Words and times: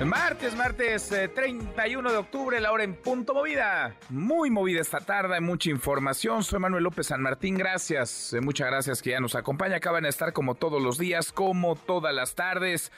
Martes, 0.00 0.56
martes 0.56 1.08
31 1.34 2.08
eh, 2.08 2.12
de 2.12 2.18
octubre, 2.18 2.60
la 2.60 2.72
hora 2.72 2.82
en 2.82 2.94
punto 2.94 3.34
movida. 3.34 3.94
Muy 4.08 4.50
movida 4.50 4.80
esta 4.80 4.98
tarde, 4.98 5.40
mucha 5.40 5.70
información. 5.70 6.42
Soy 6.42 6.58
Manuel 6.58 6.82
López 6.82 7.06
San 7.06 7.22
Martín, 7.22 7.56
gracias. 7.56 8.32
Eh, 8.32 8.40
muchas 8.40 8.66
gracias 8.66 9.00
que 9.00 9.10
ya 9.10 9.20
nos 9.20 9.36
acompaña. 9.36 9.76
Acaban 9.76 10.02
de 10.02 10.08
estar 10.08 10.32
como 10.32 10.56
todos 10.56 10.82
los 10.82 10.98
días, 10.98 11.30
como 11.30 11.76
todas 11.76 12.12
las 12.12 12.34
tardes. 12.34 12.90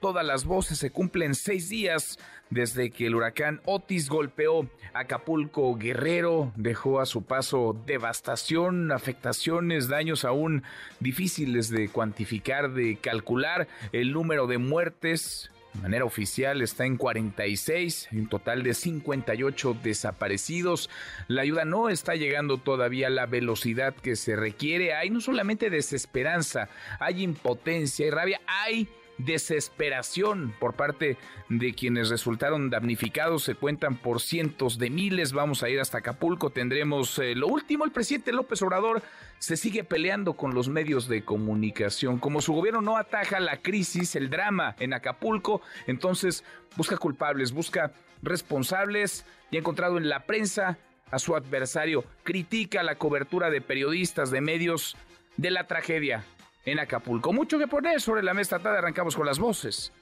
Todas 0.00 0.24
las 0.24 0.44
voces 0.44 0.78
se 0.78 0.90
cumplen 0.90 1.34
seis 1.34 1.68
días 1.68 2.18
desde 2.50 2.90
que 2.90 3.06
el 3.06 3.14
huracán 3.14 3.60
Otis 3.64 4.08
golpeó 4.08 4.68
Acapulco 4.94 5.74
Guerrero, 5.76 6.52
dejó 6.56 7.00
a 7.00 7.06
su 7.06 7.22
paso 7.22 7.76
devastación, 7.84 8.92
afectaciones, 8.92 9.88
daños 9.88 10.24
aún 10.24 10.62
difíciles 11.00 11.68
de 11.68 11.88
cuantificar, 11.88 12.72
de 12.72 12.96
calcular, 12.96 13.68
el 13.92 14.12
número 14.12 14.46
de 14.46 14.58
muertes 14.58 15.50
de 15.78 15.82
manera 15.82 16.04
oficial 16.04 16.60
está 16.60 16.86
en 16.86 16.96
46, 16.96 18.08
un 18.10 18.28
total 18.28 18.64
de 18.64 18.74
58 18.74 19.76
desaparecidos. 19.80 20.90
La 21.28 21.42
ayuda 21.42 21.64
no 21.64 21.88
está 21.88 22.16
llegando 22.16 22.58
todavía 22.58 23.06
a 23.06 23.10
la 23.10 23.26
velocidad 23.26 23.94
que 23.94 24.16
se 24.16 24.34
requiere. 24.34 24.94
Hay 24.94 25.10
no 25.10 25.20
solamente 25.20 25.70
desesperanza, 25.70 26.68
hay 26.98 27.22
impotencia 27.22 28.04
y 28.04 28.10
rabia, 28.10 28.40
hay 28.48 28.88
desesperación 29.18 30.54
por 30.58 30.74
parte 30.74 31.16
de 31.48 31.74
quienes 31.74 32.08
resultaron 32.08 32.70
damnificados. 32.70 33.44
Se 33.44 33.54
cuentan 33.54 33.96
por 33.96 34.20
cientos 34.20 34.78
de 34.78 34.90
miles. 34.90 35.32
Vamos 35.32 35.62
a 35.62 35.68
ir 35.68 35.80
hasta 35.80 35.98
Acapulco. 35.98 36.50
Tendremos 36.50 37.18
eh, 37.18 37.34
lo 37.34 37.48
último. 37.48 37.84
El 37.84 37.90
presidente 37.90 38.32
López 38.32 38.62
Obrador 38.62 39.02
se 39.38 39.56
sigue 39.56 39.84
peleando 39.84 40.34
con 40.34 40.54
los 40.54 40.68
medios 40.68 41.08
de 41.08 41.24
comunicación. 41.24 42.18
Como 42.18 42.40
su 42.40 42.52
gobierno 42.52 42.80
no 42.80 42.96
ataja 42.96 43.40
la 43.40 43.58
crisis, 43.58 44.16
el 44.16 44.30
drama 44.30 44.74
en 44.78 44.94
Acapulco, 44.94 45.60
entonces 45.86 46.44
busca 46.76 46.96
culpables, 46.96 47.52
busca 47.52 47.92
responsables 48.22 49.24
y 49.50 49.56
ha 49.56 49.60
encontrado 49.60 49.98
en 49.98 50.08
la 50.08 50.26
prensa 50.26 50.78
a 51.10 51.18
su 51.18 51.34
adversario. 51.34 52.04
Critica 52.22 52.82
la 52.82 52.96
cobertura 52.96 53.50
de 53.50 53.60
periodistas, 53.60 54.30
de 54.30 54.40
medios 54.40 54.96
de 55.36 55.50
la 55.50 55.66
tragedia 55.66 56.24
en 56.72 56.80
Acapulco. 56.80 57.32
Mucho 57.32 57.58
que 57.58 57.66
poner 57.66 58.00
sobre 58.00 58.22
la 58.22 58.34
mesa 58.34 58.58
tarde. 58.58 58.78
Arrancamos 58.78 59.16
con 59.16 59.26
las 59.26 59.38
voces 59.38 59.92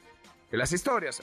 de 0.51 0.59
las 0.59 0.73
historias. 0.73 1.23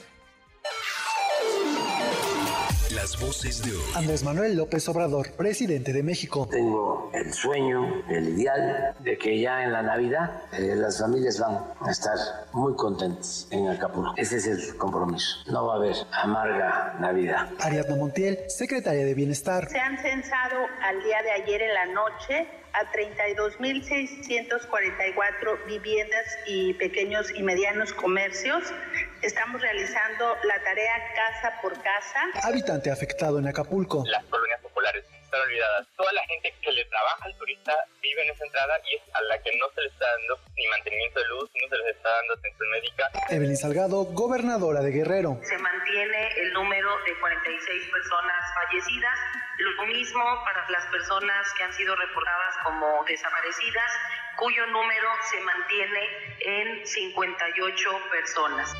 Las 2.95 3.19
voces 3.19 3.63
de 3.65 3.71
hoy. 3.71 3.83
Andrés 3.95 4.23
Manuel 4.23 4.55
López 4.55 4.87
Obrador, 4.87 5.31
presidente 5.31 5.91
de 5.91 6.03
México. 6.03 6.47
Tengo 6.51 7.09
el 7.11 7.33
sueño, 7.33 8.03
el 8.07 8.39
ideal 8.39 8.95
de 8.99 9.17
que 9.17 9.39
ya 9.41 9.63
en 9.63 9.71
la 9.71 9.81
Navidad 9.81 10.43
eh, 10.53 10.75
las 10.75 10.99
familias 10.99 11.39
van 11.39 11.59
a 11.81 11.89
estar 11.89 12.15
muy 12.51 12.75
contentas 12.75 13.47
en 13.49 13.67
Acapulco. 13.67 14.13
Ese 14.15 14.37
es 14.37 14.45
el 14.45 14.77
compromiso. 14.77 15.37
No 15.51 15.65
va 15.65 15.73
a 15.73 15.77
haber 15.77 15.95
amarga 16.11 16.95
Navidad. 16.99 17.49
Ariadna 17.59 17.95
Montiel, 17.95 18.37
secretaria 18.47 19.03
de 19.03 19.13
Bienestar. 19.15 19.67
Se 19.69 19.79
han 19.79 19.97
censado 19.97 20.59
al 20.83 21.03
día 21.03 21.23
de 21.23 21.31
ayer 21.31 21.63
en 21.63 21.73
la 21.73 21.85
noche 21.87 22.47
a 22.73 22.91
32.644 22.91 25.65
viviendas 25.65 26.37
y 26.47 26.73
pequeños 26.73 27.31
y 27.35 27.43
medianos 27.43 27.93
comercios. 27.93 28.73
Estamos 29.21 29.61
realizando 29.61 30.35
la 30.43 30.61
tarea 30.63 30.95
casa 31.15 31.53
por 31.61 31.73
casa. 31.81 32.19
Habitante 32.43 32.91
afectado 32.91 33.39
en 33.39 33.47
Acapulco. 33.47 34.03
Las 34.05 34.25
colonias 34.25 34.59
populares 34.61 35.05
están 35.33 35.49
olvidadas. 35.49 35.87
Toda 35.97 36.13
la 36.13 36.23
gente 36.25 36.53
que 36.61 36.71
le 36.71 36.85
trabaja 36.85 37.25
al 37.25 37.35
turista 37.37 37.73
vive 38.01 38.23
en 38.23 38.29
esa 38.29 38.45
entrada 38.45 38.79
y 38.85 38.95
es 38.95 39.01
a 39.13 39.21
la 39.23 39.41
que 39.41 39.57
no 39.57 39.67
se 39.73 39.81
le 39.81 39.87
está 39.87 40.05
dando 40.05 40.39
ni 40.55 40.67
mantenimiento 40.67 41.19
de 41.19 41.27
luz, 41.27 41.49
no 41.61 41.67
se 41.69 41.77
les 41.77 41.95
está 41.95 42.09
dando 42.09 42.33
atención 42.33 42.69
médica. 42.69 43.09
Evelyn 43.29 43.57
Salgado, 43.57 44.03
gobernadora 44.13 44.81
de 44.81 44.91
Guerrero. 44.91 45.39
Se 45.41 45.57
mantiene 45.57 46.27
el 46.37 46.53
número 46.53 46.89
de 47.05 47.19
46 47.19 47.89
personas 47.91 48.53
fallecidas, 48.53 49.19
lo 49.57 49.85
mismo 49.87 50.23
para 50.45 50.69
las 50.69 50.85
personas 50.87 51.53
que 51.57 51.63
han 51.63 51.73
sido 51.73 51.95
reportadas 51.95 52.55
como 52.63 53.03
desaparecidas, 53.05 53.91
cuyo 54.37 54.65
número 54.67 55.09
se 55.31 55.39
mantiene 55.41 56.37
en 56.41 56.85
58 56.85 57.89
personas. 58.11 58.73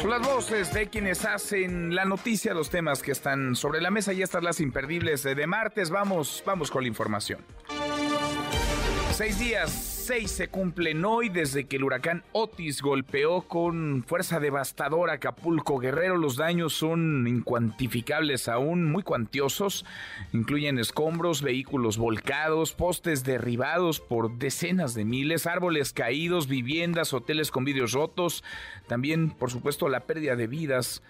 Son 0.00 0.10
las 0.10 0.22
voces 0.22 0.72
de 0.72 0.88
quienes 0.88 1.24
hacen 1.24 1.94
la 1.94 2.04
noticia, 2.04 2.52
los 2.52 2.70
temas 2.70 3.02
que 3.02 3.12
están 3.12 3.56
sobre 3.56 3.80
la 3.80 3.90
mesa 3.90 4.12
y 4.12 4.22
estas 4.22 4.42
las 4.42 4.60
imperdibles 4.60 5.22
de 5.22 5.46
martes. 5.46 5.90
Vamos, 5.90 6.42
vamos 6.46 6.70
con 6.70 6.82
la 6.82 6.88
información. 6.88 7.40
Seis 9.12 9.38
días, 9.38 9.93
seis 10.04 10.32
se 10.32 10.48
cumplen 10.48 11.02
hoy 11.06 11.30
desde 11.30 11.64
que 11.64 11.76
el 11.76 11.84
huracán 11.84 12.24
Otis 12.32 12.82
golpeó 12.82 13.40
con 13.40 14.04
fuerza 14.06 14.38
devastadora 14.38 15.14
Acapulco 15.14 15.78
Guerrero. 15.78 16.18
Los 16.18 16.36
daños 16.36 16.74
son 16.74 17.26
incuantificables 17.26 18.48
aún, 18.48 18.92
muy 18.92 19.02
cuantiosos. 19.02 19.86
Incluyen 20.34 20.78
escombros, 20.78 21.40
vehículos 21.40 21.96
volcados, 21.96 22.74
postes 22.74 23.24
derribados 23.24 23.98
por 23.98 24.36
decenas 24.36 24.92
de 24.92 25.06
miles, 25.06 25.46
árboles 25.46 25.94
caídos, 25.94 26.48
viviendas, 26.48 27.14
hoteles 27.14 27.50
con 27.50 27.64
vidrios 27.64 27.92
rotos. 27.92 28.44
También, 28.86 29.30
por 29.30 29.50
supuesto, 29.50 29.88
la 29.88 30.00
pérdida 30.00 30.36
de 30.36 30.46
vidas 30.46 31.02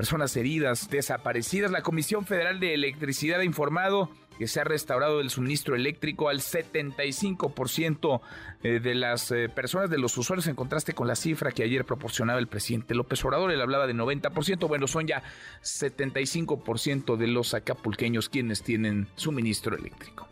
personas 0.00 0.34
heridas, 0.34 0.88
desaparecidas. 0.88 1.70
La 1.70 1.82
Comisión 1.82 2.24
Federal 2.24 2.58
de 2.58 2.72
Electricidad 2.72 3.40
ha 3.40 3.44
informado 3.44 4.08
que 4.38 4.46
se 4.46 4.58
ha 4.58 4.64
restaurado 4.64 5.20
el 5.20 5.28
suministro 5.28 5.76
eléctrico 5.76 6.30
al 6.30 6.40
75% 6.40 8.22
eh, 8.62 8.80
de 8.80 8.94
las 8.94 9.30
eh, 9.30 9.50
personas, 9.50 9.90
de 9.90 9.98
los 9.98 10.16
usuarios, 10.16 10.46
en 10.46 10.54
contraste 10.54 10.94
con 10.94 11.06
la 11.06 11.16
cifra 11.16 11.52
que 11.52 11.64
ayer 11.64 11.84
proporcionaba 11.84 12.38
el 12.38 12.46
presidente 12.46 12.94
López 12.94 13.22
Obrador. 13.26 13.52
Él 13.52 13.60
hablaba 13.60 13.86
de 13.86 13.94
90%, 13.94 14.66
bueno, 14.68 14.86
son 14.86 15.06
ya 15.06 15.22
75% 15.62 17.18
de 17.18 17.26
los 17.26 17.52
acapulqueños 17.52 18.30
quienes 18.30 18.62
tienen 18.62 19.06
suministro 19.16 19.76
eléctrico. 19.76 20.26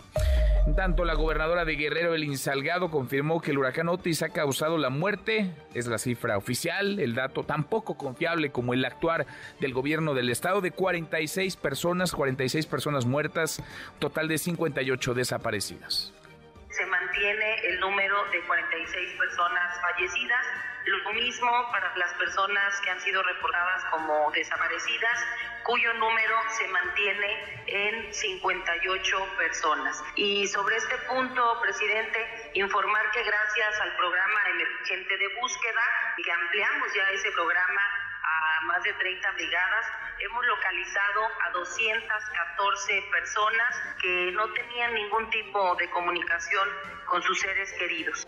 En 0.69 0.75
tanto, 0.75 1.07
la 1.07 1.15
gobernadora 1.15 1.65
de 1.65 1.77
Guerrero, 1.77 2.15
Elin 2.15 2.37
Salgado, 2.37 2.91
confirmó 2.91 3.41
que 3.41 3.53
el 3.53 3.59
huracán 3.59 3.89
Otis 3.89 4.23
ha 4.23 4.29
causado 4.29 4.77
la 4.77 4.91
muerte. 4.91 5.51
Es 5.73 5.87
la 5.87 5.97
cifra 5.97 6.37
oficial, 6.37 7.01
el 7.01 7.15
dato 7.15 7.43
tan 7.43 7.65
poco 7.65 7.97
confiable 7.97 8.51
como 8.53 8.75
el 8.75 8.85
actuar 8.85 9.27
del 9.61 9.73
gobierno 9.73 10.13
del 10.13 10.29
estado 10.29 10.61
de 10.61 10.71
46 10.71 11.57
personas, 11.57 12.13
46 12.13 12.67
personas 12.67 13.07
muertas, 13.07 13.63
total 13.99 14.29
de 14.29 14.37
58 14.37 15.15
desaparecidas. 15.15 16.13
Se 16.71 16.87
mantiene 16.87 17.67
el 17.69 17.81
número 17.81 18.25
de 18.31 18.41
46 18.43 19.19
personas 19.19 19.81
fallecidas 19.81 20.45
lo 20.89 21.13
mismo 21.13 21.71
para 21.71 21.95
las 21.97 22.13
personas 22.15 22.81
que 22.81 22.91
han 22.91 23.01
sido 23.01 23.23
reportadas 23.23 23.85
como 23.91 24.31
desaparecidas, 24.33 25.27
cuyo 25.65 25.93
número 25.95 26.37
se 26.49 26.67
mantiene 26.69 27.63
en 27.67 28.15
58 28.15 29.35
personas. 29.37 30.03
Y 30.17 30.47
sobre 30.49 30.77
este 30.77 30.97
punto, 30.99 31.61
presidente, 31.61 32.51
informar 32.55 33.11
que 33.11 33.23
gracias 33.23 33.81
al 33.81 33.97
programa 33.97 34.41
emergente 34.51 35.17
de 35.19 35.29
búsqueda, 35.41 35.83
que 36.17 36.33
ampliamos 36.33 36.95
ya 36.95 37.11
ese 37.11 37.31
programa 37.33 38.08
a 38.29 38.61
más 38.67 38.83
de 38.83 38.93
30 38.93 39.33
brigadas, 39.33 39.87
hemos 40.21 40.47
localizado 40.47 41.21
a 41.47 41.51
214 41.53 43.03
personas 43.11 43.75
que 44.01 44.33
no 44.33 44.53
tenían 44.53 44.95
ningún 44.95 45.31
tipo 45.31 45.75
de 45.77 45.89
comunicación 45.91 46.69
con 47.07 47.23
sus 47.23 47.41
seres 47.41 47.73
queridos. 47.79 48.27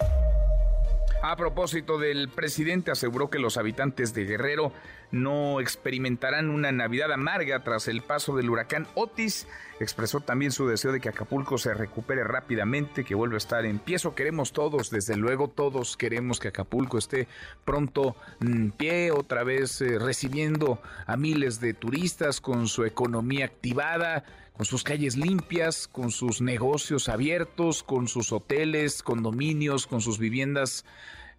A 1.23 1.37
propósito 1.37 1.99
del 1.99 2.31
presidente, 2.31 2.91
aseguró 2.91 3.29
que 3.29 3.39
los 3.39 3.59
habitantes 3.59 4.15
de 4.15 4.25
Guerrero 4.25 4.73
no 5.13 5.61
experimentarán 5.61 6.51
una 6.51 6.73
Navidad 6.73 7.13
amarga 7.13 7.63
tras 7.65 7.89
el 7.89 8.03
paso 8.03 8.37
del 8.37 8.51
huracán 8.51 8.87
Otis. 8.95 9.47
Expresó 9.81 10.21
también 10.21 10.53
su 10.53 10.67
deseo 10.67 10.93
de 10.93 11.01
que 11.01 11.09
Acapulco 11.09 11.59
se 11.59 11.75
recupere 11.75 12.23
rápidamente, 12.23 13.05
que 13.05 13.15
vuelva 13.15 13.37
a 13.37 13.39
estar 13.39 13.65
en 13.65 13.79
pie. 13.79 13.97
Eso 13.97 14.15
queremos 14.15 14.53
todos, 14.53 14.91
desde 14.91 15.17
luego 15.17 15.49
todos 15.49 15.97
queremos 15.97 16.39
que 16.39 16.49
Acapulco 16.49 16.99
esté 16.99 17.29
pronto 17.65 18.15
en 18.41 18.71
pie, 18.73 19.11
otra 19.11 19.43
vez 19.43 19.81
eh, 19.81 19.99
recibiendo 19.99 20.81
a 21.07 21.17
miles 21.17 21.61
de 21.61 21.75
turistas 21.75 22.41
con 22.41 22.69
su 22.69 22.85
economía 22.85 23.47
activada, 23.47 24.25
con 24.53 24.67
sus 24.67 24.85
calles 24.85 25.17
limpias, 25.17 25.89
con 25.89 26.11
sus 26.11 26.43
negocios 26.43 27.09
abiertos, 27.09 27.83
con 27.83 28.09
sus 28.09 28.31
hoteles, 28.33 29.03
condominios, 29.03 29.87
con 29.87 30.03
sus 30.03 30.19
viviendas 30.19 30.85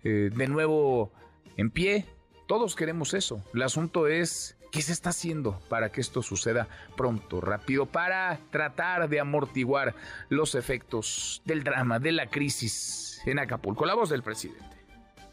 eh, 0.04 0.32
de 0.34 0.48
nuevo 0.48 1.12
en 1.58 1.70
pie. 1.70 2.08
Todos 2.52 2.76
queremos 2.76 3.14
eso. 3.14 3.42
El 3.54 3.62
asunto 3.62 4.08
es 4.08 4.58
¿Qué 4.74 4.82
se 4.82 4.92
está 4.92 5.12
haciendo 5.12 5.62
para 5.70 5.90
que 5.90 6.02
esto 6.02 6.22
suceda 6.22 6.68
pronto, 6.98 7.40
rápido, 7.40 7.86
para 7.86 8.40
tratar 8.52 9.08
de 9.08 9.22
amortiguar 9.22 9.96
los 10.28 10.56
efectos 10.56 11.42
del 11.46 11.64
drama, 11.64 12.00
de 12.00 12.12
la 12.12 12.30
crisis 12.30 13.22
en 13.26 13.40
Acapulco? 13.40 13.86
La 13.86 13.94
voz 13.94 14.10
del 14.10 14.22
presidente 14.22 14.81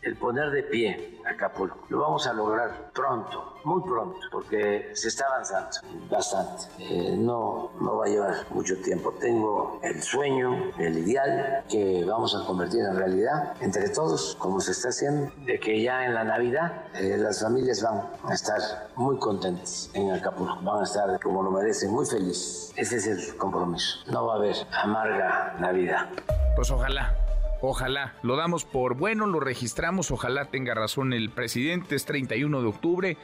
el 0.03 0.17
poner 0.17 0.51
de 0.51 0.63
pie 0.65 1.19
Acapulco. 1.27 1.79
Lo 1.89 2.01
vamos 2.01 2.27
a 2.27 2.33
lograr 2.33 2.91
pronto, 2.93 3.57
muy 3.65 3.83
pronto, 3.83 4.19
porque 4.31 4.91
se 4.95 5.09
está 5.09 5.27
avanzando 5.27 5.77
bastante. 6.11 6.65
Eh, 6.79 7.15
no, 7.17 7.71
no 7.81 7.97
va 7.99 8.07
a 8.07 8.09
llevar 8.09 8.35
mucho 8.51 8.77
tiempo. 8.79 9.13
Tengo 9.21 9.79
el 9.83 10.03
sueño, 10.03 10.71
el 10.79 10.99
ideal 10.99 11.65
que 11.69 12.05
vamos 12.05 12.35
a 12.35 12.47
convertir 12.47 12.81
en 12.81 12.97
realidad 12.97 13.55
entre 13.61 13.89
todos, 13.91 14.37
como 14.39 14.61
se 14.61 14.73
está 14.73 14.89
haciendo, 14.89 15.31
de 15.45 15.61
que 15.61 15.83
ya 15.83 16.05
en 16.05 16.15
la 16.15 16.25
Navidad 16.25 16.85
eh, 16.95 17.17
las 17.19 17.43
familias 17.43 17.83
van 17.83 18.03
a 18.25 18.35
estar 18.35 18.61
muy 18.97 19.19
contentas 19.19 19.91
en 19.95 20.13
Acapulco, 20.13 20.59
van 20.63 20.81
a 20.81 20.85
estar 20.85 21.21
como 21.21 21.43
lo 21.43 21.51
merecen, 21.51 21.91
muy 21.91 22.07
felices. 22.07 22.73
Ese 22.77 22.97
es 22.97 23.07
el 23.07 23.37
compromiso. 23.37 23.99
No 24.11 24.27
va 24.27 24.35
a 24.35 24.37
haber 24.37 24.57
amarga 24.73 25.57
Navidad. 25.59 26.09
Pues 26.57 26.71
ojalá 26.71 27.28
Ojalá, 27.61 28.15
lo 28.23 28.37
damos 28.37 28.65
por 28.65 28.95
bueno, 28.95 29.27
lo 29.27 29.41
registramos, 29.41 30.11
ojalá 30.13 30.45
tenga 30.45 30.75
razón 30.75 31.13
el 31.13 31.31
presidente, 31.31 31.97
es 31.97 32.05
31 32.05 32.63
de 32.63 32.69
octubre, 32.69 33.17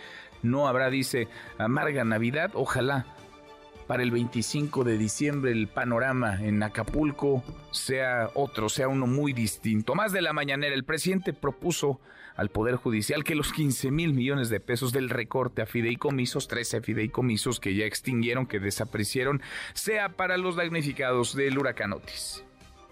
no 0.43 0.67
habrá, 0.67 0.91
dice, 0.91 1.29
amarga 1.57 2.05
Navidad, 2.05 2.51
ojalá 2.55 3.07
para 3.87 4.03
el 4.03 4.11
25 4.11 4.83
de 4.85 4.99
diciembre 4.99 5.53
el 5.53 5.69
panorama 5.69 6.43
en 6.43 6.63
Acapulco 6.63 7.45
sea 7.71 8.31
otro, 8.35 8.69
sea 8.69 8.89
uno 8.89 9.07
muy 9.07 9.33
distinto. 9.33 9.95
Más 9.95 10.13
de 10.13 10.23
la 10.23 10.33
mañanera, 10.33 10.75
el 10.75 10.85
presidente 10.85 11.33
propuso 11.33 12.01
al 12.35 12.49
Poder 12.49 12.77
Judicial 12.77 13.25
que 13.25 13.35
los 13.35 13.53
15 13.53 13.91
mil 13.91 14.15
millones 14.15 14.49
de 14.49 14.59
pesos 14.59 14.93
del 14.93 15.11
recorte 15.11 15.63
a 15.63 15.67
fideicomisos, 15.67 16.49
13 16.49 16.81
fideicomisos 16.81 17.61
que 17.61 17.75
ya 17.75 17.85
extinguieron, 17.85 18.47
que 18.47 18.59
desaparecieron, 18.59 19.43
sea 19.75 20.11
para 20.11 20.37
los 20.39 20.57
damnificados 20.57 21.37
del 21.37 21.59
huracán 21.59 21.93
Otis. 21.93 22.45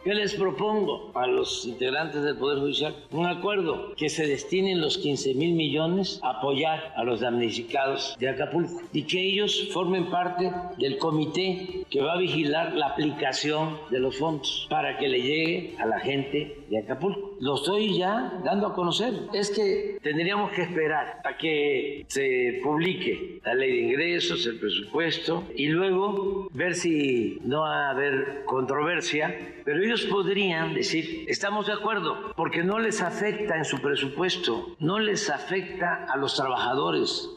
¿Qué 0.04 0.14
les 0.14 0.34
propongo 0.34 1.12
a 1.14 1.28
los 1.28 1.64
integrantes 1.64 2.24
del 2.24 2.36
Poder 2.36 2.58
Judicial? 2.58 2.96
Un 3.12 3.26
acuerdo 3.26 3.94
que 3.94 4.08
se 4.08 4.26
destinen 4.26 4.80
los 4.80 4.98
15 4.98 5.34
mil 5.34 5.54
millones 5.54 6.18
a 6.24 6.38
apoyar 6.38 6.92
a 6.96 7.04
los 7.04 7.20
damnificados 7.20 8.16
de 8.18 8.28
Acapulco 8.28 8.82
y 8.92 9.04
que 9.04 9.20
ellos 9.20 9.68
formen 9.72 10.10
parte 10.10 10.50
del 10.76 10.98
comité 10.98 11.86
que 11.88 12.02
va 12.02 12.14
a 12.14 12.18
vigilar 12.18 12.74
la 12.74 12.88
aplicación 12.88 13.78
de 13.90 14.00
los 14.00 14.16
fondos 14.16 14.66
para 14.68 14.98
que 14.98 15.08
le 15.08 15.22
llegue 15.22 15.76
a 15.78 15.86
la 15.86 16.00
gente 16.00 16.56
de 16.68 16.78
Acapulco. 16.78 17.36
Lo 17.38 17.54
estoy 17.54 17.96
ya 17.96 18.40
dando 18.44 18.66
a 18.66 18.74
conocer. 18.74 19.14
Es 19.32 19.50
que 19.50 19.98
tendríamos 20.02 20.50
que 20.50 20.62
esperar 20.62 21.20
a 21.22 21.36
que 21.36 22.04
se 22.08 22.60
publique 22.64 23.40
la 23.44 23.54
ley 23.54 23.70
de 23.70 23.82
ingresos, 23.82 24.46
el 24.46 24.58
presupuesto 24.58 25.44
y 25.54 25.68
luego 25.68 26.48
ver 26.52 26.74
si 26.74 27.38
no 27.44 27.60
va 27.60 27.86
a 27.86 27.90
haber 27.90 28.42
controversia, 28.46 29.54
pero 29.64 29.91
ellos 29.92 30.06
podrían 30.06 30.72
decir, 30.72 31.26
estamos 31.28 31.66
de 31.66 31.74
acuerdo, 31.74 32.32
porque 32.34 32.64
no 32.64 32.78
les 32.78 33.02
afecta 33.02 33.58
en 33.58 33.64
su 33.66 33.78
presupuesto, 33.78 34.74
no 34.78 34.98
les 34.98 35.28
afecta 35.28 36.06
a 36.10 36.16
los 36.16 36.34
trabajadores. 36.34 37.28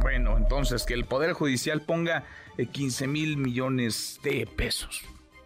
Bueno, 0.00 0.38
entonces 0.38 0.84
que 0.84 0.94
el 0.94 1.04
Poder 1.04 1.34
Judicial 1.34 1.82
ponga 1.82 2.24
15 2.72 3.04
eh, 3.04 3.08
mil 3.08 3.36
millones 3.36 4.18
de 4.22 4.46
pesos. 4.46 5.02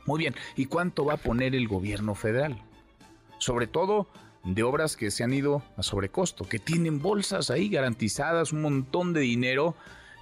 Muy 0.06 0.20
bien, 0.20 0.36
¿y 0.54 0.66
cuánto 0.66 1.04
va 1.04 1.14
a 1.14 1.16
poner 1.16 1.56
el 1.56 1.66
gobierno 1.66 2.14
federal? 2.14 2.56
Sobre 3.38 3.66
todo 3.66 4.06
de 4.44 4.62
obras 4.62 4.96
que 4.96 5.10
se 5.10 5.24
han 5.24 5.34
ido 5.34 5.64
a 5.76 5.82
sobrecosto, 5.82 6.48
que 6.48 6.60
tienen 6.60 7.02
bolsas 7.02 7.50
ahí 7.50 7.68
garantizadas, 7.68 8.52
un 8.52 8.62
montón 8.62 9.12
de 9.12 9.22
dinero 9.22 9.74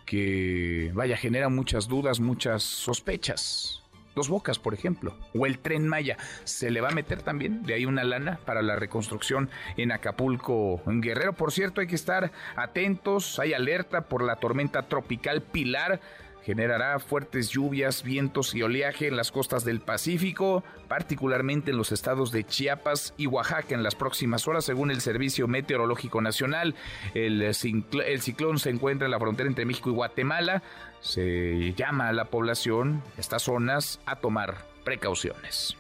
que, 0.07 0.93
vaya, 0.95 1.19
genera 1.19 1.51
muchas 1.51 1.89
dudas, 1.89 2.21
muchas 2.21 2.63
sospechas. 2.63 3.83
Dos 4.17 4.31
Bocas, 4.31 4.59
por 4.59 4.73
ejemplo, 4.73 5.15
o 5.35 5.45
el 5.45 5.59
tren 5.59 5.87
Maya, 5.87 6.17
se 6.45 6.71
le 6.71 6.81
va 6.81 6.89
a 6.89 6.93
meter 6.93 7.21
también 7.21 7.65
de 7.65 7.75
ahí 7.75 7.85
una 7.85 8.03
lana 8.03 8.41
para 8.47 8.63
la 8.63 8.75
reconstrucción 8.75 9.51
en 9.77 9.93
Acapulco, 9.93 10.81
en 10.87 11.03
Guerrero. 11.03 11.35
Por 11.35 11.53
cierto, 11.53 11.83
hay 11.83 11.87
que 11.87 11.97
estar 11.97 12.33
atentos, 12.57 13.39
hay 13.39 13.53
alerta 13.53 14.09
por 14.09 14.25
la 14.25 14.37
tormenta 14.37 14.89
tropical 14.89 15.43
Pilar 15.43 16.01
generará 16.47 17.01
fuertes 17.01 17.49
lluvias, 17.49 18.05
vientos 18.05 18.55
y 18.55 18.63
oleaje 18.63 19.09
en 19.09 19.17
las 19.17 19.33
costas 19.33 19.65
del 19.65 19.81
Pacífico, 19.81 20.63
particularmente 20.87 21.73
en 21.73 21.77
los 21.77 21.91
estados 21.91 22.31
de 22.31 22.45
Chiapas 22.45 23.15
y 23.17 23.27
Oaxaca 23.27 23.75
en 23.75 23.83
las 23.83 23.97
próximas 23.97 24.47
horas, 24.47 24.65
según 24.65 24.93
el 24.93 25.01
Servicio 25.01 25.49
Meteorológico 25.49 26.21
Nacional. 26.21 26.77
El, 27.15 27.53
ciclón 27.53 28.61
se 28.61 28.71
encuentra 28.71 29.07
en 29.07 29.11
la 29.11 29.19
frontera 29.19 29.49
entre 29.49 29.65
México 29.65 29.91
y 29.91 29.95
Guatemala. 29.95 30.63
Se 31.01 31.75
llama 31.75 32.11
a 32.11 32.13
la 32.13 32.27
población, 32.27 33.03
estas 33.19 33.43
zonas, 33.43 33.99
a 34.07 34.15
tomar 34.15 34.55
precauciones. 34.85 35.77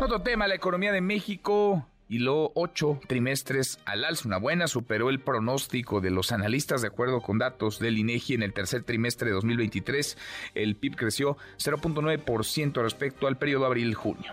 Otro 0.00 0.20
tema, 0.20 0.46
la 0.46 0.54
economía 0.54 0.92
de 0.92 1.00
México 1.00 1.84
y 2.12 2.18
luego 2.18 2.52
ocho 2.54 3.00
trimestres 3.06 3.78
al 3.86 4.04
alza. 4.04 4.28
Una 4.28 4.36
buena 4.36 4.66
superó 4.66 5.08
el 5.08 5.18
pronóstico 5.18 6.02
de 6.02 6.10
los 6.10 6.30
analistas 6.30 6.82
de 6.82 6.88
acuerdo 6.88 7.22
con 7.22 7.38
datos 7.38 7.78
del 7.78 7.96
INEGI 7.96 8.34
en 8.34 8.42
el 8.42 8.52
tercer 8.52 8.82
trimestre 8.82 9.28
de 9.28 9.32
2023. 9.32 10.18
El 10.54 10.76
PIB 10.76 10.94
creció 10.94 11.38
0.9% 11.56 12.82
respecto 12.82 13.28
al 13.28 13.38
periodo 13.38 13.64
abril-junio. 13.64 14.30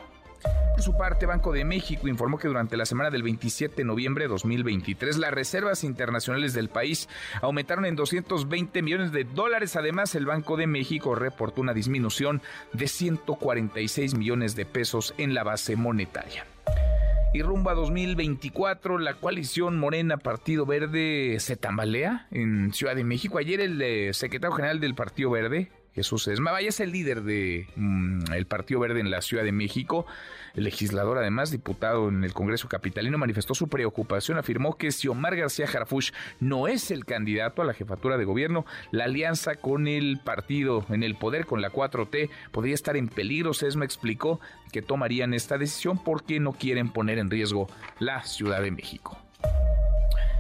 Por 0.74 0.82
su 0.82 0.98
parte, 0.98 1.26
Banco 1.26 1.54
de 1.54 1.64
México 1.64 2.10
informó 2.10 2.38
que 2.38 2.50
durante 2.50 2.76
la 2.76 2.86
semana 2.86 3.12
del 3.12 3.24
27 3.24 3.78
de 3.78 3.86
noviembre 3.86 4.26
de 4.26 4.30
2023 4.30 5.18
las 5.18 5.32
reservas 5.32 5.86
internacionales 5.86 6.54
del 6.54 6.68
país 6.68 7.08
aumentaron 7.42 7.86
en 7.86 7.96
220 7.96 8.82
millones 8.82 9.14
de 9.14 9.24
dólares. 9.24 9.78
Además, 9.78 10.16
el 10.16 10.26
Banco 10.26 10.58
de 10.58 10.68
México 10.68 11.16
reportó 11.16 11.62
una 11.62 11.74
disminución 11.74 12.42
de 12.74 12.90
146 12.90 14.16
millones 14.16 14.58
de 14.58 14.66
pesos 14.66 15.14
en 15.18 15.34
la 15.34 15.46
base 15.46 15.78
monetaria 15.78 16.46
y 17.32 17.44
rumbo 17.44 17.70
a 17.70 17.76
2024, 17.76 18.98
la 18.98 19.14
coalición 19.14 19.78
Morena 19.78 20.18
Partido 20.18 20.66
Verde 20.66 21.38
se 21.40 21.56
tambalea 21.56 22.28
en 22.32 22.74
Ciudad 22.74 22.96
de 22.96 23.04
México. 23.04 23.38
Ayer 23.38 23.62
el 23.62 23.80
eh, 23.82 24.14
secretario 24.14 24.56
general 24.56 24.80
del 24.80 24.96
Partido 24.96 25.30
Verde, 25.30 25.72
Jesús 25.94 26.28
Esmavaya, 26.28 26.70
es 26.70 26.80
el 26.80 26.92
líder 26.92 27.22
del 27.22 27.26
de, 27.26 27.68
mm, 27.76 28.34
el 28.34 28.48
Partido 28.48 28.80
Verde 28.80 29.00
en 29.00 29.12
la 29.12 29.22
Ciudad 29.22 29.44
de 29.44 29.52
México. 29.52 30.08
El 30.54 30.64
legislador, 30.64 31.18
además 31.18 31.52
diputado 31.52 32.10
en 32.10 32.24
el 32.24 32.34
Congreso 32.34 32.68
Capitalino, 32.68 33.18
manifestó 33.18 33.54
su 33.54 33.68
preocupación. 33.68 34.38
Afirmó 34.38 34.78
que 34.78 34.92
si 34.92 35.08
Omar 35.08 35.36
García 35.36 35.66
Harfuch 35.66 36.12
no 36.40 36.68
es 36.68 36.92
el 36.92 37.06
candidato 37.06 37.62
a 37.62 37.66
la 37.66 37.74
jefatura 37.74 38.18
de 38.18 38.26
gobierno, 38.26 38.66
la 38.92 39.06
alianza 39.06 39.56
con 39.56 39.88
el 39.88 40.20
partido 40.24 40.86
en 40.90 41.04
el 41.04 41.16
poder, 41.16 41.46
con 41.46 41.62
la 41.62 41.72
4T, 41.72 42.30
podría 42.52 42.76
estar 42.76 42.98
en 42.98 43.08
peligro. 43.08 43.54
Sesma 43.54 43.86
explicó 43.86 44.40
que 44.72 44.82
tomarían 44.82 45.34
esta 45.34 45.58
decisión 45.58 46.04
porque 46.04 46.40
no 46.40 46.54
quieren 46.54 46.90
poner 46.90 47.20
en 47.20 47.30
riesgo 47.30 47.68
la 48.00 48.24
Ciudad 48.24 48.62
de 48.62 48.72
México. 48.72 49.18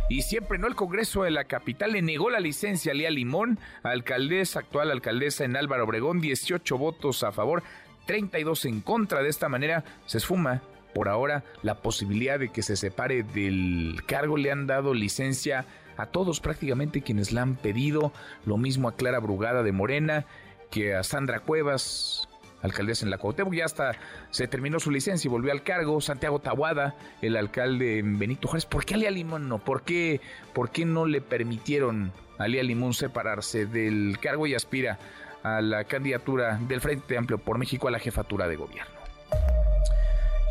Y 0.09 0.23
siempre 0.23 0.57
no 0.57 0.67
el 0.67 0.73
Congreso 0.73 1.21
de 1.21 1.29
la 1.29 1.43
capital 1.43 1.91
le 1.91 2.01
negó 2.01 2.31
la 2.31 2.39
licencia 2.39 2.91
a 2.91 2.95
Lía 2.95 3.11
Limón, 3.11 3.59
alcaldesa, 3.83 4.59
actual 4.59 4.89
alcaldesa 4.89 5.45
en 5.45 5.55
Álvaro 5.55 5.83
Obregón, 5.83 6.19
18 6.19 6.77
votos 6.79 7.23
a 7.23 7.31
favor, 7.31 7.61
32 8.09 8.65
en 8.65 8.81
contra. 8.81 9.21
De 9.21 9.29
esta 9.29 9.49
manera 9.49 9.83
se 10.07 10.17
esfuma 10.17 10.63
por 10.95 11.09
ahora 11.09 11.43
la 11.61 11.75
posibilidad 11.83 12.39
de 12.39 12.49
que 12.49 12.63
se 12.63 12.75
separe 12.75 13.21
del 13.21 14.01
cargo. 14.07 14.35
Le 14.35 14.51
han 14.51 14.65
dado 14.65 14.95
licencia 14.95 15.67
a 15.95 16.07
todos 16.07 16.39
prácticamente 16.39 17.03
quienes 17.03 17.31
la 17.31 17.43
han 17.43 17.55
pedido. 17.55 18.11
Lo 18.47 18.57
mismo 18.57 18.89
a 18.89 18.95
Clara 18.95 19.19
Brugada 19.19 19.61
de 19.61 19.73
Morena 19.73 20.25
que 20.71 20.95
a 20.95 21.03
Sandra 21.03 21.41
Cuevas, 21.41 22.27
alcaldesa 22.63 23.05
en 23.05 23.11
la 23.11 23.19
Cuauhtémoc, 23.19 23.53
ya 23.53 23.65
hasta 23.65 23.91
se 24.31 24.47
terminó 24.47 24.79
su 24.79 24.89
licencia 24.89 25.27
y 25.27 25.31
volvió 25.31 25.51
al 25.51 25.61
cargo. 25.61 26.01
Santiago 26.01 26.39
Tahuada, 26.39 26.95
el 27.21 27.37
alcalde 27.37 28.01
Benito 28.03 28.47
Juárez. 28.47 28.65
¿Por 28.65 28.85
qué 28.85 28.95
a 28.95 28.97
Lía 28.97 29.11
Limón 29.11 29.47
no? 29.47 29.59
¿Por 29.59 29.83
qué, 29.83 30.19
¿Por 30.55 30.71
qué 30.71 30.83
no 30.83 31.05
le 31.05 31.21
permitieron 31.21 32.11
a 32.39 32.47
Lía 32.47 32.63
Limón 32.63 32.95
separarse 32.95 33.67
del 33.67 34.17
cargo 34.19 34.47
y 34.47 34.55
aspira 34.55 34.97
a 35.43 35.61
la 35.61 35.83
candidatura 35.83 36.57
del 36.57 36.81
Frente 36.81 37.17
Amplio 37.17 37.37
por 37.37 37.57
México 37.57 37.87
a 37.87 37.91
la 37.91 37.99
jefatura 37.99 38.47
de 38.47 38.55
gobierno? 38.55 38.99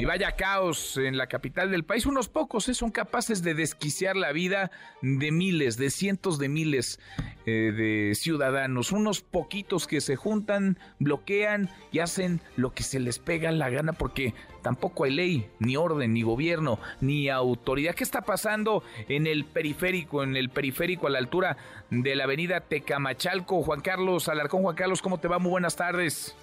Y 0.00 0.04
vaya 0.04 0.36
caos 0.36 0.96
en 0.96 1.16
la 1.16 1.26
capital 1.26 1.72
del 1.72 1.84
país. 1.84 2.06
Unos 2.06 2.28
pocos 2.28 2.68
¿eh? 2.68 2.74
son 2.74 2.92
capaces 2.92 3.42
de 3.42 3.54
desquiciar 3.54 4.14
la 4.14 4.30
vida 4.30 4.70
de 5.02 5.32
miles, 5.32 5.76
de 5.76 5.90
cientos 5.90 6.38
de 6.38 6.48
miles 6.48 7.00
eh, 7.46 7.72
de 7.76 8.14
ciudadanos. 8.14 8.92
Unos 8.92 9.22
poquitos 9.22 9.88
que 9.88 10.00
se 10.00 10.14
juntan, 10.14 10.78
bloquean 11.00 11.68
y 11.90 11.98
hacen 11.98 12.40
lo 12.54 12.74
que 12.74 12.84
se 12.84 13.00
les 13.00 13.18
pega 13.18 13.50
la 13.50 13.70
gana 13.70 13.92
porque 13.92 14.34
tampoco 14.62 15.04
hay 15.04 15.14
ley, 15.14 15.50
ni 15.58 15.76
orden, 15.76 16.12
ni 16.12 16.22
gobierno, 16.22 16.78
ni 17.00 17.28
autoridad. 17.28 17.94
¿Qué 17.94 18.04
está 18.04 18.22
pasando 18.22 18.82
en 19.08 19.26
el 19.26 19.44
periférico, 19.44 20.22
en 20.22 20.36
el 20.36 20.50
periférico 20.50 21.06
a 21.06 21.10
la 21.10 21.18
altura 21.18 21.56
de 21.90 22.14
la 22.14 22.24
avenida 22.24 22.60
Tecamachalco? 22.60 23.62
Juan 23.62 23.80
Carlos 23.80 24.28
Alarcón, 24.28 24.62
Juan 24.62 24.76
Carlos, 24.76 25.02
¿cómo 25.02 25.18
te 25.18 25.28
va? 25.28 25.38
Muy 25.38 25.50
buenas 25.50 25.76
tardes. 25.76 26.36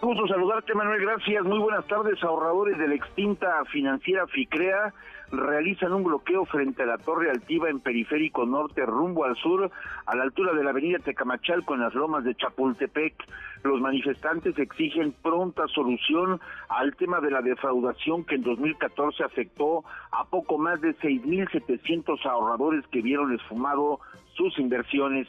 Gusto 0.00 0.26
saludarte, 0.28 0.74
Manuel. 0.74 1.00
Gracias. 1.00 1.42
Muy 1.44 1.58
buenas 1.58 1.86
tardes, 1.86 2.22
ahorradores 2.22 2.78
de 2.78 2.88
la 2.88 2.94
extinta 2.94 3.64
financiera 3.72 4.26
FICREA. 4.26 4.92
Realizan 5.32 5.92
un 5.92 6.04
bloqueo 6.04 6.44
frente 6.44 6.82
a 6.82 6.86
la 6.86 6.98
Torre 6.98 7.30
Altiva 7.30 7.68
en 7.68 7.80
Periférico 7.80 8.46
Norte 8.46 8.84
rumbo 8.86 9.24
al 9.24 9.36
sur, 9.36 9.70
a 10.06 10.16
la 10.16 10.22
altura 10.22 10.52
de 10.52 10.62
la 10.62 10.70
avenida 10.70 10.98
Tecamachalco 10.98 11.74
en 11.74 11.80
las 11.80 11.94
lomas 11.94 12.24
de 12.24 12.34
Chapultepec. 12.34 13.14
Los 13.64 13.80
manifestantes 13.80 14.58
exigen 14.58 15.12
pronta 15.22 15.66
solución 15.68 16.40
al 16.68 16.94
tema 16.96 17.20
de 17.20 17.30
la 17.30 17.42
defraudación 17.42 18.24
que 18.24 18.36
en 18.36 18.42
2014 18.42 19.24
afectó 19.24 19.84
a 20.12 20.24
poco 20.26 20.58
más 20.58 20.80
de 20.80 20.96
6.700 20.96 22.24
ahorradores 22.26 22.86
que 22.88 23.02
vieron 23.02 23.34
esfumado 23.34 24.00
sus 24.34 24.58
inversiones. 24.58 25.26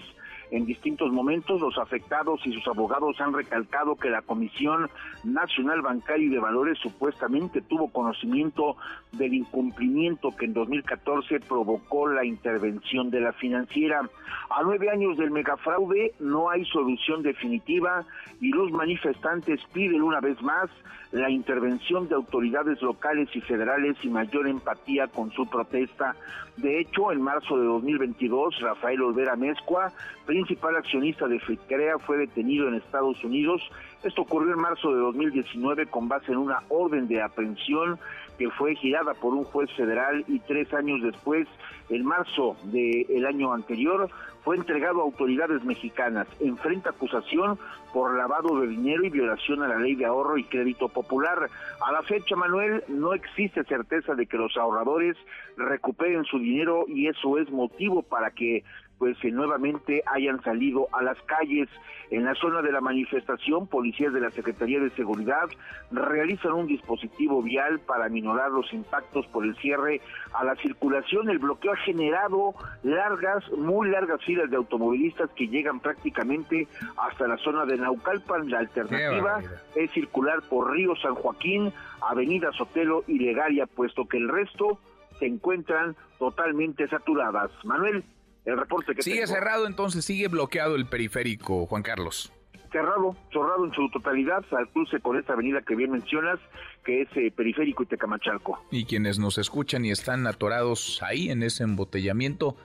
En 0.51 0.65
distintos 0.65 1.11
momentos, 1.11 1.59
los 1.59 1.77
afectados 1.77 2.39
y 2.45 2.53
sus 2.53 2.65
abogados 2.67 3.19
han 3.19 3.33
recalcado 3.33 3.95
que 3.95 4.09
la 4.09 4.21
Comisión 4.21 4.89
Nacional 5.23 5.81
Bancaria 5.81 6.25
y 6.25 6.29
de 6.29 6.39
Valores 6.39 6.77
supuestamente 6.79 7.61
tuvo 7.61 7.91
conocimiento 7.91 8.77
del 9.11 9.33
incumplimiento 9.33 10.31
que 10.37 10.45
en 10.45 10.53
2014 10.53 11.41
provocó 11.41 12.07
la 12.07 12.23
intervención 12.23 13.09
de 13.09 13.21
la 13.21 13.33
financiera. 13.33 14.09
A 14.49 14.63
nueve 14.63 14.89
años 14.89 15.17
del 15.17 15.31
megafraude 15.31 16.13
no 16.19 16.49
hay 16.49 16.63
solución 16.65 17.23
definitiva 17.23 18.05
y 18.39 18.49
los 18.49 18.71
manifestantes 18.71 19.59
piden 19.73 20.01
una 20.01 20.21
vez 20.21 20.41
más 20.41 20.69
la 21.11 21.29
intervención 21.29 22.07
de 22.07 22.15
autoridades 22.15 22.81
locales 22.81 23.29
y 23.33 23.41
federales 23.41 23.95
y 24.03 24.09
mayor 24.09 24.47
empatía 24.47 25.07
con 25.07 25.31
su 25.31 25.47
protesta. 25.47 26.15
De 26.57 26.79
hecho, 26.79 27.11
en 27.11 27.21
marzo 27.21 27.57
de 27.57 27.65
2022, 27.65 28.59
Rafael 28.61 29.01
Olvera 29.01 29.35
Mezcua, 29.35 29.91
principal 30.25 30.75
accionista 30.75 31.27
de 31.27 31.39
FICREA, 31.39 31.99
fue 31.99 32.17
detenido 32.17 32.67
en 32.67 32.75
Estados 32.75 33.23
Unidos. 33.23 33.61
Esto 34.03 34.23
ocurrió 34.23 34.53
en 34.53 34.59
marzo 34.59 34.91
de 34.93 34.99
2019 34.99 35.85
con 35.87 36.07
base 36.07 36.31
en 36.31 36.39
una 36.39 36.63
orden 36.69 37.07
de 37.07 37.21
aprehensión 37.21 37.99
que 38.37 38.49
fue 38.51 38.75
girada 38.75 39.13
por 39.15 39.33
un 39.33 39.43
juez 39.43 39.69
federal 39.75 40.23
y 40.27 40.39
tres 40.39 40.71
años 40.73 41.01
después, 41.01 41.47
en 41.89 42.05
marzo 42.05 42.55
del 42.65 43.25
año 43.25 43.53
anterior, 43.53 44.09
fue 44.47 44.55
entregado 44.55 45.01
a 45.01 45.03
autoridades 45.03 45.61
mexicanas. 45.65 46.25
Enfrenta 46.39 46.91
acusación 46.91 47.59
por 47.91 48.17
lavado 48.17 48.61
de 48.61 48.67
dinero 48.67 49.03
y 49.03 49.09
violación 49.09 49.61
a 49.61 49.67
la 49.67 49.77
ley 49.77 49.93
de 49.95 50.05
ahorro 50.05 50.37
y 50.37 50.45
crédito 50.45 50.87
popular. 50.87 51.49
A 51.85 51.91
la 51.91 52.01
fecha, 52.03 52.37
Manuel, 52.37 52.81
no 52.87 53.13
existe 53.13 53.65
certeza 53.65 54.15
de 54.15 54.25
que 54.25 54.37
los 54.37 54.55
ahorradores 54.55 55.17
recuperen 55.57 56.23
su 56.23 56.39
dinero 56.39 56.85
y 56.87 57.07
eso 57.07 57.37
es 57.37 57.51
motivo 57.51 58.03
para 58.03 58.31
que 58.31 58.63
pues 58.97 59.17
eh, 59.23 59.31
nuevamente 59.31 60.03
hayan 60.05 60.41
salido 60.43 60.87
a 60.91 61.01
las 61.01 61.21
calles. 61.23 61.69
En 62.09 62.23
la 62.23 62.35
zona 62.35 62.61
de 62.61 62.71
la 62.71 62.79
manifestación, 62.79 63.67
policías 63.67 64.13
de 64.13 64.21
la 64.21 64.31
Secretaría 64.31 64.79
de 64.79 64.89
Seguridad 64.91 65.49
realizan 65.91 66.53
un 66.53 66.67
dispositivo 66.67 67.43
vial 67.43 67.79
para 67.79 68.07
minorar 68.07 68.49
los 68.49 68.71
impactos 68.73 69.27
por 69.27 69.43
el 69.43 69.55
cierre 69.57 69.99
a 70.33 70.45
la 70.45 70.55
circulación. 70.55 71.29
El 71.29 71.39
bloqueo 71.39 71.73
ha 71.73 71.77
generado 71.77 72.55
largas, 72.83 73.43
muy 73.51 73.89
largas 73.89 74.23
filas 74.23 74.49
de 74.49 74.55
automovilistas 74.55 75.29
que 75.31 75.47
llegan 75.47 75.81
prácticamente 75.81 76.67
hasta 76.97 77.27
la 77.27 77.37
zona 77.37 77.65
de 77.65 77.77
Naucalpan. 77.77 78.49
La 78.49 78.59
alternativa 78.59 79.41
es 79.75 79.91
circular 79.91 80.41
por 80.49 80.71
Río 80.71 80.95
San 80.95 81.15
Joaquín, 81.15 81.73
Avenida 82.01 82.51
Sotelo 82.53 83.03
y 83.07 83.19
Legaria, 83.19 83.65
puesto 83.65 84.07
que 84.07 84.17
el 84.17 84.29
resto 84.29 84.79
se 85.19 85.25
encuentran 85.25 85.95
totalmente 86.19 86.87
saturadas. 86.87 87.51
Manuel, 87.63 88.03
el 88.47 88.57
reporte 88.57 88.95
que 88.95 89.01
Sigue 89.01 89.27
cerrado, 89.27 89.67
entonces 89.67 90.05
sigue 90.05 90.29
bloqueado 90.29 90.75
el 90.75 90.87
periférico, 90.87 91.65
Juan 91.65 91.83
Carlos. 91.83 92.31
Cerrado, 92.71 93.15
cerrado 93.31 93.65
en 93.65 93.73
su 93.73 93.89
totalidad 93.91 94.43
al 94.51 94.69
cruce 94.69 94.99
con 94.99 95.17
esta 95.17 95.33
avenida 95.33 95.61
que 95.61 95.75
bien 95.75 95.91
mencionas, 95.91 96.39
que 96.83 97.01
es 97.01 97.09
eh, 97.15 97.31
Periférico 97.35 97.83
y 97.83 97.85
Tecamachalco. 97.85 98.59
Y 98.71 98.85
quienes 98.85 99.19
nos 99.19 99.37
escuchan 99.37 99.85
y 99.85 99.91
están 99.91 100.27
atorados 100.27 101.01
ahí 101.01 101.29
en 101.29 101.43
ese 101.43 101.63
embotellamiento, 101.63 102.55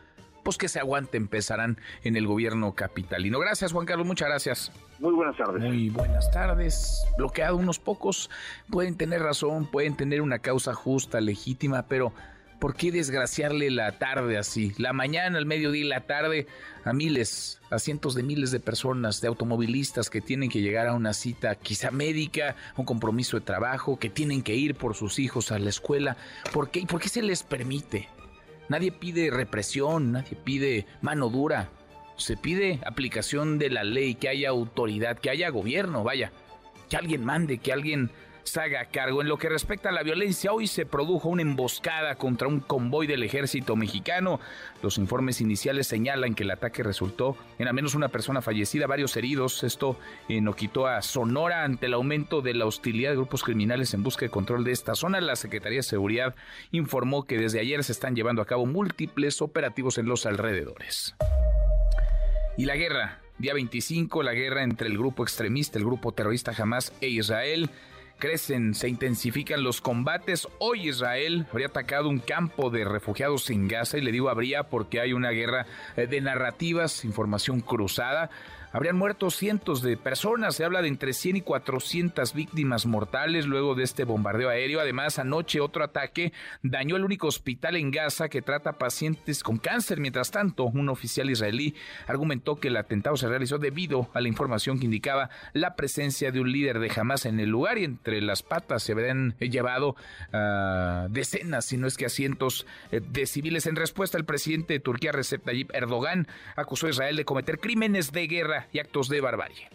pues 0.44 0.56
que 0.58 0.68
se 0.68 0.80
aguanten, 0.80 1.22
empezarán 1.22 1.78
en 2.02 2.16
el 2.16 2.26
gobierno 2.26 2.74
capitalino. 2.74 3.38
Gracias, 3.38 3.72
Juan 3.72 3.86
Carlos, 3.86 4.06
muchas 4.06 4.28
gracias. 4.28 4.72
Muy 4.98 5.14
buenas 5.14 5.36
tardes. 5.36 5.62
Muy 5.62 5.90
buenas 5.90 6.30
tardes. 6.30 7.04
Bloqueado 7.16 7.56
unos 7.56 7.78
pocos, 7.78 8.30
pueden 8.70 8.96
tener 8.96 9.20
razón, 9.22 9.66
pueden 9.66 9.96
tener 9.96 10.20
una 10.20 10.40
causa 10.40 10.74
justa, 10.74 11.20
legítima, 11.20 11.86
pero 11.88 12.12
¿por 12.62 12.76
qué 12.76 12.92
desgraciarle 12.92 13.72
la 13.72 13.98
tarde 13.98 14.38
así? 14.38 14.72
La 14.78 14.92
mañana, 14.92 15.36
el 15.36 15.46
mediodía 15.46 15.80
y 15.80 15.88
la 15.88 16.02
tarde 16.02 16.46
a 16.84 16.92
miles, 16.92 17.60
a 17.72 17.80
cientos 17.80 18.14
de 18.14 18.22
miles 18.22 18.52
de 18.52 18.60
personas, 18.60 19.20
de 19.20 19.26
automovilistas 19.26 20.08
que 20.08 20.20
tienen 20.20 20.48
que 20.48 20.60
llegar 20.60 20.86
a 20.86 20.94
una 20.94 21.12
cita 21.12 21.56
quizá 21.56 21.90
médica, 21.90 22.54
un 22.76 22.84
compromiso 22.84 23.36
de 23.36 23.44
trabajo, 23.44 23.98
que 23.98 24.10
tienen 24.10 24.42
que 24.42 24.54
ir 24.54 24.76
por 24.76 24.94
sus 24.94 25.18
hijos 25.18 25.50
a 25.50 25.58
la 25.58 25.70
escuela. 25.70 26.16
¿Por 26.52 26.70
qué? 26.70 26.86
¿Por 26.86 27.00
qué 27.00 27.08
se 27.08 27.22
les 27.22 27.42
permite? 27.42 28.08
Nadie 28.68 28.92
pide 28.92 29.32
represión, 29.32 30.12
nadie 30.12 30.36
pide 30.36 30.86
mano 31.00 31.30
dura. 31.30 31.68
Se 32.16 32.36
pide 32.36 32.78
aplicación 32.86 33.58
de 33.58 33.70
la 33.70 33.82
ley, 33.82 34.14
que 34.14 34.28
haya 34.28 34.50
autoridad, 34.50 35.18
que 35.18 35.30
haya 35.30 35.48
gobierno, 35.48 36.04
vaya. 36.04 36.30
Que 36.88 36.96
alguien 36.96 37.24
mande, 37.24 37.58
que 37.58 37.72
alguien 37.72 38.12
se 38.44 38.60
haga 38.60 38.84
cargo. 38.86 39.22
En 39.22 39.28
lo 39.28 39.38
que 39.38 39.48
respecta 39.48 39.88
a 39.88 39.92
la 39.92 40.02
violencia, 40.02 40.52
hoy 40.52 40.66
se 40.66 40.86
produjo 40.86 41.28
una 41.28 41.42
emboscada 41.42 42.16
contra 42.16 42.48
un 42.48 42.60
convoy 42.60 43.06
del 43.06 43.22
ejército 43.22 43.76
mexicano. 43.76 44.40
Los 44.82 44.98
informes 44.98 45.40
iniciales 45.40 45.86
señalan 45.86 46.34
que 46.34 46.42
el 46.42 46.50
ataque 46.50 46.82
resultó 46.82 47.36
en 47.58 47.68
al 47.68 47.74
menos 47.74 47.94
una 47.94 48.08
persona 48.08 48.42
fallecida, 48.42 48.86
varios 48.86 49.16
heridos. 49.16 49.62
Esto 49.62 49.98
en 50.28 50.48
a 50.48 51.02
Sonora 51.02 51.64
ante 51.64 51.86
el 51.86 51.94
aumento 51.94 52.40
de 52.40 52.54
la 52.54 52.66
hostilidad 52.66 53.10
de 53.10 53.16
grupos 53.16 53.42
criminales 53.42 53.94
en 53.94 54.02
busca 54.02 54.24
de 54.24 54.30
control 54.30 54.64
de 54.64 54.72
esta 54.72 54.94
zona. 54.94 55.20
La 55.20 55.36
Secretaría 55.36 55.78
de 55.78 55.82
Seguridad 55.82 56.34
informó 56.70 57.24
que 57.24 57.38
desde 57.38 57.60
ayer 57.60 57.82
se 57.84 57.92
están 57.92 58.14
llevando 58.14 58.42
a 58.42 58.46
cabo 58.46 58.66
múltiples 58.66 59.42
operativos 59.42 59.98
en 59.98 60.06
los 60.06 60.26
alrededores. 60.26 61.14
Y 62.56 62.66
la 62.66 62.76
guerra, 62.76 63.20
día 63.38 63.54
25, 63.54 64.22
la 64.22 64.34
guerra 64.34 64.62
entre 64.62 64.88
el 64.88 64.98
grupo 64.98 65.22
extremista, 65.22 65.78
el 65.78 65.84
grupo 65.84 66.12
terrorista 66.12 66.52
Hamas 66.56 66.92
e 67.00 67.08
Israel 67.08 67.70
crecen, 68.22 68.76
se 68.76 68.88
intensifican 68.88 69.64
los 69.64 69.80
combates. 69.80 70.46
Hoy 70.60 70.90
Israel 70.90 71.44
habría 71.50 71.66
atacado 71.66 72.08
un 72.08 72.20
campo 72.20 72.70
de 72.70 72.84
refugiados 72.84 73.50
en 73.50 73.66
Gaza 73.66 73.98
y 73.98 74.00
le 74.00 74.12
digo 74.12 74.28
habría 74.28 74.62
porque 74.62 75.00
hay 75.00 75.12
una 75.12 75.30
guerra 75.30 75.66
eh, 75.96 76.06
de 76.06 76.20
narrativas, 76.20 77.04
información 77.04 77.60
cruzada. 77.62 78.30
Habrían 78.72 78.96
muerto 78.96 79.30
cientos 79.30 79.82
de 79.82 79.98
personas, 79.98 80.56
se 80.56 80.64
habla 80.64 80.80
de 80.80 80.88
entre 80.88 81.12
100 81.12 81.36
y 81.36 81.40
400 81.42 82.32
víctimas 82.32 82.86
mortales 82.86 83.44
luego 83.44 83.74
de 83.74 83.84
este 83.84 84.04
bombardeo 84.04 84.48
aéreo. 84.48 84.80
Además, 84.80 85.18
anoche 85.18 85.60
otro 85.60 85.84
ataque 85.84 86.32
dañó 86.62 86.96
el 86.96 87.04
único 87.04 87.26
hospital 87.26 87.76
en 87.76 87.90
Gaza 87.90 88.30
que 88.30 88.40
trata 88.40 88.78
pacientes 88.78 89.42
con 89.42 89.58
cáncer. 89.58 90.00
Mientras 90.00 90.30
tanto, 90.30 90.64
un 90.64 90.88
oficial 90.88 91.28
israelí 91.28 91.74
argumentó 92.06 92.56
que 92.56 92.68
el 92.68 92.78
atentado 92.78 93.18
se 93.18 93.28
realizó 93.28 93.58
debido 93.58 94.08
a 94.14 94.22
la 94.22 94.28
información 94.28 94.78
que 94.78 94.86
indicaba 94.86 95.28
la 95.52 95.76
presencia 95.76 96.32
de 96.32 96.40
un 96.40 96.50
líder 96.50 96.78
de 96.78 96.90
Hamas 96.96 97.26
en 97.26 97.40
el 97.40 97.50
lugar 97.50 97.76
y 97.76 97.84
entre 97.84 98.22
las 98.22 98.42
patas 98.42 98.82
se 98.84 98.92
habrían 98.92 99.34
llevado 99.38 99.96
a 100.32 101.08
decenas, 101.10 101.66
si 101.66 101.76
no 101.76 101.86
es 101.86 101.98
que 101.98 102.06
a 102.06 102.08
cientos 102.08 102.66
eh, 102.90 103.02
de 103.06 103.26
civiles. 103.26 103.66
En 103.66 103.76
respuesta, 103.76 104.16
el 104.16 104.24
presidente 104.24 104.72
de 104.72 104.80
Turquía, 104.80 105.12
Recep 105.12 105.44
Tayyip 105.44 105.74
Erdogan, 105.74 106.26
acusó 106.56 106.86
a 106.86 106.90
Israel 106.90 107.16
de 107.16 107.26
cometer 107.26 107.58
crímenes 107.58 108.12
de 108.12 108.26
guerra 108.26 108.61
y 108.72 108.78
actos 108.78 109.08
de 109.08 109.20
barbarie. 109.20 109.68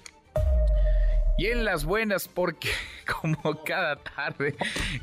Y 1.40 1.46
en 1.48 1.66
las 1.66 1.86
buenas, 1.86 2.28
porque 2.28 2.70
como 3.22 3.64
cada 3.64 3.98
tarde, 3.98 4.56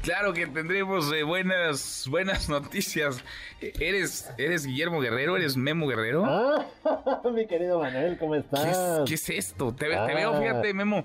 claro 0.03 0.33
que 0.33 0.49
tendremos 0.49 1.13
eh, 1.13 1.23
buenas, 1.23 2.07
buenas 2.11 2.49
noticias. 2.49 3.23
¿Eres, 3.61 4.29
¿Eres 4.37 4.67
Guillermo 4.67 5.01
Guerrero? 5.01 5.37
¿Eres 5.37 5.57
Memo 5.57 5.87
Guerrero? 5.87 6.25
Ah, 6.27 6.67
mi 7.33 7.47
querido 7.47 7.79
Manuel, 7.79 8.19
¿cómo 8.19 8.35
estás? 8.35 9.05
¿Qué 9.07 9.15
es, 9.15 9.31
esto? 9.31 9.73
Te, 9.73 9.87
te, 9.87 10.15
veo, 10.15 10.35
ah. 10.35 10.41
fíjate, 10.41 10.75
Memo. 10.75 11.05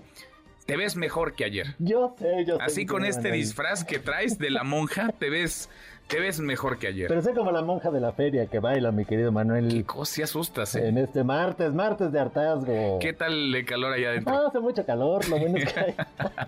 Te 0.65 0.77
ves 0.77 0.95
mejor 0.95 1.33
que 1.33 1.45
ayer. 1.45 1.75
Yo 1.79 2.15
sé, 2.17 2.45
yo 2.45 2.57
sé. 2.57 2.63
Así 2.63 2.85
con 2.85 3.05
este 3.05 3.31
disfraz 3.31 3.83
que 3.83 3.97
traes 3.97 4.37
de 4.37 4.49
la 4.49 4.63
monja, 4.63 5.09
te 5.17 5.29
ves 5.29 5.69
te 6.09 6.19
ves 6.19 6.39
mejor 6.39 6.79
que 6.79 6.87
ayer. 6.87 7.07
Pero 7.07 7.21
sé 7.21 7.33
como 7.33 7.51
la 7.51 7.61
monja 7.61 7.91
de 7.91 8.01
la 8.01 8.11
feria 8.11 8.47
que 8.47 8.59
baila, 8.59 8.91
mi 8.91 9.05
querido 9.05 9.31
Manuel. 9.31 9.69
Qué 9.69 9.83
cosa, 9.83 10.23
asustas, 10.23 10.75
¿eh? 10.75 10.87
En 10.87 10.97
este 10.97 11.23
martes, 11.23 11.71
martes 11.71 12.11
de 12.11 12.19
hartazgo. 12.19 12.97
¿Qué 12.99 13.13
tal 13.13 13.53
el 13.53 13.65
calor 13.65 13.93
allá 13.93 14.09
adentro? 14.09 14.33
No, 14.33 14.47
hace 14.47 14.59
mucho 14.59 14.83
calor, 14.85 15.27
lo 15.29 15.37
bueno 15.37 15.57
es 15.57 15.71
que 15.71 15.95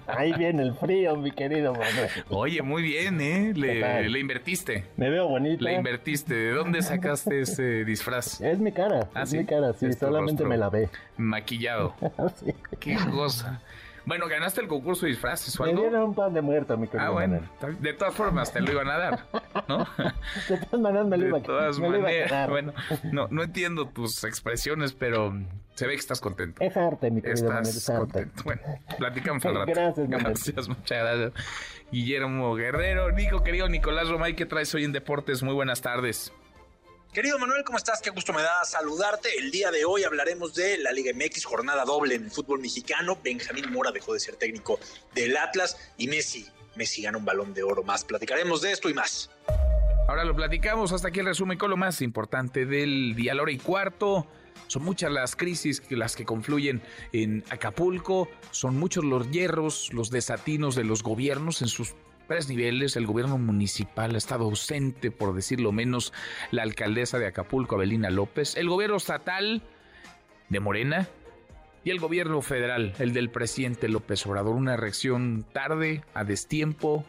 ahí 0.08 0.34
viene 0.38 0.64
el 0.64 0.74
frío, 0.74 1.16
mi 1.16 1.32
querido 1.32 1.74
Manuel. 1.74 2.10
Oye, 2.30 2.62
muy 2.64 2.82
bien, 2.82 3.22
¿eh? 3.22 3.54
Le, 3.56 4.20
invertiste. 4.20 4.86
Me 4.98 5.12
veo 5.12 5.28
bonito. 5.28 5.64
Le 5.64 5.76
invertiste. 5.76 6.34
¿De 6.34 6.52
dónde 6.54 6.82
sacaste 6.82 7.42
ese 7.42 7.86
disfraz? 7.86 8.42
Es 8.42 8.58
mi 8.58 8.72
cara, 8.72 9.10
¿Ah, 9.14 9.24
es 9.24 9.34
mi 9.34 9.46
cara, 9.46 9.74
sí, 9.74 9.94
solamente 9.94 10.44
me 10.44 10.58
la 10.58 10.70
ve. 10.70 10.90
Maquillado. 11.18 11.94
sí. 12.44 12.52
Qué 12.80 12.98
cosa. 13.12 13.62
Bueno, 14.06 14.28
ganaste 14.28 14.62
el 14.62 14.68
concurso 14.68 15.06
de 15.06 15.12
disfraces 15.12 15.60
o 15.60 15.64
Me 15.64 15.70
algo. 15.70 15.82
dieron 15.84 16.02
un 16.04 16.16
pan 16.16 16.34
de 16.34 16.42
muerto, 16.42 16.76
mi 16.78 16.88
querido 16.88 17.06
Ah, 17.08 17.10
bueno. 17.12 17.42
Manuel. 17.62 17.82
De 17.82 17.94
todas 17.94 18.14
formas, 18.16 18.52
te 18.52 18.60
lo 18.62 18.72
iban 18.72 18.90
a 18.90 18.98
dar, 18.98 19.26
¿no? 19.68 19.86
De 20.50 20.58
todas 20.58 20.82
maneras 20.82 21.08
me 21.08 21.18
lo 21.18 21.28
iba, 21.28 21.38
De 21.40 21.44
todas 21.46 21.80
me 21.80 21.90
lo 21.90 21.98
iba 22.00 22.08
a 22.10 22.12
maneras. 22.12 22.50
Bueno, 22.50 22.74
no, 23.12 23.28
no 23.30 23.44
entiendo 23.44 23.88
tus 23.88 24.24
expresiones, 24.24 24.94
pero 24.94 25.34
se 25.76 25.86
ve 25.88 25.94
que 25.94 26.00
estás 26.00 26.20
contento. 26.20 26.64
Es 26.64 26.76
arte, 26.76 27.12
mi 27.12 27.22
querido 27.22 27.48
Manuel, 27.48 27.64
es 27.68 27.76
Estás 27.78 27.96
arte. 27.96 28.12
contento. 28.12 28.44
Bueno, 28.44 28.62
platicamos 28.98 29.46
al 29.46 29.56
rato. 29.60 29.72
Gracias, 29.72 30.10
Manuel. 30.10 30.24
Gracias, 30.24 30.68
muchas 30.68 31.00
gracias. 31.04 31.34
Guillermo 31.92 32.56
Guerrero, 32.56 33.12
Nico, 33.12 33.44
querido 33.44 33.68
Nicolás 33.70 34.10
Romay, 34.10 34.36
¿qué 34.36 34.46
traes 34.46 34.74
hoy 34.74 34.84
en 34.86 34.94
Deportes? 34.94 35.44
Muy 35.44 35.54
buenas 35.54 35.82
tardes. 35.82 36.34
Querido 37.14 37.38
Manuel, 37.38 37.66
¿cómo 37.66 37.78
estás? 37.78 38.02
Qué 38.02 38.10
gusto 38.10 38.32
me 38.32 38.42
da 38.42 38.64
saludarte. 38.64 39.28
El 39.38 39.52
día 39.52 39.70
de 39.70 39.84
hoy 39.84 40.06
hablaremos 40.06 40.56
de 40.56 40.78
la 40.78 40.94
Liga 40.94 41.12
MX, 41.14 41.44
jornada 41.44 41.84
doble 41.84 42.16
en 42.16 42.24
el 42.24 42.32
fútbol 42.32 42.62
mexicano. 42.62 43.18
Benjamín 43.22 43.70
Mora 43.70 43.92
dejó 43.92 44.14
de 44.14 44.22
ser 44.22 44.38
técnico 44.38 44.80
del 45.14 45.36
Atlas 45.36 45.92
y 45.98 46.08
Messi, 46.08 46.48
Messi 46.76 47.02
gana 47.02 47.18
un 47.18 47.26
balón 47.26 47.54
de 47.54 47.64
oro 47.64 47.84
más. 47.84 48.06
Platicaremos 48.06 48.62
de 48.62 48.72
esto 48.72 48.90
y 48.90 48.94
más. 48.94 49.30
Ahora 50.08 50.24
lo 50.24 50.34
platicamos, 50.34 50.94
hasta 50.94 51.10
aquí 51.10 51.20
el 51.20 51.26
resumen 51.26 51.58
con 51.58 51.70
lo 51.70 51.76
más 51.76 52.02
importante 52.02 52.66
del 52.66 53.14
día, 53.14 53.36
la 53.36 53.42
hora 53.42 53.52
y 53.52 53.58
cuarto. 53.58 54.26
Son 54.68 54.82
muchas 54.82 55.12
las 55.12 55.36
crisis 55.36 55.84
las 55.90 56.16
que 56.16 56.24
confluyen 56.24 56.82
en 57.12 57.44
Acapulco, 57.50 58.30
son 58.52 58.78
muchos 58.78 59.04
los 59.04 59.30
hierros, 59.32 59.92
los 59.92 60.12
desatinos 60.12 60.76
de 60.76 60.86
los 60.86 61.04
gobiernos 61.04 61.62
en 61.62 61.68
sus 61.68 61.94
tres 62.32 62.48
niveles. 62.48 62.96
El 62.96 63.08
gobierno 63.08 63.38
municipal 63.38 64.16
ha 64.16 64.18
estado 64.18 64.46
ausente, 64.46 65.12
por 65.12 65.36
decirlo 65.36 65.74
menos, 65.74 66.14
la 66.52 66.64
alcaldesa 66.64 67.20
de 67.20 67.28
Acapulco, 67.28 67.76
Abelina 67.76 68.10
López, 68.10 68.56
el 68.56 68.70
gobierno 68.70 68.96
estatal 68.96 69.62
de 70.48 70.60
Morena 70.62 71.10
y 71.84 71.90
el 71.90 72.00
gobierno 72.00 72.42
federal, 72.42 72.94
el 73.00 73.12
del 73.12 73.32
presidente 73.32 73.90
López 73.90 74.26
Obrador. 74.26 74.56
Una 74.56 74.78
reacción 74.78 75.46
tarde, 75.52 76.06
a 76.14 76.24
destiempo, 76.24 77.04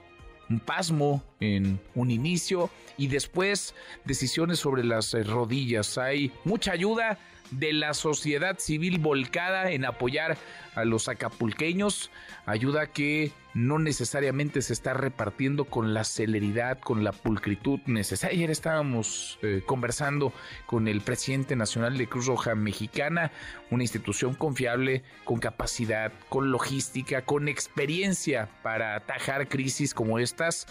un 0.50 0.58
pasmo 0.58 1.22
en 1.38 1.78
un 1.94 2.10
inicio 2.10 2.68
y 2.98 3.06
después 3.06 3.76
decisiones 4.04 4.58
sobre 4.58 4.82
las 4.82 5.12
rodillas. 5.28 5.98
Hay 5.98 6.32
mucha 6.42 6.72
ayuda 6.72 7.16
de 7.52 7.72
la 7.72 7.94
sociedad 7.94 8.58
civil 8.58 8.98
volcada 8.98 9.70
en 9.70 9.84
apoyar 9.84 10.36
a 10.74 10.84
los 10.84 11.08
acapulqueños, 11.08 12.10
ayuda 12.46 12.86
que 12.86 13.32
no 13.54 13.78
necesariamente 13.78 14.62
se 14.62 14.72
está 14.72 14.94
repartiendo 14.94 15.66
con 15.66 15.92
la 15.92 16.04
celeridad, 16.04 16.78
con 16.78 17.04
la 17.04 17.12
pulcritud 17.12 17.80
necesaria. 17.86 18.36
Ayer 18.36 18.50
estábamos 18.50 19.38
eh, 19.42 19.62
conversando 19.66 20.32
con 20.66 20.88
el 20.88 21.02
presidente 21.02 21.54
nacional 21.54 21.98
de 21.98 22.08
Cruz 22.08 22.26
Roja 22.26 22.54
Mexicana, 22.54 23.30
una 23.70 23.84
institución 23.84 24.34
confiable, 24.34 25.02
con 25.24 25.38
capacidad, 25.38 26.12
con 26.30 26.50
logística, 26.50 27.22
con 27.22 27.48
experiencia 27.48 28.48
para 28.62 28.96
atajar 28.96 29.48
crisis 29.48 29.92
como 29.92 30.18
estas, 30.18 30.66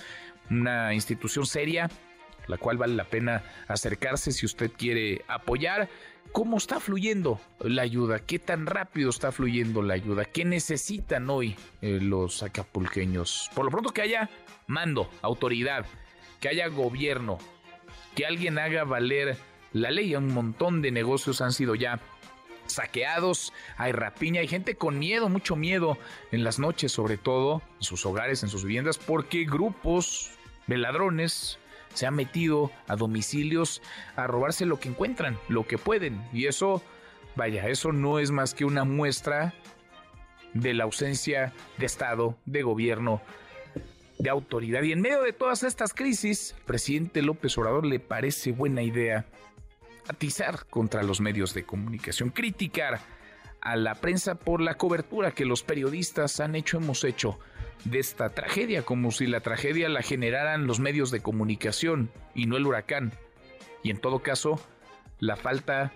una 0.49 0.93
institución 0.93 1.45
seria 1.45 1.89
la 2.47 2.57
cual 2.57 2.77
vale 2.77 2.95
la 2.95 3.05
pena 3.05 3.43
acercarse 3.67 4.31
si 4.31 4.45
usted 4.45 4.71
quiere 4.71 5.23
apoyar. 5.27 5.89
¿Cómo 6.31 6.57
está 6.57 6.79
fluyendo 6.79 7.41
la 7.59 7.81
ayuda? 7.81 8.19
¿Qué 8.19 8.39
tan 8.39 8.65
rápido 8.65 9.09
está 9.09 9.31
fluyendo 9.31 9.81
la 9.81 9.95
ayuda? 9.95 10.23
¿Qué 10.23 10.45
necesitan 10.45 11.29
hoy 11.29 11.55
eh, 11.81 11.99
los 12.01 12.41
acapulqueños? 12.41 13.49
Por 13.53 13.65
lo 13.65 13.71
pronto 13.71 13.91
que 13.91 14.01
haya 14.01 14.29
mando, 14.65 15.09
autoridad, 15.21 15.85
que 16.39 16.47
haya 16.47 16.67
gobierno, 16.67 17.37
que 18.15 18.25
alguien 18.25 18.59
haga 18.59 18.85
valer 18.85 19.37
la 19.73 19.91
ley. 19.91 20.15
Un 20.15 20.33
montón 20.33 20.81
de 20.81 20.91
negocios 20.91 21.41
han 21.41 21.51
sido 21.51 21.75
ya 21.75 21.99
saqueados, 22.65 23.51
hay 23.77 23.91
rapiña, 23.91 24.41
hay 24.41 24.47
gente 24.47 24.75
con 24.75 24.97
miedo, 24.97 25.29
mucho 25.29 25.55
miedo 25.55 25.97
en 26.31 26.43
las 26.43 26.59
noches, 26.59 26.91
sobre 26.91 27.17
todo 27.17 27.61
en 27.77 27.83
sus 27.83 28.05
hogares, 28.05 28.43
en 28.43 28.49
sus 28.49 28.63
viviendas, 28.63 28.97
porque 28.97 29.43
grupos 29.43 30.31
de 30.67 30.77
ladrones 30.77 31.59
se 31.93 32.05
han 32.05 32.15
metido 32.15 32.71
a 32.87 32.95
domicilios 32.95 33.81
a 34.15 34.27
robarse 34.27 34.65
lo 34.65 34.79
que 34.79 34.89
encuentran, 34.89 35.37
lo 35.47 35.67
que 35.67 35.77
pueden. 35.77 36.21
Y 36.33 36.47
eso, 36.47 36.81
vaya, 37.35 37.67
eso 37.67 37.91
no 37.91 38.19
es 38.19 38.31
más 38.31 38.53
que 38.53 38.65
una 38.65 38.83
muestra 38.83 39.53
de 40.53 40.73
la 40.73 40.83
ausencia 40.83 41.53
de 41.77 41.85
Estado, 41.85 42.37
de 42.45 42.63
gobierno, 42.63 43.21
de 44.19 44.29
autoridad. 44.29 44.83
Y 44.83 44.91
en 44.91 45.01
medio 45.01 45.21
de 45.21 45.33
todas 45.33 45.63
estas 45.63 45.93
crisis, 45.93 46.55
el 46.57 46.63
presidente 46.63 47.21
López 47.21 47.57
Obrador 47.57 47.85
le 47.85 47.99
parece 47.99 48.51
buena 48.51 48.81
idea 48.81 49.25
atizar 50.07 50.65
contra 50.67 51.03
los 51.03 51.21
medios 51.21 51.53
de 51.53 51.63
comunicación, 51.63 52.29
criticar 52.29 52.99
a 53.61 53.75
la 53.75 53.95
prensa 53.95 54.35
por 54.35 54.61
la 54.61 54.75
cobertura 54.75 55.31
que 55.31 55.45
los 55.45 55.63
periodistas 55.63 56.39
han 56.39 56.55
hecho, 56.55 56.77
hemos 56.77 57.03
hecho 57.03 57.39
de 57.83 57.99
esta 57.99 58.29
tragedia, 58.29 58.83
como 58.83 59.11
si 59.11 59.27
la 59.27 59.39
tragedia 59.39 59.89
la 59.89 60.01
generaran 60.01 60.67
los 60.67 60.79
medios 60.79 61.11
de 61.11 61.21
comunicación 61.21 62.11
y 62.35 62.45
no 62.45 62.57
el 62.57 62.65
huracán. 62.65 63.13
Y 63.83 63.89
en 63.89 63.97
todo 63.97 64.19
caso, 64.19 64.59
la 65.19 65.35
falta 65.35 65.93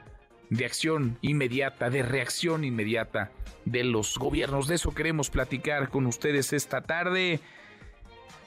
de 0.50 0.66
acción 0.66 1.18
inmediata, 1.22 1.90
de 1.90 2.04
reacción 2.04 2.64
inmediata 2.64 3.32
de 3.66 3.84
los 3.84 4.18
gobiernos. 4.18 4.68
De 4.68 4.76
eso 4.76 4.94
queremos 4.94 5.30
platicar 5.30 5.90
con 5.90 6.06
ustedes 6.06 6.54
esta 6.54 6.82
tarde. 6.82 7.40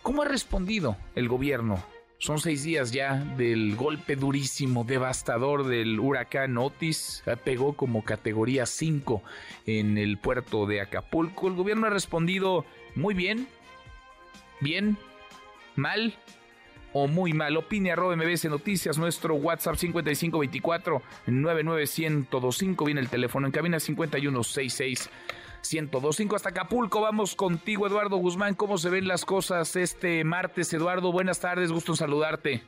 ¿Cómo 0.03 0.23
ha 0.23 0.27
respondido 0.27 0.97
el 1.15 1.29
gobierno? 1.29 1.83
Son 2.21 2.41
seis 2.41 2.65
días 2.65 2.91
ya 2.91 3.15
del 3.15 3.77
golpe 3.77 4.17
durísimo, 4.17 4.83
devastador 4.83 5.67
del 5.67 6.01
huracán 6.01 6.59
Otis. 6.59 7.23
Pegó 7.45 7.75
como 7.75 8.05
categoría 8.05 8.67
5 8.67 9.23
en 9.67 9.99
el 9.99 10.19
puerto 10.19 10.67
de 10.67 10.81
Acapulco. 10.81 11.47
El 11.47 11.55
gobierno 11.55 11.87
ha 11.87 11.91
respondido 11.91 12.65
muy 12.99 13.15
bien, 13.15 13.49
bien, 14.61 14.99
mal 15.77 16.15
o 16.93 17.07
muy 17.07 17.33
mal. 17.33 17.57
Opine 17.57 17.93
arroba 17.93 18.17
MBS 18.17 18.47
Noticias, 18.47 18.99
nuestro 18.99 19.37
WhatsApp 19.37 19.77
5524 19.77 21.03
99125. 21.27 22.85
Viene 22.85 23.01
el 23.01 23.09
teléfono 23.09 23.47
en 23.47 23.53
cabina 23.53 23.79
5166 23.79 25.11
1025 25.71 26.37
hasta 26.37 26.49
Acapulco. 26.49 27.01
Vamos 27.01 27.37
contigo, 27.37 27.87
Eduardo 27.87 28.17
Guzmán. 28.17 28.55
¿Cómo 28.55 28.79
se 28.79 28.91
ven 28.91 29.07
las 29.07 29.25
cosas 29.25 29.77
este 29.77 30.25
martes? 30.25 30.73
Eduardo, 30.73 31.13
buenas 31.13 31.41
tardes, 31.41 31.71
gusto 31.71 31.93
en 31.93 31.97
saludarte. 31.97 32.63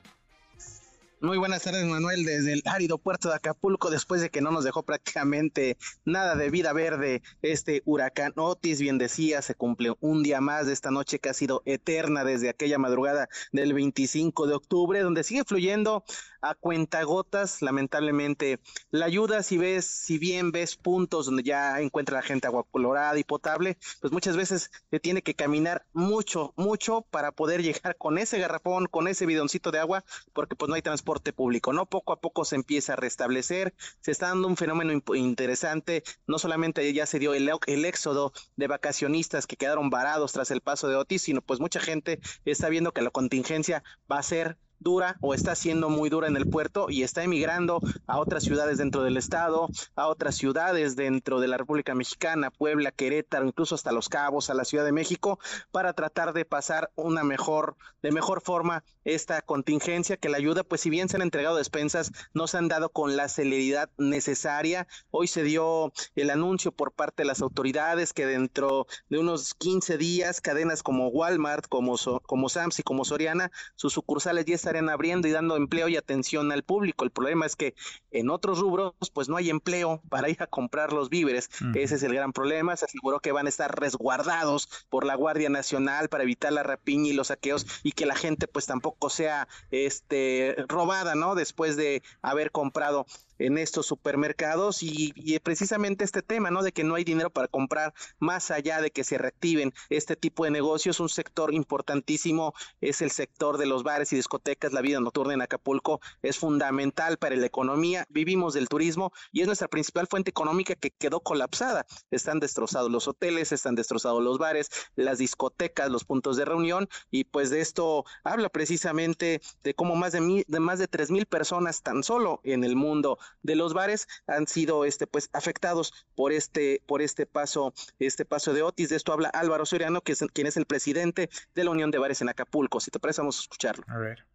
Muy 1.22 1.36
buenas 1.36 1.64
tardes, 1.64 1.84
Manuel, 1.84 2.24
desde 2.24 2.54
el 2.54 2.62
árido 2.64 2.96
puerto 2.96 3.28
de 3.28 3.34
Acapulco, 3.34 3.90
después 3.90 4.22
de 4.22 4.30
que 4.30 4.40
no 4.40 4.52
nos 4.52 4.64
dejó 4.64 4.84
prácticamente 4.84 5.76
nada 6.06 6.34
de 6.34 6.48
vida 6.48 6.72
verde 6.72 7.20
este 7.42 7.82
huracán 7.84 8.32
Otis, 8.36 8.80
bien 8.80 8.96
decía, 8.96 9.42
se 9.42 9.54
cumple 9.54 9.92
un 10.00 10.22
día 10.22 10.40
más 10.40 10.66
de 10.66 10.72
esta 10.72 10.90
noche 10.90 11.18
que 11.18 11.28
ha 11.28 11.34
sido 11.34 11.60
eterna 11.66 12.24
desde 12.24 12.48
aquella 12.48 12.78
madrugada 12.78 13.28
del 13.52 13.74
25 13.74 14.46
de 14.46 14.54
octubre, 14.54 15.00
donde 15.00 15.22
sigue 15.22 15.44
fluyendo 15.44 16.04
a 16.40 16.54
cuentagotas, 16.54 17.62
lamentablemente, 17.62 18.60
la 18.90 19.06
ayuda, 19.06 19.42
si 19.42 19.58
ves, 19.58 19.84
si 19.86 20.18
bien 20.18 20.52
ves 20.52 20.76
puntos 20.76 21.26
donde 21.26 21.42
ya 21.42 21.80
encuentra 21.80 22.16
la 22.16 22.22
gente 22.22 22.46
agua 22.46 22.66
colorada 22.70 23.18
y 23.18 23.24
potable, 23.24 23.78
pues 24.00 24.12
muchas 24.12 24.36
veces 24.36 24.70
se 24.90 25.00
tiene 25.00 25.22
que 25.22 25.34
caminar 25.34 25.86
mucho, 25.92 26.52
mucho 26.56 27.02
para 27.10 27.32
poder 27.32 27.62
llegar 27.62 27.96
con 27.96 28.18
ese 28.18 28.38
garrafón, 28.38 28.86
con 28.86 29.08
ese 29.08 29.26
bidoncito 29.26 29.70
de 29.70 29.78
agua, 29.78 30.04
porque 30.32 30.56
pues 30.56 30.68
no 30.68 30.74
hay 30.74 30.82
transporte 30.82 31.32
público, 31.32 31.72
¿no? 31.72 31.86
Poco 31.86 32.12
a 32.12 32.20
poco 32.20 32.44
se 32.44 32.56
empieza 32.56 32.94
a 32.94 32.96
restablecer, 32.96 33.74
se 34.00 34.10
está 34.10 34.28
dando 34.28 34.48
un 34.48 34.56
fenómeno 34.56 35.00
interesante, 35.14 36.02
no 36.26 36.38
solamente 36.38 36.92
ya 36.92 37.06
se 37.06 37.18
dio 37.18 37.34
el, 37.34 37.50
el 37.66 37.84
éxodo 37.84 38.32
de 38.56 38.66
vacacionistas 38.66 39.46
que 39.46 39.56
quedaron 39.56 39.90
varados 39.90 40.32
tras 40.32 40.50
el 40.50 40.60
paso 40.60 40.88
de 40.88 40.96
Otis, 40.96 41.22
sino 41.22 41.42
pues 41.42 41.60
mucha 41.60 41.80
gente 41.80 42.20
está 42.44 42.68
viendo 42.68 42.92
que 42.92 43.02
la 43.02 43.10
contingencia 43.10 43.82
va 44.10 44.18
a 44.18 44.22
ser 44.22 44.58
dura 44.80 45.16
o 45.20 45.34
está 45.34 45.54
siendo 45.54 45.90
muy 45.90 46.08
dura 46.08 46.26
en 46.26 46.36
el 46.36 46.48
puerto 46.48 46.86
y 46.88 47.02
está 47.02 47.22
emigrando 47.22 47.80
a 48.06 48.18
otras 48.18 48.42
ciudades 48.42 48.78
dentro 48.78 49.02
del 49.02 49.16
estado, 49.16 49.68
a 49.94 50.08
otras 50.08 50.36
ciudades 50.36 50.96
dentro 50.96 51.38
de 51.40 51.48
la 51.48 51.58
República 51.58 51.94
Mexicana, 51.94 52.50
Puebla, 52.50 52.90
Querétaro, 52.90 53.46
incluso 53.46 53.74
hasta 53.74 53.92
Los 53.92 54.08
Cabos, 54.08 54.50
a 54.50 54.54
la 54.54 54.64
Ciudad 54.64 54.84
de 54.84 54.92
México, 54.92 55.38
para 55.70 55.92
tratar 55.92 56.32
de 56.32 56.44
pasar 56.44 56.90
una 56.96 57.22
mejor, 57.22 57.76
de 58.02 58.10
mejor 58.10 58.40
forma 58.40 58.82
esta 59.04 59.42
contingencia 59.42 60.16
que 60.16 60.28
la 60.28 60.38
ayuda, 60.38 60.64
pues 60.64 60.80
si 60.80 60.90
bien 60.90 61.08
se 61.08 61.16
han 61.16 61.22
entregado 61.22 61.56
despensas, 61.56 62.12
no 62.32 62.46
se 62.46 62.58
han 62.58 62.68
dado 62.68 62.88
con 62.88 63.16
la 63.16 63.28
celeridad 63.28 63.90
necesaria. 63.98 64.86
Hoy 65.10 65.26
se 65.26 65.42
dio 65.42 65.92
el 66.14 66.30
anuncio 66.30 66.72
por 66.72 66.92
parte 66.92 67.22
de 67.22 67.26
las 67.26 67.42
autoridades 67.42 68.12
que 68.12 68.26
dentro 68.26 68.86
de 69.08 69.18
unos 69.18 69.54
15 69.54 69.98
días, 69.98 70.40
cadenas 70.40 70.82
como 70.82 71.08
Walmart, 71.08 71.66
como, 71.68 71.98
so, 71.98 72.20
como 72.20 72.48
Sams 72.48 72.78
y 72.78 72.82
como 72.82 73.04
Soriana, 73.04 73.50
sus 73.74 73.92
sucursales 73.92 74.44
ya 74.46 74.54
están 74.54 74.69
estarían 74.70 74.88
abriendo 74.88 75.26
y 75.26 75.32
dando 75.32 75.56
empleo 75.56 75.88
y 75.88 75.96
atención 75.96 76.52
al 76.52 76.62
público. 76.62 77.04
El 77.04 77.10
problema 77.10 77.44
es 77.44 77.56
que 77.56 77.74
en 78.12 78.30
otros 78.30 78.60
rubros, 78.60 78.94
pues 79.12 79.28
no 79.28 79.36
hay 79.36 79.50
empleo 79.50 80.00
para 80.08 80.28
ir 80.28 80.40
a 80.42 80.46
comprar 80.46 80.92
los 80.92 81.08
víveres. 81.08 81.50
Uh 81.60 81.64
-huh. 81.64 81.76
Ese 81.76 81.96
es 81.96 82.02
el 82.04 82.14
gran 82.14 82.32
problema. 82.32 82.76
Se 82.76 82.84
aseguró 82.84 83.20
que 83.20 83.32
van 83.32 83.46
a 83.46 83.48
estar 83.48 83.78
resguardados 83.78 84.68
por 84.88 85.04
la 85.04 85.16
Guardia 85.16 85.50
Nacional 85.50 86.08
para 86.08 86.22
evitar 86.22 86.52
la 86.52 86.62
rapiña 86.62 87.10
y 87.10 87.12
los 87.12 87.28
saqueos 87.28 87.66
y 87.82 87.92
que 87.92 88.06
la 88.06 88.14
gente 88.14 88.46
pues 88.46 88.66
tampoco 88.66 89.10
sea 89.10 89.48
este 89.70 90.54
robada, 90.68 91.14
¿no? 91.14 91.34
Después 91.34 91.76
de 91.76 92.02
haber 92.22 92.52
comprado 92.52 93.06
en 93.40 93.58
estos 93.58 93.86
supermercados 93.86 94.82
y, 94.82 95.12
y, 95.16 95.38
precisamente 95.40 96.04
este 96.04 96.22
tema, 96.22 96.50
¿no? 96.50 96.62
De 96.62 96.72
que 96.72 96.84
no 96.84 96.94
hay 96.94 97.04
dinero 97.04 97.30
para 97.30 97.48
comprar 97.48 97.94
más 98.18 98.50
allá 98.50 98.80
de 98.80 98.90
que 98.90 99.02
se 99.02 99.18
reactiven 99.18 99.72
este 99.88 100.14
tipo 100.14 100.44
de 100.44 100.50
negocios. 100.50 101.00
Un 101.00 101.08
sector 101.08 101.52
importantísimo 101.54 102.54
es 102.80 103.02
el 103.02 103.10
sector 103.10 103.58
de 103.58 103.66
los 103.66 103.82
bares 103.82 104.12
y 104.12 104.16
discotecas. 104.16 104.72
La 104.72 104.82
vida 104.82 105.00
nocturna 105.00 105.34
en 105.34 105.42
Acapulco 105.42 106.00
es 106.22 106.38
fundamental 106.38 107.16
para 107.16 107.36
la 107.36 107.46
economía. 107.46 108.06
Vivimos 108.10 108.54
del 108.54 108.68
turismo 108.68 109.12
y 109.32 109.40
es 109.40 109.46
nuestra 109.46 109.68
principal 109.68 110.06
fuente 110.06 110.30
económica 110.30 110.74
que 110.74 110.90
quedó 110.90 111.20
colapsada. 111.20 111.86
Están 112.10 112.40
destrozados 112.40 112.90
los 112.90 113.08
hoteles, 113.08 113.52
están 113.52 113.74
destrozados 113.74 114.22
los 114.22 114.38
bares, 114.38 114.68
las 114.96 115.18
discotecas, 115.18 115.90
los 115.90 116.04
puntos 116.04 116.36
de 116.36 116.44
reunión 116.44 116.88
y 117.10 117.24
pues 117.24 117.50
de 117.50 117.60
esto 117.60 118.04
habla 118.22 118.48
precisamente 118.50 119.40
de 119.62 119.74
cómo 119.74 119.96
más 119.96 120.12
de, 120.12 120.44
de 120.46 120.60
más 120.60 120.78
de 120.78 120.88
tres 120.88 121.10
mil 121.10 121.26
personas 121.26 121.82
tan 121.82 122.02
solo 122.02 122.40
en 122.44 122.64
el 122.64 122.76
mundo 122.76 123.18
de 123.42 123.54
los 123.54 123.74
bares 123.74 124.06
han 124.26 124.46
sido 124.46 124.84
este 124.84 125.06
pues 125.06 125.30
afectados 125.32 126.06
por 126.14 126.32
este 126.32 126.82
por 126.86 127.02
este 127.02 127.26
paso 127.26 127.72
este 127.98 128.24
paso 128.24 128.52
de 128.52 128.62
Otis. 128.62 128.88
De 128.88 128.96
esto 128.96 129.12
habla 129.12 129.28
Álvaro 129.30 129.66
Soriano, 129.66 130.00
que 130.00 130.12
es 130.12 130.24
quien 130.32 130.46
es 130.46 130.56
el 130.56 130.66
presidente 130.66 131.30
de 131.54 131.64
la 131.64 131.70
Unión 131.70 131.90
de 131.90 131.98
Bares 131.98 132.20
en 132.22 132.28
Acapulco. 132.28 132.80
Si 132.80 132.90
te 132.90 133.00
parece, 133.00 133.20
vamos 133.20 133.38
a 133.38 133.42
escucharlo. 133.42 133.84
A 133.88 133.98
ver. 133.98 134.29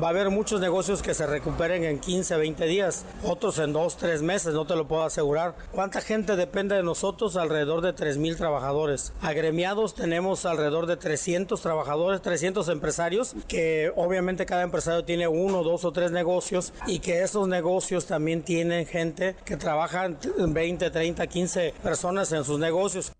Va 0.00 0.06
a 0.06 0.10
haber 0.10 0.30
muchos 0.30 0.58
negocios 0.58 1.02
que 1.02 1.12
se 1.12 1.26
recuperen 1.26 1.84
en 1.84 1.98
15, 1.98 2.36
20 2.36 2.64
días, 2.64 3.04
otros 3.22 3.58
en 3.58 3.74
2, 3.74 3.98
3 3.98 4.22
meses, 4.22 4.54
no 4.54 4.66
te 4.66 4.74
lo 4.74 4.88
puedo 4.88 5.02
asegurar. 5.02 5.54
¿Cuánta 5.70 6.00
gente 6.00 6.34
depende 6.34 6.74
de 6.74 6.82
nosotros? 6.82 7.36
Alrededor 7.36 7.82
de 7.82 7.92
3 7.92 8.16
mil 8.16 8.38
trabajadores. 8.38 9.12
Agremiados 9.20 9.94
tenemos 9.94 10.46
alrededor 10.46 10.86
de 10.86 10.96
300 10.96 11.60
trabajadores, 11.60 12.22
300 12.22 12.70
empresarios, 12.70 13.34
que 13.48 13.92
obviamente 13.94 14.46
cada 14.46 14.62
empresario 14.62 15.04
tiene 15.04 15.28
uno, 15.28 15.62
dos 15.62 15.84
o 15.84 15.92
tres 15.92 16.10
negocios 16.10 16.72
y 16.86 17.00
que 17.00 17.22
esos 17.22 17.46
negocios 17.46 18.06
también 18.06 18.42
tienen 18.42 18.86
gente 18.86 19.36
que 19.44 19.58
trabaja 19.58 20.08
20, 20.38 20.90
30, 20.90 21.26
15 21.26 21.74
personas 21.82 22.32
en 22.32 22.44
sus 22.44 22.58
negocios. 22.58 23.12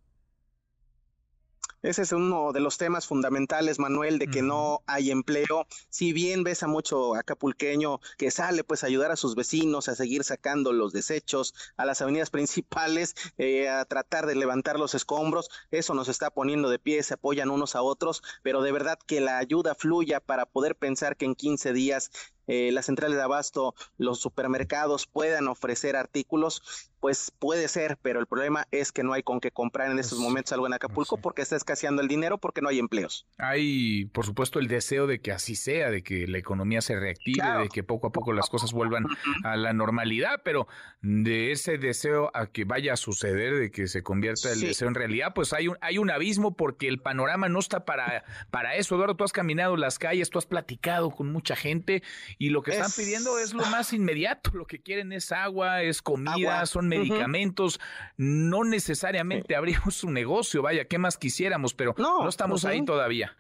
Ese 1.83 2.03
es 2.03 2.13
uno 2.13 2.53
de 2.53 2.61
los 2.61 2.79
temas 2.79 3.09
fundamentales, 3.09 3.81
Manuel, 3.81 4.21
de 4.21 4.29
que 4.29 4.41
no 4.41 4.83
hay 4.87 5.11
empleo. 5.11 5.67
Si 5.91 6.13
bien 6.13 6.45
ves 6.45 6.63
a 6.63 6.69
mucho 6.69 7.17
acapulqueño 7.17 8.01
que 8.17 8.31
sale 8.31 8.63
pues 8.63 8.85
a 8.85 8.87
ayudar 8.87 9.11
a 9.11 9.17
sus 9.17 9.35
vecinos 9.35 9.89
a 9.89 9.97
seguir 9.97 10.23
sacando 10.23 10.73
los 10.73 10.93
desechos 10.93 11.55
a 11.77 11.85
las 11.85 12.01
avenidas 12.01 12.31
principales, 12.31 13.17
eh, 13.37 13.69
a 13.69 13.85
tratar 13.85 14.27
de 14.27 14.37
levantar 14.37 14.79
los 14.79 14.95
escombros, 14.95 15.51
eso 15.73 15.95
nos 15.95 16.09
está 16.09 16.31
poniendo 16.31 16.71
de 16.71 16.79
pie, 16.79 17.03
se 17.03 17.15
apoyan 17.15 17.51
unos 17.51 17.75
a 17.75 17.83
otros, 17.83 18.23
pero 18.43 18.63
de 18.63 18.71
verdad 18.71 18.99
que 19.05 19.21
la 19.21 19.39
ayuda 19.39 19.75
fluya 19.75 20.21
para 20.21 20.47
poder 20.47 20.77
pensar 20.77 21.17
que 21.17 21.25
en 21.25 21.35
15 21.35 21.73
días 21.73 22.11
eh, 22.47 22.71
las 22.73 22.87
centrales 22.87 23.17
de 23.17 23.23
abasto, 23.23 23.75
los 23.99 24.21
supermercados 24.21 25.07
puedan 25.07 25.49
ofrecer 25.49 25.97
artículos, 25.97 26.91
pues 27.03 27.33
puede 27.37 27.67
ser, 27.67 27.99
pero 28.01 28.21
el 28.21 28.27
problema 28.27 28.69
es 28.71 28.93
que 28.93 29.03
no 29.03 29.13
hay 29.13 29.25
con 29.25 29.41
qué 29.41 29.51
comprar 29.51 29.91
en 29.91 29.99
estos 29.99 30.21
momentos 30.21 30.53
algo 30.53 30.69
en 30.69 30.73
Acapulco 30.73 31.17
porque 31.17 31.43
está 31.43 31.57
escaseando 31.57 32.01
el 32.01 32.07
dinero 32.07 32.39
porque 32.39 32.63
no 32.63 32.69
hay 32.69 32.79
empleos. 32.79 33.27
Hay, 33.39 34.05
por 34.07 34.25
supuesto, 34.25 34.61
el 34.61 34.69
deseo 34.69 35.09
de 35.09 35.21
que 35.21 35.33
así 35.33 35.57
sea, 35.57 35.91
de 35.91 36.05
que 36.05 36.29
la 36.29 36.39
economía 36.39 36.81
se 36.81 36.95
reactive, 36.95 37.63
de 37.63 37.69
que 37.69 37.83
poco 37.83 38.07
a 38.07 38.13
poco 38.13 38.33
las 38.33 38.49
cosas 38.49 38.73
vuelvan 38.73 39.07
a 39.43 39.57
la 39.57 39.73
normalidad, 39.73 40.43
pero 40.45 40.69
de 41.01 41.51
ese 41.51 41.77
deseo 41.77 42.31
a 42.35 42.47
que 42.47 42.65
vaya 42.65 42.93
a 42.93 42.97
suceder, 42.97 43.57
de 43.57 43.73
que 43.73 43.89
se 43.89 44.05
convierta 44.05 44.53
el 44.53 44.61
deseo 44.61 44.87
en 44.87 44.95
realidad, 44.95 45.33
pues 45.35 45.53
hay 45.53 45.67
un, 45.67 45.77
hay 45.81 45.99
un 45.99 46.09
abismo 46.09 46.57
porque 46.57 46.87
el 46.87 47.01
panorama 47.01 47.49
no 47.49 47.59
está 47.59 47.85
para, 47.85 48.25
para 48.53 48.77
eso. 48.77 48.95
Eduardo, 48.95 49.17
tú 49.17 49.25
has 49.25 49.33
caminado 49.33 49.77
las 49.77 49.99
calles, 49.99 50.31
tú 50.31 50.39
has 50.39 50.47
platicado 50.47 51.11
con 51.11 51.33
mucha 51.33 51.57
gente 51.57 52.05
y 52.39 52.51
lo 52.51 52.63
que 52.63 52.73
están 52.73 52.91
pidiendo 52.93 53.39
es 53.39 53.55
lo 53.55 53.65
más 53.67 53.93
inmediato, 53.93 54.51
lo 54.55 54.67
que 54.67 54.81
quieren 54.81 55.13
es 55.13 55.33
agua, 55.33 55.83
es 55.83 56.03
comida, 56.03 56.67
son 56.67 56.89
medicamentos, 56.89 57.81
no 58.17 58.65
necesariamente 58.65 59.57
abrimos 59.57 60.05
un 60.05 60.15
negocio, 60.15 60.63
vaya, 60.63 60.87
¿qué 60.87 60.99
más 60.99 61.17
quisiéramos? 61.17 61.75
Pero 61.75 61.95
no, 61.99 62.29
estamos 62.29 62.65
ahí 62.65 62.85
todavía. 62.85 63.37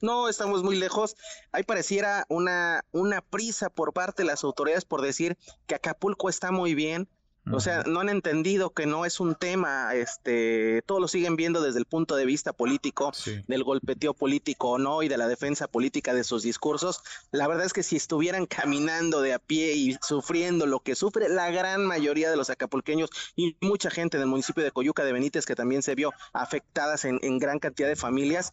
No, 0.00 0.28
estamos 0.28 0.62
muy 0.62 0.76
lejos. 0.76 1.16
Ahí 1.50 1.64
pareciera 1.64 2.24
una, 2.28 2.84
una 2.92 3.20
prisa 3.20 3.68
por 3.68 3.92
parte 3.92 4.22
de 4.22 4.28
las 4.28 4.44
autoridades 4.44 4.84
por 4.84 5.02
decir 5.02 5.36
que 5.66 5.74
Acapulco 5.74 6.28
está 6.28 6.52
muy 6.52 6.74
bien, 6.74 7.08
o 7.52 7.60
sea, 7.60 7.82
no 7.84 8.00
han 8.00 8.08
entendido 8.08 8.70
que 8.70 8.86
no 8.86 9.04
es 9.04 9.20
un 9.20 9.34
tema, 9.34 9.94
este, 9.94 10.82
todos 10.86 11.00
lo 11.00 11.08
siguen 11.08 11.36
viendo 11.36 11.62
desde 11.62 11.78
el 11.78 11.84
punto 11.84 12.16
de 12.16 12.24
vista 12.24 12.52
político, 12.52 13.12
del 13.46 13.64
golpeteo 13.64 14.14
político 14.14 14.70
o 14.70 14.78
no, 14.78 15.02
y 15.02 15.08
de 15.08 15.16
la 15.16 15.28
defensa 15.28 15.68
política 15.68 16.14
de 16.14 16.24
sus 16.24 16.42
discursos. 16.42 17.02
La 17.30 17.46
verdad 17.48 17.66
es 17.66 17.72
que 17.72 17.82
si 17.82 17.96
estuvieran 17.96 18.46
caminando 18.46 19.20
de 19.20 19.34
a 19.34 19.38
pie 19.38 19.74
y 19.74 19.98
sufriendo 20.02 20.66
lo 20.66 20.80
que 20.80 20.94
sufre 20.94 21.28
la 21.28 21.50
gran 21.50 21.84
mayoría 21.84 22.30
de 22.30 22.36
los 22.36 22.50
acapulqueños 22.50 23.10
y 23.36 23.56
mucha 23.60 23.90
gente 23.90 24.18
del 24.18 24.26
municipio 24.26 24.62
de 24.62 24.70
Coyuca 24.70 25.04
de 25.04 25.12
Benítez 25.12 25.46
que 25.46 25.54
también 25.54 25.82
se 25.82 25.94
vio 25.94 26.12
afectadas 26.32 27.04
en, 27.04 27.18
en 27.22 27.38
gran 27.38 27.58
cantidad 27.58 27.88
de 27.88 27.96
familias, 27.96 28.52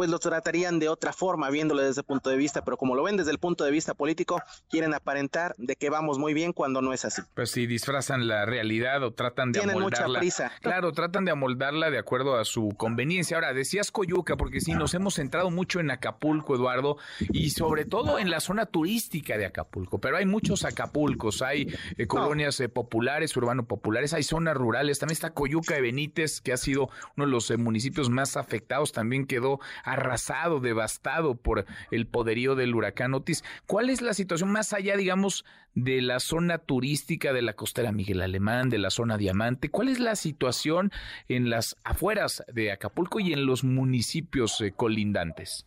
pues 0.00 0.08
lo 0.08 0.18
tratarían 0.18 0.78
de 0.78 0.88
otra 0.88 1.12
forma, 1.12 1.50
viéndolo 1.50 1.82
desde 1.82 1.90
ese 1.90 2.02
punto 2.02 2.30
de 2.30 2.38
vista, 2.38 2.64
pero 2.64 2.78
como 2.78 2.94
lo 2.94 3.02
ven 3.02 3.18
desde 3.18 3.32
el 3.32 3.38
punto 3.38 3.64
de 3.64 3.70
vista 3.70 3.92
político, 3.92 4.40
quieren 4.70 4.94
aparentar 4.94 5.54
de 5.58 5.76
que 5.76 5.90
vamos 5.90 6.18
muy 6.18 6.32
bien 6.32 6.54
cuando 6.54 6.80
no 6.80 6.94
es 6.94 7.04
así. 7.04 7.20
Pues 7.34 7.50
si 7.50 7.66
disfrazan 7.66 8.26
la 8.26 8.46
realidad 8.46 9.02
o 9.02 9.12
tratan 9.12 9.52
de 9.52 9.58
Tienen 9.58 9.76
amoldarla. 9.76 10.08
mucha 10.08 10.18
prisa. 10.20 10.52
Claro, 10.62 10.92
tratan 10.92 11.26
de 11.26 11.32
amoldarla 11.32 11.90
de 11.90 11.98
acuerdo 11.98 12.38
a 12.38 12.46
su 12.46 12.70
conveniencia. 12.78 13.36
Ahora, 13.36 13.52
decías 13.52 13.90
Coyuca, 13.90 14.38
porque 14.38 14.62
sí, 14.62 14.72
nos 14.72 14.94
hemos 14.94 15.16
centrado 15.16 15.50
mucho 15.50 15.80
en 15.80 15.90
Acapulco, 15.90 16.54
Eduardo, 16.54 16.96
y 17.30 17.50
sobre 17.50 17.84
todo 17.84 18.18
en 18.18 18.30
la 18.30 18.40
zona 18.40 18.64
turística 18.64 19.36
de 19.36 19.44
Acapulco, 19.44 20.00
pero 20.00 20.16
hay 20.16 20.24
muchos 20.24 20.64
Acapulcos, 20.64 21.42
hay 21.42 21.76
eh, 21.98 22.06
colonias 22.06 22.58
eh, 22.60 22.70
populares, 22.70 23.36
urbano 23.36 23.66
populares, 23.66 24.14
hay 24.14 24.22
zonas 24.22 24.56
rurales, 24.56 24.98
también 24.98 25.12
está 25.12 25.34
Coyuca 25.34 25.74
de 25.74 25.82
Benítez, 25.82 26.40
que 26.40 26.54
ha 26.54 26.56
sido 26.56 26.88
uno 27.18 27.26
de 27.26 27.32
los 27.32 27.50
eh, 27.50 27.58
municipios 27.58 28.08
más 28.08 28.38
afectados, 28.38 28.92
también 28.92 29.26
quedó 29.26 29.60
arrasado, 29.92 30.60
devastado 30.60 31.34
por 31.34 31.66
el 31.90 32.06
poderío 32.06 32.54
del 32.54 32.74
huracán 32.74 33.14
Otis. 33.14 33.44
¿Cuál 33.66 33.90
es 33.90 34.02
la 34.02 34.14
situación 34.14 34.50
más 34.50 34.72
allá, 34.72 34.96
digamos, 34.96 35.44
de 35.74 36.02
la 36.02 36.20
zona 36.20 36.58
turística 36.58 37.32
de 37.32 37.42
la 37.42 37.54
costera 37.54 37.92
Miguel 37.92 38.22
Alemán, 38.22 38.70
de 38.70 38.78
la 38.78 38.90
zona 38.90 39.16
Diamante? 39.16 39.70
¿Cuál 39.70 39.88
es 39.88 39.98
la 39.98 40.16
situación 40.16 40.92
en 41.28 41.50
las 41.50 41.76
afueras 41.84 42.42
de 42.52 42.72
Acapulco 42.72 43.20
y 43.20 43.32
en 43.32 43.46
los 43.46 43.64
municipios 43.64 44.60
eh, 44.60 44.72
colindantes? 44.72 45.66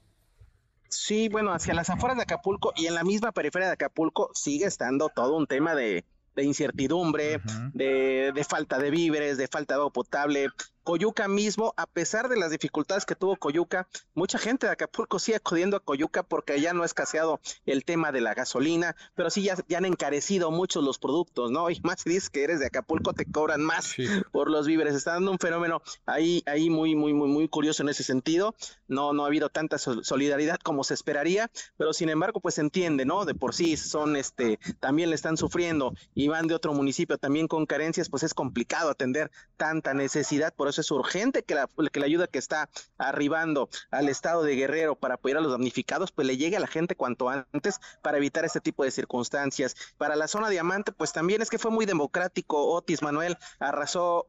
Sí, 0.90 1.28
bueno, 1.28 1.54
hacia 1.54 1.74
las 1.74 1.90
afueras 1.90 2.18
de 2.18 2.24
Acapulco 2.24 2.72
y 2.76 2.86
en 2.86 2.94
la 2.94 3.04
misma 3.04 3.32
periferia 3.32 3.68
de 3.68 3.74
Acapulco 3.74 4.30
sigue 4.36 4.66
estando 4.66 5.10
todo 5.10 5.36
un 5.36 5.48
tema 5.48 5.74
de, 5.74 6.06
de 6.36 6.44
incertidumbre, 6.44 7.42
de, 7.74 8.32
de, 8.34 8.44
falta 8.44 8.78
de 8.78 8.92
víveres, 8.92 9.38
de 9.38 9.48
falta 9.48 9.74
de 9.74 9.80
agua 9.80 9.92
potable, 9.92 10.50
Coyuca 10.84 11.28
mismo, 11.28 11.74
a 11.78 11.86
pesar 11.88 12.30
de 12.30 12.38
las 12.38 12.52
dificultades 12.52 13.06
que 13.06 13.16
tuvo 13.16 13.38
Coyuca, 13.38 13.88
mucha 14.14 14.38
gente 14.38 14.68
de 14.68 14.74
Acapulco 14.74 15.18
sigue 15.18 15.38
acudiendo 15.38 15.78
a 15.78 15.80
Coyuca 15.80 16.24
porque 16.24 16.60
ya 16.60 16.74
no 16.74 16.84
ha 16.84 16.86
escaseado 16.86 17.40
el 17.66 17.86
tema 17.86 18.12
de 18.12 18.22
la 18.22 18.34
gasolina, 18.34 18.96
pero 19.16 19.30
sí 19.30 19.44
ya, 19.44 19.56
ya 19.68 19.78
han 19.78 19.86
encarecido 19.86 20.52
muchos 20.52 20.84
los 20.84 21.00
productos, 21.00 21.52
¿no? 21.52 21.70
Y 21.70 21.80
más 21.82 22.02
si 22.02 22.10
dices 22.10 22.30
que 22.30 22.44
eres 22.44 22.60
de 22.60 22.68
Acapulco, 22.68 23.14
te 23.14 23.26
cobran 23.26 23.62
más 23.62 23.86
sí. 23.86 24.08
por 24.32 24.50
los 24.50 24.68
víveres. 24.68 24.96
Está 24.96 25.14
dando 25.14 25.32
un 25.32 25.40
fenómeno 25.40 25.82
ahí, 26.06 26.44
ahí 26.46 26.70
muy, 26.70 26.96
muy, 26.96 27.14
muy, 27.14 27.30
muy 27.30 27.48
curioso 27.48 27.84
en 27.84 27.90
ese 27.90 28.04
sentido. 28.04 28.56
No, 28.88 29.14
no 29.14 29.24
ha 29.24 29.28
habido 29.28 29.50
tanta 29.50 29.78
solidaridad 29.78 30.60
como 30.60 30.84
se 30.84 30.94
esperaría, 30.94 31.50
pero 31.78 31.94
sin 31.94 32.10
embargo, 32.10 32.42
pues 32.42 32.56
se 32.56 32.62
entiende, 32.62 33.06
¿no? 33.06 33.26
De 33.26 33.34
por 33.34 33.56
sí 33.56 33.78
son, 33.78 34.16
este, 34.16 34.60
también 34.80 35.10
le 35.10 35.16
están 35.16 35.38
sufriendo 35.38 35.94
y 36.14 36.28
van 36.28 36.48
de 36.48 36.56
otro 36.56 36.74
municipio 36.74 37.18
también 37.18 37.48
con 37.48 37.66
carencias, 37.66 38.10
pues 38.10 38.24
es 38.24 38.34
complicado 38.34 38.90
atender 38.90 39.32
tanta 39.58 39.94
necesidad. 39.94 40.54
Por 40.54 40.68
eso 40.68 40.73
es 40.80 40.92
urgente 40.92 41.44
que 41.44 41.56
la, 41.56 41.70
que 41.92 42.00
la 42.00 42.06
ayuda 42.06 42.28
que 42.28 42.40
está 42.40 42.70
arribando 42.98 43.70
al 43.92 44.10
estado 44.10 44.44
de 44.44 44.56
Guerrero 44.56 44.96
para 44.96 45.16
apoyar 45.16 45.38
a 45.38 45.42
los 45.42 45.52
damnificados, 45.52 46.12
pues 46.12 46.28
le 46.28 46.38
llegue 46.38 46.58
a 46.58 46.60
la 46.60 46.68
gente 46.68 46.96
cuanto 46.96 47.30
antes 47.30 47.80
para 48.02 48.18
evitar 48.18 48.46
este 48.46 48.60
tipo 48.60 48.84
de 48.84 48.92
circunstancias. 48.92 49.76
Para 49.98 50.16
la 50.16 50.28
zona 50.28 50.50
diamante, 50.50 50.92
pues 50.92 51.14
también 51.14 51.42
es 51.42 51.50
que 51.50 51.60
fue 51.60 51.72
muy 51.72 51.86
democrático. 51.86 52.72
Otis 52.74 53.02
Manuel 53.02 53.38
arrasó 53.60 54.28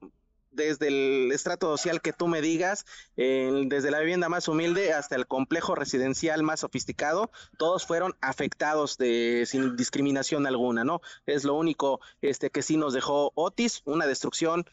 desde 0.55 0.89
el 0.89 1.33
estrato 1.33 1.67
social 1.77 2.01
que 2.01 2.13
tú 2.13 2.29
me 2.29 2.41
digas, 2.41 2.87
desde 3.17 3.91
la 3.91 3.99
vivienda 3.99 4.29
más 4.29 4.49
humilde 4.49 4.93
hasta 4.93 5.17
el 5.17 5.27
complejo 5.27 5.75
residencial 5.75 6.43
más 6.43 6.61
sofisticado, 6.61 7.31
todos 7.59 7.85
fueron 7.87 8.15
afectados 8.21 8.97
de 8.97 9.45
sin 9.47 9.77
discriminación 9.77 10.47
alguna, 10.47 10.85
¿no? 10.85 11.01
Es 11.27 11.45
lo 11.45 11.55
único 11.55 12.01
este 12.23 12.51
que 12.51 12.63
sí 12.63 12.77
nos 12.77 12.95
dejó 12.95 13.33
Otis, 13.35 13.83
una 13.85 14.07
destrucción 14.07 14.65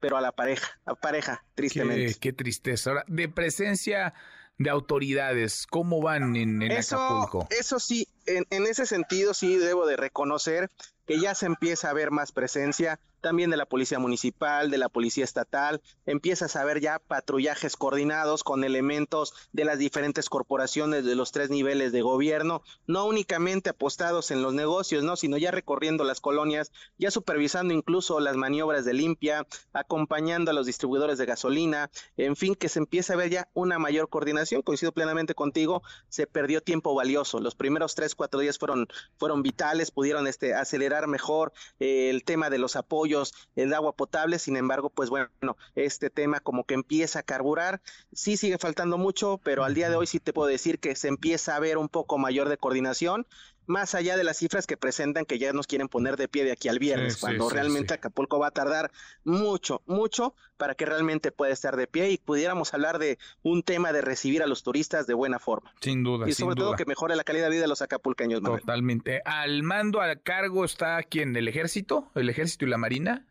pero 0.00 0.16
a 0.16 0.20
la 0.20 0.32
pareja, 0.32 0.78
a 0.84 0.94
pareja, 0.94 1.44
tristemente. 1.54 2.14
Qué, 2.14 2.20
qué 2.20 2.32
tristeza. 2.32 2.90
Ahora, 2.90 3.04
de 3.08 3.28
presencia 3.28 4.14
de 4.58 4.70
autoridades, 4.70 5.66
¿cómo 5.68 6.02
van 6.02 6.36
en, 6.36 6.62
en 6.62 6.72
eso, 6.72 6.96
Acapulco? 6.96 7.46
Eso 7.50 7.78
sí, 7.78 8.08
en, 8.26 8.44
en, 8.50 8.66
ese 8.66 8.86
sentido 8.86 9.32
sí 9.32 9.56
debo 9.56 9.86
de 9.86 9.96
reconocer 9.96 10.70
que 11.06 11.20
ya 11.20 11.34
se 11.34 11.46
empieza 11.46 11.90
a 11.90 11.92
ver 11.92 12.10
más 12.10 12.32
presencia. 12.32 12.98
También 13.20 13.50
de 13.50 13.56
la 13.56 13.66
policía 13.66 13.98
municipal, 13.98 14.70
de 14.70 14.78
la 14.78 14.88
policía 14.88 15.24
estatal. 15.24 15.80
Empiezas 16.06 16.56
a 16.56 16.64
ver 16.64 16.80
ya 16.80 16.98
patrullajes 16.98 17.76
coordinados 17.76 18.44
con 18.44 18.64
elementos 18.64 19.34
de 19.52 19.64
las 19.64 19.78
diferentes 19.78 20.28
corporaciones 20.28 21.04
de 21.04 21.14
los 21.14 21.32
tres 21.32 21.50
niveles 21.50 21.92
de 21.92 22.02
gobierno, 22.02 22.62
no 22.86 23.06
únicamente 23.06 23.70
apostados 23.70 24.30
en 24.30 24.42
los 24.42 24.54
negocios, 24.54 25.02
no, 25.02 25.16
sino 25.16 25.36
ya 25.36 25.50
recorriendo 25.50 26.04
las 26.04 26.20
colonias, 26.20 26.72
ya 26.98 27.10
supervisando 27.10 27.74
incluso 27.74 28.20
las 28.20 28.36
maniobras 28.36 28.84
de 28.84 28.94
limpia, 28.94 29.46
acompañando 29.72 30.50
a 30.50 30.54
los 30.54 30.66
distribuidores 30.66 31.18
de 31.18 31.26
gasolina, 31.26 31.90
en 32.16 32.36
fin, 32.36 32.54
que 32.54 32.68
se 32.68 32.78
empieza 32.78 33.14
a 33.14 33.16
ver 33.16 33.30
ya 33.30 33.48
una 33.54 33.78
mayor 33.78 34.08
coordinación. 34.08 34.62
Coincido 34.62 34.92
plenamente 34.92 35.34
contigo, 35.34 35.82
se 36.08 36.26
perdió 36.26 36.62
tiempo 36.62 36.94
valioso. 36.94 37.40
Los 37.40 37.54
primeros 37.54 37.94
tres, 37.94 38.14
cuatro 38.14 38.40
días 38.40 38.58
fueron, 38.58 38.88
fueron 39.16 39.42
vitales, 39.42 39.90
pudieron 39.90 40.26
este, 40.26 40.54
acelerar 40.54 41.06
mejor 41.06 41.52
eh, 41.80 42.10
el 42.10 42.24
tema 42.24 42.50
de 42.50 42.58
los 42.58 42.76
apoyos, 42.76 43.07
el 43.56 43.74
agua 43.74 43.92
potable. 43.92 44.38
Sin 44.38 44.56
embargo, 44.56 44.90
pues 44.90 45.10
bueno, 45.10 45.28
este 45.74 46.10
tema 46.10 46.40
como 46.40 46.64
que 46.64 46.74
empieza 46.74 47.20
a 47.20 47.22
carburar. 47.22 47.80
Sí 48.12 48.36
sigue 48.36 48.58
faltando 48.58 48.98
mucho, 48.98 49.40
pero 49.42 49.64
al 49.64 49.74
día 49.74 49.90
de 49.90 49.96
hoy 49.96 50.06
sí 50.06 50.20
te 50.20 50.32
puedo 50.32 50.48
decir 50.48 50.78
que 50.78 50.94
se 50.94 51.08
empieza 51.08 51.56
a 51.56 51.60
ver 51.60 51.78
un 51.78 51.88
poco 51.88 52.18
mayor 52.18 52.48
de 52.48 52.58
coordinación 52.58 53.26
más 53.68 53.94
allá 53.94 54.16
de 54.16 54.24
las 54.24 54.38
cifras 54.38 54.66
que 54.66 54.76
presentan 54.76 55.26
que 55.26 55.38
ya 55.38 55.52
nos 55.52 55.66
quieren 55.66 55.88
poner 55.88 56.16
de 56.16 56.26
pie 56.26 56.44
de 56.44 56.52
aquí 56.52 56.68
al 56.68 56.78
viernes, 56.78 57.18
cuando 57.18 57.48
realmente 57.50 57.94
Acapulco 57.94 58.38
va 58.38 58.48
a 58.48 58.50
tardar 58.50 58.90
mucho, 59.24 59.82
mucho 59.86 60.34
para 60.56 60.74
que 60.74 60.86
realmente 60.86 61.30
pueda 61.30 61.52
estar 61.52 61.76
de 61.76 61.86
pie 61.86 62.10
y 62.10 62.18
pudiéramos 62.18 62.74
hablar 62.74 62.98
de 62.98 63.18
un 63.42 63.62
tema 63.62 63.92
de 63.92 64.00
recibir 64.00 64.42
a 64.42 64.46
los 64.46 64.62
turistas 64.62 65.06
de 65.06 65.14
buena 65.14 65.38
forma. 65.38 65.72
Sin 65.80 66.02
duda. 66.02 66.28
Y 66.28 66.32
sobre 66.32 66.56
todo 66.56 66.74
que 66.76 66.86
mejore 66.86 67.14
la 67.14 67.24
calidad 67.24 67.44
de 67.44 67.50
vida 67.50 67.62
de 67.62 67.68
los 67.68 67.82
acapulqueños. 67.82 68.42
Totalmente. 68.42 69.20
Al 69.24 69.62
mando, 69.62 70.00
al 70.00 70.20
cargo 70.22 70.64
está 70.64 71.02
quien, 71.02 71.36
el 71.36 71.46
ejército, 71.46 72.10
el 72.14 72.30
ejército 72.30 72.64
y 72.64 72.68
la 72.68 72.78
marina. 72.78 73.27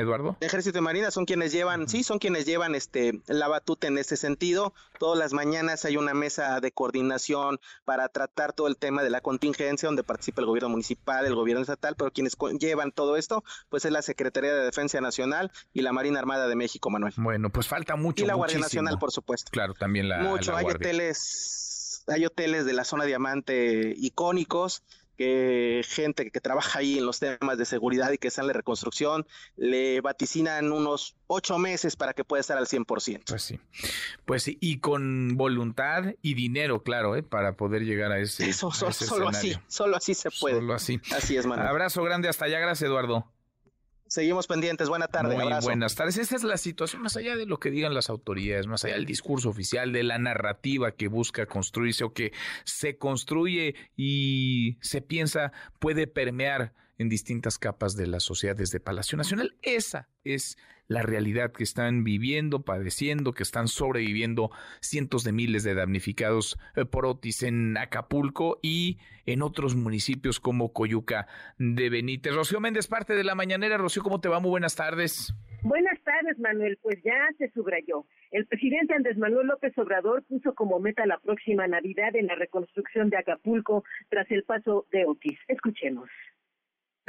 Eduardo. 0.00 0.36
Ejército 0.40 0.78
de 0.78 0.82
Marina 0.82 1.10
son 1.10 1.24
quienes 1.24 1.52
llevan, 1.52 1.88
sí, 1.88 2.02
son 2.02 2.18
quienes 2.18 2.46
llevan 2.46 2.74
este 2.74 3.20
la 3.26 3.48
batuta 3.48 3.86
en 3.86 3.98
este 3.98 4.16
sentido. 4.16 4.74
Todas 4.98 5.18
las 5.18 5.32
mañanas 5.32 5.84
hay 5.84 5.96
una 5.96 6.14
mesa 6.14 6.60
de 6.60 6.72
coordinación 6.72 7.60
para 7.84 8.08
tratar 8.08 8.52
todo 8.52 8.66
el 8.66 8.76
tema 8.76 9.02
de 9.02 9.10
la 9.10 9.20
contingencia 9.20 9.86
donde 9.86 10.02
participa 10.02 10.40
el 10.40 10.46
gobierno 10.46 10.68
municipal, 10.68 11.26
el 11.26 11.34
gobierno 11.34 11.62
estatal, 11.62 11.94
pero 11.96 12.10
quienes 12.10 12.36
llevan 12.58 12.92
todo 12.92 13.16
esto, 13.16 13.44
pues 13.68 13.84
es 13.84 13.92
la 13.92 14.02
Secretaría 14.02 14.54
de 14.54 14.64
Defensa 14.64 15.00
Nacional 15.00 15.50
y 15.72 15.82
la 15.82 15.92
Marina 15.92 16.18
Armada 16.18 16.48
de 16.48 16.56
México, 16.56 16.90
Manuel. 16.90 17.12
Bueno, 17.16 17.50
pues 17.50 17.68
falta 17.68 17.96
mucho. 17.96 18.24
Y 18.24 18.26
la 18.26 18.34
Guardia 18.34 18.58
Nacional, 18.58 18.98
por 18.98 19.12
supuesto. 19.12 19.50
Claro, 19.52 19.74
también 19.74 20.08
la. 20.08 20.18
Mucho, 20.18 20.56
hay 20.56 20.66
hoteles, 20.66 22.04
hay 22.08 22.24
hoteles 22.26 22.64
de 22.64 22.72
la 22.72 22.84
zona 22.84 23.04
diamante 23.04 23.94
icónicos 23.96 24.82
que 25.20 25.84
gente 25.86 26.30
que 26.30 26.40
trabaja 26.40 26.78
ahí 26.78 26.96
en 26.96 27.04
los 27.04 27.18
temas 27.18 27.58
de 27.58 27.66
seguridad 27.66 28.10
y 28.10 28.16
que 28.16 28.28
está 28.28 28.40
en 28.40 28.46
la 28.46 28.54
reconstrucción, 28.54 29.26
le 29.54 30.00
vaticinan 30.00 30.72
unos 30.72 31.14
ocho 31.26 31.58
meses 31.58 31.94
para 31.94 32.14
que 32.14 32.24
pueda 32.24 32.40
estar 32.40 32.56
al 32.56 32.66
100%. 32.66 33.24
Pues 33.26 33.42
sí, 33.42 33.60
pues 34.24 34.44
sí, 34.44 34.56
y 34.62 34.78
con 34.78 35.36
voluntad 35.36 36.14
y 36.22 36.32
dinero, 36.32 36.82
claro, 36.82 37.16
¿eh? 37.16 37.22
para 37.22 37.52
poder 37.52 37.84
llegar 37.84 38.12
a 38.12 38.18
ese 38.18 38.48
Eso, 38.48 38.72
solo 38.72 39.28
así, 39.28 39.54
solo 39.68 39.98
así 39.98 40.14
se 40.14 40.30
puede. 40.30 40.56
Solo 40.56 40.72
así. 40.72 40.98
Así 41.14 41.36
es, 41.36 41.44
Manuel. 41.44 41.68
Abrazo 41.68 42.02
grande 42.02 42.30
hasta 42.30 42.46
allá, 42.46 42.58
gracias 42.58 42.88
Eduardo. 42.88 43.30
Seguimos 44.10 44.48
pendientes. 44.48 44.88
Buena 44.88 45.06
tarde. 45.06 45.36
Muy 45.36 45.54
buenas 45.62 45.94
tardes. 45.94 46.16
Esa 46.16 46.34
es 46.34 46.42
la 46.42 46.56
situación, 46.56 47.00
más 47.00 47.16
allá 47.16 47.36
de 47.36 47.46
lo 47.46 47.60
que 47.60 47.70
digan 47.70 47.94
las 47.94 48.10
autoridades, 48.10 48.66
más 48.66 48.84
allá 48.84 48.94
del 48.94 49.06
discurso 49.06 49.50
oficial, 49.50 49.92
de 49.92 50.02
la 50.02 50.18
narrativa 50.18 50.90
que 50.90 51.06
busca 51.06 51.46
construirse 51.46 52.02
o 52.02 52.12
que 52.12 52.32
se 52.64 52.98
construye 52.98 53.76
y 53.96 54.78
se 54.80 55.00
piensa 55.00 55.52
puede 55.78 56.08
permear 56.08 56.74
en 56.98 57.08
distintas 57.08 57.56
capas 57.56 57.94
de 57.94 58.08
la 58.08 58.18
sociedad 58.18 58.56
desde 58.56 58.80
Palacio 58.80 59.16
Nacional. 59.16 59.56
Esa 59.62 60.08
es 60.24 60.58
la 60.90 61.02
realidad 61.02 61.52
que 61.52 61.62
están 61.62 62.02
viviendo, 62.02 62.64
padeciendo, 62.64 63.32
que 63.32 63.44
están 63.44 63.68
sobreviviendo 63.68 64.50
cientos 64.80 65.22
de 65.22 65.30
miles 65.30 65.62
de 65.62 65.74
damnificados 65.74 66.58
eh, 66.74 66.84
por 66.84 67.06
Otis 67.06 67.44
en 67.44 67.78
Acapulco 67.78 68.58
y 68.60 68.98
en 69.24 69.42
otros 69.42 69.76
municipios 69.76 70.40
como 70.40 70.72
Coyuca 70.72 71.28
de 71.58 71.90
Benítez. 71.90 72.34
Rocío 72.34 72.58
Méndez, 72.58 72.88
parte 72.88 73.14
de 73.14 73.22
la 73.22 73.36
mañanera. 73.36 73.78
Rocío, 73.78 74.02
¿cómo 74.02 74.20
te 74.20 74.28
va? 74.28 74.40
Muy 74.40 74.50
buenas 74.50 74.74
tardes. 74.74 75.32
Buenas 75.62 76.00
tardes, 76.02 76.36
Manuel. 76.40 76.76
Pues 76.82 77.00
ya 77.04 77.28
se 77.38 77.52
subrayó. 77.52 78.04
El 78.32 78.46
presidente 78.46 78.92
Andrés 78.92 79.16
Manuel 79.16 79.46
López 79.46 79.78
Obrador 79.78 80.24
puso 80.24 80.56
como 80.56 80.80
meta 80.80 81.06
la 81.06 81.18
próxima 81.18 81.68
Navidad 81.68 82.16
en 82.16 82.26
la 82.26 82.34
reconstrucción 82.34 83.10
de 83.10 83.18
Acapulco 83.18 83.84
tras 84.08 84.28
el 84.32 84.42
paso 84.42 84.86
de 84.90 85.04
Otis. 85.04 85.38
Escuchemos. 85.46 86.08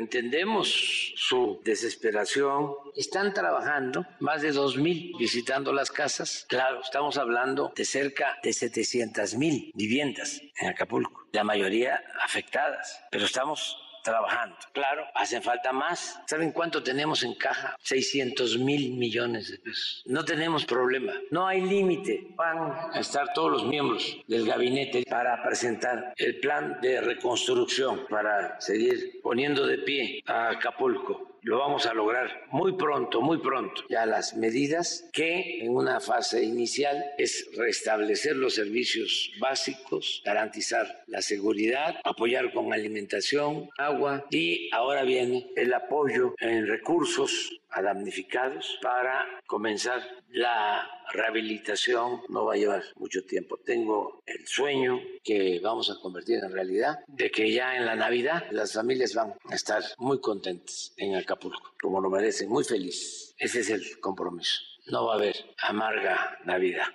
Entendemos 0.02 1.14
su 1.16 1.62
desesperación. 1.64 2.72
Están 2.96 3.36
trabajando 3.36 4.04
más 4.20 4.42
de 4.42 4.52
dos 4.52 4.76
mil 4.76 5.14
visitando 5.20 5.72
las 5.72 5.92
casas. 5.92 6.48
Claro, 6.50 6.82
estamos 6.82 7.20
hablando 7.20 7.72
de 7.76 7.86
cerca 7.86 8.40
de 8.42 8.52
700 8.52 9.36
mil 9.36 9.72
viviendas 9.76 10.42
en 10.60 10.70
Acapulco, 10.70 11.28
la 11.32 11.44
mayoría 11.44 12.04
afectadas. 12.26 13.00
Pero 13.12 13.26
estamos 13.26 13.78
trabajando. 14.04 14.56
Claro, 14.74 15.06
hacen 15.16 15.42
falta 15.42 15.72
más. 15.72 16.20
¿Saben 16.28 16.52
cuánto 16.52 16.84
tenemos 16.84 17.24
en 17.24 17.36
caja? 17.36 17.76
600 17.82 18.58
mil 18.58 18.94
millones 18.94 19.52
de 19.52 19.58
pesos. 19.60 20.04
No 20.06 20.24
tenemos 20.26 20.66
problema. 20.66 21.14
No 21.30 21.48
hay 21.48 21.62
límite. 21.62 22.28
Van 22.36 22.72
a 22.94 23.00
estar 23.00 23.34
todos 23.34 23.52
los 23.52 23.66
miembros 23.66 24.18
del 24.28 24.46
gabinete 24.46 25.04
para 25.10 25.42
presentar 25.44 26.14
el 26.18 26.40
plan 26.40 26.80
de 26.82 27.02
reconstrucción, 27.02 28.06
para 28.10 28.60
seguir 28.60 29.20
poniendo 29.22 29.66
de 29.66 29.78
pie 29.80 30.24
a 30.26 30.50
Acapulco 30.50 31.31
lo 31.44 31.58
vamos 31.58 31.86
a 31.86 31.94
lograr 31.94 32.46
muy 32.52 32.74
pronto, 32.74 33.22
muy 33.22 33.40
pronto. 33.40 33.84
Ya 33.90 34.06
las 34.06 34.36
medidas 34.36 35.10
que 35.12 35.64
en 35.64 35.76
una 35.76 36.00
fase 36.00 36.44
inicial 36.44 37.04
es 37.18 37.50
restablecer 37.58 38.36
los 38.36 38.56
servicios 38.56 39.32
básicos, 39.40 40.22
garantizar 40.24 41.04
la 41.08 41.22
seguridad, 41.22 41.96
apoyar 42.04 42.54
con 42.54 42.74
alimentación, 42.74 43.70
agua 43.78 44.26
y 44.30 44.70
ahora 44.74 45.04
viene 45.04 45.48
el 45.56 45.74
apoyo 45.74 46.36
en 46.40 46.68
recursos 46.68 47.61
a 47.72 47.82
damnificados 47.82 48.78
para 48.82 49.26
comenzar 49.48 50.02
la 50.30 50.88
rehabilitación. 51.12 52.22
No 52.30 52.46
va 52.46 52.54
a 52.54 52.58
llevar 52.58 52.84
mucho 52.96 53.24
tiempo. 53.26 53.58
Tengo 53.66 54.22
el 54.26 54.48
sueño 54.48 55.00
que 55.24 55.60
vamos 55.62 55.90
a 55.90 56.00
convertir 56.02 56.40
en 56.44 56.52
realidad 56.52 57.00
de 57.08 57.30
que 57.32 57.52
ya 57.52 57.76
en 57.76 57.86
la 57.86 57.96
Navidad 57.96 58.46
las 58.52 58.74
familias 58.74 59.14
van 59.16 59.34
a 59.50 59.56
estar 59.56 59.84
muy 59.98 60.20
contentas 60.20 60.94
en 60.98 61.16
Acapulco, 61.16 61.74
como 61.82 62.02
lo 62.02 62.10
merecen, 62.10 62.50
muy 62.50 62.64
felices. 62.64 63.34
Ese 63.38 63.62
es 63.62 63.70
el 63.70 64.00
compromiso. 64.00 64.62
No 64.88 65.06
va 65.06 65.14
a 65.14 65.18
haber 65.18 65.36
amarga 65.58 66.38
Navidad. 66.46 66.88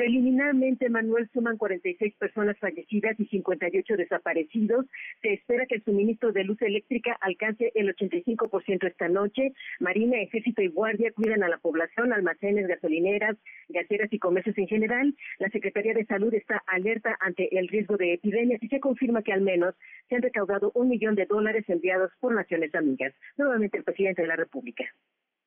Preliminarmente, 0.00 0.88
Manuel, 0.88 1.28
suman 1.30 1.58
46 1.58 2.14
personas 2.14 2.58
fallecidas 2.58 3.20
y 3.20 3.26
58 3.26 3.98
desaparecidos. 3.98 4.86
Se 5.20 5.34
espera 5.34 5.66
que 5.66 5.74
el 5.74 5.84
suministro 5.84 6.32
de 6.32 6.42
luz 6.42 6.56
eléctrica 6.62 7.18
alcance 7.20 7.70
el 7.74 7.94
85% 7.94 8.86
esta 8.86 9.10
noche. 9.10 9.52
Marina, 9.78 10.16
Ejército 10.22 10.62
y 10.62 10.68
Guardia 10.68 11.12
cuidan 11.12 11.42
a 11.42 11.50
la 11.50 11.58
población, 11.58 12.14
almacenes, 12.14 12.66
gasolineras, 12.66 13.36
gaseras 13.68 14.10
y 14.10 14.18
comercios 14.18 14.56
en 14.56 14.68
general. 14.68 15.14
La 15.38 15.50
Secretaría 15.50 15.92
de 15.92 16.06
Salud 16.06 16.32
está 16.32 16.62
alerta 16.66 17.18
ante 17.20 17.54
el 17.58 17.68
riesgo 17.68 17.98
de 17.98 18.14
epidemias 18.14 18.62
y 18.62 18.68
se 18.68 18.80
confirma 18.80 19.20
que 19.22 19.34
al 19.34 19.42
menos 19.42 19.74
se 20.08 20.16
han 20.16 20.22
recaudado 20.22 20.72
un 20.74 20.88
millón 20.88 21.14
de 21.14 21.26
dólares 21.26 21.66
enviados 21.68 22.10
por 22.20 22.34
naciones 22.34 22.74
amigas. 22.74 23.12
Nuevamente, 23.36 23.76
el 23.76 23.84
presidente 23.84 24.22
de 24.22 24.28
la 24.28 24.36
República. 24.36 24.86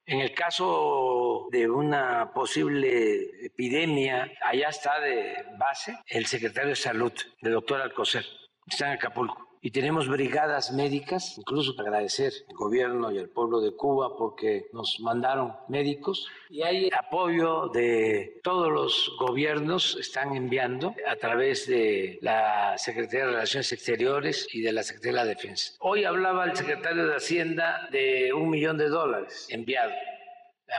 En 0.06 0.20
el 0.20 0.34
caso 0.34 1.48
de 1.50 1.70
una 1.70 2.34
posible 2.34 3.46
epidemia, 3.46 4.30
allá 4.44 4.68
está 4.70 5.00
de 5.00 5.46
base 5.58 5.98
el 6.08 6.26
secretario 6.26 6.72
de 6.72 6.76
Salud, 6.76 7.14
el 7.42 7.52
doctor 7.54 7.82
Alcocer, 7.82 8.26
está 8.68 8.88
en 8.88 8.94
Acapulco. 8.94 9.54
Y 9.66 9.72
tenemos 9.72 10.10
brigadas 10.10 10.74
médicas, 10.74 11.38
incluso 11.38 11.74
para 11.74 11.88
agradecer 11.88 12.34
al 12.50 12.56
gobierno 12.58 13.14
y 13.14 13.18
al 13.18 13.30
pueblo 13.30 13.62
de 13.62 13.72
Cuba 13.72 14.18
porque 14.18 14.66
nos 14.74 15.00
mandaron 15.00 15.56
médicos. 15.70 16.28
Y 16.50 16.64
hay 16.64 16.90
apoyo 16.92 17.70
de 17.70 18.42
todos 18.44 18.70
los 18.70 19.16
gobiernos, 19.18 19.96
están 19.98 20.36
enviando 20.36 20.94
a 21.08 21.16
través 21.16 21.66
de 21.66 22.20
la 22.22 22.78
Secretaría 22.78 23.22
de 23.22 23.32
Relaciones 23.32 23.72
Exteriores 23.72 24.50
y 24.52 24.60
de 24.60 24.74
la 24.74 24.84
Secretaría 24.84 25.22
de 25.22 25.26
la 25.28 25.34
Defensa. 25.34 25.76
Hoy 25.80 26.04
hablaba 26.04 26.44
el 26.44 26.58
secretario 26.58 27.08
de 27.08 27.16
Hacienda 27.16 27.88
de 27.90 28.34
un 28.34 28.50
millón 28.50 28.78
de 28.78 28.90
dólares 28.90 29.48
enviado 29.50 29.94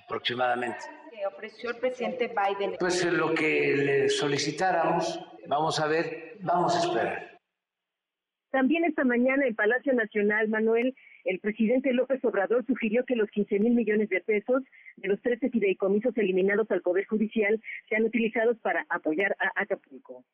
aproximadamente. 0.05 0.85
¿Qué 1.11 1.27
ofreció 1.27 1.71
el 1.71 1.77
presidente 1.77 2.29
Biden? 2.29 2.77
Pues 2.79 3.03
lo 3.07 3.33
que 3.33 3.75
le 3.77 4.09
solicitáramos, 4.11 5.19
vamos 5.47 5.81
a 5.81 5.87
ver, 5.87 6.37
vamos 6.41 6.77
a 6.77 6.81
esperar. 6.81 7.34
También 8.55 8.85
esta 8.85 9.03
mañana 9.03 9.49
en 9.49 9.57
Palacio 9.57 9.93
Nacional, 9.95 10.49
Manuel, 10.49 10.95
el 11.25 11.41
presidente 11.41 11.93
López 11.93 12.25
Obrador 12.25 12.65
sugirió 12.65 13.05
que 13.05 13.17
los 13.17 13.29
15 13.31 13.59
mil 13.59 13.75
millones 13.75 14.09
de 14.11 14.21
pesos 14.21 14.63
de 14.97 15.09
los 15.09 15.21
13 15.23 15.51
fideicomisos 15.51 16.17
eliminados 16.17 16.71
al 16.71 16.81
Poder 16.81 17.05
Judicial 17.05 17.61
sean 17.89 18.05
utilizados 18.05 18.57
para 18.61 18.87
apoyar 18.91 19.37
a 19.41 19.61
Acapulco. 19.61 20.25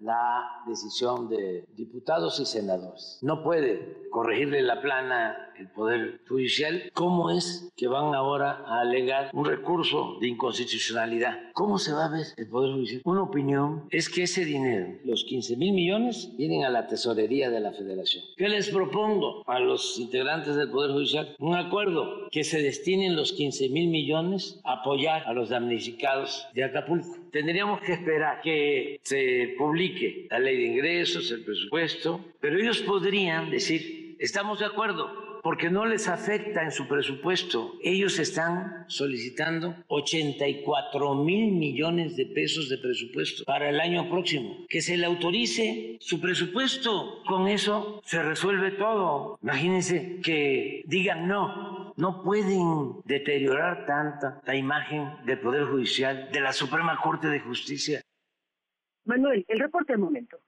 La 0.00 0.62
decisión 0.66 1.28
de 1.28 1.64
diputados 1.74 2.40
y 2.40 2.46
senadores. 2.46 3.18
No 3.22 3.42
puede 3.42 4.08
corregirle 4.10 4.62
la 4.62 4.80
plana 4.80 5.52
el 5.56 5.70
Poder 5.70 6.20
Judicial. 6.28 6.90
¿Cómo 6.92 7.30
es 7.30 7.70
que 7.76 7.86
van 7.86 8.14
ahora 8.14 8.64
a 8.66 8.80
alegar 8.80 9.30
un 9.32 9.44
recurso 9.44 10.18
de 10.20 10.28
inconstitucionalidad? 10.28 11.38
¿Cómo 11.54 11.78
se 11.78 11.92
va 11.92 12.06
a 12.06 12.10
ver 12.10 12.26
el 12.36 12.48
Poder 12.48 12.72
Judicial? 12.74 13.02
Una 13.04 13.22
opinión 13.22 13.86
es 13.90 14.08
que 14.08 14.24
ese 14.24 14.44
dinero, 14.44 14.98
los 15.04 15.24
15 15.24 15.56
mil 15.56 15.72
millones, 15.72 16.34
vienen 16.36 16.64
a 16.64 16.70
la 16.70 16.86
tesorería 16.88 17.50
de 17.50 17.60
la 17.60 17.72
Federación. 17.72 18.24
¿Qué 18.36 18.48
les 18.48 18.70
propongo 18.70 19.42
a 19.46 19.60
los 19.60 19.98
integrantes 19.98 20.56
del 20.56 20.70
Poder 20.70 20.92
Judicial? 20.92 21.36
Un 21.38 21.54
acuerdo 21.54 22.28
que 22.30 22.44
se 22.44 22.60
destinen 22.60 23.14
los 23.14 23.32
15 23.32 23.68
mil 23.68 23.88
millones 23.88 24.60
a 24.64 24.80
apoyar 24.80 25.22
a 25.26 25.32
los 25.32 25.50
damnificados 25.50 26.46
de 26.54 26.64
Acapulco. 26.64 27.21
Tendríamos 27.32 27.80
que 27.80 27.94
esperar 27.94 28.42
que 28.42 29.00
se 29.02 29.54
publique 29.56 30.26
la 30.30 30.38
ley 30.38 30.58
de 30.58 30.66
ingresos, 30.66 31.30
el 31.30 31.42
presupuesto, 31.42 32.22
pero 32.40 32.58
ellos 32.58 32.82
podrían 32.82 33.50
decir, 33.50 34.16
estamos 34.18 34.58
de 34.58 34.66
acuerdo, 34.66 35.40
porque 35.42 35.70
no 35.70 35.86
les 35.86 36.08
afecta 36.08 36.62
en 36.62 36.70
su 36.70 36.86
presupuesto. 36.86 37.78
Ellos 37.82 38.18
están 38.18 38.84
solicitando 38.86 39.74
84 39.88 41.14
mil 41.16 41.52
millones 41.52 42.16
de 42.16 42.26
pesos 42.26 42.68
de 42.68 42.78
presupuesto 42.78 43.44
para 43.44 43.68
el 43.68 43.80
año 43.80 44.08
próximo. 44.08 44.66
Que 44.68 44.80
se 44.80 44.96
le 44.96 45.06
autorice 45.06 45.96
su 46.00 46.20
presupuesto. 46.20 47.22
Con 47.26 47.48
eso 47.48 48.00
se 48.04 48.22
resuelve 48.22 48.70
todo. 48.72 49.38
Imagínense 49.42 50.20
que 50.22 50.84
digan 50.86 51.26
no. 51.26 51.81
No 51.96 52.22
pueden 52.22 53.02
deteriorar 53.04 53.86
tanta 53.86 54.40
la 54.44 54.56
imagen 54.56 55.24
del 55.26 55.40
Poder 55.40 55.66
Judicial, 55.66 56.30
de 56.32 56.40
la 56.40 56.52
Suprema 56.52 56.98
Corte 57.02 57.28
de 57.28 57.40
Justicia. 57.40 58.00
Manuel, 59.04 59.44
el 59.48 59.58
reporte 59.58 59.92
del 59.92 60.00
momento. 60.00 60.38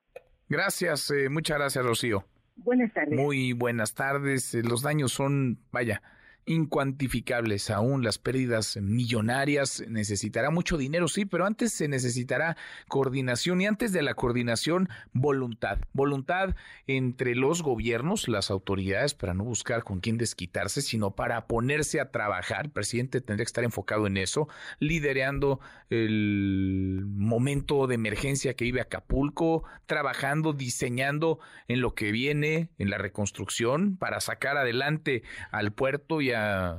Gracias, 0.48 1.10
eh, 1.10 1.28
muchas 1.28 1.58
gracias, 1.58 1.84
Rocío. 1.84 2.24
Buenas 2.56 2.92
tardes. 2.92 3.18
Muy 3.18 3.52
buenas 3.52 3.94
tardes. 3.94 4.54
Eh, 4.54 4.62
Los 4.62 4.82
daños 4.82 5.12
son, 5.12 5.58
vaya, 5.72 6.02
incuantificables 6.46 7.70
aún, 7.70 8.02
las 8.02 8.18
pérdidas 8.18 8.76
millonarias. 8.76 9.82
Necesitará 9.88 10.50
mucho 10.50 10.76
dinero, 10.76 11.08
sí, 11.08 11.24
pero 11.24 11.46
antes 11.46 11.72
se 11.72 11.88
necesitará 11.88 12.56
coordinación 12.88 13.60
y 13.60 13.66
antes 13.66 13.92
de 13.92 14.02
la 14.02 14.14
coordinación, 14.14 14.88
voluntad. 15.12 15.78
Voluntad 15.92 16.54
entre 16.86 17.34
los 17.34 17.62
gobiernos, 17.62 18.28
las 18.28 18.50
autoridades, 18.50 19.14
para 19.14 19.34
no 19.34 19.44
buscar 19.44 19.84
con 19.84 20.00
quién 20.00 20.18
desquitarse, 20.18 20.82
sino 20.82 21.14
para 21.14 21.46
ponerse 21.46 22.00
a 22.00 22.10
trabajar. 22.10 22.66
El 22.66 22.72
presidente 22.72 23.20
tendría 23.20 23.44
que 23.44 23.48
estar 23.48 23.64
enfocado 23.64 24.06
en 24.06 24.16
eso, 24.16 24.48
liderando 24.78 25.60
el 25.90 27.04
momento 27.06 27.86
de 27.86 27.94
emergencia 27.94 28.54
que 28.54 28.64
vive 28.64 28.80
Acapulco, 28.80 29.64
trabajando, 29.86 30.52
diseñando 30.52 31.38
en 31.68 31.80
lo 31.80 31.94
que 31.94 32.12
viene, 32.12 32.70
en 32.78 32.90
la 32.90 32.98
reconstrucción, 32.98 33.96
para 33.96 34.20
sacar 34.20 34.56
adelante 34.56 35.22
al 35.50 35.72
puerto 35.72 36.20
y 36.20 36.32
a 36.32 36.33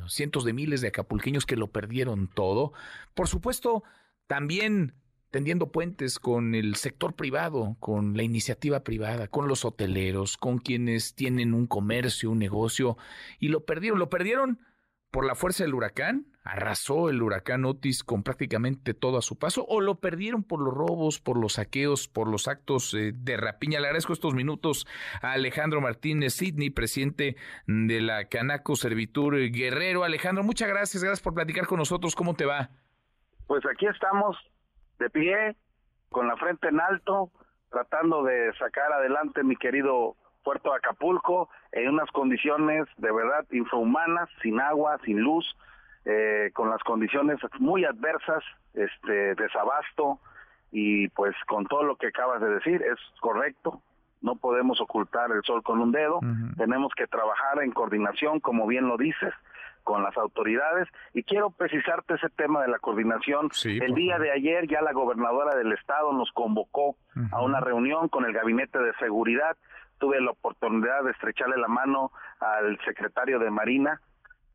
cientos 0.07 0.45
de 0.45 0.53
miles 0.53 0.81
de 0.81 0.89
acapulqueños 0.89 1.45
que 1.45 1.55
lo 1.55 1.67
perdieron 1.67 2.27
todo. 2.27 2.73
Por 3.13 3.27
supuesto, 3.27 3.83
también 4.27 4.93
tendiendo 5.31 5.71
puentes 5.71 6.17
con 6.17 6.55
el 6.55 6.75
sector 6.75 7.13
privado, 7.13 7.75
con 7.81 8.15
la 8.15 8.23
iniciativa 8.23 8.85
privada, 8.85 9.27
con 9.27 9.49
los 9.49 9.65
hoteleros, 9.65 10.37
con 10.37 10.59
quienes 10.59 11.13
tienen 11.13 11.53
un 11.53 11.67
comercio, 11.67 12.31
un 12.31 12.39
negocio, 12.39 12.97
y 13.39 13.49
lo 13.49 13.65
perdieron. 13.65 13.99
Lo 13.99 14.09
perdieron 14.09 14.59
por 15.11 15.25
la 15.25 15.35
fuerza 15.35 15.63
del 15.63 15.73
huracán, 15.73 16.27
arrasó 16.45 17.10
el 17.10 17.21
huracán 17.21 17.65
Otis 17.65 18.03
con 18.03 18.23
prácticamente 18.23 18.93
todo 18.93 19.17
a 19.17 19.21
su 19.21 19.38
paso, 19.38 19.65
o 19.67 19.81
lo 19.81 19.95
perdieron 19.95 20.43
por 20.43 20.62
los 20.62 20.73
robos, 20.73 21.19
por 21.19 21.38
los 21.38 21.53
saqueos, 21.53 22.08
por 22.08 22.29
los 22.29 22.47
actos 22.47 22.93
eh, 22.93 23.12
de 23.13 23.36
rapiña. 23.36 23.79
Le 23.79 23.88
agradezco 23.88 24.13
estos 24.13 24.36
minutos 24.36 24.88
a 25.21 25.31
Alejandro 25.31 25.81
Martínez 25.81 26.36
Sidney, 26.36 26.69
presidente 26.69 27.36
de 27.65 27.99
la 27.99 28.29
Canaco 28.29 28.75
Servitur 28.75 29.36
Guerrero. 29.51 30.03
Alejandro, 30.03 30.43
muchas 30.43 30.69
gracias, 30.69 31.03
gracias 31.03 31.21
por 31.21 31.34
platicar 31.34 31.65
con 31.65 31.79
nosotros. 31.79 32.15
¿Cómo 32.15 32.36
te 32.36 32.45
va? 32.45 32.69
Pues 33.47 33.65
aquí 33.65 33.88
estamos 33.88 34.38
de 34.99 35.10
pie, 35.10 35.55
con 36.10 36.27
la 36.27 36.38
frente 36.38 36.67
en 36.67 36.79
alto, 36.79 37.31
tratando 37.71 38.23
de 38.23 38.53
sacar 38.60 38.93
adelante 38.93 39.43
mi 39.43 39.55
querido 39.55 40.15
puerto 40.43 40.73
Acapulco 40.73 41.49
en 41.71 41.89
unas 41.89 42.10
condiciones 42.12 42.86
de 42.97 43.12
verdad 43.12 43.45
infrahumanas, 43.51 44.29
sin 44.43 44.60
agua, 44.62 44.99
sin 45.03 45.19
luz, 45.19 45.45
eh, 46.05 46.51
con 46.53 46.69
las 46.69 46.83
condiciones 46.83 47.39
muy 47.59 47.83
adversas, 47.83 48.43
este 48.73 49.35
desabasto 49.35 50.19
y 50.71 51.07
pues 51.09 51.35
con 51.47 51.65
todo 51.65 51.83
lo 51.83 51.95
que 51.95 52.07
acabas 52.07 52.41
de 52.41 52.49
decir 52.49 52.81
es 52.83 52.99
correcto. 53.19 53.81
No 54.21 54.35
podemos 54.35 54.81
ocultar 54.81 55.31
el 55.31 55.41
sol 55.43 55.63
con 55.63 55.79
un 55.79 55.91
dedo. 55.91 56.19
Tenemos 56.57 56.93
que 56.95 57.07
trabajar 57.07 57.61
en 57.63 57.71
coordinación, 57.71 58.39
como 58.39 58.65
bien 58.65 58.87
lo 58.87 58.97
dices, 58.97 59.33
con 59.83 60.03
las 60.03 60.17
autoridades. 60.17 60.87
Y 61.13 61.23
quiero 61.23 61.51
precisarte 61.51 62.15
ese 62.15 62.29
tema 62.29 62.61
de 62.61 62.67
la 62.67 62.79
coordinación. 62.79 63.49
el 63.63 63.93
día 63.93 64.17
de 64.17 64.31
ayer 64.31 64.67
ya 64.67 64.81
la 64.81 64.93
gobernadora 64.93 65.55
del 65.55 65.71
estado 65.71 66.11
nos 66.11 66.31
convocó 66.33 66.97
a 67.31 67.41
una 67.41 67.59
reunión 67.61 68.09
con 68.09 68.25
el 68.25 68.33
gabinete 68.33 68.79
de 68.79 68.93
seguridad. 68.99 69.55
Tuve 69.99 70.19
la 70.19 70.31
oportunidad 70.31 71.03
de 71.03 71.11
estrecharle 71.11 71.57
la 71.57 71.67
mano 71.67 72.11
al 72.39 72.77
secretario 72.83 73.39
de 73.39 73.49
Marina, 73.49 74.01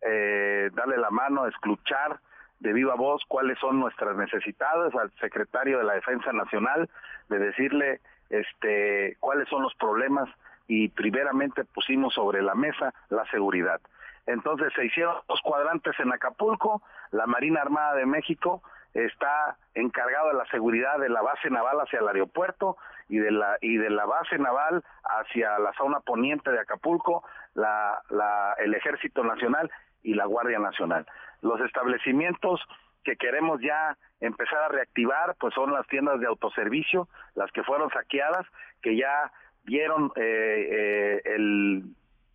eh, 0.02 0.70
darle 0.72 0.96
la 0.98 1.10
mano, 1.10 1.46
escuchar 1.46 2.20
de 2.60 2.72
viva 2.72 2.94
voz 2.94 3.22
cuáles 3.26 3.58
son 3.58 3.80
nuestras 3.80 4.16
necesidades, 4.16 4.94
al 4.94 5.10
secretario 5.20 5.78
de 5.78 5.84
la 5.84 5.94
Defensa 5.94 6.32
Nacional, 6.32 6.88
de 7.28 7.38
decirle 7.38 8.00
este 8.28 9.16
cuáles 9.18 9.48
son 9.48 9.62
los 9.62 9.74
problemas 9.74 10.28
y 10.68 10.88
primeramente 10.88 11.64
pusimos 11.64 12.14
sobre 12.14 12.42
la 12.42 12.54
mesa 12.54 12.94
la 13.08 13.24
seguridad. 13.30 13.80
Entonces 14.26 14.72
se 14.74 14.84
hicieron 14.84 15.16
dos 15.26 15.40
cuadrantes 15.42 15.98
en 15.98 16.12
Acapulco, 16.12 16.82
la 17.10 17.26
Marina 17.26 17.62
Armada 17.62 17.94
de 17.94 18.06
México 18.06 18.62
está 18.94 19.56
encargado 19.74 20.28
de 20.28 20.34
la 20.34 20.46
seguridad 20.46 20.98
de 20.98 21.08
la 21.08 21.22
base 21.22 21.48
naval 21.50 21.80
hacia 21.80 22.00
el 22.00 22.08
aeropuerto 22.08 22.76
y 23.08 23.18
de 23.18 23.30
la 23.30 23.56
y 23.60 23.76
de 23.76 23.90
la 23.90 24.04
base 24.04 24.38
naval 24.38 24.84
hacia 25.04 25.58
la 25.58 25.72
zona 25.74 26.00
poniente 26.00 26.50
de 26.50 26.60
Acapulco, 26.60 27.24
la, 27.54 28.02
la 28.10 28.54
el 28.58 28.74
Ejército 28.74 29.24
Nacional 29.24 29.70
y 30.02 30.14
la 30.14 30.26
Guardia 30.26 30.58
Nacional. 30.58 31.06
Los 31.42 31.60
establecimientos 31.60 32.60
que 33.04 33.16
queremos 33.16 33.60
ya 33.60 33.96
empezar 34.20 34.62
a 34.62 34.68
reactivar, 34.68 35.34
pues 35.38 35.54
son 35.54 35.72
las 35.72 35.86
tiendas 35.86 36.20
de 36.20 36.26
autoservicio, 36.26 37.08
las 37.34 37.50
que 37.52 37.62
fueron 37.62 37.90
saqueadas, 37.90 38.46
que 38.82 38.96
ya 38.96 39.32
dieron 39.64 40.12
eh, 40.16 40.68
eh, 40.70 41.22
el, 41.24 41.84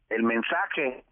el 0.09 0.23
mensaje, 0.23 1.03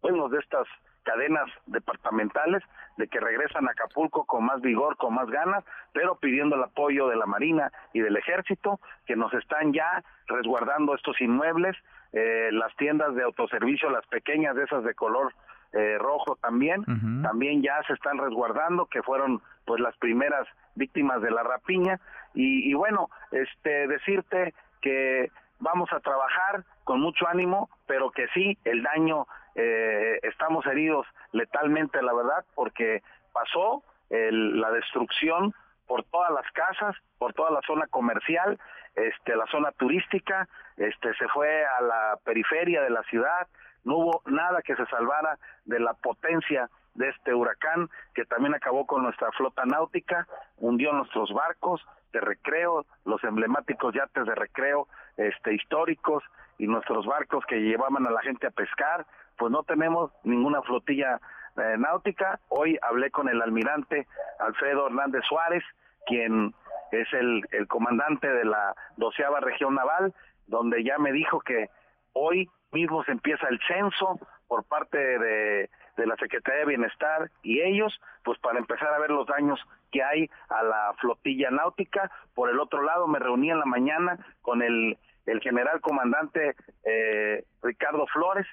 bueno, 0.00 0.28
de 0.28 0.38
estas 0.38 0.66
cadenas 1.02 1.50
departamentales 1.66 2.62
de 2.96 3.08
que 3.08 3.20
regresan 3.20 3.68
a 3.68 3.72
Acapulco 3.72 4.24
con 4.24 4.44
más 4.44 4.60
vigor, 4.60 4.96
con 4.96 5.14
más 5.14 5.28
ganas, 5.28 5.64
pero 5.92 6.16
pidiendo 6.16 6.56
el 6.56 6.62
apoyo 6.62 7.08
de 7.08 7.16
la 7.16 7.26
Marina 7.26 7.70
y 7.92 8.00
del 8.00 8.16
Ejército, 8.16 8.80
que 9.06 9.16
nos 9.16 9.32
están 9.34 9.72
ya 9.72 10.02
resguardando 10.26 10.94
estos 10.94 11.20
inmuebles, 11.20 11.76
eh, 12.12 12.50
las 12.52 12.74
tiendas 12.76 13.14
de 13.14 13.22
autoservicio, 13.22 13.90
las 13.90 14.06
pequeñas 14.06 14.56
de 14.56 14.64
esas 14.64 14.84
de 14.84 14.94
color 14.94 15.34
eh, 15.74 15.98
rojo 15.98 16.36
también, 16.36 16.84
también 17.22 17.62
ya 17.62 17.82
se 17.86 17.94
están 17.94 18.18
resguardando, 18.18 18.86
que 18.86 19.02
fueron 19.02 19.42
pues 19.64 19.80
las 19.80 19.96
primeras 19.96 20.46
víctimas 20.74 21.20
de 21.20 21.30
la 21.30 21.42
rapiña, 21.42 22.00
y, 22.32 22.70
y 22.70 22.74
bueno, 22.74 23.10
este 23.30 23.86
decirte 23.88 24.54
que 24.80 25.30
vamos 25.58 25.92
a 25.92 26.00
trabajar 26.00 26.64
con 26.84 27.00
mucho 27.00 27.26
ánimo, 27.26 27.70
pero 27.86 28.10
que 28.10 28.28
sí, 28.28 28.58
el 28.64 28.82
daño, 28.82 29.26
eh, 29.54 30.20
estamos 30.22 30.66
heridos 30.66 31.06
letalmente, 31.32 32.02
la 32.02 32.12
verdad, 32.12 32.44
porque 32.54 33.02
pasó 33.32 33.82
el, 34.10 34.60
la 34.60 34.70
destrucción 34.70 35.54
por 35.86 36.04
todas 36.04 36.30
las 36.32 36.50
casas, 36.52 36.94
por 37.18 37.32
toda 37.32 37.50
la 37.50 37.60
zona 37.66 37.86
comercial, 37.88 38.58
este, 38.94 39.34
la 39.36 39.46
zona 39.46 39.72
turística, 39.72 40.48
este, 40.76 41.14
se 41.14 41.28
fue 41.28 41.64
a 41.64 41.82
la 41.82 42.18
periferia 42.24 42.82
de 42.82 42.90
la 42.90 43.02
ciudad, 43.04 43.46
no 43.84 43.98
hubo 43.98 44.22
nada 44.26 44.62
que 44.62 44.76
se 44.76 44.86
salvara 44.86 45.38
de 45.64 45.78
la 45.80 45.94
potencia 45.94 46.68
de 46.94 47.08
este 47.08 47.34
huracán 47.34 47.88
que 48.14 48.24
también 48.24 48.54
acabó 48.54 48.86
con 48.86 49.02
nuestra 49.02 49.30
flota 49.32 49.64
náutica, 49.64 50.26
hundió 50.58 50.92
nuestros 50.92 51.32
barcos 51.32 51.84
de 52.12 52.20
recreo, 52.20 52.86
los 53.04 53.22
emblemáticos 53.24 53.94
yates 53.94 54.26
de 54.26 54.34
recreo 54.34 54.88
este 55.16 55.54
históricos 55.54 56.22
y 56.58 56.66
nuestros 56.66 57.04
barcos 57.06 57.44
que 57.46 57.60
llevaban 57.60 58.06
a 58.06 58.10
la 58.10 58.22
gente 58.22 58.46
a 58.46 58.50
pescar, 58.50 59.06
pues 59.36 59.50
no 59.50 59.64
tenemos 59.64 60.12
ninguna 60.22 60.62
flotilla 60.62 61.20
eh, 61.56 61.76
náutica. 61.78 62.38
Hoy 62.48 62.78
hablé 62.82 63.10
con 63.10 63.28
el 63.28 63.42
almirante 63.42 64.06
Alfredo 64.38 64.86
Hernández 64.86 65.22
Suárez, 65.28 65.64
quien 66.06 66.54
es 66.92 67.12
el, 67.12 67.42
el 67.50 67.66
comandante 67.66 68.28
de 68.28 68.44
la 68.44 68.74
doceava 68.96 69.40
región 69.40 69.74
naval, 69.74 70.14
donde 70.46 70.84
ya 70.84 70.98
me 70.98 71.12
dijo 71.12 71.40
que 71.40 71.68
hoy 72.12 72.48
mismo 72.74 73.02
se 73.04 73.12
empieza 73.12 73.48
el 73.48 73.58
censo 73.66 74.18
por 74.46 74.64
parte 74.64 74.98
de 74.98 75.70
de 75.96 76.06
la 76.06 76.16
Secretaría 76.16 76.60
de 76.60 76.66
Bienestar 76.66 77.30
y 77.42 77.60
ellos, 77.60 78.00
pues 78.24 78.38
para 78.40 78.58
empezar 78.58 78.92
a 78.92 78.98
ver 78.98 79.10
los 79.10 79.26
daños 79.26 79.60
que 79.92 80.02
hay 80.02 80.28
a 80.48 80.62
la 80.62 80.94
flotilla 81.00 81.50
náutica. 81.50 82.10
Por 82.34 82.50
el 82.50 82.58
otro 82.58 82.82
lado, 82.82 83.06
me 83.06 83.18
reuní 83.18 83.50
en 83.50 83.60
la 83.60 83.64
mañana 83.64 84.18
con 84.42 84.62
el, 84.62 84.98
el 85.26 85.40
general 85.40 85.80
comandante 85.80 86.54
eh, 86.84 87.44
Ricardo 87.62 88.06
Flores, 88.08 88.46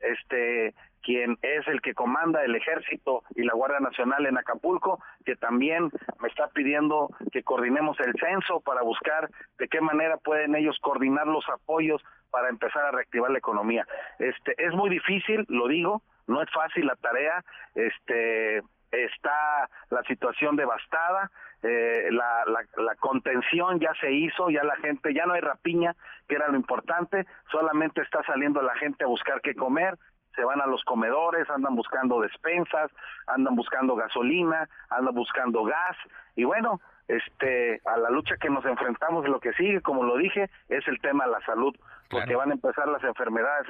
este 0.00 0.74
quien 1.02 1.38
es 1.40 1.68
el 1.68 1.80
que 1.82 1.94
comanda 1.94 2.44
el 2.44 2.56
ejército 2.56 3.22
y 3.36 3.44
la 3.44 3.54
Guardia 3.54 3.78
Nacional 3.78 4.26
en 4.26 4.38
Acapulco, 4.38 4.98
que 5.24 5.36
también 5.36 5.88
me 6.18 6.26
está 6.26 6.48
pidiendo 6.48 7.10
que 7.30 7.44
coordinemos 7.44 7.96
el 8.00 8.12
censo 8.18 8.58
para 8.58 8.82
buscar 8.82 9.30
de 9.56 9.68
qué 9.68 9.80
manera 9.80 10.16
pueden 10.16 10.56
ellos 10.56 10.76
coordinar 10.80 11.28
los 11.28 11.48
apoyos 11.48 12.02
para 12.30 12.48
empezar 12.48 12.84
a 12.84 12.90
reactivar 12.90 13.30
la 13.30 13.38
economía. 13.38 13.86
Este 14.18 14.54
es 14.58 14.74
muy 14.74 14.90
difícil, 14.90 15.44
lo 15.48 15.68
digo, 15.68 16.02
no 16.26 16.42
es 16.42 16.50
fácil 16.52 16.86
la 16.86 16.96
tarea, 16.96 17.44
este 17.74 18.62
está 18.90 19.68
la 19.90 20.02
situación 20.04 20.56
devastada, 20.56 21.30
eh, 21.62 22.08
la, 22.10 22.94
contención 22.98 23.78
ya 23.80 23.92
se 24.00 24.12
hizo, 24.12 24.50
ya 24.50 24.64
la 24.64 24.76
gente, 24.76 25.12
ya 25.14 25.26
no 25.26 25.34
hay 25.34 25.40
rapiña, 25.40 25.94
que 26.28 26.36
era 26.36 26.48
lo 26.48 26.56
importante, 26.56 27.26
solamente 27.50 28.02
está 28.02 28.22
saliendo 28.24 28.62
la 28.62 28.74
gente 28.76 29.04
a 29.04 29.08
buscar 29.08 29.40
qué 29.40 29.54
comer, 29.54 29.96
se 30.34 30.44
van 30.44 30.60
a 30.60 30.66
los 30.66 30.82
comedores, 30.84 31.48
andan 31.48 31.74
buscando 31.74 32.20
despensas, 32.20 32.90
andan 33.26 33.54
buscando 33.56 33.96
gasolina, 33.96 34.68
andan 34.90 35.14
buscando 35.14 35.64
gas 35.64 35.96
y 36.34 36.44
bueno, 36.44 36.80
este 37.08 37.80
a 37.86 37.96
la 37.96 38.10
lucha 38.10 38.36
que 38.36 38.50
nos 38.50 38.64
enfrentamos 38.64 39.26
lo 39.28 39.40
que 39.40 39.52
sigue, 39.54 39.80
como 39.80 40.04
lo 40.04 40.16
dije, 40.16 40.50
es 40.68 40.86
el 40.88 41.00
tema 41.00 41.24
de 41.24 41.32
la 41.32 41.40
salud, 41.40 41.74
porque 42.10 42.34
van 42.34 42.50
a 42.50 42.54
empezar 42.54 42.88
las 42.88 43.02
enfermedades 43.04 43.66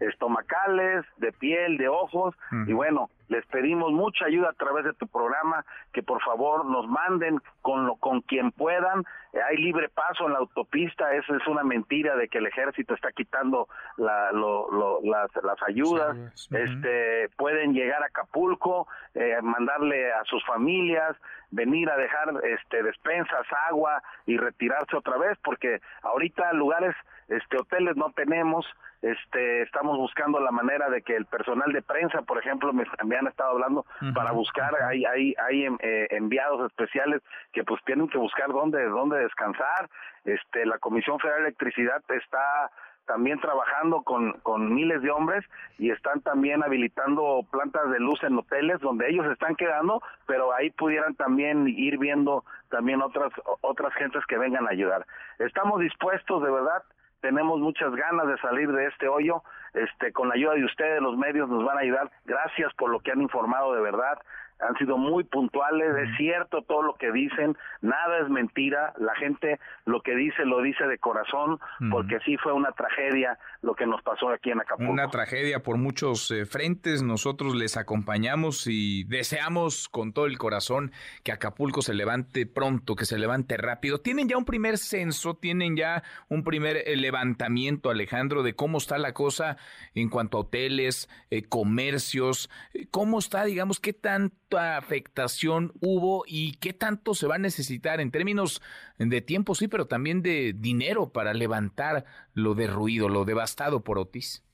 estomacales, 0.00 1.04
de 1.18 1.32
piel, 1.32 1.76
de 1.76 1.88
ojos 1.88 2.34
y 2.66 2.72
bueno, 2.72 3.10
les 3.28 3.44
pedimos 3.46 3.90
mucha 3.92 4.26
ayuda 4.26 4.50
a 4.50 4.52
través 4.52 4.84
de 4.84 4.92
tu 4.92 5.06
programa, 5.06 5.64
que 5.92 6.02
por 6.02 6.22
favor 6.22 6.66
nos 6.66 6.86
manden 6.86 7.40
con 7.62 7.86
lo 7.86 7.96
con 7.96 8.20
quien 8.20 8.52
puedan. 8.52 9.04
hay 9.48 9.56
libre 9.56 9.88
paso 9.88 10.26
en 10.26 10.32
la 10.32 10.38
autopista, 10.38 11.12
eso 11.14 11.34
es 11.34 11.46
una 11.46 11.64
mentira 11.64 12.16
de 12.16 12.28
que 12.28 12.38
el 12.38 12.46
ejército 12.46 12.94
está 12.94 13.12
quitando 13.12 13.68
la, 13.96 14.30
las, 14.32 15.30
las, 15.42 15.62
ayudas. 15.66 16.16
Este 16.50 17.28
pueden 17.36 17.72
llegar 17.72 18.02
a 18.02 18.06
Acapulco, 18.06 18.86
eh, 19.14 19.36
mandarle 19.42 20.12
a 20.12 20.24
sus 20.24 20.44
familias, 20.44 21.16
venir 21.50 21.88
a 21.90 21.96
dejar 21.96 22.34
este 22.44 22.82
despensas, 22.82 23.46
agua 23.68 24.02
y 24.26 24.36
retirarse 24.36 24.96
otra 24.96 25.16
vez, 25.16 25.38
porque 25.42 25.80
ahorita 26.02 26.52
lugares 26.52 26.94
este 27.28 27.58
hoteles 27.58 27.96
no 27.96 28.10
tenemos, 28.10 28.66
este 29.02 29.62
estamos 29.62 29.96
buscando 29.96 30.40
la 30.40 30.50
manera 30.50 30.88
de 30.90 31.02
que 31.02 31.16
el 31.16 31.26
personal 31.26 31.72
de 31.72 31.82
prensa, 31.82 32.22
por 32.22 32.38
ejemplo, 32.38 32.72
me, 32.72 32.84
han 33.16 33.26
estado 33.26 33.50
hablando 33.50 33.84
para 34.14 34.32
buscar, 34.32 34.74
hay 34.82 35.04
hay 35.04 35.34
hay 35.38 35.66
eh, 35.80 36.08
enviados 36.10 36.66
especiales 36.70 37.22
que 37.52 37.64
pues 37.64 37.82
tienen 37.84 38.08
que 38.08 38.18
buscar 38.18 38.48
dónde 38.48 38.84
dónde 38.84 39.18
descansar. 39.18 39.88
Este 40.24 40.64
la 40.66 40.78
Comisión 40.78 41.18
Federal 41.18 41.42
de 41.42 41.48
Electricidad 41.48 42.02
está 42.08 42.70
también 43.06 43.38
trabajando 43.40 44.02
con, 44.02 44.32
con 44.40 44.74
miles 44.74 45.02
de 45.02 45.10
hombres 45.10 45.44
y 45.78 45.90
están 45.90 46.20
también 46.22 46.62
habilitando 46.62 47.40
plantas 47.50 47.90
de 47.90 48.00
luz 48.00 48.22
en 48.22 48.38
hoteles 48.38 48.80
donde 48.80 49.10
ellos 49.10 49.26
están 49.26 49.56
quedando, 49.56 50.02
pero 50.26 50.54
ahí 50.54 50.70
pudieran 50.70 51.14
también 51.14 51.68
ir 51.68 51.98
viendo 51.98 52.44
también 52.70 53.02
otras 53.02 53.32
otras 53.60 53.92
gentes 53.94 54.24
que 54.26 54.38
vengan 54.38 54.66
a 54.66 54.70
ayudar. 54.70 55.06
Estamos 55.38 55.80
dispuestos 55.80 56.42
de 56.42 56.50
verdad 56.50 56.82
tenemos 57.24 57.58
muchas 57.58 57.90
ganas 57.94 58.26
de 58.26 58.36
salir 58.36 58.70
de 58.70 58.84
este 58.84 59.08
hoyo, 59.08 59.42
este, 59.72 60.12
con 60.12 60.28
la 60.28 60.34
ayuda 60.34 60.56
de 60.56 60.64
ustedes, 60.66 61.00
los 61.00 61.16
medios 61.16 61.48
nos 61.48 61.64
van 61.64 61.78
a 61.78 61.80
ayudar. 61.80 62.10
Gracias 62.26 62.70
por 62.74 62.90
lo 62.90 63.00
que 63.00 63.12
han 63.12 63.22
informado 63.22 63.72
de 63.72 63.80
verdad. 63.80 64.18
Han 64.60 64.76
sido 64.76 64.98
muy 64.98 65.24
puntuales, 65.24 65.96
es 65.96 66.16
cierto 66.18 66.60
todo 66.60 66.82
lo 66.82 66.94
que 66.96 67.10
dicen, 67.12 67.56
nada 67.80 68.18
es 68.18 68.28
mentira, 68.28 68.92
la 68.98 69.14
gente 69.14 69.58
lo 69.86 70.02
que 70.02 70.14
dice 70.14 70.44
lo 70.44 70.60
dice 70.60 70.86
de 70.86 70.98
corazón, 70.98 71.58
porque 71.90 72.20
sí 72.26 72.36
fue 72.36 72.52
una 72.52 72.72
tragedia 72.72 73.38
lo 73.64 73.74
que 73.74 73.86
nos 73.86 74.02
pasó 74.02 74.28
aquí 74.28 74.50
en 74.50 74.60
Acapulco. 74.60 74.92
Una 74.92 75.08
tragedia 75.08 75.62
por 75.62 75.78
muchos 75.78 76.30
eh, 76.30 76.46
frentes, 76.46 77.02
nosotros 77.02 77.54
les 77.54 77.76
acompañamos 77.76 78.66
y 78.66 79.04
deseamos 79.04 79.88
con 79.88 80.12
todo 80.12 80.26
el 80.26 80.38
corazón 80.38 80.92
que 81.22 81.32
Acapulco 81.32 81.82
se 81.82 81.94
levante 81.94 82.46
pronto, 82.46 82.94
que 82.94 83.06
se 83.06 83.18
levante 83.18 83.56
rápido. 83.56 84.00
Tienen 84.00 84.28
ya 84.28 84.36
un 84.36 84.44
primer 84.44 84.78
censo, 84.78 85.34
tienen 85.34 85.76
ya 85.76 86.02
un 86.28 86.44
primer 86.44 86.76
eh, 86.76 86.96
levantamiento, 86.96 87.90
Alejandro, 87.90 88.42
de 88.42 88.54
cómo 88.54 88.78
está 88.78 88.98
la 88.98 89.14
cosa 89.14 89.56
en 89.94 90.10
cuanto 90.10 90.36
a 90.36 90.40
hoteles, 90.42 91.08
eh, 91.30 91.42
comercios, 91.42 92.50
cómo 92.90 93.18
está, 93.18 93.44
digamos, 93.44 93.80
qué 93.80 93.92
tan 93.92 94.32
afectación 94.56 95.72
hubo 95.80 96.24
y 96.26 96.52
qué 96.58 96.72
tanto 96.72 97.14
se 97.14 97.26
va 97.26 97.36
a 97.36 97.38
necesitar 97.38 98.00
en 98.00 98.10
términos 98.10 98.62
de 98.98 99.20
tiempo, 99.20 99.54
sí, 99.54 99.68
pero 99.68 99.86
también 99.86 100.22
de 100.22 100.54
dinero 100.56 101.08
para 101.08 101.34
levantar 101.34 102.04
lo 102.34 102.54
derruido, 102.54 103.08
lo 103.08 103.24
devastado 103.24 103.80
por 103.80 103.98
Otis? 103.98 104.44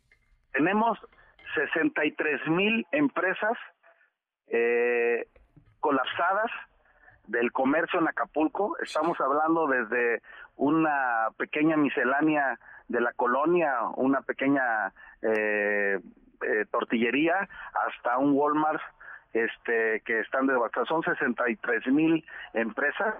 Tenemos 0.53 0.99
63 1.55 2.49
mil 2.49 2.87
empresas 2.93 3.57
eh, 4.49 5.26
colapsadas 5.81 6.51
del 7.26 7.53
comercio 7.53 8.01
en 8.01 8.09
Acapulco. 8.09 8.76
Estamos 8.83 9.18
hablando 9.20 9.66
desde 9.66 10.22
una 10.57 11.28
pequeña 11.37 11.76
miscelánea 11.76 12.59
de 12.89 13.01
la 13.01 13.12
colonia, 13.12 13.72
una 13.97 14.20
pequeña 14.22 14.93
eh, 15.22 16.01
eh, 16.43 16.64
tortillería, 16.70 17.49
hasta 17.87 18.18
un 18.18 18.33
Walmart 18.33 18.83
este, 19.33 20.03
que 20.05 20.20
están 20.20 20.47
devastadas. 20.47 20.89
Son 20.89 21.03
63 21.03 21.87
mil 21.87 22.24
empresas 22.53 23.14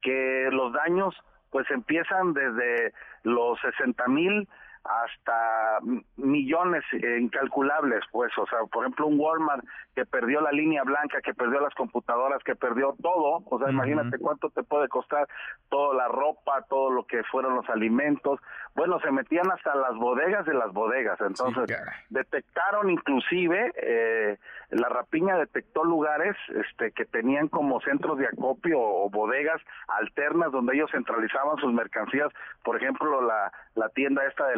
que 0.00 0.48
los 0.50 0.72
daños 0.72 1.14
pues 1.52 1.70
empiezan 1.70 2.32
desde 2.32 2.92
los 3.22 3.60
60 3.60 4.08
mil 4.08 4.48
hasta 4.84 5.78
millones 6.16 6.82
incalculables, 6.92 8.00
pues, 8.10 8.36
o 8.36 8.46
sea, 8.46 8.58
por 8.70 8.84
ejemplo, 8.84 9.06
un 9.06 9.18
Walmart 9.18 9.64
que 9.94 10.04
perdió 10.06 10.40
la 10.40 10.52
línea 10.52 10.82
blanca, 10.82 11.20
que 11.20 11.34
perdió 11.34 11.60
las 11.60 11.74
computadoras, 11.74 12.42
que 12.42 12.56
perdió 12.56 12.94
todo, 13.00 13.42
o 13.44 13.58
sea, 13.58 13.70
imagínate 13.70 14.18
cuánto 14.18 14.50
te 14.50 14.62
puede 14.62 14.88
costar 14.88 15.28
toda 15.68 15.94
la 15.94 16.08
ropa, 16.08 16.62
todo 16.68 16.90
lo 16.90 17.06
que 17.06 17.22
fueron 17.24 17.54
los 17.54 17.68
alimentos. 17.68 18.40
Bueno, 18.74 18.98
se 19.00 19.10
metían 19.10 19.50
hasta 19.50 19.74
las 19.74 19.94
bodegas 19.96 20.46
de 20.46 20.54
las 20.54 20.72
bodegas, 20.72 21.20
entonces 21.20 21.76
detectaron 22.08 22.90
inclusive 22.90 23.72
eh, 23.76 24.38
la 24.70 24.88
rapiña 24.88 25.36
detectó 25.36 25.84
lugares 25.84 26.34
este 26.48 26.92
que 26.92 27.04
tenían 27.04 27.48
como 27.48 27.80
centros 27.82 28.18
de 28.18 28.26
acopio 28.26 28.80
o 28.80 29.10
bodegas 29.10 29.60
alternas 29.88 30.50
donde 30.50 30.74
ellos 30.74 30.90
centralizaban 30.90 31.58
sus 31.58 31.72
mercancías, 31.72 32.32
por 32.64 32.76
ejemplo, 32.76 33.20
la 33.20 33.52
la 33.74 33.88
tienda 33.90 34.24
esta 34.26 34.46
de 34.48 34.56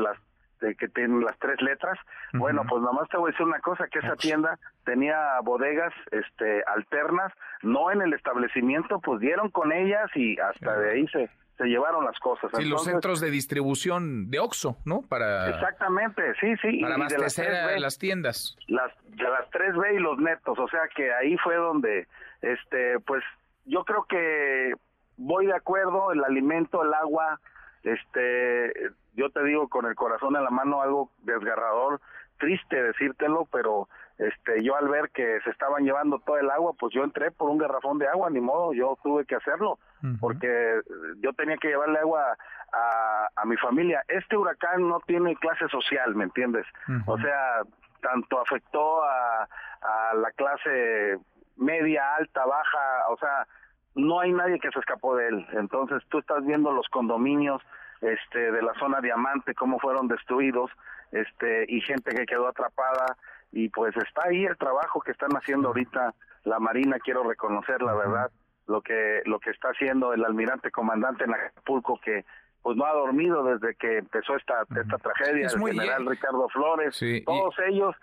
las 0.68 0.76
que 0.76 0.88
tienen 0.88 1.24
las 1.24 1.38
tres 1.38 1.60
letras. 1.62 1.98
Bueno, 2.32 2.64
pues 2.68 2.82
nomás 2.82 3.08
te 3.08 3.16
voy 3.16 3.30
a 3.30 3.32
decir 3.32 3.46
una 3.46 3.60
cosa, 3.60 3.86
que 3.88 3.98
esa 3.98 4.16
tienda 4.16 4.58
tenía 4.84 5.16
bodegas 5.42 5.92
este 6.10 6.62
alternas, 6.66 7.32
no 7.62 7.90
en 7.90 8.02
el 8.02 8.12
establecimiento, 8.12 9.00
pues 9.00 9.20
dieron 9.20 9.50
con 9.50 9.72
ellas 9.72 10.10
y 10.14 10.38
hasta 10.38 10.78
de 10.78 10.90
ahí 10.90 11.08
se 11.08 11.30
se 11.56 11.64
llevaron 11.66 12.04
las 12.04 12.18
cosas. 12.18 12.50
Sí, 12.54 12.64
los 12.64 12.84
centros 12.84 13.20
de 13.20 13.30
distribución 13.30 14.30
de 14.30 14.40
Oxxo, 14.40 14.76
¿no? 14.84 15.02
Para 15.02 15.50
Exactamente, 15.50 16.22
sí, 16.40 16.54
sí. 16.60 16.80
Para 16.80 16.96
abastecer 16.96 17.52
las, 17.52 17.80
las 17.80 17.98
tiendas. 17.98 18.56
Las, 18.66 18.90
de 19.06 19.22
las 19.22 19.48
3B 19.50 19.94
y 19.94 19.98
los 20.00 20.18
netos, 20.18 20.58
o 20.58 20.68
sea 20.68 20.82
que 20.94 21.12
ahí 21.14 21.36
fue 21.38 21.56
donde, 21.56 22.08
este, 22.42 22.98
pues 23.00 23.22
yo 23.64 23.84
creo 23.84 24.04
que 24.08 24.74
voy 25.16 25.46
de 25.46 25.54
acuerdo, 25.54 26.12
el 26.12 26.24
alimento, 26.24 26.82
el 26.82 26.92
agua, 26.92 27.40
este, 27.84 28.72
yo 29.14 29.30
te 29.30 29.44
digo 29.44 29.68
con 29.68 29.86
el 29.86 29.94
corazón 29.94 30.36
en 30.36 30.44
la 30.44 30.50
mano 30.50 30.80
algo 30.80 31.10
desgarrador, 31.22 32.00
triste 32.38 32.82
decírtelo, 32.82 33.46
pero 33.52 33.88
este 34.18 34.62
yo 34.62 34.76
al 34.76 34.88
ver 34.88 35.10
que 35.10 35.40
se 35.42 35.50
estaban 35.50 35.84
llevando 35.84 36.18
todo 36.20 36.38
el 36.38 36.50
agua, 36.50 36.72
pues 36.78 36.94
yo 36.94 37.04
entré 37.04 37.30
por 37.30 37.50
un 37.50 37.58
garrafón 37.58 37.98
de 37.98 38.08
agua, 38.08 38.30
ni 38.30 38.40
modo, 38.40 38.72
yo 38.72 38.98
tuve 39.02 39.24
que 39.24 39.36
hacerlo, 39.36 39.78
porque 40.20 40.80
yo 41.20 41.32
tenía 41.34 41.56
que 41.56 41.68
llevarle 41.68 41.98
agua 41.98 42.36
a, 42.72 43.28
a, 43.36 43.44
mi 43.44 43.56
familia. 43.56 44.02
Este 44.08 44.36
huracán 44.36 44.88
no 44.88 45.00
tiene 45.06 45.36
clase 45.36 45.68
social, 45.68 46.14
¿me 46.14 46.24
entiendes? 46.24 46.66
O 47.06 47.18
sea, 47.18 47.62
tanto 48.00 48.40
afectó 48.40 49.02
a, 49.04 49.48
a 49.82 50.14
la 50.14 50.30
clase 50.32 51.18
media, 51.56 52.16
alta, 52.16 52.44
baja, 52.44 53.08
o 53.08 53.16
sea, 53.16 53.46
no 53.94 54.20
hay 54.20 54.32
nadie 54.32 54.58
que 54.58 54.70
se 54.70 54.78
escapó 54.78 55.16
de 55.16 55.28
él. 55.28 55.46
Entonces 55.52 56.02
tú 56.08 56.18
estás 56.18 56.44
viendo 56.44 56.72
los 56.72 56.88
condominios 56.88 57.62
este 58.00 58.52
de 58.52 58.62
la 58.62 58.74
zona 58.74 59.00
diamante 59.00 59.54
cómo 59.54 59.78
fueron 59.78 60.08
destruidos, 60.08 60.70
este 61.12 61.64
y 61.68 61.80
gente 61.80 62.14
que 62.14 62.26
quedó 62.26 62.48
atrapada 62.48 63.16
y 63.52 63.68
pues 63.68 63.96
está 63.96 64.22
ahí 64.28 64.44
el 64.44 64.56
trabajo 64.58 65.00
que 65.00 65.12
están 65.12 65.30
haciendo 65.32 65.68
ahorita 65.68 66.14
la 66.44 66.58
Marina, 66.58 66.98
quiero 66.98 67.22
reconocer 67.22 67.80
la 67.82 67.94
verdad 67.94 68.30
lo 68.66 68.82
que 68.82 69.22
lo 69.24 69.38
que 69.38 69.50
está 69.50 69.68
haciendo 69.68 70.12
el 70.12 70.24
almirante 70.24 70.70
comandante 70.70 71.24
en 71.24 71.34
Acapulco 71.34 71.98
que 72.02 72.24
pues 72.62 72.76
no 72.76 72.84
ha 72.84 72.92
dormido 72.92 73.44
desde 73.44 73.74
que 73.76 73.98
empezó 73.98 74.36
esta 74.36 74.62
esta 74.76 74.98
tragedia, 74.98 75.46
el 75.46 75.60
general 75.60 76.06
Ricardo 76.06 76.48
Flores, 76.48 76.98
todos 77.24 77.54
ellos 77.68 77.94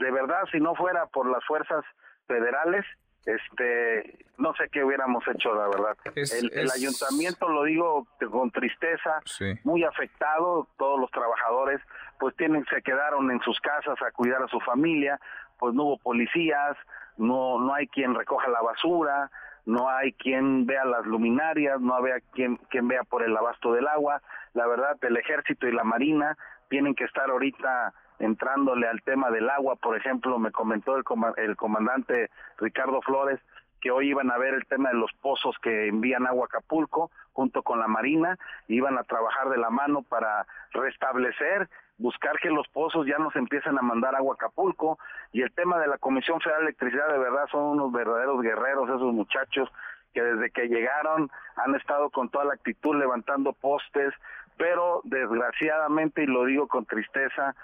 de 0.00 0.10
verdad, 0.10 0.42
si 0.50 0.58
no 0.58 0.74
fuera 0.74 1.06
por 1.06 1.30
las 1.30 1.44
fuerzas 1.44 1.84
federales, 2.26 2.84
este, 3.26 4.24
no 4.38 4.54
sé 4.54 4.68
qué 4.70 4.82
hubiéramos 4.82 5.22
hecho, 5.28 5.54
la 5.54 5.68
verdad. 5.68 5.96
el, 6.14 6.50
el, 6.52 6.70
ayuntamiento, 6.70 7.48
lo 7.48 7.64
digo 7.64 8.06
con 8.30 8.50
tristeza, 8.50 9.20
muy 9.64 9.84
afectado, 9.84 10.66
todos 10.78 10.98
los 10.98 11.10
trabajadores, 11.10 11.80
pues 12.18 12.34
tienen, 12.36 12.64
se 12.66 12.82
quedaron 12.82 13.30
en 13.30 13.40
sus 13.40 13.58
casas 13.60 14.00
a 14.02 14.10
cuidar 14.12 14.42
a 14.42 14.48
su 14.48 14.60
familia, 14.60 15.20
pues 15.58 15.74
no 15.74 15.84
hubo 15.84 15.98
policías, 15.98 16.76
no, 17.18 17.60
no 17.60 17.74
hay 17.74 17.86
quien 17.88 18.14
recoja 18.14 18.48
la 18.48 18.62
basura, 18.62 19.30
no 19.66 19.88
hay 19.88 20.12
quien 20.12 20.66
vea 20.66 20.84
las 20.84 21.04
luminarias, 21.06 21.80
no 21.80 21.94
hay 21.96 22.20
quien, 22.32 22.56
quien 22.70 22.88
vea 22.88 23.04
por 23.04 23.22
el 23.22 23.36
abasto 23.36 23.72
del 23.72 23.86
agua. 23.86 24.22
La 24.54 24.66
verdad, 24.66 24.96
el 25.02 25.16
ejército 25.16 25.68
y 25.68 25.72
la 25.72 25.84
marina 25.84 26.36
tienen 26.68 26.94
que 26.94 27.04
estar 27.04 27.28
ahorita 27.30 27.92
entrándole 28.20 28.86
al 28.86 29.02
tema 29.02 29.30
del 29.30 29.50
agua, 29.50 29.76
por 29.76 29.96
ejemplo, 29.96 30.38
me 30.38 30.52
comentó 30.52 30.96
el, 30.96 31.04
el 31.36 31.56
comandante 31.56 32.30
Ricardo 32.58 33.02
Flores 33.02 33.40
que 33.80 33.90
hoy 33.90 34.10
iban 34.10 34.30
a 34.30 34.38
ver 34.38 34.54
el 34.54 34.66
tema 34.66 34.90
de 34.90 34.96
los 34.96 35.10
pozos 35.22 35.56
que 35.62 35.88
envían 35.88 36.26
agua 36.26 36.44
a 36.44 36.46
Acapulco 36.46 37.10
junto 37.32 37.62
con 37.62 37.80
la 37.80 37.88
Marina, 37.88 38.38
iban 38.68 38.98
a 38.98 39.04
trabajar 39.04 39.48
de 39.48 39.56
la 39.56 39.70
mano 39.70 40.02
para 40.02 40.46
restablecer, 40.72 41.68
buscar 41.96 42.38
que 42.38 42.50
los 42.50 42.68
pozos 42.68 43.06
ya 43.06 43.18
nos 43.18 43.34
empiecen 43.36 43.78
a 43.78 43.82
mandar 43.82 44.14
agua 44.14 44.34
a 44.34 44.34
Acapulco. 44.34 44.98
Y 45.32 45.42
el 45.42 45.52
tema 45.52 45.78
de 45.78 45.88
la 45.88 45.98
Comisión 45.98 46.40
Federal 46.40 46.62
de 46.62 46.66
Electricidad 46.68 47.08
de 47.08 47.18
verdad 47.18 47.46
son 47.50 47.62
unos 47.62 47.92
verdaderos 47.92 48.42
guerreros 48.42 48.88
esos 48.88 49.14
muchachos 49.14 49.70
que 50.12 50.22
desde 50.22 50.50
que 50.50 50.68
llegaron 50.68 51.30
han 51.56 51.74
estado 51.74 52.10
con 52.10 52.28
toda 52.28 52.44
la 52.44 52.54
actitud 52.54 52.96
levantando 52.96 53.52
postes, 53.52 54.12
pero 54.56 55.00
desgraciadamente, 55.04 56.24
y 56.24 56.26
lo 56.26 56.44
digo 56.44 56.68
con 56.68 56.84
tristeza, 56.84 57.54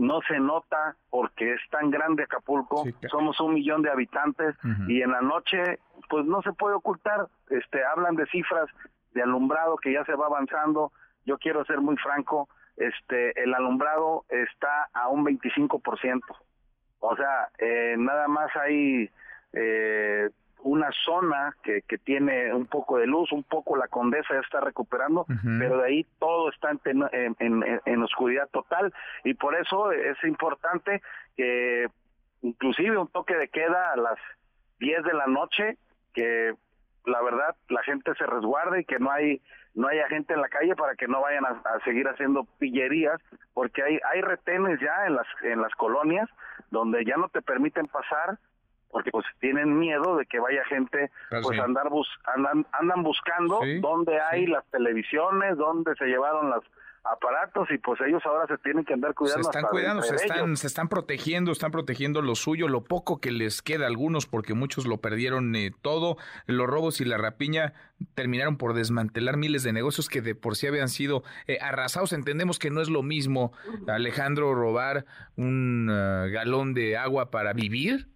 no 0.00 0.20
se 0.26 0.40
nota 0.40 0.96
porque 1.10 1.52
es 1.52 1.60
tan 1.70 1.90
grande 1.90 2.24
Acapulco, 2.24 2.84
somos 3.10 3.38
un 3.40 3.54
millón 3.54 3.82
de 3.82 3.90
habitantes 3.90 4.56
y 4.88 5.02
en 5.02 5.10
la 5.10 5.20
noche 5.20 5.78
pues 6.08 6.24
no 6.24 6.42
se 6.42 6.52
puede 6.52 6.74
ocultar, 6.74 7.28
este 7.50 7.84
hablan 7.84 8.16
de 8.16 8.26
cifras 8.26 8.66
de 9.12 9.22
alumbrado 9.22 9.76
que 9.76 9.92
ya 9.92 10.04
se 10.04 10.14
va 10.14 10.26
avanzando, 10.26 10.90
yo 11.26 11.38
quiero 11.38 11.64
ser 11.66 11.80
muy 11.80 11.96
franco, 11.98 12.48
este 12.76 13.40
el 13.42 13.54
alumbrado 13.54 14.24
está 14.30 14.88
a 14.94 15.08
un 15.08 15.24
25%. 15.24 16.20
O 17.00 17.16
sea, 17.16 17.48
eh, 17.58 17.94
nada 17.98 18.26
más 18.28 18.54
hay 18.56 19.10
eh, 19.52 20.30
una 20.62 20.90
zona 21.04 21.54
que, 21.62 21.82
que 21.82 21.98
tiene 21.98 22.52
un 22.52 22.66
poco 22.66 22.98
de 22.98 23.06
luz, 23.06 23.32
un 23.32 23.44
poco 23.44 23.76
la 23.76 23.88
condesa 23.88 24.34
ya 24.34 24.40
está 24.40 24.60
recuperando, 24.60 25.26
pero 25.58 25.78
de 25.78 25.86
ahí 25.86 26.06
todo 26.18 26.50
está 26.50 26.70
en, 26.70 27.04
en, 27.38 27.80
en, 27.84 28.02
oscuridad 28.02 28.48
total. 28.50 28.92
Y 29.24 29.34
por 29.34 29.54
eso 29.54 29.92
es 29.92 30.22
importante 30.24 31.02
que 31.36 31.88
inclusive 32.42 32.98
un 32.98 33.08
toque 33.08 33.34
de 33.36 33.48
queda 33.48 33.92
a 33.92 33.96
las 33.96 34.18
10 34.78 35.04
de 35.04 35.14
la 35.14 35.26
noche, 35.26 35.76
que 36.14 36.54
la 37.06 37.22
verdad 37.22 37.54
la 37.68 37.82
gente 37.82 38.14
se 38.14 38.26
resguarde 38.26 38.80
y 38.80 38.84
que 38.84 38.98
no 38.98 39.10
hay 39.10 39.40
no 39.74 39.86
haya 39.86 40.08
gente 40.08 40.34
en 40.34 40.40
la 40.40 40.48
calle 40.48 40.74
para 40.74 40.96
que 40.96 41.06
no 41.06 41.20
vayan 41.20 41.44
a, 41.46 41.50
a, 41.64 41.80
seguir 41.84 42.08
haciendo 42.08 42.44
pillerías 42.58 43.20
porque 43.54 43.82
hay 43.82 43.98
hay 44.12 44.20
retenes 44.20 44.80
ya 44.80 45.06
en 45.06 45.14
las 45.14 45.26
en 45.42 45.62
las 45.62 45.72
colonias 45.76 46.28
donde 46.70 47.04
ya 47.04 47.16
no 47.16 47.28
te 47.28 47.40
permiten 47.40 47.86
pasar 47.86 48.38
porque 48.90 49.10
pues 49.10 49.24
tienen 49.38 49.78
miedo 49.78 50.16
de 50.16 50.26
que 50.26 50.40
vaya 50.40 50.64
gente 50.66 51.10
pues 51.42 51.58
andar 51.58 51.88
bus 51.88 52.08
andan 52.24 52.66
andan 52.72 53.02
buscando 53.02 53.60
dónde 53.80 54.20
hay 54.20 54.46
las 54.46 54.64
televisiones, 54.70 55.56
dónde 55.56 55.94
se 55.96 56.06
llevaron 56.06 56.50
los 56.50 56.64
aparatos 57.04 57.68
y 57.70 57.78
pues 57.78 58.00
ellos 58.06 58.22
ahora 58.26 58.46
se 58.46 58.58
tienen 58.58 58.84
que 58.84 58.92
andar 58.94 59.14
cuidando. 59.14 59.42
Se 59.42 59.48
están 59.48 59.70
cuidando, 59.70 60.02
se 60.02 60.14
están, 60.16 60.56
se 60.56 60.66
están 60.66 60.88
protegiendo, 60.88 61.52
están 61.52 61.70
protegiendo 61.70 62.20
lo 62.20 62.34
suyo, 62.34 62.68
lo 62.68 62.84
poco 62.84 63.20
que 63.20 63.30
les 63.30 63.62
queda 63.62 63.84
a 63.84 63.88
algunos 63.88 64.26
porque 64.26 64.54
muchos 64.54 64.86
lo 64.86 64.98
perdieron 64.98 65.54
eh, 65.56 65.72
todo, 65.80 66.18
los 66.46 66.66
robos 66.66 67.00
y 67.00 67.04
la 67.04 67.16
rapiña 67.16 67.72
terminaron 68.14 68.56
por 68.56 68.74
desmantelar 68.74 69.36
miles 69.36 69.62
de 69.62 69.72
negocios 69.72 70.08
que 70.08 70.20
de 70.20 70.34
por 70.34 70.56
sí 70.56 70.66
habían 70.66 70.88
sido 70.88 71.22
eh, 71.46 71.58
arrasados. 71.60 72.12
Entendemos 72.12 72.58
que 72.58 72.70
no 72.70 72.80
es 72.80 72.90
lo 72.90 73.02
mismo, 73.02 73.52
Alejandro, 73.86 74.54
robar 74.54 75.06
un 75.36 75.88
ah, 75.90 76.26
galón 76.30 76.74
de 76.74 76.96
agua 76.98 77.30
para 77.30 77.52
vivir 77.52 78.08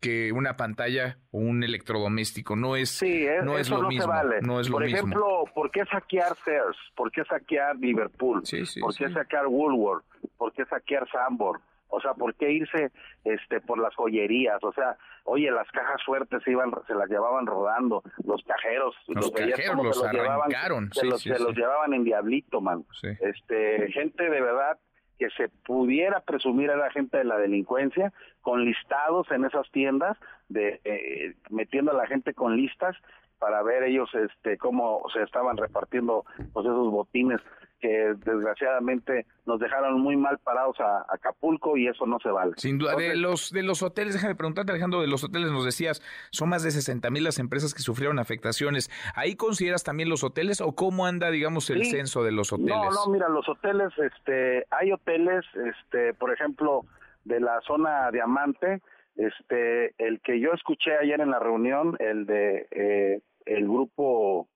que 0.00 0.32
una 0.32 0.56
pantalla 0.56 1.18
o 1.30 1.38
un 1.38 1.62
electrodoméstico. 1.62 2.56
No 2.56 2.76
es, 2.76 3.02
no 3.42 3.58
es 3.58 3.70
lo 3.70 3.88
mismo. 3.88 4.12
No 4.42 4.60
es 4.60 4.68
Por 4.68 4.84
ejemplo, 4.84 5.44
¿por 5.54 5.70
qué 5.70 5.84
saquear 5.86 6.36
Sears? 6.44 6.76
¿Por 6.94 7.10
qué 7.10 7.24
saquear 7.24 7.76
Liverpool? 7.76 8.42
¿Por 8.80 8.94
qué 8.96 9.10
saquear 9.10 9.46
Woolworth? 9.46 10.04
¿Por 10.36 10.52
qué 10.52 10.64
saquear 10.66 11.08
Sambor? 11.10 11.60
O 11.90 12.00
sea, 12.00 12.12
¿por 12.14 12.34
qué 12.34 12.52
irse 12.52 12.90
este 13.24 13.60
por 13.60 13.78
las 13.78 13.94
joyerías? 13.94 14.62
O 14.62 14.72
sea, 14.72 14.96
oye, 15.24 15.50
las 15.50 15.68
cajas 15.70 16.02
fuertes 16.04 16.42
se 16.44 16.50
iban 16.50 16.70
se 16.86 16.94
las 16.94 17.08
llevaban 17.08 17.46
rodando, 17.46 18.02
los 18.24 18.42
cajeros, 18.44 18.94
los, 19.08 19.30
cajeros 19.30 19.84
los, 19.84 20.04
arrancaron, 20.04 20.90
se 20.92 21.06
los, 21.06 21.22
se 21.22 21.38
los 21.38 21.56
llevaban 21.56 21.94
en 21.94 22.04
diablito, 22.04 22.60
man. 22.60 22.84
Este, 23.02 23.90
gente 23.92 24.24
de 24.24 24.40
verdad 24.40 24.78
que 25.18 25.30
se 25.30 25.48
pudiera 25.66 26.20
presumir 26.20 26.70
a 26.70 26.76
la 26.76 26.90
gente 26.90 27.18
de 27.18 27.24
la 27.24 27.38
delincuencia 27.38 28.12
con 28.40 28.64
listados 28.64 29.30
en 29.30 29.44
esas 29.44 29.70
tiendas 29.70 30.16
de 30.48 30.80
eh, 30.84 31.34
metiendo 31.50 31.90
a 31.90 31.94
la 31.94 32.06
gente 32.06 32.34
con 32.34 32.56
listas 32.56 32.96
para 33.38 33.62
ver 33.62 33.82
ellos 33.84 34.08
este 34.14 34.58
cómo 34.58 35.02
se 35.12 35.22
estaban 35.22 35.56
repartiendo 35.56 36.24
pues 36.52 36.66
esos 36.66 36.90
botines 36.90 37.40
que 37.80 38.14
desgraciadamente 38.24 39.26
nos 39.46 39.60
dejaron 39.60 40.00
muy 40.00 40.16
mal 40.16 40.38
parados 40.38 40.78
a, 40.80 41.06
Acapulco 41.08 41.76
y 41.76 41.88
eso 41.88 42.06
no 42.06 42.18
se 42.20 42.28
vale. 42.28 42.52
Sin 42.56 42.78
duda, 42.78 42.96
de 42.96 43.16
los 43.16 43.52
de 43.52 43.62
los 43.62 43.82
hoteles, 43.82 44.14
déjame 44.14 44.34
preguntarte 44.34 44.72
Alejandro, 44.72 45.00
de 45.00 45.06
los 45.06 45.24
hoteles 45.24 45.50
nos 45.50 45.64
decías, 45.64 46.02
son 46.30 46.48
más 46.48 46.62
de 46.62 46.70
60 46.70 47.10
mil 47.10 47.24
las 47.24 47.38
empresas 47.38 47.74
que 47.74 47.80
sufrieron 47.80 48.18
afectaciones. 48.18 48.90
¿Ahí 49.14 49.36
consideras 49.36 49.84
también 49.84 50.08
los 50.08 50.24
hoteles 50.24 50.60
o 50.60 50.72
cómo 50.72 51.06
anda, 51.06 51.30
digamos, 51.30 51.70
el 51.70 51.84
censo 51.86 52.22
de 52.22 52.32
los 52.32 52.52
hoteles? 52.52 52.74
No, 52.74 52.90
no, 52.90 53.12
mira, 53.12 53.28
los 53.28 53.48
hoteles, 53.48 53.92
este, 53.98 54.66
hay 54.70 54.92
hoteles, 54.92 55.44
este, 55.54 56.14
por 56.14 56.32
ejemplo, 56.32 56.84
de 57.24 57.40
la 57.40 57.60
zona 57.66 58.10
Diamante, 58.10 58.82
este, 59.16 59.94
el 59.98 60.20
que 60.20 60.40
yo 60.40 60.52
escuché 60.52 60.96
ayer 60.96 61.20
en 61.20 61.30
la 61.30 61.38
reunión, 61.38 61.96
el 61.98 62.26
de 62.26 62.68
eh, 62.70 63.20
el 63.46 63.64
grupo, 63.64 64.48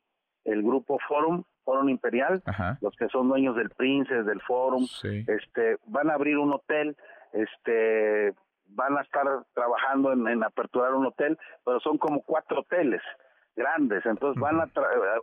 el 0.44 0.62
grupo 0.62 0.98
Forum, 1.08 1.44
Forum 1.64 1.88
Imperial, 1.88 2.42
los 2.80 2.94
que 2.96 3.08
son 3.08 3.28
dueños 3.28 3.56
del 3.56 3.70
Princes, 3.70 4.26
del 4.26 4.40
Forum, 4.42 4.86
este, 5.02 5.76
van 5.86 6.10
a 6.10 6.14
abrir 6.14 6.38
un 6.38 6.52
hotel, 6.52 6.96
este, 7.32 8.34
van 8.68 8.96
a 8.98 9.02
estar 9.02 9.26
trabajando 9.54 10.12
en, 10.12 10.26
en 10.28 10.44
aperturar 10.44 10.94
un 10.94 11.06
hotel, 11.06 11.38
pero 11.64 11.80
son 11.80 11.98
como 11.98 12.22
cuatro 12.22 12.60
hoteles 12.60 13.02
grandes, 13.54 14.04
entonces 14.06 14.40
van 14.40 14.60
a 14.60 14.68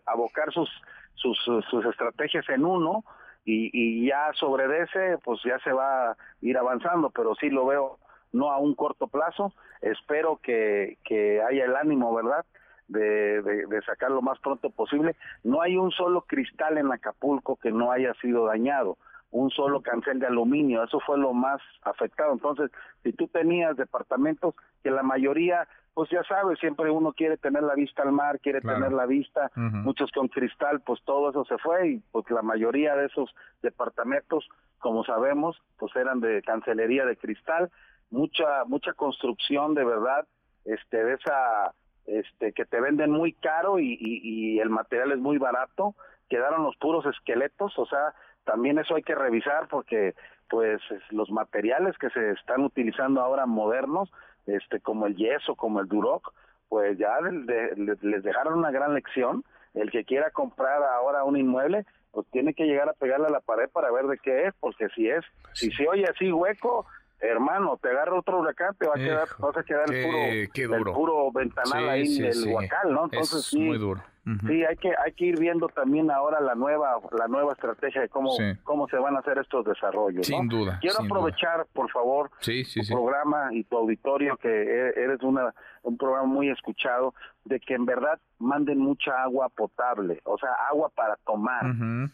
abocar 0.05 0.51
sus, 0.51 0.69
sus, 1.15 1.37
sus 1.43 1.85
estrategias 1.85 2.47
en 2.49 2.63
uno 2.63 3.03
y, 3.43 3.69
y 3.73 4.07
ya 4.07 4.31
sobre 4.33 4.65
ese, 4.83 5.17
pues 5.23 5.39
ya 5.43 5.57
se 5.59 5.71
va 5.71 6.11
a 6.11 6.17
ir 6.41 6.57
avanzando, 6.57 7.09
pero 7.09 7.35
sí 7.35 7.49
lo 7.49 7.65
veo 7.65 7.97
no 8.31 8.51
a 8.51 8.59
un 8.59 8.75
corto 8.75 9.07
plazo, 9.07 9.53
espero 9.81 10.37
que, 10.37 10.97
que 11.03 11.41
haya 11.41 11.65
el 11.65 11.75
ánimo, 11.75 12.13
¿verdad?, 12.13 12.45
de, 12.89 13.41
de, 13.41 13.81
sacar 13.83 14.11
lo 14.11 14.21
más 14.21 14.39
pronto 14.39 14.69
posible. 14.69 15.15
No 15.43 15.61
hay 15.61 15.77
un 15.77 15.91
solo 15.91 16.21
cristal 16.21 16.77
en 16.77 16.91
Acapulco 16.91 17.55
que 17.55 17.71
no 17.71 17.91
haya 17.91 18.13
sido 18.15 18.45
dañado, 18.45 18.97
un 19.31 19.51
solo 19.51 19.81
cancel 19.81 20.19
de 20.19 20.27
aluminio, 20.27 20.83
eso 20.83 20.99
fue 20.99 21.17
lo 21.17 21.33
más 21.33 21.61
afectado. 21.83 22.33
Entonces, 22.33 22.71
si 23.03 23.13
tú 23.13 23.27
tenías 23.27 23.77
departamentos 23.77 24.55
que 24.83 24.89
la 24.89 25.03
mayoría, 25.03 25.67
pues 25.93 26.09
ya 26.09 26.23
sabes, 26.23 26.59
siempre 26.59 26.89
uno 26.89 27.13
quiere 27.13 27.37
tener 27.37 27.61
la 27.61 27.75
vista 27.75 28.01
al 28.01 28.11
mar, 28.11 28.39
quiere 28.39 28.61
tener 28.61 28.91
la 28.91 29.05
vista, 29.05 29.51
muchos 29.55 30.11
con 30.11 30.27
cristal, 30.27 30.81
pues 30.81 30.99
todo 31.05 31.29
eso 31.29 31.45
se 31.45 31.57
fue 31.59 31.89
y 31.89 31.99
pues 32.11 32.29
la 32.31 32.41
mayoría 32.41 32.95
de 32.95 33.05
esos 33.05 33.33
departamentos, 33.61 34.47
como 34.79 35.03
sabemos, 35.03 35.61
pues 35.77 35.95
eran 35.95 36.21
de 36.21 36.41
cancelería 36.41 37.05
de 37.05 37.17
cristal, 37.17 37.69
mucha 38.09 38.63
mucha 38.65 38.93
construcción 38.93 39.75
de 39.75 39.85
verdad 39.85 40.25
este 40.65 41.03
de 41.03 41.13
esa 41.13 41.73
este, 42.11 42.53
que 42.53 42.65
te 42.65 42.79
venden 42.81 43.11
muy 43.11 43.33
caro 43.33 43.79
y, 43.79 44.59
el 44.59 44.69
material 44.69 45.11
es 45.11 45.19
muy 45.19 45.37
barato, 45.37 45.95
quedaron 46.29 46.63
los 46.63 46.75
puros 46.77 47.05
esqueletos, 47.05 47.77
o 47.77 47.85
sea, 47.85 48.13
también 48.43 48.79
eso 48.79 48.95
hay 48.95 49.03
que 49.03 49.15
revisar 49.15 49.67
porque 49.67 50.15
pues 50.49 50.81
los 51.11 51.29
materiales 51.29 51.97
que 51.97 52.09
se 52.09 52.31
están 52.31 52.63
utilizando 52.63 53.21
ahora 53.21 53.45
modernos, 53.45 54.11
este 54.47 54.79
como 54.79 55.05
el 55.05 55.15
yeso, 55.15 55.55
como 55.55 55.79
el 55.79 55.87
duroc, 55.87 56.33
pues 56.67 56.97
ya 56.97 57.19
les 57.21 58.23
dejaron 58.23 58.59
una 58.59 58.71
gran 58.71 58.93
lección. 58.93 59.43
El 59.75 59.91
que 59.91 60.03
quiera 60.03 60.31
comprar 60.31 60.81
ahora 60.81 61.23
un 61.23 61.37
inmueble, 61.37 61.85
pues 62.11 62.25
tiene 62.31 62.55
que 62.55 62.65
llegar 62.65 62.89
a 62.89 62.93
pegarle 62.93 63.27
a 63.27 63.31
la 63.31 63.39
pared 63.39 63.69
para 63.69 63.91
ver 63.91 64.07
de 64.07 64.17
qué 64.17 64.47
es, 64.47 64.53
porque 64.59 64.89
si 64.89 65.07
es, 65.07 65.23
si 65.53 65.71
se 65.71 65.87
oye 65.87 66.05
así 66.05 66.31
hueco, 66.31 66.87
hermano, 67.19 67.77
te 67.81 67.89
agarra 67.89 68.19
otro 68.19 68.39
huracán, 68.39 68.75
te 68.75 68.87
va 68.87 68.93
a 68.95 68.97
quedar, 68.97 69.27
vas 69.39 69.57
a 69.57 69.63
quedar 69.63 69.91
el, 69.91 70.49
puro, 70.49 70.75
el 70.77 70.83
puro 70.93 71.31
ventanal 71.31 71.89
ahí 71.89 72.19
del 72.19 72.47
huacal, 72.47 72.93
¿no? 72.93 73.05
Entonces 73.05 73.45
sí. 73.45 73.59
Muy 73.59 73.77
duro. 73.77 74.01
Sí, 74.47 74.63
hay 74.63 74.75
que 74.77 74.93
hay 75.03 75.13
que 75.13 75.25
ir 75.25 75.39
viendo 75.39 75.67
también 75.69 76.11
ahora 76.11 76.39
la 76.39 76.55
nueva 76.55 76.99
la 77.11 77.27
nueva 77.27 77.53
estrategia 77.53 78.01
de 78.01 78.09
cómo 78.09 78.31
cómo 78.63 78.87
se 78.87 78.97
van 78.97 79.15
a 79.15 79.19
hacer 79.19 79.37
estos 79.37 79.65
desarrollos. 79.65 80.25
Sin 80.25 80.47
duda. 80.47 80.79
Quiero 80.81 81.01
aprovechar, 81.03 81.65
por 81.73 81.89
favor, 81.91 82.29
tu 82.39 82.81
programa 82.87 83.49
y 83.51 83.63
tu 83.63 83.77
auditorio 83.77 84.37
que 84.37 84.49
e, 84.49 84.93
eres 84.95 85.21
una 85.23 85.53
un 85.83 85.97
programa 85.97 86.27
muy 86.27 86.49
escuchado 86.49 87.13
de 87.45 87.59
que 87.59 87.73
en 87.73 87.85
verdad 87.85 88.19
manden 88.37 88.79
mucha 88.79 89.23
agua 89.23 89.49
potable, 89.49 90.21
o 90.23 90.37
sea, 90.37 90.49
agua 90.69 90.89
para 90.89 91.15
tomar, 91.25 91.63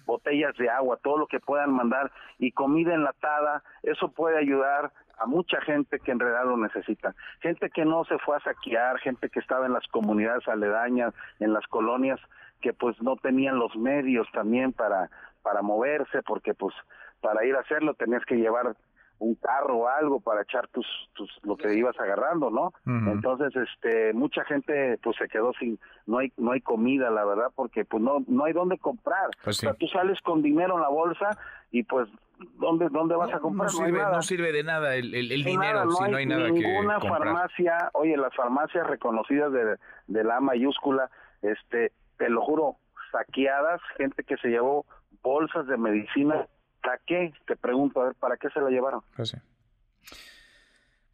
botellas 0.06 0.56
de 0.58 0.70
agua, 0.70 0.98
todo 1.04 1.18
lo 1.18 1.28
que 1.28 1.40
puedan 1.40 1.74
mandar 1.74 2.12
y 2.40 2.52
comida 2.52 2.94
enlatada, 2.94 3.64
eso 3.84 4.10
puede 4.12 4.38
ayudar 4.38 4.92
a 5.18 5.26
mucha 5.26 5.62
gente 5.62 6.00
que 6.00 6.12
en 6.12 6.20
realidad 6.20 6.46
lo 6.46 6.58
necesita. 6.58 7.16
Gente 7.40 7.70
que 7.70 7.86
no 7.86 8.04
se 8.06 8.18
fue 8.20 8.38
a 8.38 8.42
saquear, 8.42 9.00
gente 9.00 9.30
que 9.30 9.40
estaba 9.40 9.66
en 9.66 9.74
las 9.74 9.88
comunidades 9.88 10.48
aledañas, 10.48 11.14
en 11.40 11.54
las 11.54 11.66
colonias, 11.68 12.20
que 12.62 12.74
pues 12.74 13.02
no 13.02 13.16
tenían 13.16 13.60
los 13.60 13.76
medios 13.76 14.28
también 14.32 14.74
para, 14.74 15.10
para 15.42 15.62
moverse, 15.62 16.22
porque 16.24 16.54
pues 16.54 16.74
para 17.22 17.46
ir 17.46 17.56
a 17.56 17.62
hacerlo 17.62 17.94
tenías 17.94 18.24
que 18.26 18.36
llevar 18.36 18.76
un 19.20 19.36
carro 19.36 19.78
o 19.78 19.88
algo 19.88 20.20
para 20.20 20.42
echar 20.42 20.68
tus, 20.68 20.86
tus 21.14 21.30
lo 21.44 21.56
que 21.56 21.74
ibas 21.74 21.98
agarrando, 22.00 22.50
¿no? 22.50 22.74
Entonces, 22.86 23.56
este, 23.56 24.14
mucha 24.14 24.44
gente 24.44 24.98
pues 25.02 25.16
se 25.18 25.28
quedó 25.30 25.54
sin, 25.54 25.80
no 26.06 26.20
hay, 26.20 26.34
no 26.38 26.52
hay 26.52 26.62
comida, 26.62 27.10
la 27.10 27.24
verdad, 27.24 27.52
porque 27.56 27.86
pues 27.86 28.04
no, 28.04 28.24
no 28.28 28.46
hay 28.46 28.54
dónde 28.54 28.78
comprar. 28.78 29.30
Pues 29.44 29.60
o 29.60 29.62
sea, 29.62 29.74
tú 29.74 29.88
sales 29.88 30.20
con 30.22 30.42
dinero 30.42 30.76
en 30.76 30.82
la 30.82 30.90
bolsa 30.90 31.30
y 31.72 31.84
pues 31.84 32.10
¿dónde, 32.38 32.90
dónde 32.90 33.16
vas 33.16 33.34
a 33.34 33.40
comprar? 33.40 33.72
No 33.72 33.78
sirve, 33.78 34.00
no, 34.00 34.22
sirve 34.22 34.52
de 34.52 34.64
nada 34.64 34.96
el, 34.96 35.14
el, 35.14 35.44
dinero 35.44 35.90
si 35.92 36.12
no 36.12 36.18
hay 36.18 36.26
nada 36.26 36.46
que 36.46 36.52
ninguna 36.52 37.00
farmacia, 37.00 37.90
oye, 37.94 38.18
las 38.18 38.36
farmacias 38.36 38.88
reconocidas 38.88 39.52
de, 39.52 39.78
de 40.08 40.24
la 40.24 40.40
mayúscula, 40.40 41.10
este, 41.42 41.92
te 42.18 42.30
lo 42.30 42.42
juro, 42.42 42.78
saqueadas, 43.12 43.82
gente 43.98 44.24
que 44.24 44.38
se 44.38 44.50
llevó 44.50 44.86
bolsas 45.22 45.68
de 45.68 45.78
medicina 45.78 46.48
¿Para 46.86 47.02
qué? 47.08 47.34
Te 47.48 47.56
pregunto, 47.56 48.00
a 48.00 48.06
ver, 48.06 48.16
¿para 48.16 48.38
qué 48.38 48.48
se 48.52 48.62
la 48.62 48.70
llevaron? 48.70 49.02
Pues 49.16 49.30
sí. 49.30 49.38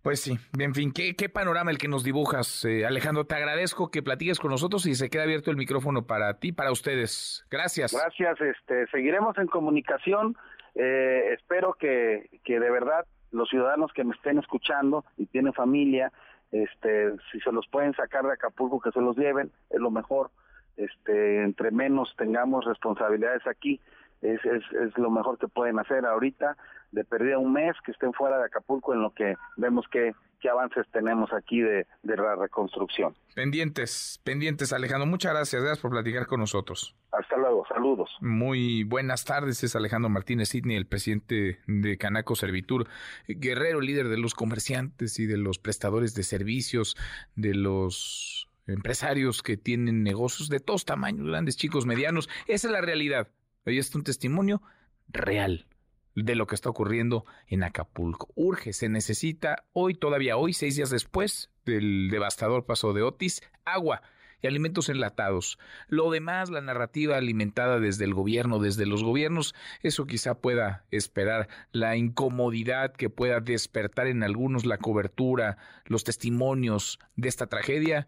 Pues 0.01 0.19
sí, 0.19 0.35
en 0.57 0.73
fin, 0.73 0.91
¿qué, 0.91 1.15
qué 1.15 1.29
panorama 1.29 1.69
el 1.69 1.77
que 1.77 1.87
nos 1.87 2.03
dibujas, 2.03 2.65
eh, 2.65 2.87
Alejandro? 2.87 3.25
Te 3.25 3.35
agradezco 3.35 3.91
que 3.91 4.01
platiques 4.01 4.39
con 4.39 4.49
nosotros 4.49 4.87
y 4.87 4.95
se 4.95 5.11
queda 5.11 5.23
abierto 5.23 5.51
el 5.51 5.57
micrófono 5.57 6.07
para 6.07 6.39
ti, 6.39 6.51
para 6.51 6.71
ustedes. 6.71 7.45
Gracias. 7.51 7.93
Gracias, 7.93 8.41
este, 8.41 8.87
seguiremos 8.87 9.37
en 9.37 9.45
comunicación. 9.45 10.35
Eh, 10.75 11.33
espero 11.33 11.73
que, 11.73 12.29
que 12.43 12.59
de 12.59 12.71
verdad 12.71 13.05
los 13.31 13.49
ciudadanos 13.49 13.91
que 13.93 14.03
me 14.03 14.13
estén 14.13 14.39
escuchando 14.39 15.05
y 15.17 15.25
tienen 15.25 15.53
familia, 15.53 16.11
este, 16.51 17.13
si 17.31 17.39
se 17.39 17.51
los 17.51 17.67
pueden 17.67 17.93
sacar 17.93 18.25
de 18.25 18.33
Acapulco, 18.33 18.81
que 18.81 18.91
se 18.91 19.01
los 19.01 19.17
lleven, 19.17 19.51
es 19.69 19.79
lo 19.79 19.91
mejor. 19.91 20.31
Este, 20.77 21.43
entre 21.43 21.71
menos 21.71 22.13
tengamos 22.17 22.65
responsabilidades 22.65 23.45
aquí, 23.47 23.79
es, 24.21 24.43
es, 24.45 24.63
es 24.73 24.97
lo 24.97 25.09
mejor 25.09 25.37
que 25.37 25.47
pueden 25.47 25.79
hacer 25.79 26.05
ahorita, 26.05 26.57
de 26.91 27.03
perdida 27.03 27.37
un 27.37 27.53
mes 27.53 27.75
que 27.85 27.91
estén 27.91 28.13
fuera 28.13 28.37
de 28.37 28.45
Acapulco 28.45 28.93
en 28.93 29.01
lo 29.01 29.13
que 29.13 29.35
vemos 29.57 29.85
que 29.91 30.13
qué 30.41 30.49
avances 30.49 30.85
tenemos 30.91 31.31
aquí 31.31 31.61
de, 31.61 31.85
de, 32.03 32.17
la 32.17 32.35
reconstrucción. 32.35 33.15
Pendientes, 33.35 34.19
pendientes, 34.23 34.73
Alejandro. 34.73 35.05
Muchas 35.05 35.33
gracias, 35.33 35.61
gracias 35.61 35.79
por 35.79 35.91
platicar 35.91 36.25
con 36.25 36.39
nosotros. 36.39 36.95
Hasta 37.11 37.37
luego, 37.37 37.65
saludos. 37.67 38.09
Muy 38.19 38.83
buenas 38.83 39.23
tardes, 39.23 39.63
es 39.63 39.75
Alejandro 39.75 40.09
Martínez 40.09 40.49
Sidney, 40.49 40.75
el 40.75 40.87
presidente 40.87 41.59
de 41.67 41.97
Canaco 41.97 42.35
Servitur, 42.35 42.87
guerrero 43.27 43.79
líder 43.79 44.09
de 44.09 44.17
los 44.17 44.33
comerciantes 44.33 45.19
y 45.19 45.27
de 45.27 45.37
los 45.37 45.59
prestadores 45.59 46.15
de 46.15 46.23
servicios, 46.23 46.97
de 47.35 47.53
los 47.53 48.49
empresarios 48.67 49.43
que 49.43 49.57
tienen 49.57 50.03
negocios 50.03 50.49
de 50.49 50.59
todos 50.59 50.85
tamaños, 50.85 51.27
grandes, 51.27 51.55
chicos, 51.55 51.85
medianos. 51.85 52.29
Esa 52.47 52.67
es 52.67 52.73
la 52.73 52.81
realidad. 52.81 53.27
Ahí 53.65 53.77
está 53.77 53.97
un 53.97 54.03
testimonio 54.03 54.61
real 55.09 55.67
de 56.15 56.35
lo 56.35 56.47
que 56.47 56.55
está 56.55 56.69
ocurriendo 56.69 57.25
en 57.47 57.63
Acapulco. 57.63 58.29
Urge, 58.35 58.73
se 58.73 58.89
necesita 58.89 59.65
hoy, 59.73 59.95
todavía 59.95 60.37
hoy, 60.37 60.53
seis 60.53 60.75
días 60.75 60.89
después 60.89 61.49
del 61.65 62.09
devastador 62.09 62.65
paso 62.65 62.93
de 62.93 63.01
Otis, 63.01 63.41
agua 63.65 64.01
y 64.41 64.47
alimentos 64.47 64.89
enlatados. 64.89 65.59
Lo 65.87 66.09
demás, 66.11 66.49
la 66.49 66.61
narrativa 66.61 67.17
alimentada 67.17 67.79
desde 67.79 68.05
el 68.05 68.13
gobierno, 68.13 68.59
desde 68.59 68.85
los 68.85 69.03
gobiernos, 69.03 69.55
eso 69.81 70.05
quizá 70.05 70.35
pueda 70.35 70.85
esperar. 70.91 71.47
La 71.71 71.95
incomodidad 71.95 72.93
que 72.93 73.09
pueda 73.09 73.39
despertar 73.39 74.07
en 74.07 74.23
algunos 74.23 74.65
la 74.65 74.77
cobertura, 74.77 75.57
los 75.85 76.03
testimonios 76.03 76.99
de 77.15 77.29
esta 77.29 77.47
tragedia, 77.47 78.07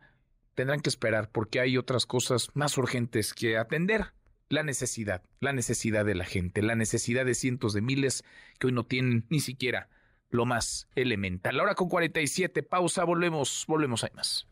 tendrán 0.56 0.82
que 0.82 0.90
esperar 0.90 1.30
porque 1.32 1.60
hay 1.60 1.78
otras 1.78 2.06
cosas 2.06 2.50
más 2.54 2.78
urgentes 2.78 3.34
que 3.34 3.58
atender 3.58 4.14
la 4.50 4.64
necesidad, 4.64 5.24
la 5.40 5.54
necesidad 5.54 6.06
de 6.06 6.16
la 6.16 6.26
gente, 6.26 6.62
la 6.62 6.76
necesidad 6.76 7.26
de 7.26 7.36
cientos 7.36 7.74
de 7.74 7.82
miles 7.82 8.24
que 8.60 8.68
hoy 8.68 8.74
no 8.74 8.86
tienen 8.86 9.26
ni 9.30 9.40
siquiera 9.40 9.90
lo 10.30 10.46
más 10.46 10.88
elemental. 10.96 11.60
Ahora 11.60 11.76
con 11.76 11.90
47, 11.90 12.64
pausa, 12.64 13.04
volvemos, 13.04 13.66
volvemos, 13.68 14.04
hay 14.04 14.12
más. 14.16 14.48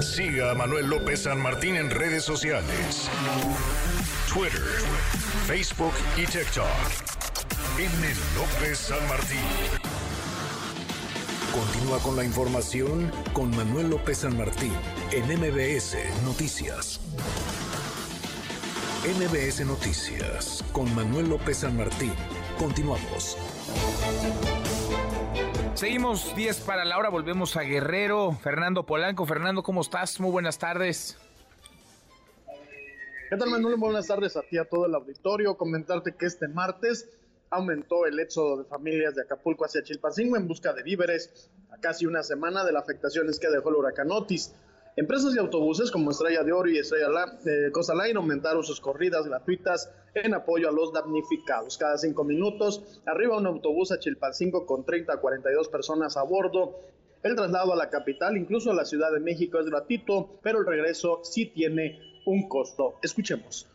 Siga 0.00 0.52
a 0.52 0.54
Manuel 0.54 0.88
López 0.88 1.22
San 1.22 1.40
Martín 1.40 1.76
en 1.76 1.90
redes 1.90 2.24
sociales. 2.24 3.10
Twitter, 4.32 4.60
Facebook 5.46 5.94
y 6.16 6.24
TikTok. 6.26 6.66
M. 7.78 8.14
López 8.36 8.78
San 8.78 9.08
Martín. 9.08 9.38
Continúa 11.52 11.98
con 12.00 12.16
la 12.16 12.24
información 12.24 13.10
con 13.32 13.50
Manuel 13.56 13.90
López 13.90 14.18
San 14.18 14.36
Martín 14.36 14.72
en 15.12 15.24
MBS 15.24 15.96
Noticias. 16.24 17.00
MBS 19.04 19.64
Noticias 19.64 20.64
con 20.72 20.92
Manuel 20.92 21.28
López 21.28 21.58
San 21.58 21.76
Martín. 21.76 22.12
Continuamos. 22.58 23.36
Seguimos 25.74 26.34
10 26.34 26.60
para 26.62 26.84
la 26.84 26.98
hora, 26.98 27.08
volvemos 27.08 27.56
a 27.56 27.62
Guerrero. 27.62 28.32
Fernando 28.32 28.84
Polanco, 28.84 29.24
Fernando, 29.24 29.62
¿cómo 29.62 29.82
estás? 29.82 30.18
Muy 30.18 30.32
buenas 30.32 30.58
tardes. 30.58 31.16
¿Qué 33.30 33.36
tal 33.36 33.50
Manuel? 33.50 33.76
Buenas 33.76 34.08
tardes 34.08 34.36
a 34.36 34.42
ti, 34.42 34.58
a 34.58 34.64
todo 34.64 34.86
el 34.86 34.94
auditorio. 34.96 35.56
Comentarte 35.56 36.16
que 36.16 36.26
este 36.26 36.48
martes 36.48 37.08
aumentó 37.50 38.04
el 38.04 38.18
éxodo 38.18 38.56
de 38.56 38.64
familias 38.64 39.14
de 39.14 39.22
Acapulco 39.22 39.64
hacia 39.64 39.84
Chilpancingo 39.84 40.36
en 40.36 40.48
busca 40.48 40.72
de 40.72 40.82
víveres 40.82 41.48
a 41.70 41.78
casi 41.78 42.04
una 42.04 42.24
semana 42.24 42.64
de 42.64 42.72
las 42.72 42.82
afectaciones 42.82 43.38
que 43.38 43.48
dejó 43.48 43.68
el 43.68 43.76
huracán 43.76 44.10
Otis. 44.10 44.56
Empresas 44.98 45.32
de 45.32 45.38
autobuses 45.38 45.92
como 45.92 46.10
Estrella 46.10 46.42
de 46.42 46.50
Oro 46.50 46.68
y 46.68 46.76
Estrella 46.76 47.06
de 47.44 47.70
Costa 47.70 47.94
Line 47.94 48.16
aumentaron 48.18 48.64
sus 48.64 48.80
corridas 48.80 49.28
gratuitas 49.28 49.92
en 50.12 50.34
apoyo 50.34 50.68
a 50.68 50.72
los 50.72 50.92
damnificados. 50.92 51.78
Cada 51.78 51.96
cinco 51.96 52.24
minutos 52.24 53.00
arriba 53.06 53.38
un 53.38 53.46
autobús 53.46 53.92
a 53.92 54.00
Chilpancingo 54.00 54.66
con 54.66 54.84
30 54.84 55.12
a 55.12 55.20
42 55.20 55.68
personas 55.68 56.16
a 56.16 56.24
bordo. 56.24 56.80
El 57.22 57.36
traslado 57.36 57.74
a 57.74 57.76
la 57.76 57.90
capital, 57.90 58.36
incluso 58.36 58.72
a 58.72 58.74
la 58.74 58.84
Ciudad 58.84 59.12
de 59.12 59.20
México, 59.20 59.60
es 59.60 59.66
gratuito, 59.66 60.40
pero 60.42 60.58
el 60.58 60.66
regreso 60.66 61.20
sí 61.22 61.46
tiene 61.46 62.00
un 62.26 62.48
costo. 62.48 62.94
Escuchemos 63.00 63.68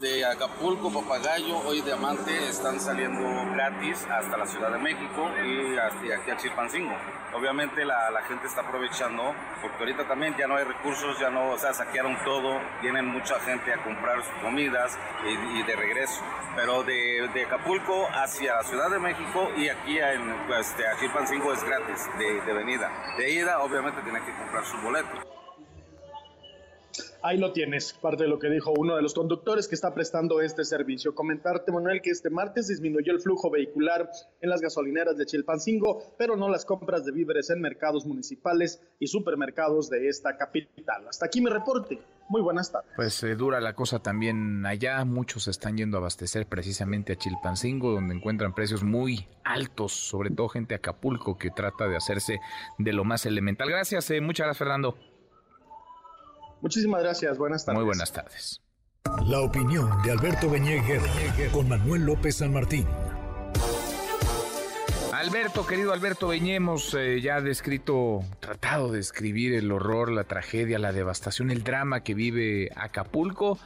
de 0.00 0.24
Acapulco, 0.24 0.90
Papagayo, 0.90 1.58
hoy 1.58 1.82
Diamante 1.82 2.48
están 2.48 2.80
saliendo 2.80 3.20
gratis 3.52 4.06
hasta 4.10 4.38
la 4.38 4.46
Ciudad 4.46 4.72
de 4.72 4.78
México 4.78 5.30
y 5.44 5.76
hasta 5.76 6.14
aquí 6.16 6.30
a 6.30 6.36
Chilpancingo. 6.38 6.96
Obviamente 7.34 7.84
la, 7.84 8.10
la, 8.10 8.22
gente 8.22 8.46
está 8.46 8.62
aprovechando 8.62 9.34
porque 9.60 9.76
ahorita 9.78 10.08
también 10.08 10.34
ya 10.38 10.46
no 10.46 10.56
hay 10.56 10.64
recursos, 10.64 11.18
ya 11.20 11.28
no, 11.28 11.50
o 11.50 11.58
sea, 11.58 11.74
saquearon 11.74 12.16
todo, 12.24 12.58
vienen 12.80 13.06
mucha 13.06 13.38
gente 13.40 13.74
a 13.74 13.84
comprar 13.84 14.24
sus 14.24 14.34
comidas 14.42 14.96
y, 15.22 15.62
de 15.64 15.76
regreso. 15.76 16.22
Pero 16.56 16.82
de, 16.82 17.28
de, 17.34 17.44
Acapulco 17.44 18.08
hacia 18.14 18.54
la 18.54 18.62
Ciudad 18.62 18.90
de 18.90 18.98
México 18.98 19.50
y 19.54 19.68
aquí 19.68 19.98
en, 19.98 20.46
pues, 20.46 20.74
a 20.80 20.98
Chilpancingo 20.98 21.52
es 21.52 21.62
gratis 21.62 22.08
de, 22.18 22.40
de 22.40 22.52
venida. 22.54 22.90
De 23.18 23.30
ida 23.30 23.60
obviamente 23.60 24.00
tiene 24.00 24.24
que 24.24 24.34
comprar 24.34 24.64
su 24.64 24.78
boleto. 24.78 25.39
Ahí 27.22 27.36
lo 27.36 27.52
tienes, 27.52 27.92
parte 27.92 28.24
de 28.24 28.30
lo 28.30 28.38
que 28.38 28.48
dijo 28.48 28.72
uno 28.76 28.96
de 28.96 29.02
los 29.02 29.12
conductores 29.12 29.68
que 29.68 29.74
está 29.74 29.92
prestando 29.92 30.40
este 30.40 30.64
servicio. 30.64 31.14
Comentarte, 31.14 31.70
Manuel, 31.70 32.00
que 32.00 32.10
este 32.10 32.30
martes 32.30 32.68
disminuyó 32.68 33.12
el 33.12 33.20
flujo 33.20 33.50
vehicular 33.50 34.10
en 34.40 34.48
las 34.48 34.62
gasolineras 34.62 35.18
de 35.18 35.26
Chilpancingo, 35.26 36.14
pero 36.16 36.36
no 36.36 36.48
las 36.48 36.64
compras 36.64 37.04
de 37.04 37.12
víveres 37.12 37.50
en 37.50 37.60
mercados 37.60 38.06
municipales 38.06 38.82
y 38.98 39.06
supermercados 39.06 39.90
de 39.90 40.08
esta 40.08 40.36
capital. 40.38 41.06
Hasta 41.08 41.26
aquí 41.26 41.42
mi 41.42 41.50
reporte. 41.50 41.98
Muy 42.30 42.40
buenas 42.42 42.70
tardes. 42.70 42.90
Pues 42.94 43.22
eh, 43.24 43.34
dura 43.34 43.60
la 43.60 43.74
cosa 43.74 43.98
también 43.98 44.64
allá. 44.64 45.04
Muchos 45.04 45.48
están 45.48 45.76
yendo 45.76 45.98
a 45.98 46.00
abastecer 46.00 46.46
precisamente 46.46 47.12
a 47.12 47.16
Chilpancingo, 47.16 47.90
donde 47.90 48.14
encuentran 48.14 48.54
precios 48.54 48.84
muy 48.84 49.26
altos, 49.44 49.92
sobre 49.92 50.30
todo 50.30 50.48
gente 50.48 50.76
Acapulco 50.76 51.36
que 51.36 51.50
trata 51.50 51.88
de 51.88 51.96
hacerse 51.96 52.38
de 52.78 52.92
lo 52.92 53.04
más 53.04 53.26
elemental. 53.26 53.68
Gracias, 53.68 54.10
eh, 54.12 54.20
muchas 54.20 54.46
gracias, 54.46 54.58
Fernando. 54.58 54.96
Muchísimas 56.60 57.02
gracias, 57.02 57.38
buenas 57.38 57.64
tardes. 57.64 57.78
Muy 57.78 57.86
buenas 57.86 58.12
tardes. 58.12 58.60
La 59.26 59.40
opinión 59.40 59.90
de 60.02 60.10
Alberto 60.12 60.50
Beñé 60.50 60.82
con 61.52 61.68
Manuel 61.68 62.04
López 62.04 62.36
San 62.36 62.52
Martín. 62.52 62.86
Alberto, 65.12 65.66
querido 65.66 65.92
Alberto 65.92 66.28
Beñemos, 66.28 66.94
eh, 66.94 67.20
ya 67.20 67.40
descrito, 67.40 68.20
tratado 68.40 68.90
de 68.90 69.00
escribir 69.00 69.54
el 69.54 69.70
horror, 69.70 70.10
la 70.10 70.24
tragedia, 70.24 70.78
la 70.78 70.92
devastación, 70.92 71.50
el 71.50 71.62
drama 71.62 72.02
que 72.02 72.14
vive 72.14 72.70
Acapulco. 72.74 73.58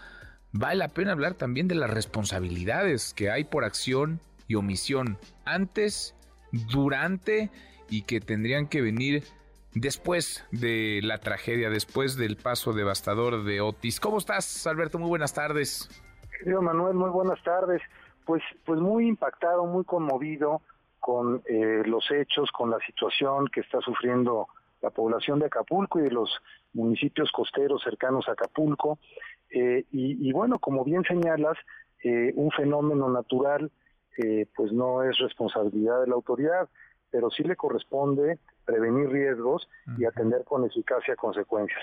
Vale 0.53 0.77
la 0.77 0.89
pena 0.89 1.13
hablar 1.13 1.35
también 1.35 1.69
de 1.69 1.75
las 1.77 1.91
responsabilidades 1.91 3.15
que 3.15 3.31
hay 3.31 3.45
por 3.45 3.65
acción 3.65 4.21
y 4.49 4.57
omisión 4.57 5.19
antes, 5.45 6.15
durante 6.53 7.51
y 7.89 8.03
que 8.03 8.21
tendrían 8.21 8.67
que 8.67 8.83
venir 8.83 9.25
después 9.75 10.47
de 10.53 11.01
la 11.03 11.19
tragedia, 11.19 11.71
después 11.71 12.17
del 12.17 12.37
paso 12.37 12.73
devastador 12.73 13.45
de 13.45 13.61
Otis. 13.61 14.01
¿Cómo 14.01 14.19
estás, 14.19 14.67
Alberto? 14.67 14.99
Muy 14.99 15.09
buenas 15.09 15.35
tardes. 15.35 15.89
Querido 16.39 16.63
Manuel, 16.63 16.95
muy 16.95 17.11
buenas 17.11 17.43
tardes. 17.43 17.83
Pues, 18.25 18.43
pues 18.65 18.81
muy 18.81 19.09
impactado, 19.09 19.67
muy 19.67 19.85
conmovido 19.85 20.63
con 21.01 21.43
eh, 21.47 21.83
los 21.85 22.11
hechos, 22.11 22.51
con 22.51 22.71
la 22.71 22.79
situación 22.87 23.49
que 23.49 23.61
está 23.61 23.81
sufriendo 23.81 24.49
la 24.81 24.91
población 24.91 25.39
de 25.39 25.47
Acapulco 25.47 25.99
y 25.99 26.05
de 26.05 26.11
los 26.11 26.31
municipios 26.73 27.31
costeros 27.33 27.83
cercanos 27.83 28.29
a 28.29 28.33
Acapulco. 28.33 28.99
Eh, 29.51 29.85
y, 29.93 30.33
bueno, 30.33 30.59
como 30.59 30.85
bien 30.85 31.05
señalas, 31.05 31.57
eh, 32.03 32.33
un 32.37 32.51
fenómeno 32.51 33.09
natural 33.09 33.71
pues 34.55 34.71
no 34.71 35.03
es 35.03 35.19
responsabilidad 35.19 36.01
de 36.03 36.07
la 36.07 36.15
autoridad, 36.15 36.69
pero 37.15 37.31
sí 37.31 37.45
le 37.45 37.55
corresponde 37.55 38.41
prevenir 38.65 39.09
riesgos 39.09 39.69
y 39.97 40.05
atender 40.05 40.43
con 40.43 40.65
eficacia 40.65 41.15
consecuencias. 41.15 41.81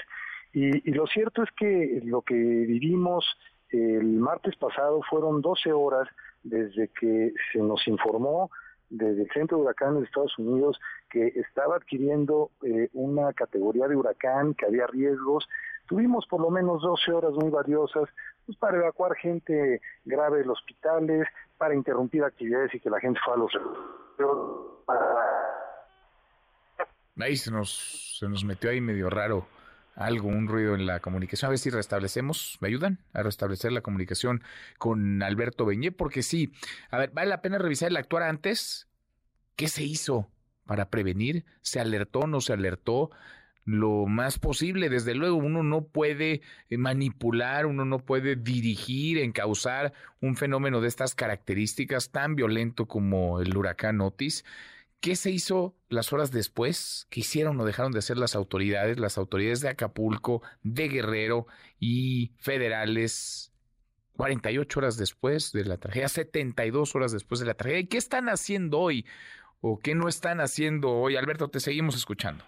Y, 0.51 0.89
y, 0.89 0.93
lo 0.93 1.07
cierto 1.07 1.41
es 1.41 1.49
que 1.57 2.01
lo 2.03 2.21
que 2.21 2.33
vivimos 2.33 3.25
el 3.69 4.19
martes 4.19 4.57
pasado 4.57 4.99
fueron 5.09 5.41
12 5.41 5.71
horas 5.71 6.09
desde 6.43 6.89
que 6.89 7.31
se 7.53 7.59
nos 7.59 7.87
informó 7.87 8.51
desde 8.89 9.21
el 9.21 9.29
Centro 9.31 9.57
de 9.57 9.63
Huracanes 9.63 9.99
de 10.01 10.05
Estados 10.07 10.37
Unidos 10.37 10.77
que 11.09 11.27
estaba 11.27 11.77
adquiriendo 11.77 12.51
eh, 12.63 12.89
una 12.91 13.31
categoría 13.31 13.87
de 13.87 13.95
huracán, 13.95 14.53
que 14.53 14.65
había 14.65 14.85
riesgos. 14.87 15.47
Tuvimos 15.87 16.27
por 16.27 16.41
lo 16.41 16.49
menos 16.49 16.81
12 16.81 17.11
horas 17.13 17.31
muy 17.35 17.49
valiosas 17.49 18.09
pues, 18.45 18.57
para 18.57 18.79
evacuar 18.79 19.15
gente 19.15 19.79
grave 20.03 20.39
de 20.39 20.45
los 20.45 20.59
hospitales, 20.59 21.25
para 21.57 21.73
interrumpir 21.73 22.25
actividades 22.25 22.75
y 22.75 22.81
que 22.81 22.89
la 22.89 22.99
gente 22.99 23.19
fuera 23.23 23.39
a 23.39 23.43
los... 23.43 23.53
Ahí 27.19 27.37
se 27.37 27.51
nos, 27.51 28.17
se 28.19 28.27
nos 28.27 28.43
metió 28.43 28.69
ahí 28.69 28.81
medio 28.81 29.09
raro 29.09 29.45
algo, 29.95 30.29
un 30.29 30.47
ruido 30.47 30.75
en 30.75 30.85
la 30.85 30.99
comunicación. 30.99 31.47
A 31.47 31.49
ver 31.49 31.59
si 31.59 31.69
restablecemos, 31.69 32.57
¿me 32.61 32.67
ayudan 32.67 32.99
a 33.13 33.23
restablecer 33.23 33.71
la 33.71 33.81
comunicación 33.81 34.43
con 34.77 35.21
Alberto 35.21 35.65
Beñé? 35.65 35.91
Porque 35.91 36.23
sí, 36.23 36.53
a 36.89 36.97
ver, 36.97 37.11
vale 37.11 37.29
la 37.29 37.41
pena 37.41 37.57
revisar 37.57 37.89
el 37.89 37.97
actuar 37.97 38.23
antes. 38.23 38.87
¿Qué 39.55 39.67
se 39.67 39.83
hizo 39.83 40.29
para 40.65 40.89
prevenir? 40.89 41.45
¿Se 41.61 41.79
alertó, 41.79 42.27
no 42.27 42.41
se 42.41 42.53
alertó? 42.53 43.11
Lo 43.63 44.05
más 44.05 44.39
posible, 44.39 44.89
desde 44.89 45.13
luego, 45.13 45.37
uno 45.37 45.63
no 45.63 45.83
puede 45.83 46.41
eh, 46.69 46.77
manipular, 46.77 47.65
uno 47.65 47.85
no 47.85 47.99
puede 47.99 48.35
dirigir, 48.35 49.19
encauzar 49.19 49.93
un 50.19 50.35
fenómeno 50.35 50.81
de 50.81 50.87
estas 50.87 51.15
características 51.15 52.09
tan 52.11 52.35
violento 52.35 52.87
como 52.87 53.39
el 53.39 53.55
huracán 53.55 54.01
Otis 54.01 54.43
¿Qué 55.01 55.15
se 55.15 55.31
hizo 55.31 55.75
las 55.89 56.13
horas 56.13 56.31
después? 56.31 57.07
¿Qué 57.09 57.21
hicieron 57.21 57.59
o 57.59 57.65
dejaron 57.65 57.91
de 57.91 57.97
hacer 57.97 58.19
las 58.19 58.35
autoridades? 58.35 58.99
Las 58.99 59.17
autoridades 59.17 59.59
de 59.61 59.69
Acapulco, 59.69 60.43
de 60.61 60.89
Guerrero 60.89 61.47
y 61.79 62.33
federales 62.37 63.51
48 64.15 64.79
horas 64.79 64.97
después 64.97 65.51
de 65.53 65.65
la 65.65 65.77
tragedia, 65.77 66.07
72 66.07 66.95
horas 66.95 67.11
después 67.11 67.39
de 67.39 67.47
la 67.47 67.55
tragedia. 67.55 67.79
¿Y 67.79 67.87
qué 67.87 67.97
están 67.97 68.29
haciendo 68.29 68.77
hoy 68.77 69.07
o 69.59 69.79
qué 69.79 69.95
no 69.95 70.07
están 70.07 70.39
haciendo 70.39 70.91
hoy? 70.91 71.15
Alberto, 71.15 71.49
te 71.49 71.59
seguimos 71.59 71.95
escuchando. 71.95 72.43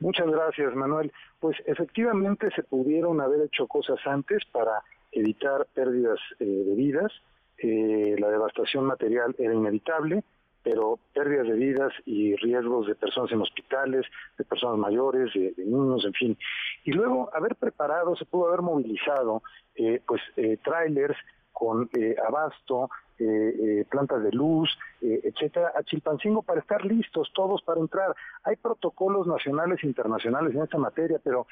Muchas 0.00 0.26
gracias, 0.26 0.74
Manuel. 0.74 1.12
Pues 1.38 1.56
efectivamente 1.66 2.48
se 2.54 2.62
pudieron 2.62 3.20
haber 3.20 3.42
hecho 3.42 3.66
cosas 3.66 3.98
antes 4.06 4.44
para 4.50 4.82
evitar 5.12 5.66
pérdidas 5.74 6.18
eh, 6.38 6.44
de 6.44 6.74
vidas. 6.74 7.12
Eh, 7.58 8.16
la 8.18 8.30
devastación 8.30 8.84
material 8.84 9.34
era 9.38 9.54
inevitable 9.54 10.24
pero 10.62 10.98
pérdidas 11.14 11.46
de 11.46 11.54
vidas 11.54 11.92
y 12.04 12.36
riesgos 12.36 12.86
de 12.86 12.94
personas 12.94 13.32
en 13.32 13.40
hospitales, 13.40 14.06
de 14.36 14.44
personas 14.44 14.78
mayores, 14.78 15.32
de, 15.32 15.54
niños, 15.56 16.04
en 16.04 16.12
fin. 16.12 16.38
Y 16.84 16.92
luego 16.92 17.30
haber 17.34 17.56
preparado, 17.56 18.14
se 18.16 18.26
pudo 18.26 18.48
haber 18.48 18.62
movilizado, 18.62 19.42
eh, 19.74 20.00
pues, 20.06 20.20
eh, 20.36 20.58
trailers 20.62 21.16
con 21.52 21.88
eh, 21.94 22.14
abasto, 22.26 22.90
eh, 23.20 23.84
plantas 23.90 24.22
de 24.22 24.32
luz, 24.32 24.70
etcétera, 25.00 25.72
a 25.76 25.82
Chilpancingo 25.82 26.42
para 26.42 26.60
estar 26.60 26.84
listos 26.84 27.30
todos 27.34 27.62
para 27.62 27.80
entrar. 27.80 28.14
Hay 28.44 28.56
protocolos 28.56 29.26
nacionales 29.26 29.78
e 29.82 29.86
internacionales 29.86 30.54
en 30.54 30.62
esta 30.62 30.78
materia, 30.78 31.20
pero 31.22 31.46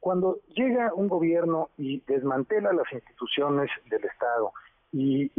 cuando 0.00 0.40
llega 0.54 0.92
un 0.94 1.08
gobierno 1.08 1.70
y 1.78 2.02
desmantela 2.06 2.72
las 2.72 2.92
instituciones 2.92 3.70
del 3.88 4.04
Estado 4.04 4.52
y 4.92 5.30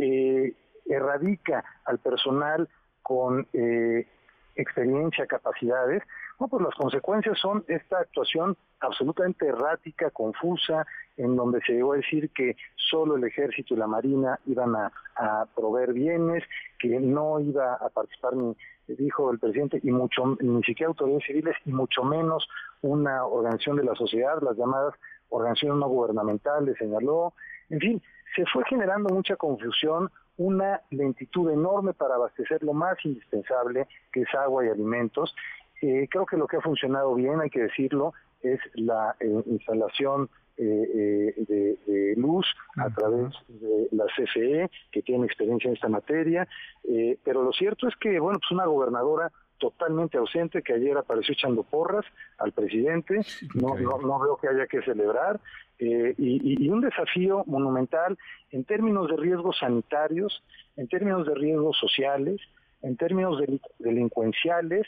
erradica 0.86 1.64
al 1.86 2.00
personal 2.00 2.68
con 3.02 3.48
eh, 3.54 4.08
experiencia, 4.56 5.26
capacidades, 5.28 6.04
no, 6.44 6.50
pues 6.50 6.64
las 6.64 6.76
consecuencias 6.76 7.40
son 7.40 7.64
esta 7.70 8.00
actuación 8.00 8.58
absolutamente 8.82 9.48
errática, 9.48 10.10
confusa, 10.10 10.86
en 11.16 11.38
donde 11.38 11.62
se 11.66 11.72
llegó 11.72 11.94
a 11.94 11.98
decir 11.98 12.32
que 12.32 12.58
solo 12.76 13.16
el 13.16 13.24
ejército 13.24 13.74
y 13.74 13.78
la 13.78 13.88
marina 13.88 14.38
iban 14.46 14.76
a, 14.76 14.92
proveer 15.56 15.94
bienes, 15.94 16.44
que 16.80 17.00
no 17.00 17.40
iba 17.40 17.76
a 17.76 17.88
participar 17.90 18.36
ni, 18.36 18.58
dijo 18.88 19.32
el 19.32 19.40
presidente, 19.40 19.80
y 19.84 19.92
mucho, 19.92 20.36
ni 20.42 20.62
siquiera 20.64 20.90
autoridades 20.90 21.26
civiles, 21.26 21.56
y 21.66 21.72
mucho 21.72 22.04
menos 22.04 22.46
una 22.82 23.26
organización 23.26 23.78
de 23.78 23.86
la 23.86 23.96
sociedad, 23.96 24.42
las 24.42 24.58
llamadas 24.58 24.96
organizaciones 25.30 25.80
no 25.80 25.88
gubernamentales, 25.88 26.76
señaló, 26.78 27.34
en 27.70 27.80
fin, 27.80 28.02
se 28.36 28.44
fue 28.48 28.66
generando 28.66 29.14
mucha 29.14 29.38
confusión, 29.38 30.12
una 30.38 30.82
lentitud 30.90 31.52
enorme 31.52 31.94
para 31.94 32.16
abastecer 32.16 32.64
lo 32.64 32.74
más 32.74 32.98
indispensable, 33.06 33.88
que 34.12 34.22
es 34.22 34.36
agua 34.36 34.66
y 34.66 34.70
alimentos. 34.70 35.34
Eh, 35.86 36.08
creo 36.10 36.26
que 36.26 36.38
lo 36.38 36.48
que 36.48 36.56
ha 36.56 36.62
funcionado 36.62 37.14
bien, 37.14 37.42
hay 37.42 37.50
que 37.50 37.64
decirlo, 37.64 38.14
es 38.42 38.60
la 38.76 39.16
eh, 39.20 39.44
instalación 39.48 40.30
eh, 40.56 41.34
de, 41.38 42.14
luz 42.16 42.46
a 42.78 42.90
través 42.90 43.34
de 43.50 43.90
la 43.92 44.06
CFE, 44.06 44.70
que 44.92 45.02
tiene 45.02 45.26
experiencia 45.26 45.68
en 45.68 45.74
esta 45.74 45.90
materia, 45.90 46.48
pero 47.24 47.44
lo 47.44 47.52
cierto 47.52 47.88
es 47.88 47.96
que, 47.98 48.20
bueno, 48.20 48.40
pues 48.40 48.52
una 48.52 48.66
gobernadora 48.66 49.32
totalmente 49.58 50.18
ausente 50.18 50.62
que 50.62 50.74
ayer 50.74 50.98
apareció 50.98 51.34
echando 51.34 51.64
porras 51.64 52.06
al 52.38 52.52
presidente, 52.52 53.22
no, 53.56 53.76
no, 53.78 54.20
veo 54.20 54.38
que 54.38 54.48
haya 54.48 54.68
que 54.68 54.82
celebrar, 54.84 55.40
eh, 55.80 56.14
y, 56.18 56.70
un 56.70 56.82
desafío 56.82 57.44
monumental 57.46 58.18
en 58.52 58.64
términos 58.64 59.10
de 59.10 59.18
riesgos 59.18 59.58
sanitarios, 59.60 60.44
en 60.78 60.88
términos 60.88 61.26
de 61.26 61.36
riesgos 61.36 61.78
sociales, 61.78 62.40
en 62.82 62.96
términos 62.98 63.42
delincuenciales, 63.80 64.86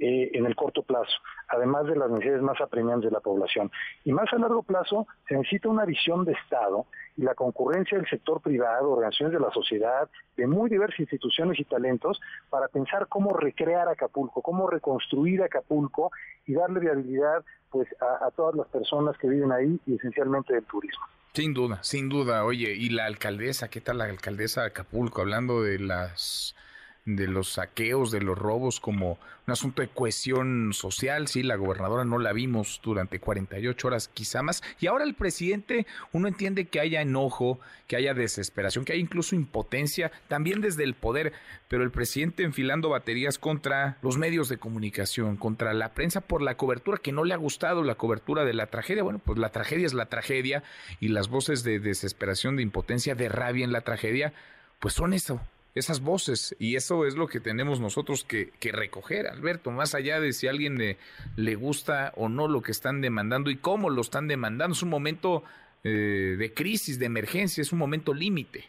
eh, 0.00 0.30
en 0.32 0.46
el 0.46 0.56
corto 0.56 0.82
plazo, 0.82 1.12
además 1.48 1.84
de 1.86 1.94
las 1.94 2.10
necesidades 2.10 2.42
más 2.42 2.58
apremiantes 2.60 3.10
de 3.10 3.14
la 3.14 3.20
población. 3.20 3.70
Y 4.04 4.12
más 4.12 4.32
a 4.32 4.38
largo 4.38 4.62
plazo 4.62 5.06
se 5.28 5.36
necesita 5.36 5.68
una 5.68 5.84
visión 5.84 6.24
de 6.24 6.32
Estado 6.32 6.86
y 7.18 7.22
la 7.22 7.34
concurrencia 7.34 7.98
del 7.98 8.08
sector 8.08 8.40
privado, 8.40 8.92
organizaciones 8.92 9.34
de 9.34 9.40
la 9.40 9.52
sociedad, 9.52 10.08
de 10.38 10.46
muy 10.46 10.70
diversas 10.70 11.00
instituciones 11.00 11.60
y 11.60 11.64
talentos 11.64 12.18
para 12.48 12.68
pensar 12.68 13.08
cómo 13.08 13.36
recrear 13.36 13.88
Acapulco, 13.88 14.40
cómo 14.40 14.70
reconstruir 14.70 15.42
Acapulco 15.42 16.10
y 16.46 16.54
darle 16.54 16.80
viabilidad 16.80 17.44
pues 17.70 17.86
a, 18.00 18.26
a 18.26 18.30
todas 18.30 18.54
las 18.54 18.68
personas 18.68 19.18
que 19.18 19.28
viven 19.28 19.52
ahí 19.52 19.78
y 19.86 19.96
esencialmente 19.96 20.54
del 20.54 20.64
turismo. 20.64 21.04
Sin 21.34 21.54
duda, 21.54 21.78
sin 21.82 22.08
duda. 22.08 22.44
Oye, 22.44 22.72
y 22.72 22.88
la 22.88 23.04
alcaldesa, 23.04 23.68
¿qué 23.68 23.80
tal 23.80 23.98
la 23.98 24.04
alcaldesa 24.04 24.62
de 24.62 24.68
Acapulco? 24.68 25.20
Hablando 25.20 25.62
de 25.62 25.78
las 25.78 26.56
de 27.04 27.26
los 27.26 27.54
saqueos, 27.54 28.10
de 28.10 28.20
los 28.20 28.38
robos 28.38 28.78
como 28.78 29.18
un 29.46 29.52
asunto 29.52 29.82
de 29.82 29.88
cohesión 29.88 30.72
social. 30.72 31.28
Sí, 31.28 31.42
la 31.42 31.56
gobernadora 31.56 32.04
no 32.04 32.18
la 32.18 32.32
vimos 32.32 32.80
durante 32.82 33.20
48 33.20 33.86
horas, 33.86 34.08
quizá 34.08 34.42
más. 34.42 34.62
Y 34.78 34.86
ahora 34.86 35.04
el 35.04 35.14
presidente, 35.14 35.86
uno 36.12 36.28
entiende 36.28 36.66
que 36.66 36.80
haya 36.80 37.00
enojo, 37.00 37.58
que 37.86 37.96
haya 37.96 38.14
desesperación, 38.14 38.84
que 38.84 38.92
haya 38.92 39.00
incluso 39.00 39.34
impotencia, 39.34 40.12
también 40.28 40.60
desde 40.60 40.84
el 40.84 40.94
poder, 40.94 41.32
pero 41.68 41.82
el 41.82 41.90
presidente 41.90 42.42
enfilando 42.42 42.90
baterías 42.90 43.38
contra 43.38 43.96
los 44.02 44.18
medios 44.18 44.48
de 44.48 44.58
comunicación, 44.58 45.36
contra 45.36 45.72
la 45.74 45.94
prensa 45.94 46.20
por 46.20 46.42
la 46.42 46.56
cobertura 46.56 46.98
que 46.98 47.12
no 47.12 47.24
le 47.24 47.34
ha 47.34 47.38
gustado, 47.38 47.82
la 47.82 47.96
cobertura 47.96 48.44
de 48.44 48.54
la 48.54 48.66
tragedia. 48.66 49.02
Bueno, 49.02 49.20
pues 49.24 49.38
la 49.38 49.50
tragedia 49.50 49.86
es 49.86 49.94
la 49.94 50.06
tragedia 50.06 50.62
y 51.00 51.08
las 51.08 51.28
voces 51.28 51.64
de 51.64 51.80
desesperación, 51.80 52.56
de 52.56 52.62
impotencia, 52.62 53.14
de 53.14 53.28
rabia 53.28 53.64
en 53.64 53.72
la 53.72 53.80
tragedia, 53.80 54.32
pues 54.78 54.94
son 54.94 55.12
eso, 55.12 55.40
esas 55.74 56.00
voces 56.00 56.56
y 56.58 56.76
eso 56.76 57.06
es 57.06 57.16
lo 57.16 57.28
que 57.28 57.40
tenemos 57.40 57.80
nosotros 57.80 58.24
que, 58.24 58.50
recoger, 58.72 59.26
Alberto, 59.26 59.70
más 59.70 59.94
allá 59.94 60.20
de 60.20 60.32
si 60.32 60.46
a 60.46 60.50
alguien 60.50 60.78
le, 60.78 60.96
le, 61.36 61.54
gusta 61.54 62.12
o 62.16 62.28
no 62.28 62.48
lo 62.48 62.62
que 62.62 62.72
están 62.72 63.00
demandando 63.00 63.50
y 63.50 63.56
cómo 63.56 63.90
lo 63.90 64.00
están 64.00 64.28
demandando. 64.28 64.74
Es 64.74 64.82
un 64.82 64.90
momento 64.90 65.44
eh, 65.82 66.36
de 66.38 66.52
crisis, 66.52 66.98
de 66.98 67.06
emergencia, 67.06 67.62
es 67.62 67.72
un 67.72 67.78
momento 67.78 68.12
límite. 68.12 68.64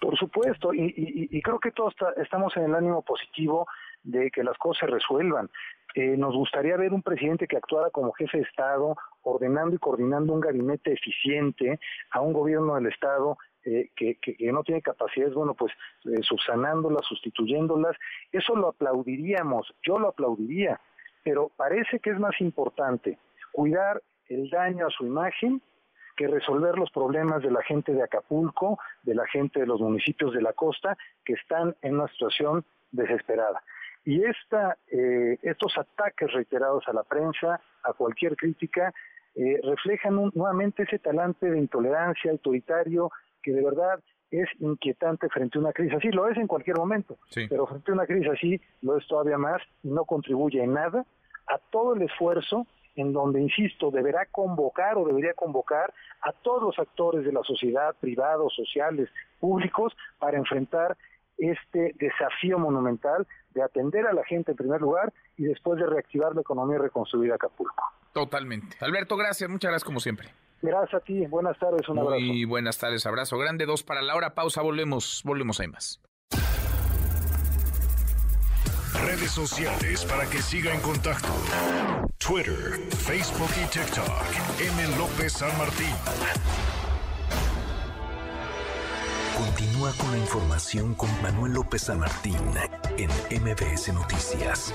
Por 0.00 0.16
supuesto, 0.16 0.72
y, 0.74 1.40
creo 1.42 1.58
que 1.58 1.72
todos 1.72 1.94
estamos 2.16 2.56
en 2.56 2.64
el 2.64 2.74
ánimo 2.74 3.02
positivo 3.02 3.66
de 4.02 4.30
que 4.30 4.44
las 4.44 4.56
cosas 4.58 4.80
se 4.80 4.86
resuelvan. 4.86 5.48
Eh, 5.94 6.16
nos 6.16 6.34
gustaría 6.34 6.76
ver 6.76 6.92
un 6.92 7.02
presidente 7.02 7.46
que 7.46 7.56
actuara 7.56 7.90
como 7.90 8.12
jefe 8.12 8.38
de 8.38 8.44
Estado, 8.44 8.96
ordenando 9.22 9.74
y 9.74 9.78
coordinando 9.78 10.32
un 10.32 10.40
gabinete 10.40 10.92
eficiente 10.92 11.80
a 12.10 12.20
un 12.20 12.32
gobierno 12.32 12.74
del 12.74 12.86
Estado 12.86 13.38
eh, 13.64 13.90
que, 13.96 14.16
no 14.52 14.62
tiene 14.62 14.82
capacidades, 14.82 15.34
bueno, 15.34 15.54
pues 15.54 15.72
eh, 16.04 16.22
subsanándolas, 16.22 17.04
sustituyéndolas. 17.06 17.96
Eso 18.32 18.54
lo 18.56 18.68
aplaudiríamos, 18.68 19.74
yo 19.82 19.98
lo 19.98 20.08
aplaudiría, 20.08 20.80
pero 21.22 21.50
parece 21.56 22.00
que 22.00 22.10
es 22.10 22.18
más 22.18 22.40
importante 22.40 23.18
cuidar 23.52 24.02
el 24.28 24.50
daño 24.50 24.86
a 24.86 24.90
su 24.90 25.06
imagen 25.06 25.62
que 26.16 26.28
resolver 26.28 26.76
los 26.78 26.90
problemas 26.90 27.42
de 27.42 27.50
la 27.50 27.62
gente 27.62 27.92
de 27.92 28.02
Acapulco, 28.02 28.78
de 29.02 29.14
la 29.14 29.26
gente 29.26 29.60
de 29.60 29.66
los 29.66 29.80
municipios 29.80 30.32
de 30.32 30.42
la 30.42 30.52
costa, 30.52 30.96
que 31.24 31.34
están 31.34 31.74
en 31.82 31.94
una 31.94 32.08
situación 32.08 32.64
desesperada. 32.92 33.62
Y 34.04 34.22
esta, 34.22 34.76
eh, 34.88 35.38
estos 35.42 35.76
ataques 35.78 36.32
reiterados 36.32 36.86
a 36.88 36.92
la 36.92 37.02
prensa, 37.02 37.60
a 37.82 37.92
cualquier 37.94 38.36
crítica, 38.36 38.92
eh, 39.34 39.60
reflejan 39.64 40.30
nuevamente 40.34 40.84
ese 40.84 40.98
talante 40.98 41.50
de 41.50 41.58
intolerancia 41.58 42.30
autoritario 42.30 43.10
que 43.44 43.52
de 43.52 43.62
verdad 43.62 44.00
es 44.30 44.48
inquietante 44.58 45.28
frente 45.28 45.58
a 45.58 45.60
una 45.60 45.72
crisis 45.72 45.94
así. 45.94 46.08
Lo 46.10 46.28
es 46.28 46.36
en 46.36 46.46
cualquier 46.46 46.76
momento, 46.76 47.18
pero 47.48 47.66
frente 47.66 47.90
a 47.90 47.94
una 47.94 48.06
crisis 48.06 48.28
así 48.28 48.60
lo 48.82 48.96
es 48.96 49.06
todavía 49.06 49.38
más 49.38 49.62
y 49.82 49.88
no 49.88 50.04
contribuye 50.04 50.62
en 50.62 50.72
nada 50.72 51.04
a 51.46 51.58
todo 51.70 51.94
el 51.94 52.02
esfuerzo 52.02 52.66
en 52.96 53.12
donde, 53.12 53.40
insisto, 53.40 53.90
deberá 53.90 54.26
convocar 54.26 54.96
o 54.96 55.04
debería 55.04 55.34
convocar 55.34 55.92
a 56.22 56.32
todos 56.32 56.62
los 56.62 56.78
actores 56.78 57.24
de 57.24 57.32
la 57.32 57.42
sociedad, 57.42 57.94
privados, 58.00 58.54
sociales, 58.54 59.08
públicos, 59.40 59.96
para 60.18 60.38
enfrentar 60.38 60.96
este 61.36 61.92
desafío 61.98 62.58
monumental 62.58 63.26
de 63.52 63.62
atender 63.62 64.06
a 64.06 64.12
la 64.12 64.24
gente 64.24 64.52
en 64.52 64.56
primer 64.56 64.80
lugar 64.80 65.12
y 65.36 65.44
después 65.44 65.78
de 65.80 65.86
reactivar 65.86 66.34
la 66.34 66.42
economía 66.42 66.76
y 66.76 66.82
reconstruir 66.82 67.32
Acapulco. 67.32 67.82
Totalmente. 68.12 68.76
Alberto, 68.80 69.16
gracias, 69.16 69.50
muchas 69.50 69.70
gracias 69.70 69.84
como 69.84 69.98
siempre. 69.98 70.28
Gracias 70.64 70.94
a 70.94 71.04
ti, 71.04 71.26
buenas 71.26 71.58
tardes, 71.58 71.86
un 71.90 71.98
abrazo. 71.98 72.20
Muy 72.20 72.46
buenas 72.46 72.78
tardes, 72.78 73.04
abrazo 73.04 73.36
grande, 73.36 73.66
dos 73.66 73.82
para 73.82 74.00
la 74.00 74.14
hora, 74.14 74.34
pausa, 74.34 74.62
volvemos, 74.62 75.20
volvemos 75.22 75.60
ahí 75.60 75.68
más. 75.68 76.00
Redes 79.04 79.30
sociales 79.30 80.06
para 80.06 80.24
que 80.24 80.38
siga 80.38 80.72
en 80.72 80.80
contacto: 80.80 81.28
Twitter, 82.16 82.80
Facebook 82.88 83.50
y 83.62 83.66
TikTok. 83.66 84.08
M. 84.58 84.96
López 84.96 85.34
San 85.34 85.58
Martín. 85.58 85.94
Continúa 89.36 89.92
con 90.00 90.12
la 90.12 90.18
información 90.18 90.94
con 90.94 91.10
Manuel 91.20 91.52
López 91.52 91.82
San 91.82 92.00
Martín 92.00 92.38
en 92.96 93.10
MBS 93.42 93.92
Noticias. 93.92 94.72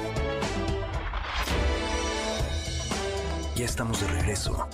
Ya 3.60 3.66
estamos 3.66 3.99
de 3.99 4.07
regreso. 4.07 4.70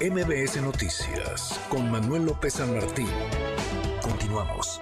MBS 0.00 0.62
Noticias 0.62 1.58
con 1.68 1.90
Manuel 1.90 2.24
López 2.26 2.54
San 2.54 2.72
Martín. 2.72 3.08
Continuamos. 4.00 4.78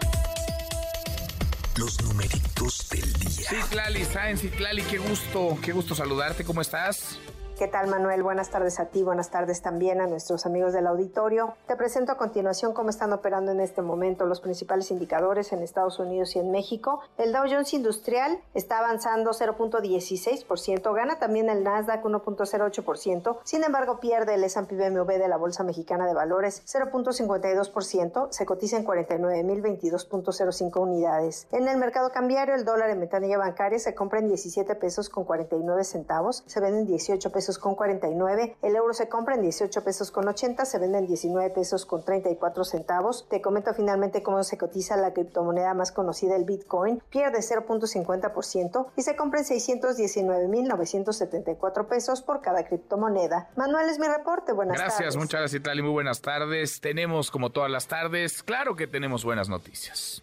Los 1.78 2.02
numeritos 2.02 2.86
del 2.90 3.10
día. 3.14 3.48
Sí, 3.48 3.56
Clali, 3.70 4.04
Sáenz 4.04 4.44
y 4.44 4.50
Clali, 4.50 4.82
qué 4.82 4.98
gusto, 4.98 5.56
qué 5.62 5.72
gusto 5.72 5.94
saludarte. 5.94 6.44
¿Cómo 6.44 6.60
estás? 6.60 7.18
¿Qué 7.56 7.68
tal 7.68 7.86
Manuel? 7.86 8.24
Buenas 8.24 8.50
tardes 8.50 8.80
a 8.80 8.86
ti, 8.86 9.04
buenas 9.04 9.30
tardes 9.30 9.62
también 9.62 10.00
a 10.00 10.08
nuestros 10.08 10.44
amigos 10.44 10.72
del 10.72 10.88
auditorio. 10.88 11.54
Te 11.68 11.76
presento 11.76 12.10
a 12.10 12.16
continuación 12.16 12.72
cómo 12.74 12.90
están 12.90 13.12
operando 13.12 13.52
en 13.52 13.60
este 13.60 13.80
momento 13.80 14.26
los 14.26 14.40
principales 14.40 14.90
indicadores 14.90 15.52
en 15.52 15.62
Estados 15.62 16.00
Unidos 16.00 16.34
y 16.34 16.40
en 16.40 16.50
México. 16.50 16.98
El 17.16 17.32
Dow 17.32 17.44
Jones 17.48 17.72
Industrial 17.72 18.40
está 18.54 18.80
avanzando 18.80 19.30
0.16%, 19.30 20.94
gana 20.96 21.20
también 21.20 21.48
el 21.48 21.62
Nasdaq 21.62 22.02
1.08%, 22.02 23.38
sin 23.44 23.62
embargo 23.62 24.00
pierde 24.00 24.34
el 24.34 24.42
S&P 24.42 24.74
BMW 24.74 25.12
de 25.12 25.28
la 25.28 25.36
Bolsa 25.36 25.62
Mexicana 25.62 26.08
de 26.08 26.14
Valores 26.14 26.64
0.52%, 26.66 28.32
se 28.32 28.46
cotiza 28.46 28.78
en 28.78 28.84
49.022.05 28.84 30.80
unidades. 30.80 31.46
En 31.52 31.68
el 31.68 31.76
mercado 31.76 32.10
cambiario 32.10 32.56
el 32.56 32.64
dólar 32.64 32.90
en 32.90 32.98
ventanilla 32.98 33.38
bancaria 33.38 33.78
se 33.78 33.94
compra 33.94 34.18
en 34.18 34.26
17 34.26 34.74
pesos 34.74 35.08
con 35.08 35.22
49 35.22 35.84
centavos, 35.84 36.42
se 36.48 36.58
vende 36.58 36.80
en 36.80 36.86
18 36.86 37.30
pesos 37.30 37.43
con 37.58 37.74
49. 37.74 38.56
El 38.62 38.76
euro 38.76 38.94
se 38.94 39.08
compra 39.08 39.34
en 39.34 39.42
18 39.42 39.84
pesos 39.84 40.10
con 40.10 40.26
80, 40.26 40.64
se 40.64 40.78
vende 40.78 40.98
en 40.98 41.06
19 41.06 41.50
pesos 41.50 41.86
con 41.86 42.02
34 42.02 42.64
centavos. 42.64 43.26
Te 43.28 43.40
comento 43.40 43.74
finalmente 43.74 44.22
cómo 44.22 44.42
se 44.42 44.58
cotiza 44.58 44.96
la 44.96 45.12
criptomoneda 45.12 45.74
más 45.74 45.92
conocida, 45.92 46.36
el 46.36 46.44
Bitcoin. 46.44 47.02
Pierde 47.10 47.38
0.50% 47.38 48.86
y 48.96 49.02
se 49.02 49.16
compra 49.16 49.40
en 49.40 49.46
619.974 49.46 51.86
pesos 51.86 52.22
por 52.22 52.40
cada 52.40 52.64
criptomoneda. 52.64 53.50
Manuel 53.56 53.88
es 53.88 53.98
mi 53.98 54.06
reporte. 54.06 54.52
Buenas 54.52 54.76
gracias, 54.76 54.98
tardes. 54.98 55.14
Gracias, 55.14 55.22
muchas 55.22 55.40
gracias, 55.40 55.60
Itali. 55.60 55.82
Muy 55.82 55.92
buenas 55.92 56.20
tardes. 56.20 56.80
Tenemos, 56.80 57.30
como 57.30 57.50
todas 57.50 57.70
las 57.70 57.86
tardes, 57.86 58.42
claro 58.42 58.76
que 58.76 58.86
tenemos 58.86 59.24
buenas 59.24 59.48
noticias. 59.48 60.22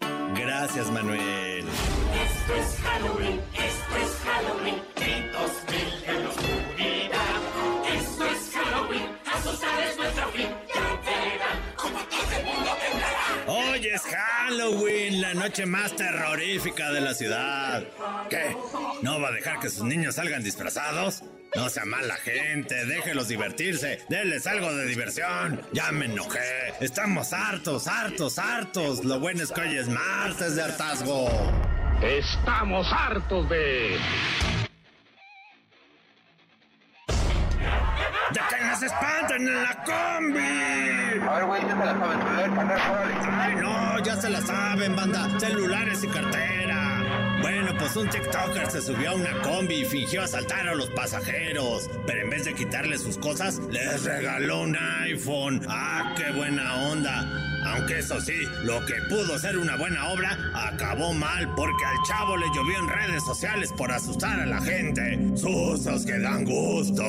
Gracias, 0.00 0.90
Manuel. 0.90 1.64
Esto 1.66 2.54
es 2.54 2.76
Halloween, 2.82 3.40
esto 3.52 3.96
es 3.96 4.16
Halloween, 4.24 4.82
Hoy 13.46 13.86
es 13.86 14.02
Halloween, 14.02 15.20
la 15.20 15.34
noche 15.34 15.64
más 15.64 15.96
terrorífica 15.96 16.90
de 16.92 17.00
la 17.00 17.14
ciudad. 17.14 17.82
¿Qué? 18.28 18.56
¿No 19.02 19.20
va 19.20 19.28
a 19.28 19.32
dejar 19.32 19.58
que 19.60 19.70
sus 19.70 19.84
niños 19.84 20.16
salgan 20.16 20.42
disfrazados? 20.42 21.22
No 21.54 21.68
sea 21.70 21.84
mala 21.86 22.16
gente, 22.16 22.84
déjelos 22.84 23.28
divertirse, 23.28 24.04
denles 24.08 24.46
algo 24.46 24.72
de 24.74 24.86
diversión. 24.86 25.60
Ya 25.72 25.90
me 25.92 26.04
enojé. 26.04 26.74
Estamos 26.80 27.32
hartos, 27.32 27.88
hartos, 27.88 28.38
hartos. 28.38 29.04
Lo 29.04 29.18
bueno 29.18 29.42
es 29.42 29.50
que 29.50 29.62
hoy 29.62 29.76
es 29.76 29.88
martes 29.88 30.56
de 30.56 30.62
hartazgo. 30.62 31.28
Estamos 32.02 32.86
hartos 32.92 33.48
de... 33.48 33.98
¡De 38.30 38.40
que 38.50 38.64
nos 38.64 38.82
espanten 38.82 39.48
en 39.48 39.62
la 39.62 39.84
combi! 39.84 41.26
A 41.26 41.34
ver, 41.34 41.44
güey, 41.46 41.62
ya 41.62 41.68
se 41.68 41.84
la 41.84 41.98
saben. 41.98 43.40
Ay, 43.40 43.54
no, 43.56 43.98
ya 44.04 44.16
se 44.16 44.30
la 44.30 44.40
saben, 44.42 44.94
banda. 44.94 45.40
Celulares 45.40 46.04
y 46.04 46.08
cartera. 46.08 46.87
Bueno, 47.40 47.72
pues 47.78 47.94
un 47.96 48.08
TikToker 48.08 48.70
se 48.70 48.82
subió 48.82 49.10
a 49.10 49.14
una 49.14 49.40
combi 49.42 49.82
y 49.82 49.84
fingió 49.84 50.22
asaltar 50.22 50.68
a 50.68 50.74
los 50.74 50.90
pasajeros. 50.90 51.88
Pero 52.06 52.22
en 52.22 52.30
vez 52.30 52.44
de 52.44 52.54
quitarle 52.54 52.98
sus 52.98 53.16
cosas, 53.18 53.60
les 53.70 54.04
regaló 54.04 54.62
un 54.62 54.76
iPhone. 54.76 55.64
¡Ah, 55.68 56.14
qué 56.16 56.32
buena 56.32 56.74
onda! 56.90 57.26
Aunque 57.64 57.98
eso 57.98 58.20
sí, 58.20 58.36
lo 58.64 58.84
que 58.86 58.94
pudo 59.08 59.38
ser 59.38 59.58
una 59.58 59.76
buena 59.76 60.08
obra 60.08 60.36
acabó 60.54 61.12
mal 61.12 61.52
porque 61.54 61.84
al 61.84 61.96
chavo 62.06 62.36
le 62.36 62.46
llovió 62.54 62.78
en 62.78 62.88
redes 62.88 63.24
sociales 63.24 63.72
por 63.76 63.92
asustar 63.92 64.40
a 64.40 64.46
la 64.46 64.60
gente. 64.60 65.18
Susos 65.36 66.06
que 66.06 66.18
dan 66.18 66.44
gusto. 66.44 67.04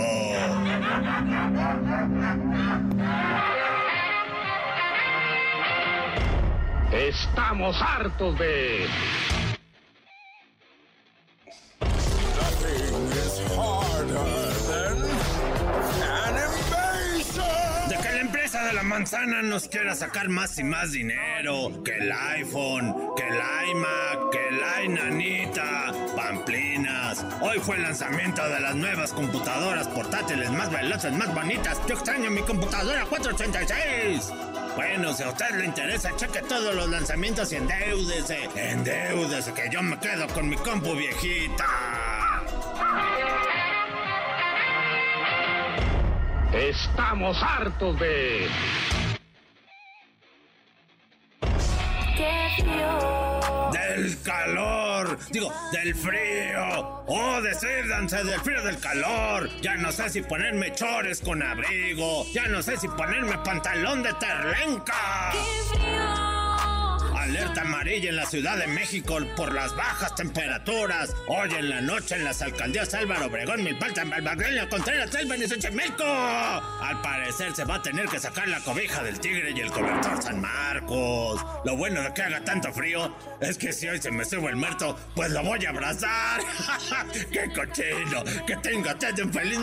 Estamos 6.91 7.81
hartos 7.81 8.37
de... 8.39 8.87
De 17.89 17.95
que 17.97 18.11
la 18.11 18.19
empresa 18.21 18.63
de 18.65 18.73
la 18.73 18.83
manzana 18.83 19.41
nos 19.41 19.67
quiera 19.67 19.95
sacar 19.95 20.29
más 20.29 20.59
y 20.59 20.63
más 20.63 20.91
dinero. 20.91 21.83
Que 21.83 21.95
el 21.97 22.11
iPhone, 22.11 22.95
que 23.17 23.27
el 23.27 23.39
iMac, 23.71 24.29
que 24.31 24.51
la 24.51 24.83
inanita, 24.83 25.91
pamplinas. 26.15 27.25
Hoy 27.41 27.57
fue 27.59 27.77
el 27.77 27.83
lanzamiento 27.83 28.47
de 28.47 28.59
las 28.59 28.75
nuevas 28.75 29.11
computadoras 29.13 29.87
portátiles 29.87 30.51
más 30.51 30.71
veloces, 30.71 31.11
más 31.13 31.33
bonitas. 31.33 31.79
Yo 31.87 31.95
extraño 31.95 32.29
mi 32.29 32.41
computadora 32.41 33.03
486. 33.05 34.31
Bueno, 34.75 35.11
si 35.13 35.23
a 35.23 35.29
usted 35.29 35.49
le 35.55 35.65
interesa, 35.65 36.15
cheque 36.15 36.43
todos 36.43 36.75
los 36.75 36.87
lanzamientos 36.87 37.51
y 37.51 37.55
endeúdese. 37.55 38.47
Endeúdese, 38.55 39.53
que 39.53 39.69
yo 39.71 39.81
me 39.81 39.99
quedo 39.99 40.27
con 40.27 40.47
mi 40.47 40.55
compu 40.55 40.93
viejita. 40.93 42.08
Estamos 46.53 47.37
hartos 47.43 47.99
de... 47.99 48.47
¡Qué 52.17 52.49
frío! 52.57 53.69
Del 53.71 54.21
calor, 54.23 55.19
digo, 55.29 55.53
del 55.71 55.93
frío. 55.93 57.03
Oh, 57.07 57.39
decídanse 57.41 58.23
del 58.23 58.39
frío 58.39 58.63
del 58.63 58.79
calor. 58.79 59.47
Ya 59.61 59.75
no 59.75 59.91
sé 59.91 60.09
si 60.09 60.23
ponerme 60.23 60.73
chores 60.73 61.21
con 61.21 61.43
abrigo. 61.43 62.25
Ya 62.33 62.47
no 62.47 62.63
sé 62.63 62.77
si 62.77 62.87
ponerme 62.87 63.37
pantalón 63.37 64.01
de 64.01 64.13
terlenca. 64.13 65.31
¡Qué 65.31 65.77
frío! 65.77 66.38
Alerta 67.19 67.61
amarilla 67.61 68.09
en 68.09 68.15
la 68.15 68.25
Ciudad 68.25 68.57
de 68.57 68.67
México 68.67 69.17
por 69.35 69.53
las 69.53 69.75
bajas 69.75 70.15
temperaturas. 70.15 71.13
Hoy 71.27 71.49
en 71.53 71.69
la 71.69 71.81
noche 71.81 72.15
en 72.15 72.23
las 72.23 72.41
alcaldías 72.41 72.93
Álvaro 72.93 73.25
Obregón, 73.25 73.61
Milpalta, 73.61 74.05
Balbagreña, 74.05 74.69
Contreras, 74.69 75.11
Selvan 75.11 75.41
y 75.41 75.47
Xochimilco. 75.47 76.05
Al 76.05 77.01
parecer 77.01 77.53
se 77.53 77.65
va 77.65 77.75
a 77.75 77.81
tener 77.81 78.07
que 78.07 78.19
sacar 78.19 78.47
la 78.47 78.61
cobija 78.61 79.03
del 79.03 79.19
tigre 79.19 79.51
y 79.51 79.59
el 79.59 79.69
cobertor 79.69 80.21
San 80.21 80.39
Marcos. 80.39 81.45
Lo 81.65 81.75
bueno 81.75 82.01
de 82.01 82.13
que 82.13 82.21
haga 82.21 82.41
tanto 82.43 82.71
frío 82.71 83.13
es 83.41 83.57
que 83.57 83.73
si 83.73 83.89
hoy 83.89 84.01
se 84.01 84.11
me 84.11 84.23
sube 84.23 84.49
el 84.49 84.55
muerto, 84.55 84.97
pues 85.13 85.29
lo 85.31 85.43
voy 85.43 85.63
a 85.65 85.69
abrazar. 85.71 86.41
¡Qué 87.31 87.51
cochino! 87.53 88.23
¡Que 88.47 88.55
tenga 88.57 88.93
usted 88.93 89.19
un 89.19 89.33
feliz 89.33 89.59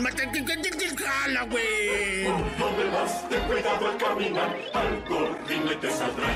Halloween! 1.27 2.45
¿Dónde 2.59 2.85
vas? 2.91 3.27
Ten 3.29 3.41
cuidado 3.43 3.87
al 3.87 3.97
caminar, 3.97 4.55
algo 4.73 5.17
horrible 5.17 5.75
te 5.77 5.91
saldrá. 5.91 6.27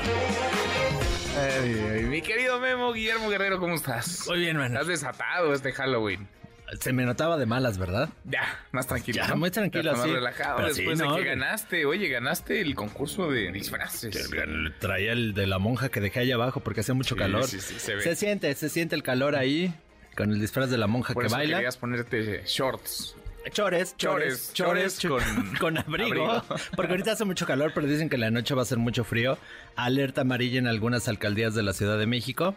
Ay, 1.36 1.80
ay, 1.94 2.02
mi 2.04 2.20
querido 2.22 2.60
Memo 2.60 2.92
Guillermo 2.92 3.28
Guerrero, 3.30 3.58
¿cómo 3.58 3.74
estás? 3.74 4.26
Muy 4.28 4.40
bien, 4.40 4.56
man. 4.56 4.72
Estás 4.72 4.86
desatado 4.86 5.54
este 5.54 5.72
Halloween. 5.72 6.28
Se 6.80 6.92
me 6.92 7.04
notaba 7.04 7.36
de 7.36 7.44
malas, 7.46 7.76
¿verdad? 7.78 8.08
Ya, 8.24 8.58
más 8.70 8.86
tranquilo. 8.86 9.16
Ya, 9.22 9.28
¿no? 9.28 9.36
muy 9.36 9.50
tranquilo, 9.50 9.92
más 9.92 10.02
sí. 10.04 10.10
relajado 10.12 10.56
Pero 10.56 10.68
después 10.68 10.98
sí, 10.98 11.02
de 11.04 11.08
no, 11.08 11.16
que 11.16 11.22
que- 11.22 11.28
ganaste. 11.28 11.84
Oye, 11.86 12.08
ganaste 12.08 12.60
el 12.60 12.74
concurso 12.74 13.30
de 13.30 13.50
disfraces. 13.52 14.30
Traía 14.78 15.12
el 15.12 15.34
de 15.34 15.46
la 15.46 15.58
monja 15.58 15.90
que 15.90 16.00
dejé 16.00 16.20
ahí 16.20 16.32
abajo 16.32 16.60
porque 16.60 16.80
hace 16.80 16.92
mucho 16.94 17.14
Sí, 17.14 17.18
calor. 17.18 17.44
sí, 17.46 17.60
sí, 17.60 17.78
se 17.78 17.94
ve. 17.96 18.16
siente, 18.16 18.54
se 18.54 18.68
siente 18.70 18.94
el 18.94 19.02
calor 19.02 19.36
ahí 19.36 19.74
con 20.16 20.30
el 20.32 20.40
disfraz 20.40 20.70
de 20.70 20.78
la 20.78 20.86
monja 20.86 21.12
Por 21.14 21.24
que 21.24 21.26
eso 21.26 21.36
baila. 21.36 21.56
querías 21.58 21.76
ponerte 21.76 22.42
shorts. 22.46 23.16
Chores, 23.50 23.96
chores, 23.96 24.52
Chores, 24.52 24.98
con, 25.00 25.56
con 25.60 25.78
abrigo. 25.78 26.30
abrigo. 26.30 26.44
Porque 26.76 26.92
ahorita 26.92 27.12
hace 27.12 27.24
mucho 27.24 27.46
calor, 27.46 27.72
pero 27.74 27.86
dicen 27.86 28.08
que 28.08 28.16
la 28.18 28.30
noche 28.30 28.54
va 28.54 28.62
a 28.62 28.64
ser 28.66 28.78
mucho 28.78 29.04
frío. 29.04 29.36
Alerta 29.76 30.20
amarilla 30.22 30.58
en 30.58 30.66
algunas 30.66 31.08
alcaldías 31.08 31.54
de 31.54 31.62
la 31.62 31.72
Ciudad 31.72 31.98
de 31.98 32.06
México. 32.06 32.54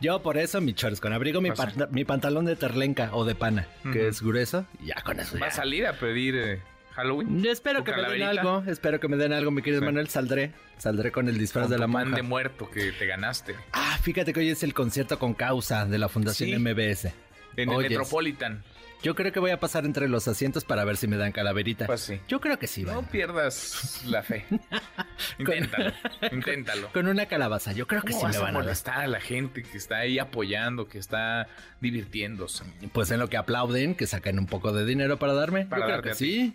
Yo 0.00 0.20
por 0.22 0.36
eso 0.36 0.60
mi 0.60 0.74
chores 0.74 1.00
con 1.00 1.12
abrigo, 1.12 1.40
mi, 1.40 1.50
mi 1.90 2.04
pantalón 2.04 2.44
de 2.44 2.56
terlenca 2.56 3.10
o 3.12 3.24
de 3.24 3.34
pana, 3.34 3.66
que 3.92 4.08
es 4.08 4.20
grueso. 4.20 4.66
Ya 4.84 4.96
con 5.02 5.18
eso 5.20 5.38
¿Va 5.38 5.46
a 5.46 5.50
salir 5.50 5.86
a 5.86 5.94
pedir 5.94 6.36
eh, 6.36 6.60
Halloween? 6.92 7.42
Yo 7.42 7.50
espero 7.50 7.78
¿Tu 7.78 7.84
que 7.92 7.92
me 7.96 8.10
den 8.10 8.22
algo, 8.24 8.62
espero 8.66 9.00
que 9.00 9.08
me 9.08 9.16
den 9.16 9.32
algo, 9.32 9.50
mi 9.50 9.62
querido 9.62 9.80
Sí. 9.80 9.86
Manuel. 9.86 10.08
Saldré, 10.08 10.52
saldré 10.76 11.12
con 11.12 11.28
el 11.28 11.38
disfraz 11.38 11.64
Con 11.64 11.72
de 11.72 11.78
la 11.78 11.86
monja. 11.86 12.14
de 12.14 12.22
muerto 12.22 12.68
que 12.70 12.92
te 12.92 13.06
ganaste. 13.06 13.54
Ah, 13.72 13.96
fíjate 14.02 14.34
que 14.34 14.40
hoy 14.40 14.50
es 14.50 14.62
el 14.62 14.74
concierto 14.74 15.18
con 15.18 15.32
causa 15.32 15.86
de 15.86 15.96
la 15.96 16.10
Fundación 16.10 16.50
Sí. 16.50 16.56
MBS. 16.58 17.14
En 17.56 17.70
el. 17.70 17.78
Metropolitan. 17.78 18.62
Yo 19.06 19.14
creo 19.14 19.30
que 19.30 19.38
voy 19.38 19.52
a 19.52 19.60
pasar 19.60 19.84
entre 19.84 20.08
los 20.08 20.26
asientos 20.26 20.64
para 20.64 20.84
ver 20.84 20.96
si 20.96 21.06
me 21.06 21.16
dan 21.16 21.30
calaverita. 21.30 21.86
Pues 21.86 22.00
sí. 22.00 22.18
Yo 22.26 22.40
creo 22.40 22.58
que 22.58 22.66
sí, 22.66 22.82
No 22.82 23.02
va. 23.02 23.08
pierdas 23.08 24.02
la 24.04 24.24
fe. 24.24 24.44
inténtalo, 25.38 25.92
inténtalo. 26.32 26.92
Con 26.92 27.06
una 27.06 27.26
calabaza, 27.26 27.70
yo 27.70 27.86
creo 27.86 28.02
que 28.02 28.12
¿Cómo 28.12 28.22
sí 28.22 28.26
me 28.26 28.32
vas 28.32 28.40
van 28.40 28.50
a 28.50 28.52
dar. 28.54 28.62
molestar 28.64 29.00
a 29.02 29.06
la 29.06 29.20
gente 29.20 29.62
que 29.62 29.78
está 29.78 29.98
ahí 29.98 30.18
apoyando, 30.18 30.88
que 30.88 30.98
está 30.98 31.46
divirtiéndose? 31.80 32.64
Pues 32.92 33.12
en 33.12 33.20
lo 33.20 33.28
que 33.28 33.36
aplauden, 33.36 33.94
que 33.94 34.08
saquen 34.08 34.40
un 34.40 34.46
poco 34.46 34.72
de 34.72 34.84
dinero 34.84 35.20
para 35.20 35.34
darme. 35.34 35.66
Para 35.66 35.82
yo 35.82 35.86
creo 35.86 35.96
darte 35.98 36.08
que 36.08 36.14
sí. 36.16 36.54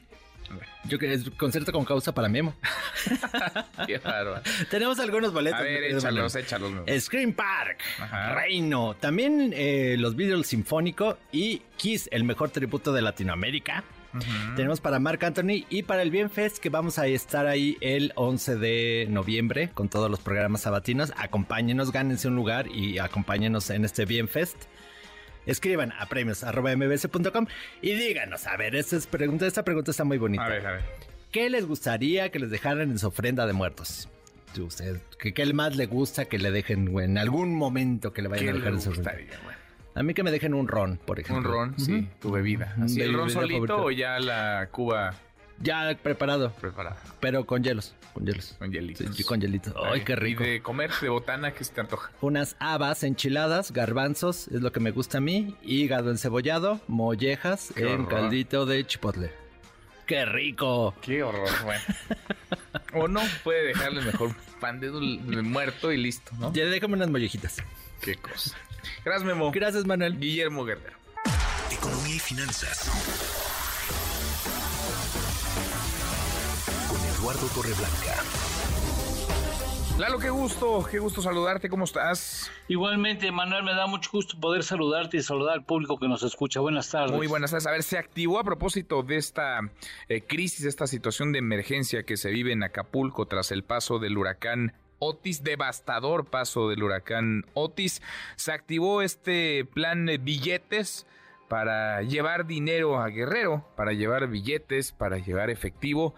Yo 0.86 0.97
creo 0.97 1.12
que 1.12 1.14
es 1.14 1.30
concierto 1.32 1.72
con 1.72 1.86
causa 1.86 2.14
para 2.14 2.28
Memo. 2.30 2.56
Qué 3.88 3.97
bárbaro. 3.97 4.41
Tenemos 4.70 4.99
algunos 4.99 5.32
boletos. 5.34 5.60
A 5.60 5.64
ver, 5.64 5.84
échalos, 5.84 6.36
échalos. 6.36 6.72
Scream 6.99 7.34
Park, 7.34 7.80
Ajá. 7.99 8.36
Reino, 8.36 8.95
también 8.99 9.54
eh, 9.56 9.95
los 9.97 10.16
Beatles 10.16 10.47
Sinfónico 10.47 11.18
y 11.32 11.62
Kiss, 11.78 12.10
el 12.12 12.24
mejor 12.24 12.49
tributo 12.49 12.93
de 12.93 13.02
Latinoamérica. 13.02 13.84
Tenemos 14.58 14.82
para 14.82 14.99
Marc 14.99 15.24
Anthony 15.24 15.66
y 15.70 15.84
para 15.84 16.02
el 16.02 16.12
Bien 16.12 16.30
Fest 16.30 16.58
que 16.58 16.70
vamos 16.70 16.99
a 16.99 17.08
estar 17.08 17.47
ahí 17.47 17.78
el 17.80 18.12
11 18.16 18.58
de 18.58 19.08
noviembre 19.10 19.70
con 19.74 19.88
todos 19.88 20.12
los 20.12 20.20
programas 20.20 20.62
sabatinos. 20.62 21.14
Acompáñenos, 21.16 21.93
gánense 21.93 22.28
un 22.28 22.36
lugar 22.36 22.68
y 22.68 22.99
acompáñenos 22.99 23.70
en 23.70 23.86
este 23.86 24.06
Bien 24.06 24.28
Fest. 24.28 24.58
Escriban 25.45 25.91
a 25.93 26.07
premios 26.07 26.43
arroba 26.43 26.75
mbs.com 26.75 27.47
y 27.81 27.93
díganos, 27.93 28.45
a 28.47 28.57
ver, 28.57 28.75
esta, 28.75 28.95
es 28.95 29.07
pregunta, 29.07 29.47
esta 29.47 29.63
pregunta 29.63 29.91
está 29.91 30.03
muy 30.03 30.17
bonita. 30.17 30.45
A 30.45 30.49
ver, 30.49 30.67
a 30.67 30.71
ver. 30.73 30.81
¿Qué 31.31 31.49
les 31.49 31.65
gustaría 31.65 32.29
que 32.29 32.39
les 32.39 32.49
dejaran 32.51 32.91
en 32.91 32.99
su 32.99 33.07
ofrenda 33.07 33.47
de 33.47 33.53
muertos? 33.53 34.09
Usted, 34.59 35.01
¿qué, 35.17 35.33
¿Qué 35.33 35.53
más 35.53 35.77
le 35.77 35.85
gusta 35.85 36.25
que 36.25 36.37
le 36.37 36.51
dejen 36.51 36.97
en 36.99 37.17
algún 37.17 37.55
momento 37.55 38.11
que 38.11 38.21
le 38.21 38.27
vayan 38.27 38.45
¿Qué 38.45 38.51
a 38.51 38.53
dejar 38.53 38.73
en 38.73 38.81
su 38.81 38.89
ofrenda? 38.89 39.15
A 39.95 40.03
mí 40.03 40.13
que 40.13 40.23
me 40.23 40.31
dejen 40.31 40.53
un 40.53 40.67
ron, 40.67 40.99
por 41.05 41.19
Un 41.19 41.25
ejemplo. 41.25 41.51
ron, 41.51 41.79
sí, 41.79 42.07
tu 42.19 42.31
bebida. 42.31 42.75
¿Así 42.81 43.01
el 43.01 43.13
ron 43.13 43.29
solito 43.29 43.67
favorita. 43.67 43.75
o 43.75 43.91
ya 43.91 44.19
la 44.19 44.67
cuba 44.71 45.13
Ya 45.64 45.95
preparado, 46.01 46.51
preparada? 46.53 46.97
pero 47.20 47.45
con 47.45 47.64
hielos, 47.64 47.93
con 48.14 48.26
hielos. 48.26 48.55
Con 48.57 48.72
hielitos. 48.72 49.16
Sí, 49.16 49.24
con 49.24 49.39
hielitos. 49.39 49.74
Ay, 49.84 50.03
qué 50.03 50.16
rico. 50.16 50.43
¿Y 50.43 50.49
de 50.49 50.62
comer, 50.62 50.91
de 51.01 51.09
botana, 51.09 51.53
qué 51.53 51.64
se 51.64 51.74
te 51.74 51.82
antoja? 51.82 52.12
Unas 52.22 52.55
habas 52.59 53.03
enchiladas, 53.03 53.72
garbanzos, 53.72 54.47
es 54.47 54.62
lo 54.62 54.72
que 54.72 54.80
me 54.80 54.91
gusta 54.91 55.20
a 55.20 55.22
mí, 55.22 55.55
hígado 55.62 56.09
encebollado, 56.12 56.82
mollejas 56.88 57.72
Qué 57.76 57.82
en 57.93 58.05
horror. 58.05 58.09
caldito 58.09 58.66
de 58.66 58.86
chipotle. 58.88 59.32
¡Qué 60.07 60.26
rico! 60.26 60.93
Qué 61.01 61.24
horror, 61.24 61.47
bueno. 61.64 61.82
o 62.93 63.07
no, 63.07 63.22
puede 63.43 63.68
dejarle 63.68 64.01
mejor 64.01 64.36
pan 64.59 64.80
de 64.80 64.89
muerto 64.91 65.91
y 65.91 65.97
listo, 65.97 66.32
¿no? 66.39 66.51
Ya 66.53 66.66
déjame 66.66 66.95
unas 66.95 67.09
mollejitas. 67.09 67.57
Qué 68.01 68.16
cosa. 68.16 68.57
Gracias, 69.05 69.26
Memo. 69.26 69.51
Gracias, 69.51 69.86
Manuel. 69.86 70.20
Guillermo 70.20 70.66
Guerrero. 70.66 70.97
Economía 71.72 72.16
y 72.16 72.20
finanzas. 72.20 72.89
Eduardo 77.32 77.47
Torreblanca. 77.55 78.23
Lalo, 79.97 80.19
qué 80.19 80.29
gusto, 80.29 80.86
qué 80.89 80.99
gusto 80.99 81.21
saludarte, 81.21 81.69
¿cómo 81.69 81.86
estás? 81.86 82.51
Igualmente, 82.67 83.32
Manuel, 83.32 83.63
me 83.63 83.73
da 83.73 83.88
mucho 83.88 84.09
gusto 84.11 84.38
poder 84.38 84.63
saludarte 84.63 85.17
y 85.17 85.21
saludar 85.21 85.53
al 85.53 85.63
público 85.63 85.97
que 85.97 86.09
nos 86.09 86.23
escucha. 86.23 86.59
Buenas 86.59 86.89
tardes. 86.89 87.15
Muy 87.15 87.27
buenas 87.27 87.51
tardes. 87.51 87.67
A 87.67 87.71
ver, 87.71 87.84
se 87.84 87.97
activó 87.97 88.39
a 88.39 88.43
propósito 88.43 89.03
de 89.03 89.15
esta 89.15 89.61
eh, 90.09 90.21
crisis, 90.21 90.65
esta 90.65 90.88
situación 90.88 91.32
de 91.32 91.39
emergencia 91.39 92.03
que 92.03 92.17
se 92.17 92.32
vive 92.32 92.51
en 92.51 92.63
Acapulco 92.63 93.27
tras 93.27 93.51
el 93.51 93.63
paso 93.63 93.99
del 93.99 94.17
huracán 94.17 94.73
Otis, 94.99 95.43
devastador 95.43 96.25
paso 96.25 96.67
del 96.67 96.84
huracán 96.84 97.45
Otis. 97.53 98.01
Se 98.36 98.51
activó 98.51 99.01
este 99.01 99.63
plan 99.65 100.09
eh, 100.09 100.17
billetes 100.17 101.05
para 101.47 102.01
llevar 102.01 102.45
dinero 102.45 102.99
a 102.99 103.07
Guerrero, 103.07 103.65
para 103.77 103.93
llevar 103.93 104.27
billetes, 104.27 104.91
para 104.91 105.17
llevar 105.17 105.49
efectivo. 105.49 106.15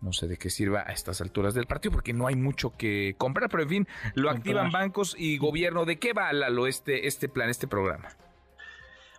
No 0.00 0.12
sé 0.12 0.26
de 0.26 0.36
qué 0.36 0.50
sirva 0.50 0.84
a 0.86 0.92
estas 0.92 1.20
alturas 1.20 1.54
del 1.54 1.66
partido 1.66 1.92
porque 1.92 2.12
no 2.12 2.26
hay 2.26 2.36
mucho 2.36 2.76
que 2.76 3.14
comprar, 3.16 3.48
pero 3.48 3.62
en 3.62 3.68
fin, 3.68 3.88
lo 4.14 4.30
activan 4.30 4.70
bancos 4.70 5.16
y 5.18 5.38
gobierno. 5.38 5.84
¿De 5.84 5.98
qué 5.98 6.12
va, 6.12 6.32
Lalo, 6.32 6.66
este, 6.66 7.06
este 7.06 7.28
plan, 7.28 7.48
este 7.48 7.66
programa? 7.66 8.08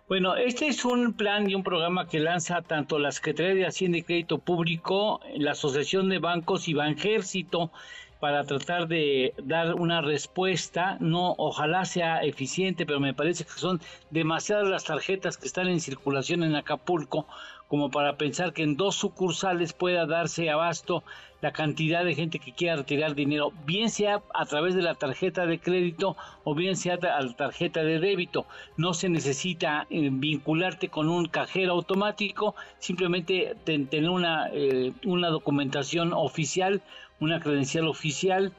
Bueno, 0.08 0.36
este 0.36 0.68
es 0.68 0.86
un 0.86 1.12
plan 1.12 1.50
y 1.50 1.54
un 1.54 1.62
programa 1.62 2.08
que 2.08 2.18
lanza 2.18 2.62
tanto 2.62 2.98
la 2.98 3.12
Secretaría 3.12 3.54
de 3.54 3.66
Hacienda 3.66 3.98
y 3.98 4.02
Crédito 4.02 4.38
Público, 4.38 5.20
la 5.36 5.50
Asociación 5.50 6.08
de 6.08 6.18
Bancos 6.18 6.66
y 6.68 6.72
Banjército 6.72 7.70
para 8.18 8.44
tratar 8.44 8.88
de 8.88 9.34
dar 9.42 9.74
una 9.74 10.00
respuesta. 10.00 10.96
No, 11.00 11.34
ojalá 11.36 11.84
sea 11.84 12.22
eficiente, 12.22 12.86
pero 12.86 13.00
me 13.00 13.12
parece 13.12 13.44
que 13.44 13.50
son 13.50 13.80
demasiadas 14.10 14.66
las 14.68 14.84
tarjetas 14.84 15.36
que 15.36 15.46
están 15.46 15.68
en 15.68 15.80
circulación 15.80 16.42
en 16.42 16.56
Acapulco 16.56 17.26
como 17.68 17.90
para 17.90 18.16
pensar 18.16 18.52
que 18.52 18.62
en 18.62 18.76
dos 18.76 18.96
sucursales 18.96 19.72
pueda 19.72 20.06
darse 20.06 20.50
abasto 20.50 21.04
la 21.40 21.52
cantidad 21.52 22.04
de 22.04 22.16
gente 22.16 22.40
que 22.40 22.52
quiera 22.52 22.74
retirar 22.76 23.14
dinero, 23.14 23.52
bien 23.64 23.90
sea 23.90 24.22
a 24.34 24.46
través 24.46 24.74
de 24.74 24.82
la 24.82 24.94
tarjeta 24.94 25.46
de 25.46 25.60
crédito 25.60 26.16
o 26.42 26.54
bien 26.54 26.76
sea 26.76 26.94
a 26.94 27.22
la 27.22 27.32
tarjeta 27.34 27.84
de 27.84 28.00
débito. 28.00 28.46
No 28.76 28.92
se 28.92 29.08
necesita 29.08 29.86
eh, 29.90 30.08
vincularte 30.10 30.88
con 30.88 31.08
un 31.08 31.26
cajero 31.26 31.72
automático, 31.74 32.56
simplemente 32.78 33.54
ten- 33.64 33.86
tener 33.86 34.10
una, 34.10 34.48
eh, 34.52 34.92
una 35.04 35.28
documentación 35.28 36.12
oficial, 36.12 36.82
una 37.20 37.38
credencial 37.38 37.86
oficial 37.86 38.52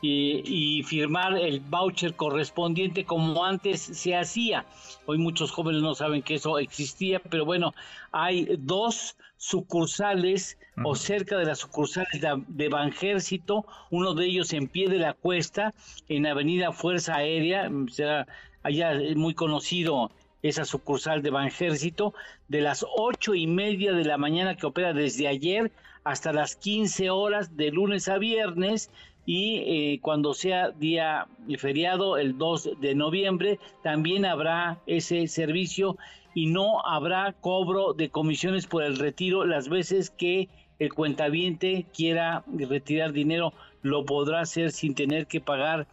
y, 0.00 0.42
y 0.44 0.82
firmar 0.82 1.36
el 1.38 1.60
voucher 1.60 2.14
correspondiente 2.14 3.04
como 3.04 3.44
antes 3.44 3.80
se 3.80 4.16
hacía. 4.16 4.66
Hoy 5.06 5.18
muchos 5.18 5.50
jóvenes 5.50 5.82
no 5.82 5.94
saben 5.94 6.22
que 6.22 6.34
eso 6.34 6.58
existía, 6.58 7.20
pero 7.20 7.44
bueno, 7.44 7.74
hay 8.12 8.56
dos 8.58 9.16
sucursales 9.36 10.58
o 10.82 10.94
cerca 10.94 11.38
de 11.38 11.46
las 11.46 11.58
sucursales 11.58 12.20
de, 12.20 12.42
de 12.48 12.68
Banjército, 12.68 13.66
uno 13.90 14.14
de 14.14 14.26
ellos 14.26 14.52
en 14.52 14.68
pie 14.68 14.88
de 14.88 14.98
la 14.98 15.14
cuesta, 15.14 15.74
en 16.08 16.26
Avenida 16.26 16.72
Fuerza 16.72 17.16
Aérea, 17.16 17.70
será 17.90 18.26
allá 18.62 18.92
es 18.92 19.16
muy 19.16 19.34
conocido 19.34 20.10
esa 20.42 20.64
sucursal 20.64 21.22
de 21.22 21.30
Banjército, 21.30 22.14
de 22.48 22.60
las 22.60 22.84
ocho 22.96 23.34
y 23.34 23.46
media 23.46 23.92
de 23.92 24.04
la 24.04 24.18
mañana 24.18 24.56
que 24.56 24.66
opera 24.66 24.92
desde 24.92 25.28
ayer 25.28 25.72
hasta 26.04 26.32
las 26.32 26.56
15 26.56 27.10
horas 27.10 27.56
de 27.56 27.70
lunes 27.70 28.08
a 28.08 28.18
viernes, 28.18 28.90
y 29.26 29.56
eh, 29.58 29.98
cuando 30.00 30.32
sea 30.32 30.70
día 30.70 31.26
feriado, 31.58 32.16
el 32.16 32.38
2 32.38 32.80
de 32.80 32.94
noviembre, 32.94 33.58
también 33.82 34.24
habrá 34.24 34.78
ese 34.86 35.26
servicio 35.26 35.98
y 36.32 36.46
no 36.46 36.86
habrá 36.86 37.32
cobro 37.32 37.92
de 37.92 38.08
comisiones 38.08 38.66
por 38.66 38.84
el 38.84 38.98
retiro 38.98 39.44
las 39.44 39.68
veces 39.68 40.10
que 40.10 40.48
el 40.78 40.92
cuentaviente 40.92 41.86
quiera 41.92 42.44
retirar 42.46 43.12
dinero, 43.12 43.52
lo 43.82 44.04
podrá 44.04 44.40
hacer 44.40 44.70
sin 44.70 44.94
tener 44.94 45.26
que 45.26 45.40
pagar 45.40 45.86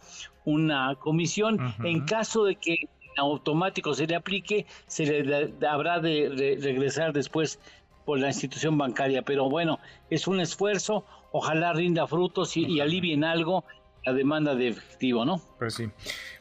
una 0.44 0.94
comisión. 0.96 1.74
En 1.82 2.04
caso 2.04 2.44
de 2.44 2.56
que 2.56 2.88
automático 3.16 3.94
se 3.94 4.06
le 4.06 4.14
aplique, 4.14 4.66
se 4.86 5.22
le 5.22 5.54
habrá 5.66 6.00
de 6.00 6.58
regresar 6.60 7.12
después 7.12 7.58
por 8.04 8.18
la 8.18 8.28
institución 8.28 8.76
bancaria. 8.76 9.22
Pero 9.22 9.48
bueno, 9.48 9.78
es 10.10 10.26
un 10.26 10.40
esfuerzo, 10.40 11.04
ojalá 11.34 11.72
rinda 11.72 12.06
frutos 12.06 12.56
y, 12.56 12.80
alivien 12.80 13.24
algo 13.24 13.64
la 14.04 14.12
demanda 14.12 14.54
de 14.54 14.68
efectivo, 14.68 15.24
¿no? 15.24 15.40
Pues 15.58 15.74
sí, 15.74 15.88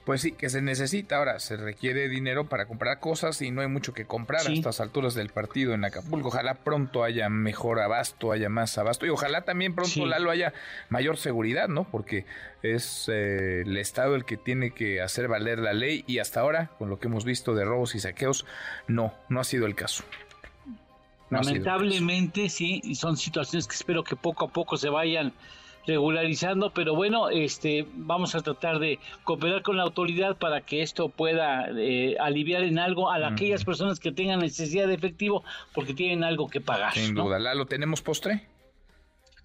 pues 0.06 0.22
sí, 0.22 0.34
que 0.34 0.50
se 0.50 0.62
necesita. 0.62 1.16
Ahora, 1.16 1.40
se 1.40 1.56
requiere 1.56 2.10
dinero 2.10 2.48
para 2.50 2.68
comprar 2.68 3.00
cosas 3.00 3.42
y 3.42 3.52
no 3.52 3.62
hay 3.62 3.68
mucho 3.68 3.94
que 3.94 4.06
comprar 4.06 4.46
a 4.46 4.52
estas 4.52 4.82
alturas 4.82 5.16
del 5.16 5.30
partido 5.30 5.74
en 5.74 5.86
Acapulco. 5.86 6.28
Ojalá 6.28 6.56
pronto 6.56 7.04
haya 7.04 7.30
mejor 7.30 7.80
abasto, 7.80 8.34
haya 8.34 8.50
más 8.50 8.78
abasto 8.78 9.06
y 9.06 9.10
ojalá 9.10 9.46
también 9.46 9.74
pronto 9.74 10.06
Lalo 10.06 10.30
haya 10.30 10.54
mayor 10.90 11.18
seguridad, 11.18 11.70
¿no? 11.70 11.86
Porque 11.86 12.26
es 12.62 13.10
eh, 13.12 13.62
el 13.62 13.78
Estado 13.78 14.16
el 14.16 14.26
que 14.26 14.38
tiene 14.38 14.72
que 14.72 15.02
hacer 15.02 15.28
valer 15.30 15.58
la 15.58 15.74
ley 15.74 16.04
y 16.06 16.20
hasta 16.20 16.42
ahora, 16.42 16.70
con 16.78 16.90
lo 16.90 17.00
que 17.00 17.08
hemos 17.08 17.24
visto 17.24 17.56
de 17.56 17.64
robos 17.64 17.96
y 17.96 18.00
saqueos, 18.00 18.46
no, 18.88 19.14
no 19.30 19.40
ha 19.40 19.44
sido 19.46 19.66
el 19.66 19.74
caso. 19.74 20.04
Lamentablemente, 21.34 22.50
sí, 22.50 22.82
son 22.96 23.18
situaciones 23.18 23.68
que 23.68 23.76
espero 23.76 24.04
que 24.04 24.16
poco 24.16 24.46
a 24.46 24.48
poco 24.50 24.78
se 24.78 24.90
vayan 24.90 25.34
regularizando, 25.86 26.72
pero 26.74 26.96
bueno, 26.96 27.30
este, 27.30 27.86
vamos 27.94 28.36
a 28.36 28.42
tratar 28.42 28.80
de 28.80 29.00
cooperar 29.24 29.62
con 29.64 29.78
la 29.78 29.84
autoridad 29.84 30.38
para 30.38 30.62
que 30.62 30.82
esto 30.82 31.10
pueda 31.10 31.68
eh, 31.76 32.16
aliviar 32.20 32.64
en 32.64 32.80
algo 32.80 33.12
a 33.12 33.28
aquellas 33.28 33.66
personas 33.66 34.00
que 34.00 34.12
tengan 34.12 34.40
necesidad 34.40 34.88
de 34.88 34.94
efectivo 34.94 35.44
porque 35.74 35.94
tienen 35.94 36.24
algo 36.24 36.48
que 36.48 36.62
pagar. 36.62 36.94
Sin 36.94 37.16
duda, 37.16 37.54
¿lo 37.54 37.66
tenemos 37.66 38.02
postre? 38.02 38.48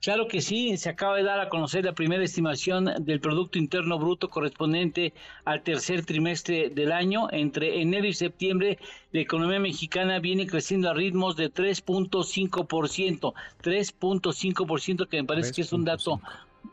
Claro 0.00 0.28
que 0.28 0.40
sí, 0.40 0.76
se 0.76 0.90
acaba 0.90 1.16
de 1.16 1.24
dar 1.24 1.40
a 1.40 1.48
conocer 1.48 1.84
la 1.84 1.92
primera 1.92 2.22
estimación 2.22 2.88
del 3.00 3.20
Producto 3.20 3.58
Interno 3.58 3.98
Bruto 3.98 4.30
correspondiente 4.30 5.12
al 5.44 5.62
tercer 5.62 6.04
trimestre 6.04 6.70
del 6.70 6.92
año. 6.92 7.28
Entre 7.32 7.82
enero 7.82 8.06
y 8.06 8.14
septiembre, 8.14 8.78
la 9.10 9.20
economía 9.20 9.58
mexicana 9.58 10.20
viene 10.20 10.46
creciendo 10.46 10.90
a 10.90 10.94
ritmos 10.94 11.36
de 11.36 11.52
3.5%, 11.52 13.34
3.5% 13.62 15.08
que 15.08 15.16
me 15.16 15.24
parece 15.24 15.52
que 15.52 15.62
es 15.62 15.72
un 15.72 15.84
dato 15.84 16.20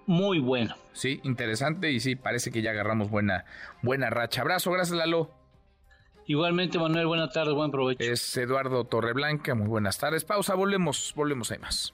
muy 0.06 0.40
bueno. 0.40 0.76
Sí, 0.94 1.20
interesante 1.24 1.92
y 1.92 2.00
sí, 2.00 2.16
parece 2.16 2.52
que 2.52 2.62
ya 2.62 2.72
agarramos 2.72 3.10
buena, 3.10 3.46
buena 3.82 4.10
racha. 4.12 4.42
Abrazo, 4.42 4.72
gracias 4.72 4.98
Lalo. 4.98 5.32
Igualmente, 6.28 6.80
Manuel, 6.80 7.06
buenas 7.06 7.34
tardes, 7.34 7.54
buen 7.54 7.72
provecho. 7.72 8.04
Es 8.04 8.36
Eduardo 8.38 8.84
Torreblanca, 8.86 9.54
muy 9.54 9.68
buenas 9.68 9.98
tardes. 9.98 10.26
Pausa, 10.26 10.56
volvemos, 10.56 11.14
volvemos, 11.16 11.52
hay 11.52 11.60
más. 11.60 11.94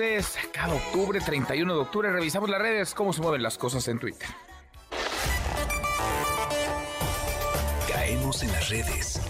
15, 0.00 0.38
cada 0.50 0.74
octubre, 0.74 1.20
31 1.20 1.74
de 1.74 1.78
octubre. 1.78 2.10
Revisamos 2.10 2.48
las 2.48 2.62
redes, 2.62 2.94
cómo 2.94 3.12
se 3.12 3.20
mueven 3.20 3.42
las 3.42 3.58
cosas 3.58 3.86
en 3.86 3.98
Twitter. 3.98 4.28
Caemos 7.86 8.42
en 8.42 8.50
las 8.50 8.70
redes. 8.70 9.20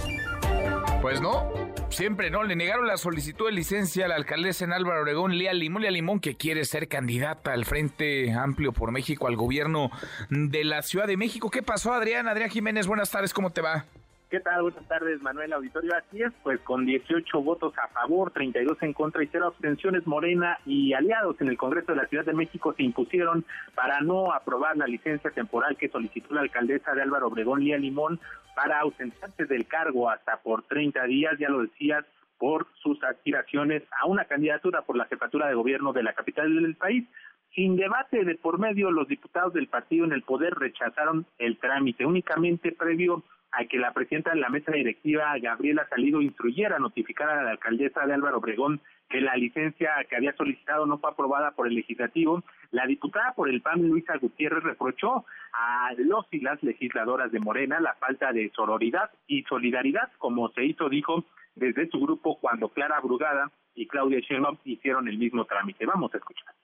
Pues 1.03 1.21
no, 1.21 1.53
siempre 1.89 2.31
no. 2.31 2.45
Le 2.45 2.55
negaron 2.55 2.87
la 2.87 2.99
solicitud 2.99 3.47
de 3.47 3.53
licencia 3.53 4.05
a 4.05 4.09
la 4.09 4.15
alcaldesa 4.15 4.65
en 4.65 4.73
Álvaro 4.73 5.01
Obregón, 5.01 5.37
Lía 5.37 5.53
Limón, 5.53 5.83
Lía 5.83 5.91
Limón, 5.91 6.21
que 6.21 6.37
quiere 6.37 6.65
ser 6.65 6.87
candidata 6.87 7.53
al 7.53 7.65
Frente 7.65 8.33
Amplio 8.33 8.71
por 8.71 8.93
México, 8.93 9.27
al 9.27 9.35
gobierno 9.35 9.91
de 10.29 10.63
la 10.63 10.83
Ciudad 10.83 11.09
de 11.09 11.17
México. 11.17 11.51
¿Qué 11.51 11.65
pasó, 11.65 11.93
Adrián? 11.93 12.29
Adrián 12.29 12.49
Jiménez, 12.49 12.87
buenas 12.87 13.11
tardes, 13.11 13.35
¿cómo 13.35 13.51
te 13.51 13.61
va? 13.61 13.87
¿Qué 14.31 14.39
tal? 14.39 14.63
Buenas 14.63 14.87
tardes, 14.87 15.21
Manuel 15.23 15.53
Auditorio. 15.53 15.91
Así 15.97 16.23
es, 16.23 16.33
pues 16.45 16.61
con 16.61 16.87
18 16.87 17.43
votos 17.43 17.75
a 17.77 17.89
favor, 17.89 18.31
32 18.31 18.81
en 18.83 18.93
contra 18.93 19.25
y 19.25 19.27
cero 19.27 19.49
abstenciones, 19.49 20.07
Morena 20.07 20.57
y 20.65 20.93
aliados 20.93 21.41
en 21.41 21.49
el 21.49 21.59
Congreso 21.59 21.91
de 21.91 21.97
la 21.97 22.07
Ciudad 22.07 22.25
de 22.25 22.33
México 22.33 22.73
se 22.73 22.85
impusieron 22.85 23.45
para 23.75 24.01
no 24.03 24.33
aprobar 24.33 24.77
la 24.77 24.87
licencia 24.87 25.33
temporal 25.33 25.77
que 25.77 25.89
solicitó 25.89 26.33
la 26.33 26.43
alcaldesa 26.43 26.95
de 26.95 27.03
Álvaro 27.03 27.27
Obregón, 27.27 27.65
Lía 27.65 27.77
Limón, 27.77 28.21
para 28.55 28.79
ausentarse 28.79 29.47
del 29.47 29.67
cargo 29.67 30.09
hasta 30.09 30.37
por 30.37 30.63
30 30.63 31.03
días, 31.07 31.37
ya 31.41 31.49
lo 31.49 31.63
decías, 31.63 32.05
por 32.39 32.69
sus 32.81 33.03
aspiraciones 33.03 33.83
a 34.01 34.07
una 34.07 34.27
candidatura 34.27 34.83
por 34.83 34.97
la 34.97 35.07
jefatura 35.07 35.49
de 35.49 35.55
gobierno 35.55 35.93
de 35.93 36.05
la 36.05 36.13
capital 36.13 36.55
del 36.55 36.77
país. 36.77 37.05
Sin 37.53 37.75
debate 37.75 38.25
de 38.25 38.37
por 38.37 38.61
medio, 38.61 38.93
los 38.93 39.09
diputados 39.09 39.55
del 39.55 39.67
partido 39.67 40.05
en 40.05 40.13
el 40.13 40.23
poder 40.23 40.55
rechazaron 40.55 41.27
el 41.39 41.59
trámite, 41.59 42.07
únicamente 42.07 42.71
previo 42.71 43.25
a 43.53 43.65
que 43.65 43.79
la 43.79 43.93
presidenta 43.93 44.31
de 44.31 44.41
la 44.41 44.49
mesa 44.49 44.73
directiva, 44.73 45.37
Gabriela 45.39 45.87
Salido, 45.89 46.23
instruyera 46.23 46.79
notificar 46.79 47.29
a 47.29 47.43
la 47.43 47.51
alcaldesa 47.51 48.07
de 48.07 48.15
Álvaro 48.15 48.39
Obregón 48.39 48.81
que 49.09 49.21
la 49.21 49.37
licencia 49.37 49.91
que 50.09 50.17
había 50.17 50.33
solicitado 50.35 50.87
no 50.87 50.99
fue 50.99 51.11
aprobada 51.11 51.51
por 51.51 51.67
el 51.67 51.75
legislativo, 51.75 52.45
la 52.71 52.87
diputada 52.87 53.33
por 53.35 53.49
el 53.49 53.61
PAN, 53.61 53.89
Luisa 53.89 54.17
Gutiérrez, 54.19 54.63
reprochó 54.63 55.25
a 55.53 55.93
los 55.99 56.27
y 56.31 56.41
las 56.41 56.63
legisladoras 56.63 57.33
de 57.33 57.41
Morena 57.41 57.81
la 57.81 57.95
falta 57.95 58.33
de 58.33 58.51
sororidad 58.55 59.11
y 59.27 59.43
solidaridad, 59.43 60.13
como 60.19 60.49
se 60.51 60.65
hizo, 60.65 60.89
dijo, 60.89 61.25
desde 61.57 61.89
su 61.89 61.99
grupo 62.01 62.39
cuando 62.41 62.69
Clara 62.69 63.01
Brugada 63.01 63.51
y 63.75 63.87
Claudia 63.89 64.21
Sheinbaum 64.21 64.59
hicieron 64.65 65.09
el 65.09 65.19
mismo 65.19 65.45
trámite. 65.45 65.87
Vamos 65.87 66.15
a 66.15 66.19
escuchar. 66.19 66.55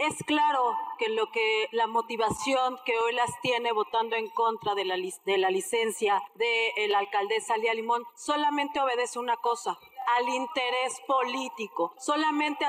Es 0.00 0.16
claro 0.24 0.78
que 0.98 1.10
lo 1.10 1.30
que 1.30 1.68
la 1.72 1.86
motivación 1.86 2.78
que 2.86 2.98
hoy 2.98 3.12
las 3.12 3.38
tiene 3.42 3.70
votando 3.70 4.16
en 4.16 4.30
contra 4.30 4.74
de 4.74 4.86
la, 4.86 4.96
de 4.96 5.36
la 5.36 5.50
licencia 5.50 6.22
de 6.36 6.88
la 6.88 7.00
alcaldesa 7.00 7.58
Lía 7.58 7.74
Limón 7.74 8.04
solamente 8.16 8.80
obedece 8.80 9.18
una 9.18 9.36
cosa, 9.36 9.78
al 10.06 10.28
interés 10.28 11.00
político. 11.06 11.94
Solamente 11.98 12.64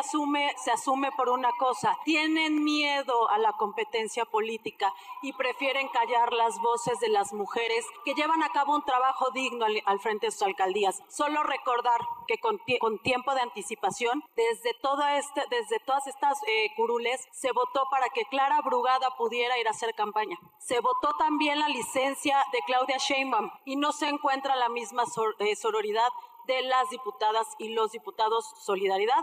se 0.64 0.72
asume 0.72 1.12
por 1.12 1.30
una 1.30 1.52
cosa. 1.58 1.98
Tienen 2.06 2.64
miedo 2.64 3.30
a 3.30 3.38
la 3.38 3.52
competencia 3.54 4.26
política 4.26 4.94
y 5.22 5.34
prefieren 5.34 5.88
callar 5.90 6.34
las 6.34 6.60
voces 6.60 7.00
de 7.00 7.10
las 7.10 7.34
mujeres 7.34 7.86
que 8.06 8.14
llevan 8.14 8.44
a 8.44 8.50
cabo 8.50 8.76
un 8.76 8.84
trabajo 8.84 9.32
digno 9.32 9.66
al, 9.86 10.00
frente 10.00 10.28
de 10.28 10.32
sus 10.32 10.44
alcaldías. 10.44 11.02
Solo 11.10 11.44
recordar 11.44 12.00
que 12.28 12.38
con, 12.38 12.60
tiempo 13.00 13.34
de 13.34 13.42
anticipación, 13.42 14.24
este, 14.36 15.44
desde 15.50 15.80
todas 15.80 16.08
estas 16.08 16.38
eh, 16.48 16.72
curules, 16.76 17.28
se 17.32 17.52
votó 17.52 17.84
para 17.90 18.10
que 18.10 18.26
Clara 18.26 18.62
Brugada 18.62 19.16
pudiera 19.18 19.58
ir 19.60 19.68
a 19.68 19.72
hacer 19.72 19.94
campaña. 19.96 20.38
Se 20.60 20.80
votó 20.80 21.16
también 21.18 21.60
la 21.60 21.68
licencia 21.68 22.44
de 22.52 22.60
Claudia 22.66 22.98
Sheinbaum 22.98 23.50
y 23.66 23.76
no 23.76 23.92
se 23.92 24.08
encuentra 24.08 24.56
la 24.56 24.70
misma 24.70 25.04
eh, 25.40 25.56
sororidad 25.56 26.08
de 26.48 26.62
las 26.64 26.90
diputadas 26.90 27.48
y 27.60 27.74
los 27.74 27.92
diputados 27.92 28.46
Solidaridad. 28.66 29.22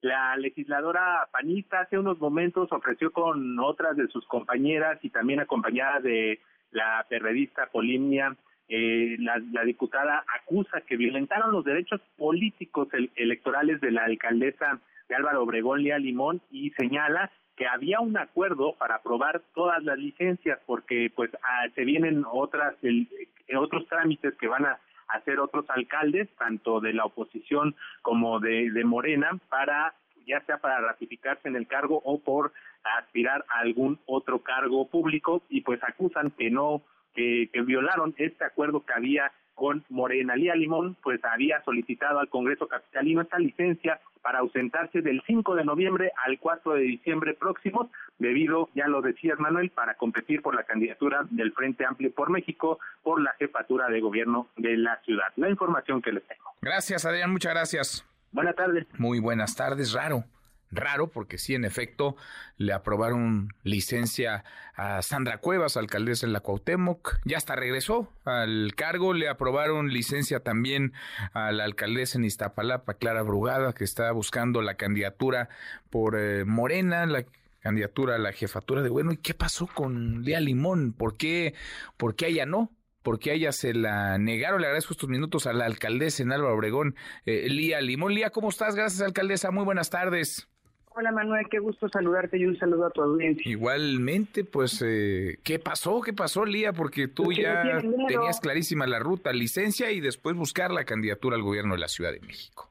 La 0.00 0.36
legisladora 0.36 1.28
panista 1.30 1.80
hace 1.80 1.96
unos 1.96 2.18
momentos 2.18 2.72
ofreció 2.72 3.12
con 3.12 3.58
otras 3.60 3.96
de 3.96 4.08
sus 4.08 4.26
compañeras 4.26 4.98
y 5.02 5.10
también 5.10 5.40
acompañada 5.40 6.00
de 6.00 6.40
la 6.72 7.06
periodista 7.08 7.66
Polimnia, 7.66 8.36
eh, 8.68 9.16
la, 9.18 9.38
diputada 9.64 10.24
acusa 10.40 10.80
que 10.80 10.96
violentaron 10.96 11.52
los 11.52 11.64
derechos 11.64 12.00
políticos 12.16 12.88
electorales 13.16 13.80
de 13.80 13.92
la 13.92 14.04
alcaldesa 14.04 14.80
de 15.08 15.14
Álvaro 15.14 15.42
Obregón 15.42 15.82
Lía 15.82 15.98
Limón 15.98 16.40
y 16.50 16.70
señala 16.70 17.30
que 17.56 17.66
había 17.66 18.00
un 18.00 18.16
acuerdo 18.16 18.74
para 18.76 18.96
aprobar 18.96 19.42
todas 19.54 19.82
las 19.84 19.98
licencias 19.98 20.58
porque 20.66 21.12
pues 21.14 21.30
ah, 21.42 21.66
se 21.74 21.84
vienen 21.84 22.24
otras 22.26 22.74
el, 22.82 23.08
otros 23.56 23.86
trámites 23.88 24.34
que 24.38 24.48
van 24.48 24.64
a 24.64 24.80
hacer 25.12 25.40
otros 25.40 25.64
alcaldes, 25.68 26.28
tanto 26.36 26.80
de 26.80 26.92
la 26.92 27.04
oposición 27.04 27.74
como 28.02 28.40
de, 28.40 28.70
de 28.70 28.84
Morena, 28.84 29.38
para 29.48 29.94
ya 30.26 30.40
sea 30.44 30.58
para 30.58 30.80
ratificarse 30.80 31.48
en 31.48 31.56
el 31.56 31.66
cargo 31.66 32.00
o 32.04 32.20
por 32.20 32.52
aspirar 32.98 33.44
a 33.48 33.60
algún 33.60 33.98
otro 34.06 34.40
cargo 34.40 34.88
público 34.88 35.42
y 35.48 35.62
pues 35.62 35.82
acusan 35.82 36.30
que 36.30 36.50
no 36.50 36.82
que, 37.14 37.50
que 37.52 37.62
violaron 37.62 38.14
este 38.16 38.44
acuerdo 38.44 38.84
que 38.84 38.92
había 38.92 39.32
con 39.54 39.84
Morena. 39.88 40.36
Lía 40.36 40.54
Limón 40.54 40.96
pues 41.02 41.20
había 41.24 41.62
solicitado 41.64 42.18
al 42.18 42.28
Congreso 42.28 42.66
Capitalino 42.68 43.20
esta 43.20 43.38
licencia 43.38 44.00
para 44.22 44.38
ausentarse 44.38 45.02
del 45.02 45.22
5 45.26 45.54
de 45.54 45.64
noviembre 45.64 46.12
al 46.24 46.38
4 46.38 46.74
de 46.74 46.82
diciembre 46.82 47.34
próximos, 47.34 47.88
debido, 48.18 48.68
ya 48.74 48.86
lo 48.86 49.02
decías 49.02 49.38
Manuel, 49.38 49.70
para 49.70 49.94
competir 49.94 50.42
por 50.42 50.54
la 50.54 50.62
candidatura 50.62 51.26
del 51.30 51.52
Frente 51.52 51.84
Amplio 51.84 52.12
por 52.12 52.30
México 52.30 52.78
por 53.02 53.20
la 53.20 53.32
jefatura 53.38 53.88
de 53.88 54.00
gobierno 54.00 54.48
de 54.56 54.76
la 54.76 55.00
ciudad. 55.04 55.32
La 55.36 55.50
información 55.50 56.00
que 56.00 56.12
les 56.12 56.22
tengo. 56.26 56.50
Gracias, 56.60 57.04
Adrián, 57.04 57.32
muchas 57.32 57.52
gracias. 57.52 58.06
Buenas 58.30 58.54
tardes. 58.54 58.86
Muy 58.98 59.18
buenas 59.18 59.56
tardes, 59.56 59.92
raro 59.92 60.24
raro 60.72 61.08
porque 61.08 61.38
sí, 61.38 61.54
en 61.54 61.64
efecto, 61.64 62.16
le 62.56 62.72
aprobaron 62.72 63.54
licencia 63.62 64.44
a 64.74 65.02
Sandra 65.02 65.38
Cuevas, 65.38 65.76
alcaldesa 65.76 66.26
de 66.26 66.32
la 66.32 66.40
Cuauhtémoc, 66.40 67.18
ya 67.24 67.36
hasta 67.36 67.54
regresó 67.54 68.10
al 68.24 68.74
cargo, 68.74 69.12
le 69.12 69.28
aprobaron 69.28 69.92
licencia 69.92 70.40
también 70.40 70.92
a 71.34 71.52
la 71.52 71.64
alcaldesa 71.64 72.18
en 72.18 72.24
Iztapalapa, 72.24 72.94
Clara 72.94 73.22
Brugada, 73.22 73.74
que 73.74 73.84
está 73.84 74.10
buscando 74.12 74.62
la 74.62 74.74
candidatura 74.74 75.48
por 75.90 76.18
eh, 76.18 76.44
Morena, 76.44 77.06
la 77.06 77.24
candidatura 77.60 78.16
a 78.16 78.18
la 78.18 78.32
jefatura 78.32 78.82
de 78.82 78.88
bueno, 78.88 79.12
¿y 79.12 79.18
qué 79.18 79.34
pasó 79.34 79.68
con 79.68 80.22
Lía 80.22 80.40
Limón? 80.40 80.92
¿Por 80.94 81.16
qué, 81.16 81.54
por 81.96 82.16
qué 82.16 82.28
ella 82.28 82.46
no? 82.46 82.72
porque 83.02 83.32
a 83.32 83.34
ella 83.34 83.50
se 83.50 83.74
la 83.74 84.16
negaron. 84.16 84.60
Le 84.60 84.68
agradezco 84.68 84.94
estos 84.94 85.08
minutos 85.08 85.46
a 85.46 85.52
la 85.52 85.66
alcaldesa 85.66 86.22
en 86.22 86.32
Álvaro 86.32 86.54
Obregón, 86.54 86.94
eh, 87.26 87.48
Lía 87.48 87.80
Limón. 87.80 88.14
Lía, 88.14 88.30
¿cómo 88.30 88.48
estás? 88.48 88.74
Gracias, 88.74 89.02
alcaldesa. 89.02 89.50
Muy 89.50 89.64
buenas 89.64 89.90
tardes. 89.90 90.48
Hola 90.94 91.10
Manuel, 91.10 91.46
qué 91.50 91.58
gusto 91.58 91.88
saludarte 91.88 92.36
y 92.36 92.44
un 92.44 92.56
saludo 92.58 92.86
a 92.86 92.90
tu 92.90 93.02
audiencia. 93.02 93.50
Igualmente, 93.50 94.44
pues, 94.44 94.82
eh, 94.86 95.38
¿qué 95.42 95.58
pasó? 95.58 96.02
¿Qué 96.02 96.12
pasó, 96.12 96.44
Lía? 96.44 96.74
Porque 96.74 97.08
tú 97.08 97.24
pues 97.24 97.38
ya 97.38 97.62
tenías 98.08 98.40
clarísima 98.40 98.86
la 98.86 98.98
ruta, 98.98 99.32
licencia 99.32 99.90
y 99.90 100.00
después 100.00 100.36
buscar 100.36 100.70
la 100.70 100.84
candidatura 100.84 101.36
al 101.36 101.42
gobierno 101.42 101.74
de 101.74 101.80
la 101.80 101.88
Ciudad 101.88 102.12
de 102.12 102.20
México. 102.20 102.68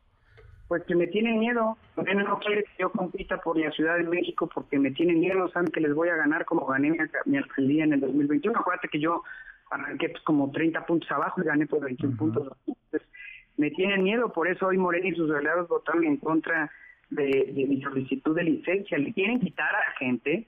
Pues 0.68 0.84
que 0.84 0.96
me 0.96 1.08
tienen 1.08 1.40
miedo. 1.40 1.78
no 1.98 2.40
quiere 2.40 2.64
que 2.64 2.72
yo 2.80 2.92
compita 2.92 3.38
por 3.42 3.58
la 3.58 3.72
Ciudad 3.72 3.98
de 3.98 4.04
México 4.04 4.48
porque 4.54 4.78
me 4.78 4.92
tienen 4.92 5.20
miedo, 5.20 5.50
saben 5.50 5.72
que 5.72 5.82
les 5.82 5.94
voy 5.94 6.10
a 6.10 6.16
ganar 6.16 6.46
como 6.46 6.68
gané 6.68 6.96
mi, 7.26 7.38
alcaldía 7.38 7.86
en 7.86 7.94
el 7.94 8.02
2021. 8.02 8.58
Acuérdate 8.58 8.88
que 8.88 9.00
yo 9.00 9.24
arranqué 9.72 10.10
pues, 10.10 10.24
como 10.24 10.52
30 10.52 10.86
puntos 10.86 11.10
abajo 11.12 11.42
y 11.42 11.46
gané 11.46 11.66
por 11.66 11.84
21 11.84 12.16
puntos. 12.16 12.56
Entonces, 12.68 13.10
me 13.58 13.72
tienen 13.72 14.04
miedo, 14.04 14.32
por 14.32 14.48
eso 14.48 14.68
hoy 14.68 14.78
Morena 14.78 15.08
y 15.08 15.16
sus 15.16 15.32
aliados 15.32 15.68
votaron 15.68 16.04
en 16.04 16.18
contra 16.18 16.72
de, 17.12 17.66
mi 17.68 17.82
solicitud 17.82 18.36
de 18.36 18.44
licencia. 18.44 18.98
Le 18.98 19.14
quieren 19.14 19.40
quitar 19.40 19.70
a 19.70 19.80
la 19.80 19.92
gente 20.00 20.48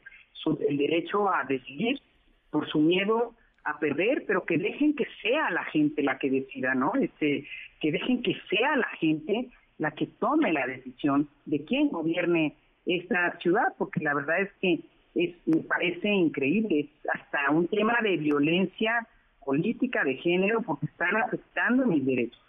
el 0.67 0.77
derecho 0.77 1.29
a 1.29 1.43
decidir 1.45 2.01
por 2.49 2.67
su 2.67 2.79
miedo 2.79 3.33
a 3.63 3.79
perder, 3.79 4.25
pero 4.27 4.43
que 4.45 4.57
dejen 4.57 4.93
que 4.95 5.07
sea 5.21 5.49
la 5.51 5.63
gente 5.65 6.03
la 6.03 6.17
que 6.17 6.29
decida, 6.29 6.75
¿no? 6.75 6.93
Este, 6.95 7.47
que 7.79 7.91
dejen 7.91 8.21
que 8.21 8.35
sea 8.49 8.75
la 8.75 8.89
gente 8.99 9.49
la 9.77 9.91
que 9.91 10.07
tome 10.07 10.51
la 10.51 10.67
decisión 10.67 11.29
de 11.45 11.63
quién 11.63 11.89
gobierne 11.89 12.55
esta 12.85 13.37
ciudad, 13.39 13.73
porque 13.77 14.01
la 14.01 14.13
verdad 14.13 14.41
es 14.41 14.51
que 14.61 14.79
es, 15.15 15.35
me 15.45 15.61
parece 15.61 16.09
increíble, 16.09 16.81
es 16.81 17.09
hasta 17.09 17.49
un 17.51 17.67
tema 17.67 17.97
de 18.01 18.17
violencia 18.17 19.07
política 19.45 20.03
de 20.03 20.15
género 20.15 20.61
porque 20.61 20.85
están 20.87 21.15
afectando 21.17 21.85
mis 21.85 22.05
derechos. 22.05 22.41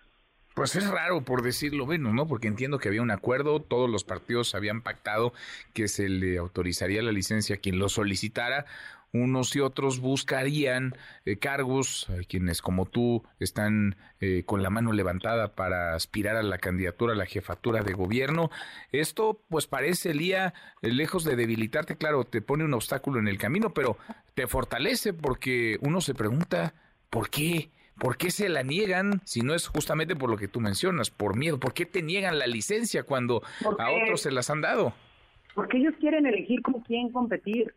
Pues 0.55 0.77
es 0.77 0.89
raro, 0.89 1.23
por 1.23 1.43
decirlo 1.43 1.85
menos, 1.85 2.15
¿no? 2.15 2.29
Porque 2.29 2.47
entiendo 2.47 2.79
que 2.79 2.87
había 2.89 3.03
un 3.03 3.11
acuerdo, 3.11 3.61
todos 3.61 3.91
los 3.91 4.05
partidos 4.05 4.55
habían 4.55 4.83
pactado 4.83 5.33
que 5.73 5.89
se 5.89 6.09
le 6.09 6.39
autorizaría 6.39 7.03
la 7.03 7.11
licencia 7.11 7.57
a 7.57 7.59
quien 7.59 7.81
lo 7.81 7.89
solicitara. 7.89 8.65
Unos 9.13 9.55
y 9.55 9.61
otros 9.61 9.99
buscarían 9.99 10.97
eh, 11.25 11.39
cargos, 11.39 12.09
hay 12.09 12.25
quienes 12.25 12.63
como 12.63 12.87
tú 12.87 13.25
están 13.41 13.97
eh, 14.21 14.45
con 14.47 14.63
la 14.63 14.71
mano 14.71 14.93
levantada 14.93 15.55
para 15.55 15.95
aspirar 15.95 16.37
a 16.37 16.43
la 16.43 16.59
candidatura 16.59 17.15
a 17.15 17.17
la 17.17 17.27
jefatura 17.27 17.83
de 17.83 17.93
gobierno. 17.93 18.51
Esto, 18.93 19.41
pues 19.49 19.67
parece, 19.67 20.15
Lía, 20.15 20.55
eh, 20.83 20.93
lejos 20.93 21.25
de 21.25 21.35
debilitarte, 21.35 21.97
claro, 21.97 22.25
te 22.25 22.43
pone 22.43 22.65
un 22.65 22.75
obstáculo 22.75 23.19
en 23.19 23.27
el 23.27 23.39
camino, 23.39 23.75
pero 23.75 23.99
te 24.35 24.47
fortalece 24.47 25.13
porque 25.13 25.79
uno 25.81 26.01
se 26.01 26.15
pregunta, 26.15 26.75
¿por 27.11 27.31
qué? 27.31 27.71
¿Por 27.99 28.17
qué 28.17 28.31
se 28.31 28.49
la 28.49 28.63
niegan 28.63 29.21
si 29.25 29.43
no 29.43 29.55
es 29.55 29.69
justamente 29.69 30.17
por 30.17 30.31
lo 30.31 30.37
que 30.37 30.49
tú 30.49 30.61
mencionas, 30.61 31.11
por 31.11 31.37
miedo? 31.37 31.61
¿Por 31.61 31.75
qué 31.75 31.87
te 31.87 32.03
niegan 32.03 32.39
la 32.39 32.47
licencia 32.47 33.05
cuando 33.05 33.43
a 33.79 33.91
otros 33.91 34.21
se 34.23 34.33
las 34.33 34.51
han 34.51 34.61
dado? 34.61 34.93
Porque 35.55 35.79
ellos 35.79 35.95
quieren 36.01 36.27
elegir 36.27 36.63
con 36.63 36.81
quién 36.81 37.13
competir. 37.13 37.73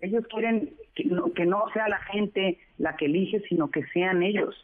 Ellos 0.00 0.24
quieren 0.28 0.74
que 0.94 1.04
no, 1.04 1.32
que 1.32 1.46
no 1.46 1.64
sea 1.72 1.88
la 1.88 1.98
gente 1.98 2.58
la 2.78 2.96
que 2.96 3.06
elige, 3.06 3.40
sino 3.48 3.70
que 3.70 3.84
sean 3.92 4.22
ellos. 4.22 4.54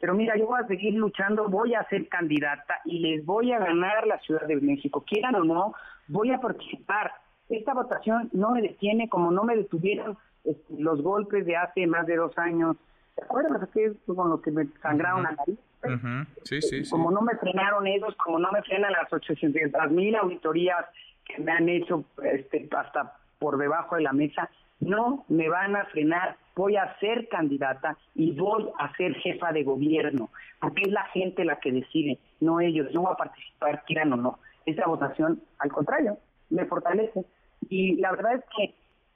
Pero 0.00 0.14
mira, 0.14 0.36
yo 0.36 0.46
voy 0.46 0.60
a 0.62 0.66
seguir 0.66 0.94
luchando, 0.94 1.48
voy 1.48 1.74
a 1.74 1.88
ser 1.88 2.08
candidata 2.08 2.80
y 2.84 2.98
les 2.98 3.24
voy 3.24 3.52
a 3.52 3.58
ganar 3.58 4.06
la 4.06 4.18
Ciudad 4.18 4.46
de 4.46 4.56
México. 4.56 5.02
Quieran 5.06 5.34
o 5.34 5.44
no, 5.44 5.74
voy 6.08 6.30
a 6.30 6.40
participar. 6.40 7.12
Esta 7.48 7.72
votación 7.72 8.28
no 8.32 8.50
me 8.50 8.60
detiene 8.60 9.08
como 9.08 9.30
no 9.30 9.44
me 9.44 9.56
detuvieron 9.56 10.18
este, 10.44 10.74
los 10.78 11.00
golpes 11.00 11.46
de 11.46 11.56
hace 11.56 11.86
más 11.86 12.06
de 12.06 12.16
dos 12.16 12.36
años 12.36 12.76
¿Te 13.14 13.24
acuerdas 13.24 13.68
que 13.72 13.86
es 13.86 13.92
con 14.06 14.28
lo 14.28 14.40
que 14.40 14.50
me 14.50 14.66
sangraron 14.82 15.22
la 15.22 15.32
nariz? 15.32 15.58
Sí, 16.44 16.62
sí, 16.62 16.88
Como 16.90 17.10
no 17.10 17.20
me 17.20 17.36
frenaron 17.36 17.86
ellos, 17.86 18.14
como 18.16 18.38
no 18.38 18.50
me 18.50 18.62
frenan 18.62 18.92
las 18.92 19.12
800 19.12 19.90
mil 19.90 20.16
auditorías 20.16 20.86
que 21.24 21.42
me 21.42 21.52
han 21.52 21.68
hecho 21.68 22.04
este, 22.22 22.68
hasta 22.76 23.16
por 23.38 23.58
debajo 23.58 23.96
de 23.96 24.02
la 24.02 24.12
mesa, 24.12 24.48
no 24.80 25.24
me 25.28 25.48
van 25.48 25.76
a 25.76 25.84
frenar. 25.86 26.36
Voy 26.56 26.76
a 26.76 26.96
ser 27.00 27.28
candidata 27.28 27.96
y 28.14 28.32
voy 28.32 28.70
a 28.78 28.94
ser 28.96 29.14
jefa 29.16 29.52
de 29.52 29.64
gobierno, 29.64 30.30
porque 30.60 30.82
es 30.82 30.92
la 30.92 31.04
gente 31.06 31.44
la 31.44 31.58
que 31.60 31.72
decide, 31.72 32.18
no 32.40 32.60
ellos. 32.60 32.92
No 32.92 33.02
voy 33.02 33.12
a 33.12 33.16
participar, 33.16 33.84
quieran 33.86 34.12
o 34.12 34.16
no. 34.16 34.38
Esa 34.64 34.86
votación, 34.86 35.42
al 35.58 35.72
contrario, 35.72 36.18
me 36.50 36.64
fortalece. 36.64 37.24
Y 37.68 37.96
la 37.96 38.12
verdad 38.12 38.34
es 38.34 38.44
que 38.56 38.74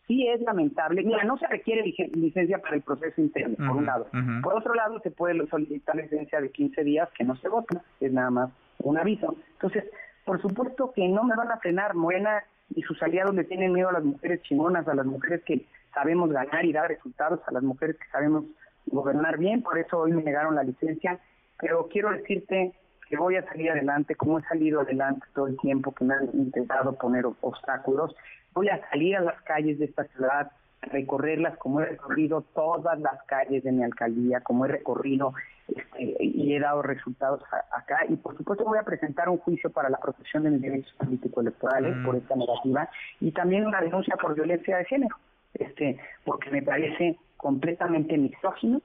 sí 0.09 0.26
es 0.26 0.40
lamentable. 0.40 1.05
Mira, 1.05 1.22
no 1.22 1.39
se 1.39 1.47
requiere 1.47 1.85
licencia 1.85 2.59
para 2.59 2.74
el 2.74 2.82
proceso 2.82 3.20
interno, 3.20 3.56
por 3.56 3.76
un 3.76 3.86
lado. 3.86 4.09
Por 4.43 4.55
otro 4.55 4.74
lado, 4.74 4.98
se 5.01 5.10
puede 5.10 5.47
solicitar 5.48 5.94
licencia 5.94 6.40
de 6.40 6.51
15 6.51 6.82
días 6.82 7.09
que 7.16 7.24
no 7.24 7.36
se 7.36 7.48
vota, 7.48 7.82
es 8.01 8.12
nada 8.12 8.30
más 8.30 8.51
un 8.78 8.98
aviso. 8.98 9.36
Entonces, 9.52 9.85
por 10.24 10.40
supuesto 10.40 10.93
que 10.93 11.06
no 11.06 11.22
me 11.22 11.36
van 11.36 11.52
a 11.52 11.59
frenar. 11.59 11.94
Morena 11.94 12.43
y 12.74 12.82
sus 12.82 13.01
aliados 13.02 13.35
le 13.35 13.44
tienen 13.44 13.72
miedo 13.72 13.90
a 13.90 13.93
las 13.93 14.05
mujeres 14.05 14.43
chingonas, 14.43 14.89
a 14.89 14.94
las 14.94 15.06
mujeres 15.06 15.43
que 15.44 15.66
sabemos 15.94 16.30
ganar 16.30 16.64
y 16.64 16.72
dar 16.72 16.89
resultados, 16.89 17.40
a 17.47 17.52
las 17.52 17.62
mujeres 17.62 17.97
que 17.97 18.09
sabemos 18.10 18.44
gobernar 18.86 19.39
bien. 19.39 19.62
Por 19.62 19.78
eso 19.78 19.98
hoy 19.98 20.12
me 20.12 20.22
negaron 20.22 20.55
la 20.55 20.64
licencia. 20.64 21.18
Pero 21.60 21.89
quiero 21.89 22.10
decirte 22.10 22.72
que 23.09 23.16
voy 23.16 23.36
a 23.36 23.47
salir 23.47 23.70
adelante, 23.70 24.14
como 24.14 24.39
he 24.39 24.43
salido 24.43 24.80
adelante 24.80 25.26
todo 25.35 25.47
el 25.47 25.56
tiempo, 25.59 25.93
que 25.93 26.05
me 26.05 26.14
han 26.14 26.30
intentado 26.35 26.94
poner 26.94 27.24
obstáculos 27.40 28.14
voy 28.54 28.68
a 28.68 28.88
salir 28.90 29.16
a 29.16 29.20
las 29.20 29.40
calles 29.42 29.78
de 29.78 29.86
esta 29.86 30.04
ciudad, 30.04 30.50
a 30.82 30.86
recorrerlas 30.86 31.56
como 31.58 31.80
he 31.80 31.86
recorrido 31.86 32.42
todas 32.54 32.98
las 33.00 33.22
calles 33.24 33.64
de 33.64 33.72
mi 33.72 33.82
alcaldía, 33.82 34.40
como 34.40 34.64
he 34.64 34.68
recorrido 34.68 35.34
este, 35.68 36.16
y 36.20 36.54
he 36.54 36.60
dado 36.60 36.82
resultados 36.82 37.42
acá. 37.72 38.00
Y 38.08 38.16
por 38.16 38.36
supuesto 38.36 38.64
voy 38.64 38.78
a 38.78 38.84
presentar 38.84 39.28
un 39.28 39.38
juicio 39.38 39.70
para 39.70 39.90
la 39.90 39.98
protección 39.98 40.44
de 40.44 40.50
mis 40.50 40.62
derechos 40.62 40.92
político-electorales 40.98 41.96
por 42.04 42.16
esta 42.16 42.36
negativa 42.36 42.88
y 43.20 43.32
también 43.32 43.66
una 43.66 43.80
denuncia 43.80 44.16
por 44.16 44.34
violencia 44.34 44.78
de 44.78 44.84
género, 44.84 45.16
este, 45.54 45.98
porque 46.24 46.50
me 46.50 46.62
parece 46.62 47.18
completamente 47.36 48.16
misógino 48.16 48.80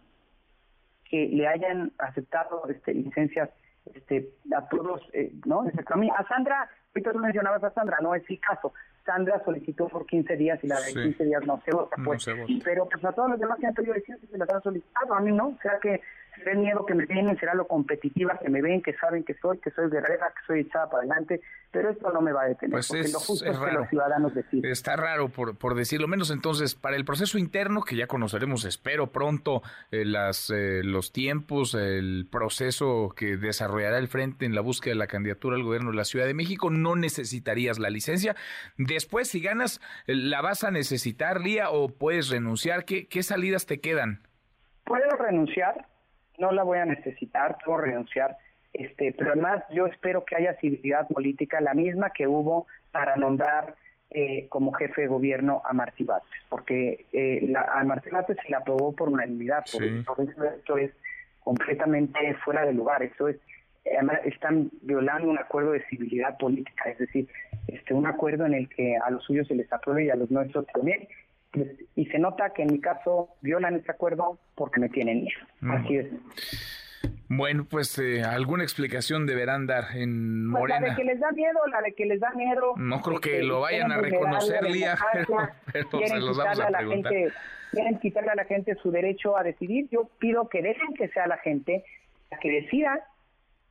que 1.10 1.27
le 1.27 1.48
hayan 1.48 1.91
aceptado 1.99 2.68
este, 2.69 2.94
licencias 2.94 3.49
este, 3.94 4.30
a 4.56 4.68
todos, 4.68 5.02
eh, 5.14 5.31
¿no? 5.45 5.61
A 5.61 6.27
Sandra, 6.27 6.69
ahorita 6.90 7.11
tú 7.11 7.19
mencionabas 7.19 7.64
a 7.64 7.72
Sandra, 7.72 7.98
no 8.02 8.15
es 8.15 8.23
el 8.30 8.40
caso. 8.40 8.73
Sandra 9.06 9.42
solicitó 9.44 9.88
por 9.88 10.06
15 10.06 10.36
días 10.38 10.60
y 10.64 10.68
la 10.68 10.80
de 10.80 10.94
15 10.94 11.26
días 11.26 11.46
no 11.46 11.62
se 11.66 11.72
vota, 11.72 11.96
pues. 12.04 12.26
Pero 12.64 12.88
pues 12.90 13.04
a 13.04 13.12
todos 13.12 13.32
los 13.32 13.40
demás 13.40 13.60
que 13.60 13.68
han 13.68 13.74
pedido 13.74 13.94
licencia 13.94 14.28
se 14.30 14.38
las 14.38 14.50
han 14.50 14.64
solicitado, 14.64 15.14
a 15.14 15.20
mí 15.20 15.32
no. 15.32 15.58
¿Será 15.62 15.80
que 15.80 16.02
será 16.35 16.51
el 16.51 16.60
miedo 16.60 16.85
que 16.85 16.95
me 16.95 17.05
tienen? 17.07 17.38
¿Será 17.39 17.53
lo 17.53 17.68
competitiva 17.68 18.39
que 18.41 18.49
me 18.49 18.61
ven, 18.61 18.81
que 18.81 18.93
saben 18.93 19.23
que 19.23 19.34
soy, 19.35 19.60
que 19.60 19.72
soy 19.72 19.89
guerrera, 19.89 20.27
que 20.27 20.45
soy 20.45 20.60
echada 20.61 20.89
para 20.89 20.99
adelante? 20.99 21.41
Pero 21.72 21.89
esto 21.89 22.11
no 22.11 22.22
me 22.22 22.31
va 22.31 22.43
a 22.43 22.45
detener, 22.45 22.72
pues 22.72 22.88
porque 22.88 23.01
es, 23.01 23.14
lo 23.14 23.19
justo 23.19 23.45
es, 23.45 23.57
raro. 23.57 23.72
que 23.72 23.77
los 23.77 23.89
ciudadanos 23.89 24.35
deciden. 24.35 24.72
Está 24.72 24.95
raro, 24.95 25.30
por, 25.30 25.57
por 25.57 25.73
decirlo 25.76 26.07
menos. 26.07 26.30
Entonces, 26.30 26.76
para 26.76 26.95
el 26.95 27.03
proceso 27.05 27.38
interno, 27.38 27.81
que 27.81 27.95
ya 27.95 28.05
conoceremos, 28.05 28.65
espero 28.65 29.07
pronto, 29.07 29.64
eh, 29.91 30.05
las, 30.05 30.51
eh, 30.51 30.81
los 30.84 31.11
tiempos, 31.11 31.73
el 31.73 32.27
proceso 32.31 33.14
que 33.15 33.38
desarrollará 33.38 33.97
el 33.97 34.07
Frente 34.07 34.45
en 34.45 34.53
la 34.53 34.61
búsqueda 34.61 34.93
de 34.93 34.99
la 34.99 35.07
candidatura 35.07 35.55
al 35.55 35.64
gobierno 35.64 35.89
de 35.89 35.97
la 35.97 36.05
Ciudad 36.05 36.26
de 36.26 36.35
México, 36.35 36.69
no 36.69 36.95
necesitarías 36.95 37.80
la 37.80 37.89
licencia. 37.89 38.35
Después, 38.77 39.27
si 39.27 39.41
ganas, 39.41 39.81
¿la 40.05 40.41
vas 40.41 40.64
a 40.64 40.72
necesitar, 40.72 41.41
Lía, 41.41 41.72
o 41.72 41.89
puedes 41.89 42.30
renunciar? 42.30 42.85
¿Qué, 42.85 43.07
qué 43.07 43.23
salidas 43.23 43.65
te 43.65 43.80
quedan? 43.80 44.22
Puedo 44.85 45.10
renunciar, 45.18 45.88
no 46.38 46.51
la 46.51 46.64
voy 46.64 46.80
a 46.80 46.85
necesitar, 46.85 47.57
puedo 47.64 47.80
renunciar. 47.80 48.38
Este, 48.73 49.14
pero 49.14 49.34
además 49.34 49.64
yo 49.72 49.85
espero 49.85 50.26
que 50.26 50.35
haya 50.35 50.55
civilidad 50.55 51.07
política, 51.07 51.61
la 51.61 51.73
misma 51.73 52.10
que 52.10 52.27
hubo 52.27 52.65
para 52.91 53.15
nombrar 53.15 53.76
eh, 54.10 54.47
como 54.49 54.73
jefe 54.73 55.01
de 55.01 55.07
gobierno 55.07 55.61
a 55.64 55.73
Martí 55.73 56.03
Bates, 56.03 56.30
porque 56.49 57.05
eh, 57.14 57.45
la, 57.49 57.61
a 57.61 57.84
Martí 57.84 58.10
Bates 58.10 58.38
se 58.41 58.49
le 58.49 58.55
aprobó 58.55 58.93
por 58.93 59.10
unanimidad, 59.10 59.64
por, 59.72 60.05
por 60.05 60.27
eso 60.27 60.43
esto 60.43 60.77
es 60.77 60.91
completamente 61.39 62.34
fuera 62.43 62.65
de 62.65 62.73
lugar, 62.73 63.03
eso 63.03 63.27
es 63.27 63.38
están 64.26 64.69
violando 64.81 65.30
un 65.30 65.38
acuerdo 65.38 65.72
de 65.72 65.85
civilidad 65.88 66.38
política, 66.38 66.89
es 66.89 66.97
decir, 66.99 67.27
este 67.68 67.93
un 67.93 68.07
acuerdo 68.07 68.45
en 68.45 68.53
el 68.53 68.69
que 68.69 68.95
a 68.95 69.10
los 69.10 69.23
suyos 69.23 69.47
se 69.47 69.55
les 69.55 69.72
apruebe 69.72 70.05
y 70.05 70.10
a 70.10 70.15
los 70.15 70.31
nuestros 70.31 70.65
también. 70.68 71.07
Se 72.14 72.19
nota 72.19 72.52
que 72.52 72.61
en 72.61 72.72
mi 72.72 72.80
caso 72.80 73.30
violan 73.41 73.76
ese 73.76 73.90
acuerdo 73.90 74.38
porque 74.53 74.80
me 74.80 74.88
tienen 74.88 75.23
miedo. 75.23 75.40
Así 75.68 75.98
es. 75.98 76.11
Bueno, 77.27 77.65
pues 77.68 77.98
eh, 77.98 78.22
alguna 78.22 78.61
explicación 78.61 79.26
deberán 79.26 79.65
dar 79.65 79.85
en 79.95 80.45
Morena. 80.45 80.80
Pues 80.80 80.90
la 80.90 80.90
de 80.90 80.95
que 80.95 81.03
les 81.06 81.19
da 81.19 81.31
miedo, 81.31 81.60
la 81.72 81.81
de 81.81 81.94
que 81.94 82.06
les 82.06 82.19
da 82.19 82.30
miedo. 82.35 82.76
No 82.77 83.02
creo 83.02 83.19
que 83.19 83.41
lo 83.41 83.61
vayan 83.61 83.91
a 83.91 83.98
reconocer, 83.98 84.61
Lía, 84.69 84.95
pero, 85.73 85.90
se 86.06 86.19
los 86.19 86.38
vamos 86.38 86.60
a 86.60 86.68
preguntar. 86.68 87.14
quieren 87.72 87.98
quitarle 87.98 88.30
a 88.30 88.35
la 88.35 88.45
gente 88.45 88.76
su 88.76 88.91
derecho 88.91 89.35
a 89.35 89.41
decidir. 89.41 89.90
Yo 89.90 90.07
pido 90.19 90.49
que 90.49 90.61
dejen 90.61 90.94
que 90.94 91.07
sea 91.07 91.26
la 91.26 91.38
gente 91.38 91.84
la 92.30 92.38
que 92.38 92.61
decida 92.61 93.07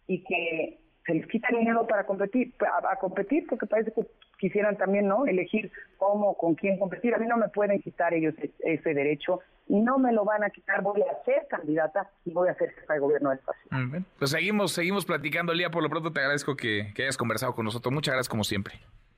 y 0.09 0.25
que 0.25 0.81
se 1.07 1.15
les 1.15 1.29
quita 1.29 1.47
el 1.51 1.59
dinero 1.59 1.87
para 1.87 2.07
competir, 2.07 2.53
a, 2.91 2.97
competir, 2.97 3.47
porque 3.49 3.67
parece 3.67 3.93
que 3.93 4.05
quisieran 4.43 4.77
también 4.77 5.07
no 5.07 5.25
elegir 5.25 5.71
cómo, 5.99 6.37
con 6.37 6.57
quién 6.57 6.77
competir. 6.77 7.15
A 7.15 7.19
mí 7.19 7.27
no 7.29 7.37
me 7.37 7.49
pueden 7.49 7.81
quitar 7.81 8.13
ellos 8.13 8.35
ese, 8.59 8.93
derecho 8.93 9.39
y 9.69 9.79
no 9.79 9.99
me 9.99 10.13
lo 10.13 10.25
van 10.25 10.43
a 10.43 10.51
quitar. 10.51 10.83
Voy 10.83 11.01
a 11.01 11.25
ser 11.25 11.47
candidata 11.49 12.11
y 12.25 12.33
voy 12.33 12.49
a 12.49 12.55
ser 12.55 12.75
jefa 12.75 12.95
de 12.95 12.99
gobierno 12.99 13.31
del 13.31 13.39
país. 13.39 14.05
Pues 14.19 14.33
seguimos, 14.33 14.73
seguimos 14.73 15.07
platicando, 15.07 15.55
Lía. 15.55 15.71
Por 15.71 15.85
lo 15.85 15.89
pronto 15.89 16.13
te 16.13 16.19
agradezco 16.19 16.57
que, 16.57 16.93
que 16.93 17.05
hayas 17.05 17.17
conversado 17.17 17.55
con 17.55 17.65
nosotros. 17.65 17.95
Muchas 17.95 18.15
gracias 18.15 18.29
como 18.29 18.43
siempre. 18.43 18.75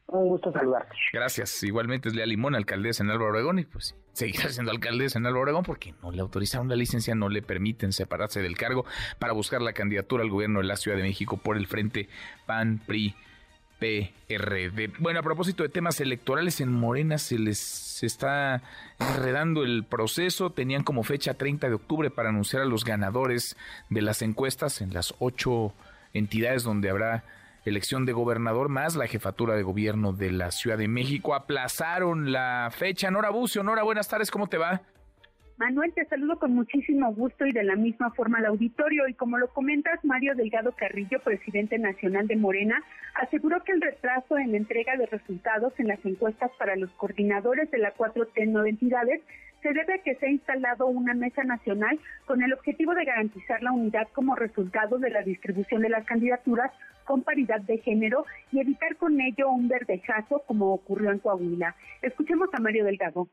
Un 0.08 0.28
gusto 0.28 0.52
saludarte. 0.52 0.94
Gracias. 1.14 1.62
Igualmente 1.62 2.10
es 2.10 2.14
Lea 2.14 2.26
Limón, 2.26 2.54
alcaldesa 2.54 3.02
en 3.02 3.10
Álvaro 3.10 3.30
Obregón, 3.30 3.58
y 3.60 3.64
pues 3.64 3.96
seguirá 4.12 4.50
siendo 4.50 4.70
alcaldesa 4.70 5.18
en 5.18 5.24
Álvaro 5.24 5.44
Obregón 5.44 5.64
porque 5.64 5.94
no 6.02 6.12
le 6.12 6.20
autorizaron 6.20 6.68
la 6.68 6.76
licencia, 6.76 7.14
no 7.14 7.30
le 7.30 7.40
permiten 7.40 7.92
separarse 7.92 8.42
del 8.42 8.58
cargo 8.58 8.84
para 9.18 9.32
buscar 9.32 9.62
la 9.62 9.72
candidatura 9.72 10.22
al 10.22 10.28
gobierno 10.28 10.60
de 10.60 10.66
la 10.66 10.76
Ciudad 10.76 10.98
de 10.98 11.02
México 11.02 11.38
por 11.38 11.56
el 11.56 11.66
Frente 11.66 12.10
PAN, 12.44 12.82
PRI, 12.86 13.14
PRD. 13.78 14.92
Bueno, 14.98 15.20
a 15.20 15.22
propósito 15.22 15.62
de 15.62 15.68
temas 15.68 16.00
electorales, 16.00 16.60
en 16.60 16.72
Morena 16.72 17.18
se 17.18 17.38
les 17.38 18.02
está 18.02 18.62
enredando 18.98 19.64
el 19.64 19.84
proceso. 19.84 20.50
Tenían 20.50 20.84
como 20.84 21.02
fecha 21.02 21.34
30 21.34 21.68
de 21.68 21.74
octubre 21.74 22.10
para 22.10 22.28
anunciar 22.28 22.62
a 22.62 22.66
los 22.66 22.84
ganadores 22.84 23.56
de 23.90 24.02
las 24.02 24.22
encuestas 24.22 24.80
en 24.80 24.92
las 24.94 25.14
ocho 25.18 25.74
entidades 26.12 26.62
donde 26.62 26.90
habrá 26.90 27.24
elección 27.64 28.04
de 28.04 28.12
gobernador 28.12 28.68
más 28.68 28.94
la 28.94 29.06
jefatura 29.06 29.54
de 29.54 29.62
gobierno 29.62 30.12
de 30.12 30.30
la 30.30 30.50
Ciudad 30.50 30.78
de 30.78 30.88
México. 30.88 31.34
Aplazaron 31.34 32.32
la 32.32 32.70
fecha. 32.76 33.10
Nora 33.10 33.30
Bucio, 33.30 33.62
Nora, 33.62 33.82
buenas 33.82 34.08
tardes, 34.08 34.30
¿cómo 34.30 34.48
te 34.48 34.58
va? 34.58 34.82
Manuel, 35.56 35.92
te 35.92 36.04
saludo 36.06 36.36
con 36.40 36.52
muchísimo 36.52 37.14
gusto 37.14 37.46
y 37.46 37.52
de 37.52 37.62
la 37.62 37.76
misma 37.76 38.10
forma 38.10 38.38
al 38.38 38.46
auditorio. 38.46 39.06
Y 39.06 39.14
como 39.14 39.38
lo 39.38 39.48
comentas, 39.48 40.04
Mario 40.04 40.34
Delgado 40.34 40.72
Carrillo, 40.72 41.20
presidente 41.20 41.78
nacional 41.78 42.26
de 42.26 42.34
Morena, 42.34 42.82
aseguró 43.14 43.62
que 43.62 43.70
el 43.70 43.80
retraso 43.80 44.36
en 44.36 44.50
la 44.50 44.56
entrega 44.56 44.96
de 44.96 45.06
resultados 45.06 45.72
en 45.78 45.86
las 45.86 46.04
encuestas 46.04 46.50
para 46.58 46.74
los 46.74 46.90
coordinadores 46.94 47.70
de 47.70 47.78
la 47.78 47.92
4 47.92 48.26
t 48.26 48.46
nueve 48.46 48.70
entidades 48.70 49.22
se 49.62 49.72
debe 49.72 49.94
a 49.94 49.98
que 49.98 50.16
se 50.16 50.26
ha 50.26 50.30
instalado 50.30 50.86
una 50.86 51.14
mesa 51.14 51.44
nacional 51.44 52.00
con 52.26 52.42
el 52.42 52.52
objetivo 52.52 52.92
de 52.94 53.04
garantizar 53.04 53.62
la 53.62 53.72
unidad 53.72 54.08
como 54.12 54.34
resultado 54.34 54.98
de 54.98 55.10
la 55.10 55.22
distribución 55.22 55.82
de 55.82 55.88
las 55.88 56.04
candidaturas 56.04 56.72
con 57.04 57.22
paridad 57.22 57.60
de 57.60 57.78
género 57.78 58.26
y 58.50 58.60
evitar 58.60 58.96
con 58.96 59.20
ello 59.20 59.50
un 59.50 59.68
verdejazo 59.68 60.42
como 60.46 60.74
ocurrió 60.74 61.12
en 61.12 61.20
Coahuila. 61.20 61.76
Escuchemos 62.02 62.48
a 62.52 62.60
Mario 62.60 62.84
Delgado. 62.84 63.28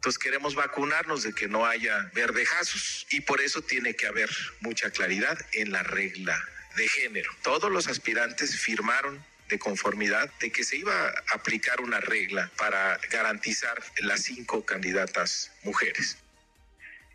Entonces 0.00 0.18
queremos 0.18 0.54
vacunarnos 0.54 1.24
de 1.24 1.34
que 1.34 1.46
no 1.46 1.66
haya 1.66 2.10
verdejazos 2.14 3.06
y 3.10 3.20
por 3.20 3.42
eso 3.42 3.60
tiene 3.60 3.94
que 3.94 4.06
haber 4.06 4.30
mucha 4.60 4.90
claridad 4.90 5.38
en 5.52 5.72
la 5.72 5.82
regla 5.82 6.42
de 6.74 6.88
género. 6.88 7.30
Todos 7.42 7.70
los 7.70 7.86
aspirantes 7.86 8.58
firmaron 8.58 9.22
de 9.50 9.58
conformidad 9.58 10.32
de 10.40 10.50
que 10.50 10.64
se 10.64 10.78
iba 10.78 11.08
a 11.08 11.14
aplicar 11.34 11.82
una 11.82 12.00
regla 12.00 12.50
para 12.56 12.98
garantizar 13.10 13.78
las 13.98 14.22
cinco 14.22 14.64
candidatas 14.64 15.52
mujeres. 15.64 16.16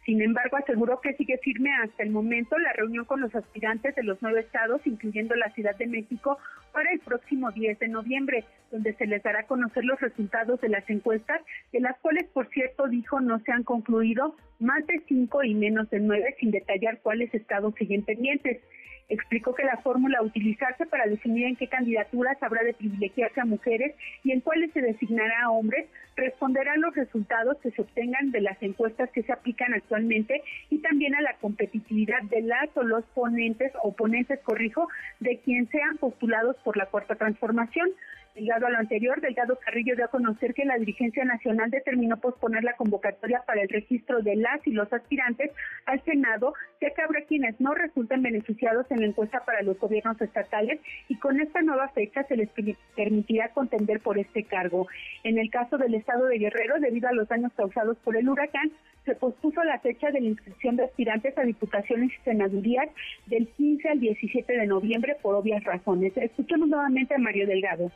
Sin 0.05 0.21
embargo, 0.21 0.57
aseguró 0.57 1.01
que 1.01 1.13
sigue 1.13 1.39
firme 1.39 1.71
hasta 1.83 2.03
el 2.03 2.11
momento 2.11 2.59
la 2.59 2.73
reunión 2.73 3.05
con 3.05 3.21
los 3.21 3.33
aspirantes 3.33 3.95
de 3.95 4.03
los 4.03 4.21
nueve 4.21 4.41
estados, 4.41 4.81
incluyendo 4.85 5.33
la 5.35 5.49
Ciudad 5.53 5.75
de 5.77 5.87
México, 5.87 6.37
para 6.71 6.91
el 6.91 6.99
próximo 6.99 7.51
10 7.51 7.79
de 7.79 7.87
noviembre, 7.87 8.43
donde 8.71 8.93
se 8.93 9.07
les 9.07 9.23
dará 9.23 9.39
a 9.39 9.47
conocer 9.47 9.83
los 9.83 9.99
resultados 9.99 10.61
de 10.61 10.69
las 10.69 10.87
encuestas, 10.91 11.41
de 11.73 11.79
las 11.79 11.97
cuales, 12.01 12.25
por 12.33 12.47
cierto, 12.49 12.87
dijo 12.87 13.19
no 13.19 13.39
se 13.39 13.51
han 13.51 13.63
concluido 13.63 14.35
más 14.59 14.85
de 14.85 15.01
cinco 15.07 15.43
y 15.43 15.55
menos 15.55 15.89
de 15.89 15.99
nueve, 15.99 16.35
sin 16.39 16.51
detallar 16.51 16.99
cuáles 17.01 17.33
estados 17.33 17.73
siguen 17.75 18.03
pendientes. 18.03 18.61
Explicó 19.07 19.53
que 19.53 19.63
la 19.63 19.77
fórmula 19.77 20.21
utilizarse 20.21 20.85
para 20.87 21.05
definir 21.05 21.45
en 21.45 21.55
qué 21.55 21.67
candidaturas 21.67 22.41
habrá 22.41 22.63
de 22.63 22.73
privilegiarse 22.73 23.39
a 23.39 23.45
mujeres 23.45 23.95
y 24.23 24.31
en 24.31 24.41
cuáles 24.41 24.71
se 24.73 24.81
designará 24.81 25.43
a 25.43 25.51
hombres 25.51 25.87
responderá 26.15 26.73
a 26.73 26.77
los 26.77 26.95
resultados 26.95 27.57
que 27.59 27.71
se 27.71 27.81
obtengan 27.81 28.31
de 28.31 28.41
las 28.41 28.61
encuestas 28.63 29.09
que 29.11 29.23
se 29.23 29.31
aplican 29.31 29.73
actualmente 29.73 30.41
y 30.69 30.79
también 30.79 31.13
a 31.15 31.21
la 31.21 31.35
competitividad 31.37 32.21
de 32.23 32.41
las 32.41 32.69
o 32.75 32.83
los 32.83 33.03
ponentes 33.13 33.71
o 33.83 33.93
ponentes, 33.93 34.39
corrijo, 34.41 34.87
de 35.19 35.39
quien 35.39 35.67
sean 35.69 35.97
postulados 35.97 36.55
por 36.63 36.77
la 36.77 36.85
cuarta 36.87 37.15
transformación. 37.15 37.89
Ligado 38.35 38.67
a 38.67 38.69
lo 38.69 38.79
anterior, 38.79 39.21
Delgado 39.21 39.57
Carrillo 39.63 39.95
dio 39.95 40.03
a 40.03 40.09
conocer 40.09 40.53
que 40.53 40.65
la 40.65 40.77
dirigencia 40.77 41.23
nacional 41.23 41.71
determinó 41.71 42.17
posponer 42.17 42.65
la 42.65 42.75
convocatoria 42.75 43.41
para 43.47 43.61
el 43.61 43.69
registro 43.69 44.21
de 44.21 44.35
las 44.35 44.59
y 44.67 44.71
los 44.71 44.91
aspirantes 44.91 45.51
al 45.85 46.03
Senado, 46.03 46.53
ya 46.81 46.89
que 46.89 47.01
habrá 47.01 47.21
quienes 47.21 47.57
no 47.61 47.73
resulten 47.73 48.21
beneficiados 48.21 48.91
en 48.91 48.99
la 48.99 49.07
encuesta 49.07 49.45
para 49.45 49.61
los 49.61 49.79
gobiernos 49.79 50.21
estatales 50.21 50.81
y 51.07 51.17
con 51.17 51.39
esta 51.39 51.61
nueva 51.61 51.87
fecha 51.89 52.23
se 52.23 52.35
les 52.35 52.49
permitirá 52.93 53.53
contender 53.53 54.01
por 54.01 54.17
este 54.17 54.43
cargo. 54.43 54.89
En 55.23 55.37
el 55.37 55.49
caso 55.49 55.77
del 55.77 55.95
estado 55.95 56.25
de 56.25 56.37
Guerrero, 56.37 56.81
debido 56.81 57.07
a 57.07 57.13
los 57.13 57.29
daños 57.29 57.53
causados 57.53 57.95
por 57.99 58.17
el 58.17 58.27
huracán, 58.27 58.69
se 59.05 59.15
pospuso 59.15 59.63
la 59.63 59.79
fecha 59.79 60.11
de 60.11 60.19
la 60.19 60.27
inscripción 60.27 60.75
de 60.75 60.83
aspirantes 60.83 61.37
a 61.37 61.43
diputaciones 61.43 62.11
y 62.11 62.23
senadurías 62.25 62.89
del 63.27 63.47
15 63.47 63.87
al 63.87 63.99
17 64.01 64.57
de 64.57 64.67
noviembre 64.67 65.15
por 65.21 65.35
obvias 65.35 65.63
razones. 65.63 66.11
Escuchemos 66.17 66.67
nuevamente 66.67 67.15
a 67.15 67.17
Mario 67.17 67.47
Delgado. 67.47 67.91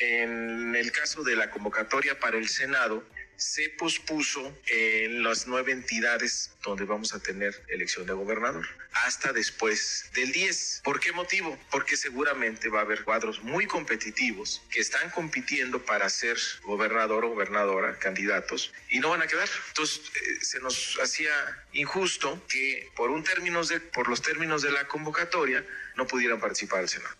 En 0.00 0.74
el 0.74 0.92
caso 0.92 1.22
de 1.22 1.36
la 1.36 1.50
convocatoria 1.50 2.18
para 2.18 2.38
el 2.38 2.48
Senado, 2.48 3.04
se 3.36 3.68
pospuso 3.70 4.58
en 4.66 5.22
las 5.22 5.46
nueve 5.46 5.72
entidades 5.72 6.52
donde 6.62 6.84
vamos 6.84 7.14
a 7.14 7.20
tener 7.20 7.54
elección 7.68 8.06
de 8.06 8.14
gobernador 8.14 8.66
hasta 8.92 9.32
después 9.32 10.10
del 10.14 10.32
10. 10.32 10.80
¿Por 10.84 11.00
qué 11.00 11.12
motivo? 11.12 11.58
Porque 11.70 11.96
seguramente 11.96 12.68
va 12.68 12.80
a 12.80 12.82
haber 12.82 13.04
cuadros 13.04 13.42
muy 13.42 13.66
competitivos 13.66 14.62
que 14.70 14.80
están 14.80 15.10
compitiendo 15.10 15.84
para 15.84 16.08
ser 16.08 16.38
gobernador 16.62 17.26
o 17.26 17.30
gobernadora, 17.30 17.98
candidatos, 17.98 18.72
y 18.88 19.00
no 19.00 19.10
van 19.10 19.22
a 19.22 19.26
quedar. 19.26 19.48
Entonces 19.68 20.00
eh, 20.00 20.38
se 20.42 20.60
nos 20.60 20.98
hacía 21.02 21.32
injusto 21.72 22.42
que 22.48 22.90
por 22.96 23.10
un 23.10 23.22
términos 23.22 23.68
de, 23.68 23.80
por 23.80 24.08
los 24.08 24.22
términos 24.22 24.62
de 24.62 24.72
la 24.72 24.88
convocatoria 24.88 25.64
no 25.96 26.06
pudieran 26.06 26.40
participar 26.40 26.80
al 26.80 26.88
Senado 26.88 27.19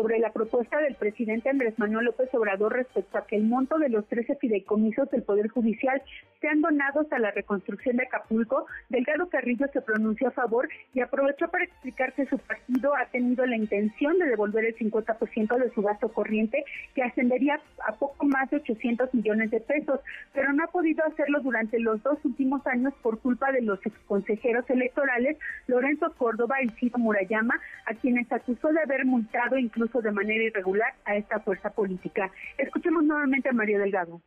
sobre 0.00 0.18
la 0.18 0.32
propuesta 0.32 0.80
del 0.80 0.94
presidente 0.94 1.50
Andrés 1.50 1.78
Manuel 1.78 2.06
López 2.06 2.32
Obrador 2.32 2.72
respecto 2.72 3.18
a 3.18 3.26
que 3.26 3.36
el 3.36 3.42
monto 3.42 3.76
de 3.78 3.90
los 3.90 4.06
13 4.06 4.36
fideicomisos 4.36 5.10
del 5.10 5.22
Poder 5.22 5.48
Judicial 5.48 6.00
sean 6.40 6.62
donados 6.62 7.06
a 7.12 7.18
la 7.18 7.30
reconstrucción 7.32 7.98
de 7.98 8.04
Acapulco, 8.04 8.64
Delgado 8.88 9.28
Carrillo 9.28 9.66
se 9.74 9.82
pronunció 9.82 10.28
a 10.28 10.30
favor 10.30 10.70
y 10.94 11.00
aprovechó 11.02 11.48
para 11.48 11.64
explicar 11.64 12.14
que 12.14 12.24
su 12.24 12.38
partido 12.38 12.96
ha 12.96 13.04
tenido 13.12 13.44
la 13.44 13.56
intención 13.56 14.18
de 14.18 14.24
devolver 14.24 14.64
el 14.64 14.78
50% 14.78 15.58
de 15.58 15.70
su 15.74 15.82
gasto 15.82 16.08
corriente, 16.08 16.64
que 16.94 17.02
ascendería 17.02 17.60
a 17.86 17.92
poco 17.92 18.24
más 18.24 18.48
de 18.48 18.56
800 18.56 19.12
millones 19.12 19.50
de 19.50 19.60
pesos, 19.60 20.00
pero 20.32 20.50
no 20.54 20.64
ha 20.64 20.68
podido 20.68 21.04
hacerlo 21.04 21.40
durante 21.40 21.78
los 21.78 22.02
dos 22.02 22.18
últimos 22.24 22.66
años 22.66 22.94
por 23.02 23.18
culpa 23.18 23.52
de 23.52 23.60
los 23.60 23.84
exconsejeros 23.84 24.64
electorales 24.70 25.36
Lorenzo 25.66 26.10
Córdoba 26.16 26.62
y 26.62 26.70
Ciro 26.70 26.98
Murayama, 26.98 27.60
a 27.84 27.92
quienes 27.92 28.32
acusó 28.32 28.72
de 28.72 28.80
haber 28.80 29.04
multado 29.04 29.58
incluso 29.58 29.89
de 30.00 30.12
manera 30.12 30.44
irregular 30.44 30.94
a 31.04 31.16
esta 31.16 31.40
fuerza 31.40 31.70
política. 31.70 32.30
Escuchemos 32.56 33.02
nuevamente 33.02 33.48
a 33.48 33.52
Mario 33.52 33.80
Delgado 33.80 34.20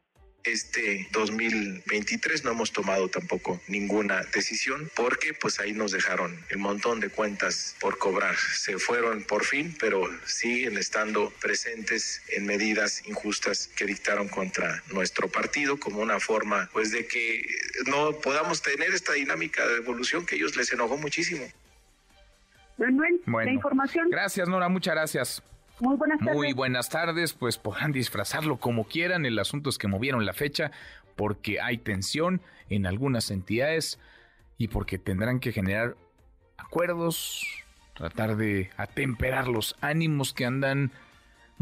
este 0.43 1.07
2023 1.13 2.43
no 2.43 2.51
hemos 2.51 2.71
tomado 2.71 3.07
tampoco 3.07 3.59
ninguna 3.67 4.21
decisión 4.33 4.89
porque 4.95 5.33
pues 5.33 5.59
ahí 5.59 5.73
nos 5.73 5.91
dejaron 5.91 6.37
el 6.49 6.57
montón 6.57 6.99
de 6.99 7.09
cuentas 7.09 7.75
por 7.79 7.97
cobrar. 7.97 8.35
Se 8.35 8.77
fueron 8.77 9.23
por 9.23 9.45
fin, 9.45 9.75
pero 9.79 10.03
siguen 10.25 10.77
estando 10.77 11.31
presentes 11.41 12.21
en 12.29 12.45
medidas 12.45 13.07
injustas 13.07 13.67
que 13.67 13.85
dictaron 13.85 14.27
contra 14.27 14.83
nuestro 14.91 15.29
partido 15.29 15.79
como 15.79 16.01
una 16.01 16.19
forma 16.19 16.69
pues 16.73 16.91
de 16.91 17.07
que 17.07 17.45
no 17.87 18.11
podamos 18.19 18.61
tener 18.61 18.93
esta 18.93 19.13
dinámica 19.13 19.65
de 19.67 19.77
evolución 19.77 20.25
que 20.25 20.35
a 20.35 20.37
ellos 20.37 20.55
les 20.57 20.71
enojó 20.73 20.97
muchísimo. 20.97 21.45
Manuel, 22.77 23.21
la 23.25 23.51
información. 23.51 24.09
Gracias, 24.09 24.47
Nora, 24.49 24.67
muchas 24.67 24.95
gracias. 24.95 25.52
Muy 25.79 25.95
buenas 25.97 26.19
tardes. 26.19 26.35
Muy 26.35 26.53
buenas 26.53 26.89
tardes, 26.89 27.33
pues 27.33 27.57
podrán 27.57 27.91
disfrazarlo 27.91 28.57
como 28.57 28.85
quieran. 28.85 29.25
El 29.25 29.39
asunto 29.39 29.69
es 29.69 29.77
que 29.77 29.87
movieron 29.87 30.25
la 30.25 30.33
fecha 30.33 30.71
porque 31.15 31.59
hay 31.61 31.77
tensión 31.77 32.41
en 32.69 32.85
algunas 32.85 33.31
entidades 33.31 33.99
y 34.57 34.67
porque 34.67 34.97
tendrán 34.97 35.39
que 35.39 35.51
generar 35.51 35.95
acuerdos, 36.57 37.45
tratar 37.95 38.35
de 38.37 38.69
atemperar 38.77 39.47
los 39.47 39.75
ánimos 39.81 40.33
que 40.33 40.45
andan 40.45 40.91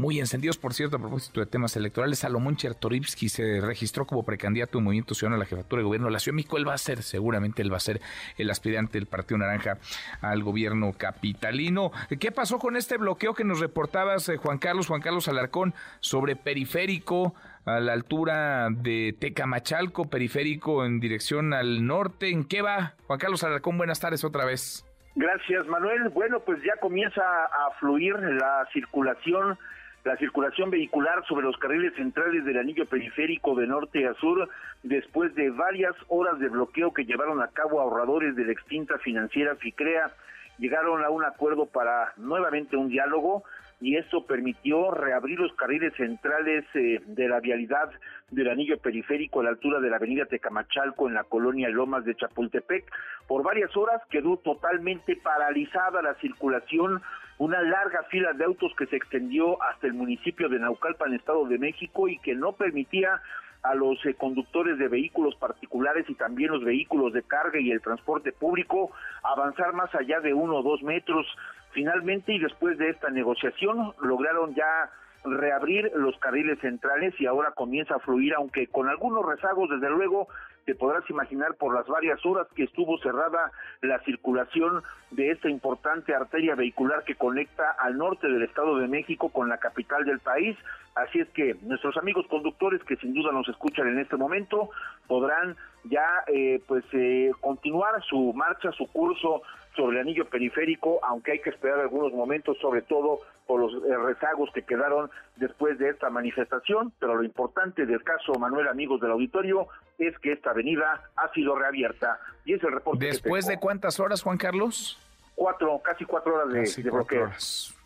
muy 0.01 0.19
encendidos. 0.19 0.57
Por 0.57 0.73
cierto, 0.73 0.97
a 0.97 0.99
propósito 0.99 1.39
de 1.39 1.45
temas 1.45 1.77
electorales, 1.77 2.19
Salomón 2.19 2.57
Chertorivsky 2.57 3.29
se 3.29 3.61
registró 3.61 4.05
como 4.05 4.23
precandidato 4.23 4.79
de 4.79 4.83
Movimiento 4.83 5.13
Ciudadano 5.13 5.35
a 5.35 5.39
la 5.39 5.45
jefatura 5.45 5.79
de 5.79 5.85
gobierno 5.85 6.09
la 6.09 6.19
Ciudad 6.19 6.33
de 6.33 6.37
México. 6.37 6.57
Él 6.57 6.67
va 6.67 6.73
a 6.73 6.79
ser, 6.79 7.03
seguramente 7.03 7.61
él 7.61 7.71
va 7.71 7.77
a 7.77 7.81
ser 7.81 8.01
el 8.37 8.49
aspirante 8.49 8.97
del 8.97 9.05
Partido 9.05 9.37
Naranja 9.37 9.77
al 10.21 10.43
gobierno 10.43 10.91
capitalino. 10.97 11.91
¿Qué 12.19 12.31
pasó 12.31 12.57
con 12.57 12.75
este 12.75 12.97
bloqueo 12.97 13.33
que 13.33 13.43
nos 13.43 13.59
reportabas, 13.59 14.27
eh, 14.29 14.37
Juan 14.37 14.57
Carlos, 14.57 14.87
Juan 14.87 15.01
Carlos 15.01 15.27
Alarcón, 15.27 15.73
sobre 16.01 16.35
periférico? 16.35 17.33
a 17.63 17.79
la 17.79 17.93
altura 17.93 18.69
de 18.71 19.15
Tecamachalco, 19.19 20.09
periférico 20.09 20.83
en 20.83 20.99
dirección 20.99 21.53
al 21.53 21.85
norte. 21.85 22.31
¿En 22.31 22.43
qué 22.43 22.63
va? 22.63 22.95
Juan 23.05 23.19
Carlos 23.19 23.43
Alarcón, 23.43 23.77
buenas 23.77 23.99
tardes 23.99 24.23
otra 24.23 24.45
vez. 24.45 24.83
Gracias, 25.15 25.67
Manuel. 25.67 26.09
Bueno, 26.09 26.39
pues 26.39 26.57
ya 26.63 26.79
comienza 26.81 27.21
a 27.21 27.71
fluir 27.79 28.15
la 28.15 28.67
circulación 28.73 29.59
la 30.03 30.17
circulación 30.17 30.71
vehicular 30.71 31.23
sobre 31.27 31.45
los 31.45 31.57
carriles 31.57 31.93
centrales 31.95 32.43
del 32.43 32.57
anillo 32.57 32.85
periférico 32.85 33.55
de 33.55 33.67
norte 33.67 34.07
a 34.07 34.13
sur 34.15 34.49
después 34.83 35.33
de 35.35 35.51
varias 35.51 35.95
horas 36.07 36.39
de 36.39 36.49
bloqueo 36.49 36.93
que 36.93 37.05
llevaron 37.05 37.41
a 37.41 37.49
cabo 37.49 37.79
ahorradores 37.79 38.35
de 38.35 38.45
la 38.45 38.51
extinta 38.51 38.97
financiera 38.99 39.55
FICREA. 39.55 40.11
Llegaron 40.57 41.03
a 41.03 41.09
un 41.09 41.23
acuerdo 41.23 41.67
para 41.67 42.13
nuevamente 42.17 42.77
un 42.77 42.89
diálogo 42.89 43.43
y 43.81 43.97
esto 43.97 44.25
permitió 44.25 44.91
reabrir 44.91 45.39
los 45.39 45.53
carriles 45.53 45.93
centrales 45.95 46.63
eh, 46.75 47.01
de 47.05 47.27
la 47.27 47.39
vialidad 47.39 47.89
del 48.29 48.49
anillo 48.49 48.77
periférico 48.77 49.39
a 49.39 49.43
la 49.43 49.49
altura 49.49 49.79
de 49.79 49.89
la 49.89 49.95
avenida 49.95 50.25
Tecamachalco 50.25 51.07
en 51.07 51.15
la 51.15 51.23
colonia 51.23 51.67
Lomas 51.69 52.05
de 52.05 52.15
Chapultepec. 52.15 52.85
Por 53.27 53.43
varias 53.43 53.75
horas 53.75 54.01
quedó 54.11 54.37
totalmente 54.37 55.15
paralizada 55.15 56.03
la 56.03 56.13
circulación, 56.15 57.01
una 57.41 57.59
larga 57.59 58.03
fila 58.03 58.33
de 58.33 58.45
autos 58.45 58.71
que 58.77 58.85
se 58.85 58.95
extendió 58.95 59.59
hasta 59.63 59.87
el 59.87 59.93
municipio 59.93 60.47
de 60.47 60.59
Naucalpan, 60.59 61.15
Estado 61.15 61.43
de 61.47 61.57
México, 61.57 62.07
y 62.07 62.19
que 62.19 62.35
no 62.35 62.51
permitía 62.51 63.19
a 63.63 63.73
los 63.73 63.97
eh, 64.05 64.13
conductores 64.13 64.77
de 64.77 64.87
vehículos 64.87 65.33
particulares 65.37 66.05
y 66.07 66.13
también 66.13 66.51
los 66.51 66.63
vehículos 66.63 67.13
de 67.13 67.23
carga 67.23 67.59
y 67.59 67.71
el 67.71 67.81
transporte 67.81 68.31
público 68.31 68.91
avanzar 69.23 69.73
más 69.73 69.89
allá 69.95 70.19
de 70.19 70.35
uno 70.35 70.57
o 70.57 70.61
dos 70.61 70.83
metros. 70.83 71.25
Finalmente, 71.71 72.31
y 72.31 72.37
después 72.37 72.77
de 72.77 72.89
esta 72.89 73.09
negociación, 73.09 73.91
lograron 74.03 74.53
ya 74.53 74.91
reabrir 75.23 75.91
los 75.95 76.15
carriles 76.19 76.59
centrales 76.59 77.19
y 77.19 77.25
ahora 77.25 77.53
comienza 77.55 77.95
a 77.95 77.99
fluir, 77.99 78.35
aunque 78.35 78.67
con 78.67 78.87
algunos 78.87 79.25
rezagos, 79.25 79.67
desde 79.67 79.89
luego, 79.89 80.27
te 80.65 80.75
podrás 80.75 81.09
imaginar 81.09 81.55
por 81.55 81.73
las 81.73 81.87
varias 81.87 82.23
horas 82.25 82.47
que 82.55 82.63
estuvo 82.63 82.97
cerrada 82.99 83.51
la 83.81 83.99
circulación 83.99 84.83
de 85.11 85.31
esta 85.31 85.49
importante 85.49 86.13
arteria 86.13 86.55
vehicular 86.55 87.03
que 87.03 87.15
conecta 87.15 87.71
al 87.79 87.97
norte 87.97 88.27
del 88.27 88.43
Estado 88.43 88.77
de 88.77 88.87
México 88.87 89.29
con 89.29 89.49
la 89.49 89.57
capital 89.57 90.05
del 90.05 90.19
país. 90.19 90.57
Así 90.95 91.19
es 91.19 91.29
que 91.29 91.55
nuestros 91.61 91.97
amigos 91.97 92.27
conductores 92.27 92.83
que 92.83 92.97
sin 92.97 93.13
duda 93.13 93.31
nos 93.31 93.47
escuchan 93.47 93.87
en 93.87 93.99
este 93.99 94.17
momento 94.17 94.69
podrán 95.07 95.55
ya 95.85 96.05
eh, 96.27 96.61
pues 96.67 96.83
eh, 96.93 97.31
continuar 97.39 98.01
su 98.03 98.33
marcha, 98.33 98.71
su 98.71 98.87
curso 98.87 99.41
sobre 99.75 99.97
el 99.97 100.07
anillo 100.07 100.29
periférico, 100.29 100.99
aunque 101.03 101.33
hay 101.33 101.39
que 101.39 101.49
esperar 101.49 101.79
algunos 101.79 102.11
momentos, 102.13 102.57
sobre 102.59 102.81
todo 102.81 103.21
por 103.47 103.59
los 103.59 103.83
eh, 103.83 103.97
rezagos 103.97 104.49
que 104.53 104.63
quedaron 104.63 105.09
después 105.37 105.77
de 105.79 105.89
esta 105.89 106.09
manifestación, 106.09 106.93
pero 106.99 107.15
lo 107.15 107.23
importante 107.23 107.85
del 107.85 108.03
caso, 108.03 108.33
Manuel, 108.33 108.67
amigos 108.67 109.01
del 109.01 109.11
auditorio, 109.11 109.67
es 109.97 110.17
que 110.19 110.33
esta 110.33 110.51
avenida 110.51 111.09
ha 111.15 111.31
sido 111.33 111.55
reabierta. 111.55 112.19
Y 112.45 112.53
es 112.53 112.63
el 112.63 112.71
reporte. 112.71 113.05
¿Después 113.05 113.47
de 113.47 113.57
cuántas 113.57 113.99
horas, 113.99 114.21
Juan 114.21 114.37
Carlos? 114.37 114.99
Cuatro, 115.35 115.79
casi 115.83 116.05
cuatro 116.05 116.35
horas 116.35 116.75
de, 116.75 116.89
bloqueo. 116.89 117.31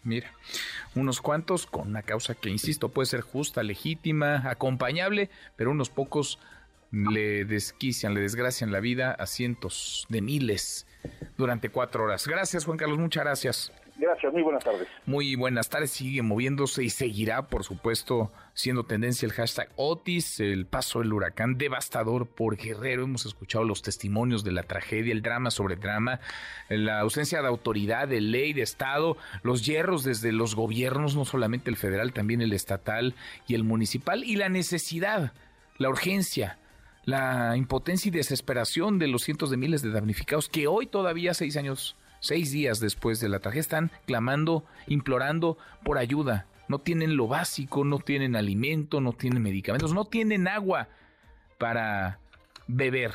Mira, 0.03 0.29
unos 0.95 1.21
cuantos 1.21 1.65
con 1.65 1.87
una 1.87 2.03
causa 2.03 2.35
que, 2.35 2.49
insisto, 2.49 2.89
puede 2.89 3.07
ser 3.07 3.21
justa, 3.21 3.63
legítima, 3.63 4.49
acompañable, 4.49 5.29
pero 5.55 5.71
unos 5.71 5.89
pocos 5.89 6.39
le 6.91 7.45
desquician, 7.45 8.13
le 8.13 8.21
desgracian 8.21 8.71
la 8.71 8.79
vida 8.79 9.11
a 9.11 9.25
cientos 9.25 10.05
de 10.09 10.21
miles 10.21 10.87
durante 11.37 11.69
cuatro 11.69 12.03
horas. 12.03 12.27
Gracias, 12.27 12.65
Juan 12.65 12.77
Carlos, 12.77 12.97
muchas 12.97 13.23
gracias. 13.23 13.71
Gracias, 13.97 14.33
muy 14.33 14.41
buenas 14.41 14.63
tardes. 14.63 14.87
Muy 15.05 15.35
buenas 15.35 15.69
tardes, 15.69 15.91
sigue 15.91 16.21
moviéndose 16.21 16.83
y 16.83 16.89
seguirá, 16.89 17.47
por 17.47 17.63
supuesto, 17.63 18.29
siendo 18.53 18.83
tendencia 18.83 19.25
el 19.25 19.31
hashtag 19.31 19.69
Otis, 19.77 20.41
el 20.41 20.65
paso 20.65 20.99
del 20.99 21.13
huracán 21.13 21.57
devastador 21.57 22.27
por 22.27 22.57
Guerrero. 22.57 23.03
Hemos 23.03 23.25
escuchado 23.25 23.63
los 23.63 23.81
testimonios 23.81 24.43
de 24.43 24.51
la 24.51 24.63
tragedia, 24.63 25.13
el 25.13 25.21
drama 25.21 25.49
sobre 25.49 25.77
drama, 25.77 26.19
la 26.67 26.99
ausencia 26.99 27.41
de 27.41 27.47
autoridad, 27.47 28.09
de 28.09 28.19
ley, 28.19 28.51
de 28.51 28.63
Estado, 28.63 29.15
los 29.43 29.65
hierros 29.65 30.03
desde 30.03 30.33
los 30.33 30.55
gobiernos, 30.55 31.15
no 31.15 31.23
solamente 31.23 31.69
el 31.69 31.77
federal, 31.77 32.11
también 32.11 32.41
el 32.41 32.51
estatal 32.51 33.15
y 33.47 33.55
el 33.55 33.63
municipal, 33.63 34.25
y 34.25 34.35
la 34.35 34.49
necesidad, 34.49 35.31
la 35.77 35.87
urgencia 35.87 36.57
la 37.05 37.55
impotencia 37.55 38.09
y 38.09 38.11
desesperación 38.11 38.97
de 38.99 39.07
los 39.07 39.23
cientos 39.23 39.49
de 39.49 39.57
miles 39.57 39.81
de 39.81 39.91
damnificados 39.91 40.49
que 40.49 40.67
hoy 40.67 40.87
todavía 40.87 41.33
seis 41.33 41.55
años, 41.55 41.95
seis 42.19 42.51
días 42.51 42.79
después 42.79 43.19
de 43.19 43.29
la 43.29 43.39
tragedia 43.39 43.61
están 43.61 43.91
clamando, 44.05 44.65
implorando 44.87 45.57
por 45.83 45.97
ayuda. 45.97 46.47
No 46.67 46.79
tienen 46.79 47.15
lo 47.15 47.27
básico, 47.27 47.85
no 47.85 47.99
tienen 47.99 48.35
alimento, 48.35 48.99
no 48.99 49.13
tienen 49.13 49.43
medicamentos, 49.43 49.93
no 49.93 50.05
tienen 50.05 50.47
agua 50.47 50.87
para 51.59 52.19
beber. 52.67 53.13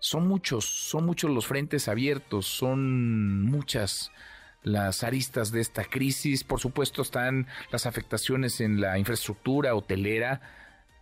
Son 0.00 0.26
muchos, 0.26 0.64
son 0.64 1.06
muchos 1.06 1.30
los 1.30 1.46
frentes 1.46 1.86
abiertos, 1.86 2.46
son 2.46 3.42
muchas 3.44 4.10
las 4.64 5.04
aristas 5.04 5.52
de 5.52 5.60
esta 5.60 5.84
crisis. 5.84 6.42
Por 6.42 6.58
supuesto 6.58 7.02
están 7.02 7.46
las 7.70 7.86
afectaciones 7.86 8.60
en 8.60 8.80
la 8.80 8.98
infraestructura 8.98 9.76
hotelera, 9.76 10.40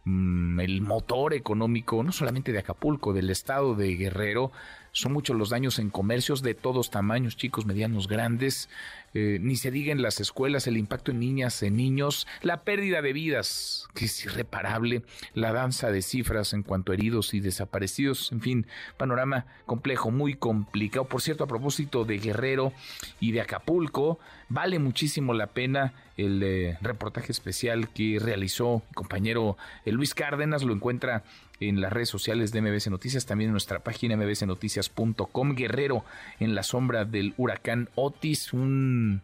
el 0.07 0.81
motor 0.83 1.35
económico, 1.35 2.03
no 2.03 2.13
solamente 2.13 2.53
de 2.53 2.59
Acapulco, 2.59 3.13
del 3.13 3.31
estado 3.31 3.75
de 3.75 3.95
Guerrero. 3.97 4.53
Son 4.93 5.13
muchos 5.13 5.37
los 5.37 5.51
daños 5.51 5.79
en 5.79 5.91
comercios 5.91 6.43
de 6.43 6.55
todos 6.55 6.91
tamaños, 6.91 7.37
chicos, 7.37 7.67
medianos, 7.67 8.09
grandes. 8.09 8.69
Eh, 9.13 9.39
ni 9.41 9.57
se 9.57 9.71
diga 9.73 9.91
en 9.91 10.03
las 10.03 10.21
escuelas 10.21 10.69
el 10.69 10.77
impacto 10.77 11.11
en 11.11 11.19
niñas, 11.19 11.63
en 11.65 11.77
niños, 11.77 12.29
la 12.43 12.63
pérdida 12.63 13.03
de 13.03 13.13
vidas, 13.13 13.89
que 13.93 14.05
es 14.05 14.25
irreparable, 14.25 15.03
la 15.35 15.53
danza 15.53 15.91
de 15.91 16.01
cifras 16.01 16.53
en 16.53 16.63
cuanto 16.63 16.93
a 16.93 16.95
heridos 16.95 17.35
y 17.35 17.41
desaparecidos, 17.41 18.31
en 18.31 18.41
fin, 18.41 18.67
panorama 18.97 19.47
complejo, 19.67 20.13
muy 20.13 20.35
complicado. 20.35 21.07
Por 21.07 21.23
cierto, 21.23 21.43
a 21.43 21.49
propósito 21.49 22.05
de 22.05 22.19
Guerrero 22.19 22.73
y 23.19 23.33
de 23.33 23.41
Acapulco, 23.41 24.21
vale 24.49 24.79
muchísimo 24.79 25.35
la 25.35 25.49
pena 25.49 25.93
el 26.17 26.43
eh, 26.43 26.79
reportaje 26.81 27.33
especial 27.33 27.89
que 27.93 28.19
realizó 28.21 28.83
mi 28.89 28.95
compañero 28.95 29.57
eh, 29.85 29.93
Luis 29.93 30.15
Cárdenas, 30.15 30.63
lo 30.63 30.73
encuentra 30.73 31.25
en 31.61 31.81
las 31.81 31.93
redes 31.93 32.09
sociales 32.09 32.53
de 32.53 32.63
MBC 32.63 32.89
Noticias, 32.89 33.27
también 33.27 33.49
en 33.49 33.53
nuestra 33.53 33.81
página 33.81 34.17
mbcnoticias.com. 34.17 35.55
Guerrero 35.55 36.05
en 36.41 36.55
la 36.55 36.63
sombra 36.63 37.05
del 37.05 37.35
huracán 37.37 37.91
Otis, 37.95 38.53
un, 38.53 39.23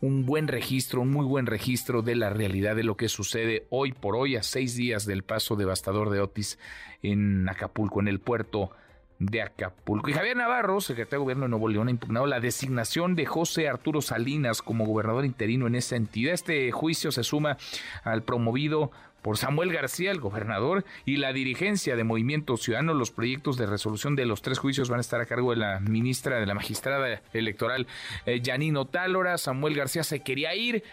un 0.00 0.26
buen 0.26 0.48
registro, 0.48 1.02
un 1.02 1.10
muy 1.10 1.26
buen 1.26 1.46
registro 1.46 2.02
de 2.02 2.16
la 2.16 2.30
realidad 2.30 2.74
de 2.74 2.84
lo 2.84 2.96
que 2.96 3.08
sucede 3.08 3.66
hoy 3.70 3.92
por 3.92 4.16
hoy, 4.16 4.36
a 4.36 4.42
seis 4.42 4.74
días 4.74 5.04
del 5.04 5.22
paso 5.22 5.56
devastador 5.56 6.10
de 6.10 6.20
Otis 6.20 6.58
en 7.02 7.48
Acapulco, 7.48 8.00
en 8.00 8.08
el 8.08 8.18
puerto 8.18 8.70
de 9.18 9.42
Acapulco. 9.42 10.10
Y 10.10 10.12
Javier 10.12 10.36
Navarro, 10.36 10.80
secretario 10.80 11.20
de 11.20 11.24
Gobierno 11.24 11.44
de 11.44 11.50
Nuevo 11.50 11.68
León, 11.68 11.88
ha 11.88 11.90
impugnado 11.90 12.26
la 12.26 12.40
designación 12.40 13.14
de 13.14 13.26
José 13.26 13.68
Arturo 13.68 14.00
Salinas 14.00 14.62
como 14.62 14.86
gobernador 14.86 15.24
interino 15.24 15.66
en 15.66 15.74
esa 15.74 15.96
entidad. 15.96 16.34
Este 16.34 16.70
juicio 16.72 17.12
se 17.12 17.22
suma 17.22 17.56
al 18.02 18.22
promovido 18.22 18.90
por 19.24 19.38
Samuel 19.38 19.72
García, 19.72 20.10
el 20.10 20.20
gobernador, 20.20 20.84
y 21.06 21.16
la 21.16 21.32
dirigencia 21.32 21.96
de 21.96 22.04
Movimiento 22.04 22.58
Ciudadano. 22.58 22.92
Los 22.92 23.10
proyectos 23.10 23.56
de 23.56 23.64
resolución 23.64 24.16
de 24.16 24.26
los 24.26 24.42
tres 24.42 24.58
juicios 24.58 24.90
van 24.90 24.98
a 24.98 25.00
estar 25.00 25.18
a 25.18 25.24
cargo 25.24 25.52
de 25.52 25.56
la 25.56 25.80
ministra 25.80 26.38
de 26.38 26.44
la 26.44 26.52
magistrada 26.52 27.22
electoral, 27.32 27.86
eh, 28.26 28.42
Janino 28.44 28.84
Tálora. 28.84 29.38
Samuel 29.38 29.76
García 29.76 30.04
se 30.04 30.20
quería 30.20 30.54
ir, 30.54 30.84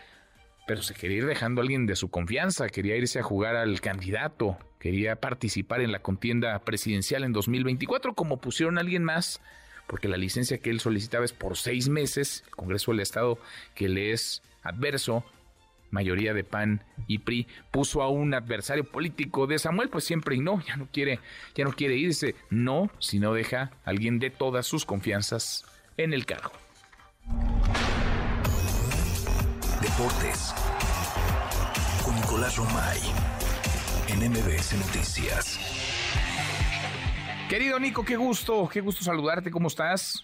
pero 0.66 0.82
se 0.82 0.94
quería 0.94 1.18
ir 1.18 1.26
dejando 1.26 1.60
a 1.60 1.64
alguien 1.64 1.86
de 1.86 1.98
su 1.98 2.10
confianza, 2.10 2.70
quería 2.70 2.96
irse 2.96 3.20
a 3.20 3.24
jugar 3.24 3.58
al 3.58 3.82
candidato, 3.82 4.58
quería 4.80 5.18
participar 5.18 5.82
en 5.82 5.92
la 5.92 6.00
contienda 6.00 6.58
presidencial 6.60 7.26
en 7.26 7.34
2024, 7.34 8.14
como 8.14 8.38
pusieron 8.38 8.78
a 8.78 8.82
alguien 8.82 9.04
más, 9.04 9.42
porque 9.88 10.08
la 10.08 10.16
licencia 10.16 10.58
que 10.60 10.70
él 10.70 10.80
solicitaba 10.80 11.26
es 11.26 11.34
por 11.34 11.58
seis 11.58 11.90
meses, 11.90 12.46
el 12.48 12.56
Congreso 12.56 12.92
del 12.92 13.02
Estado 13.02 13.38
que 13.76 13.90
le 13.90 14.14
es 14.14 14.42
adverso 14.64 15.26
mayoría 15.92 16.34
de 16.34 16.44
PAN 16.44 16.84
y 17.08 17.20
PRI, 17.20 17.48
puso 17.72 18.02
a 18.02 18.10
un 18.10 18.34
adversario 18.34 18.84
político 18.86 19.48
de 19.48 19.60
Samuel, 19.60 19.90
pues 19.90 20.04
siempre 20.04 20.36
y 20.36 20.40
no, 20.40 20.62
ya 20.68 20.78
no 20.78 20.88
quiere, 20.92 21.20
ya 21.56 21.64
no 21.66 21.74
quiere 21.74 21.96
irse, 21.96 22.36
no, 22.50 22.90
si 23.00 23.20
no 23.20 23.34
deja 23.34 23.62
a 23.62 23.90
alguien 23.90 24.20
de 24.20 24.30
todas 24.30 24.66
sus 24.66 24.86
confianzas 24.86 25.66
en 25.98 26.14
el 26.14 26.26
cargo. 26.26 26.52
deportes. 29.82 30.54
Con 32.04 32.16
Nicolás 32.16 32.56
Romay. 32.56 33.00
En 34.08 34.30
MBS 34.30 34.74
Noticias. 34.78 35.60
Querido 37.50 37.80
Nico, 37.80 38.06
qué 38.06 38.16
gusto, 38.16 38.70
qué 38.72 38.80
gusto 38.80 39.04
saludarte, 39.04 39.52
¿cómo 39.52 39.68
estás? 39.68 40.24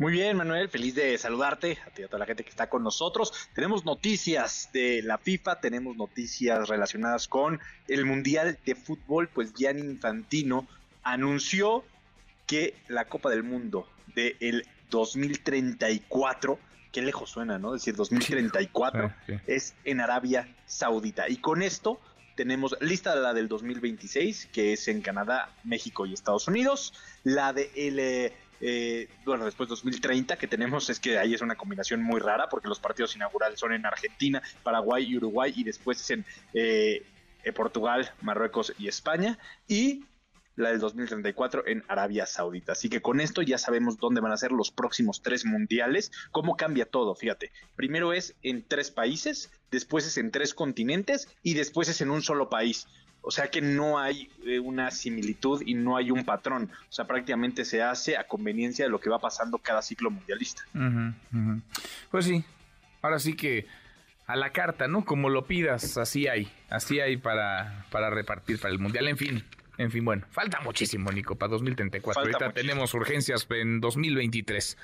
Muy 0.00 0.12
bien, 0.12 0.38
Manuel, 0.38 0.70
feliz 0.70 0.94
de 0.94 1.18
saludarte 1.18 1.76
a 1.86 1.90
ti 1.90 2.00
y 2.00 2.04
a 2.06 2.08
toda 2.08 2.20
la 2.20 2.24
gente 2.24 2.42
que 2.42 2.48
está 2.48 2.70
con 2.70 2.82
nosotros. 2.82 3.34
Tenemos 3.54 3.84
noticias 3.84 4.70
de 4.72 5.02
la 5.02 5.18
FIFA, 5.18 5.60
tenemos 5.60 5.94
noticias 5.94 6.70
relacionadas 6.70 7.28
con 7.28 7.60
el 7.86 8.06
Mundial 8.06 8.58
de 8.64 8.74
Fútbol, 8.76 9.28
pues 9.28 9.52
Gianni 9.52 9.82
Infantino 9.82 10.66
anunció 11.02 11.84
que 12.46 12.72
la 12.88 13.04
Copa 13.04 13.28
del 13.28 13.42
Mundo 13.42 13.86
del 14.14 14.66
2034, 14.88 16.58
qué 16.92 17.02
lejos 17.02 17.28
suena, 17.28 17.58
¿no? 17.58 17.74
Es 17.74 17.82
decir, 17.82 17.94
2034 17.94 19.12
es 19.46 19.74
en 19.84 20.00
Arabia 20.00 20.48
Saudita. 20.64 21.28
Y 21.28 21.36
con 21.36 21.60
esto 21.60 22.00
tenemos 22.36 22.74
lista 22.80 23.14
la 23.16 23.34
del 23.34 23.48
2026, 23.48 24.48
que 24.50 24.72
es 24.72 24.88
en 24.88 25.02
Canadá, 25.02 25.54
México 25.62 26.06
y 26.06 26.14
Estados 26.14 26.48
Unidos. 26.48 26.94
La 27.22 27.52
de 27.52 27.70
el, 27.76 28.32
eh, 28.60 29.08
eh, 29.08 29.08
bueno, 29.24 29.44
después 29.44 29.68
2030 29.68 30.36
que 30.36 30.46
tenemos 30.46 30.90
es 30.90 31.00
que 31.00 31.18
ahí 31.18 31.34
es 31.34 31.40
una 31.40 31.56
combinación 31.56 32.02
muy 32.02 32.20
rara 32.20 32.48
porque 32.48 32.68
los 32.68 32.78
partidos 32.78 33.16
inaugurales 33.16 33.58
son 33.58 33.72
en 33.72 33.86
Argentina, 33.86 34.42
Paraguay 34.62 35.04
y 35.06 35.16
Uruguay 35.16 35.52
y 35.56 35.64
después 35.64 36.00
es 36.00 36.10
en 36.10 36.24
eh, 36.54 37.02
Portugal, 37.54 38.12
Marruecos 38.20 38.74
y 38.78 38.88
España. 38.88 39.38
Y 39.66 40.04
la 40.56 40.70
del 40.70 40.80
2034 40.80 41.66
en 41.66 41.84
Arabia 41.88 42.26
Saudita. 42.26 42.72
Así 42.72 42.88
que 42.88 43.00
con 43.00 43.20
esto 43.20 43.40
ya 43.40 43.56
sabemos 43.56 43.98
dónde 43.98 44.20
van 44.20 44.32
a 44.32 44.36
ser 44.36 44.52
los 44.52 44.70
próximos 44.70 45.22
tres 45.22 45.46
mundiales, 45.46 46.12
cómo 46.30 46.56
cambia 46.56 46.84
todo, 46.84 47.14
fíjate. 47.14 47.50
Primero 47.76 48.12
es 48.12 48.34
en 48.42 48.62
tres 48.66 48.90
países, 48.90 49.50
después 49.70 50.06
es 50.06 50.18
en 50.18 50.30
tres 50.30 50.52
continentes 50.52 51.28
y 51.42 51.54
después 51.54 51.88
es 51.88 52.00
en 52.02 52.10
un 52.10 52.20
solo 52.20 52.50
país. 52.50 52.86
O 53.22 53.30
sea 53.30 53.48
que 53.48 53.60
no 53.60 53.98
hay 53.98 54.30
eh, 54.46 54.58
una 54.58 54.90
similitud 54.90 55.62
y 55.66 55.74
no 55.74 55.96
hay 55.96 56.10
un 56.10 56.24
patrón. 56.24 56.70
O 56.88 56.92
sea, 56.92 57.06
prácticamente 57.06 57.64
se 57.64 57.82
hace 57.82 58.16
a 58.16 58.26
conveniencia 58.26 58.84
de 58.84 58.90
lo 58.90 59.00
que 59.00 59.10
va 59.10 59.18
pasando 59.18 59.58
cada 59.58 59.82
ciclo 59.82 60.10
mundialista. 60.10 60.62
Pues 62.10 62.24
sí, 62.24 62.44
ahora 63.02 63.18
sí 63.18 63.34
que 63.34 63.66
a 64.26 64.36
la 64.36 64.52
carta, 64.52 64.88
¿no? 64.88 65.04
Como 65.04 65.28
lo 65.28 65.46
pidas, 65.46 65.98
así 65.98 66.28
hay. 66.28 66.50
Así 66.68 67.00
hay 67.00 67.16
para, 67.16 67.84
para 67.90 68.10
repartir 68.10 68.58
para 68.58 68.72
el 68.72 68.78
mundial. 68.78 69.08
En 69.08 69.16
fin, 69.16 69.44
en 69.76 69.90
fin, 69.90 70.04
bueno, 70.04 70.26
falta 70.30 70.60
muchísimo, 70.60 71.10
Nico, 71.10 71.36
para 71.36 71.50
2034. 71.52 72.22
Ahorita 72.22 72.52
tenemos 72.52 72.94
urgencias 72.94 73.46
en 73.50 73.80
2023. 73.80 74.76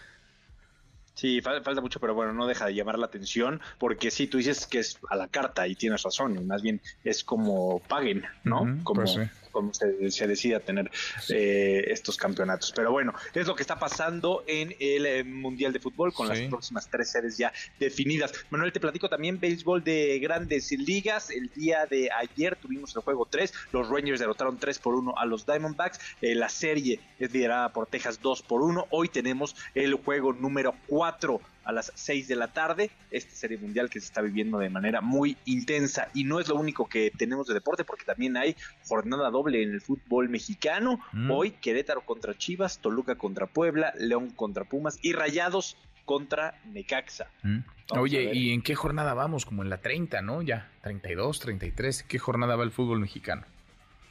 Sí, 1.16 1.40
falta 1.40 1.80
mucho, 1.80 1.98
pero 1.98 2.14
bueno, 2.14 2.34
no 2.34 2.46
deja 2.46 2.66
de 2.66 2.74
llamar 2.74 2.98
la 2.98 3.06
atención, 3.06 3.62
porque 3.78 4.10
sí, 4.10 4.26
tú 4.26 4.36
dices 4.36 4.66
que 4.66 4.80
es 4.80 4.98
a 5.08 5.16
la 5.16 5.28
carta 5.28 5.66
y 5.66 5.74
tienes 5.74 6.02
razón, 6.02 6.36
y 6.38 6.44
más 6.44 6.60
bien 6.60 6.82
es 7.04 7.24
como 7.24 7.80
paguen, 7.88 8.24
¿no? 8.44 8.84
como, 8.84 9.00
pues 9.00 9.18
como 9.56 9.72
se, 9.72 10.10
se 10.10 10.26
decida 10.26 10.60
tener 10.60 10.90
eh, 11.30 11.84
estos 11.86 12.18
campeonatos. 12.18 12.72
Pero 12.76 12.92
bueno, 12.92 13.14
es 13.32 13.46
lo 13.46 13.56
que 13.56 13.62
está 13.62 13.78
pasando 13.78 14.44
en 14.46 14.76
el 14.78 15.06
eh, 15.06 15.24
Mundial 15.24 15.72
de 15.72 15.80
Fútbol 15.80 16.12
con 16.12 16.28
las 16.28 16.38
próximas 16.40 16.90
tres 16.90 17.10
series 17.10 17.38
ya 17.38 17.50
definidas. 17.80 18.34
Manuel, 18.50 18.70
te 18.70 18.80
platico 18.80 19.08
también 19.08 19.40
béisbol 19.40 19.82
de 19.82 20.18
grandes 20.18 20.70
ligas. 20.72 21.30
El 21.30 21.48
día 21.54 21.86
de 21.86 22.10
ayer 22.12 22.56
tuvimos 22.56 22.94
el 22.94 23.00
juego 23.00 23.24
3. 23.24 23.50
Los 23.72 23.88
Rangers 23.88 24.20
derrotaron 24.20 24.58
3 24.58 24.78
por 24.78 24.94
1 24.94 25.14
a 25.16 25.24
los 25.24 25.46
Diamondbacks. 25.46 26.00
Eh, 26.20 26.34
la 26.34 26.50
serie 26.50 27.00
es 27.18 27.32
liderada 27.32 27.70
por 27.70 27.86
Texas 27.86 28.20
2 28.20 28.42
por 28.42 28.60
1. 28.60 28.88
Hoy 28.90 29.08
tenemos 29.08 29.56
el 29.74 29.94
juego 29.94 30.34
número 30.34 30.74
4 30.88 31.40
a 31.66 31.72
las 31.72 31.92
6 31.94 32.28
de 32.28 32.36
la 32.36 32.48
tarde. 32.48 32.90
Esta 33.10 33.34
serie 33.34 33.58
mundial 33.58 33.90
que 33.90 34.00
se 34.00 34.06
está 34.06 34.22
viviendo 34.22 34.58
de 34.58 34.70
manera 34.70 35.00
muy 35.00 35.36
intensa 35.44 36.08
y 36.14 36.24
no 36.24 36.40
es 36.40 36.48
lo 36.48 36.54
único 36.54 36.88
que 36.88 37.10
tenemos 37.10 37.46
de 37.46 37.54
deporte 37.54 37.84
porque 37.84 38.04
también 38.04 38.36
hay 38.36 38.56
jornada 38.88 39.30
doble 39.30 39.62
en 39.62 39.72
el 39.72 39.80
fútbol 39.80 40.28
mexicano. 40.28 41.00
Mm. 41.12 41.30
Hoy 41.30 41.50
Querétaro 41.50 42.00
contra 42.02 42.38
Chivas, 42.38 42.78
Toluca 42.78 43.16
contra 43.16 43.46
Puebla, 43.46 43.92
León 43.98 44.30
contra 44.30 44.64
Pumas 44.64 44.98
y 45.02 45.12
Rayados 45.12 45.76
contra 46.04 46.60
Necaxa. 46.72 47.28
Mm. 47.42 47.58
Oye, 47.90 48.30
¿y 48.32 48.52
en 48.52 48.62
qué 48.62 48.74
jornada 48.74 49.14
vamos? 49.14 49.44
Como 49.44 49.62
en 49.62 49.70
la 49.70 49.80
30, 49.80 50.22
¿no? 50.22 50.42
Ya, 50.42 50.70
32, 50.82 51.40
33. 51.40 52.04
¿Qué 52.04 52.18
jornada 52.18 52.56
va 52.56 52.64
el 52.64 52.72
fútbol 52.72 53.00
mexicano? 53.00 53.44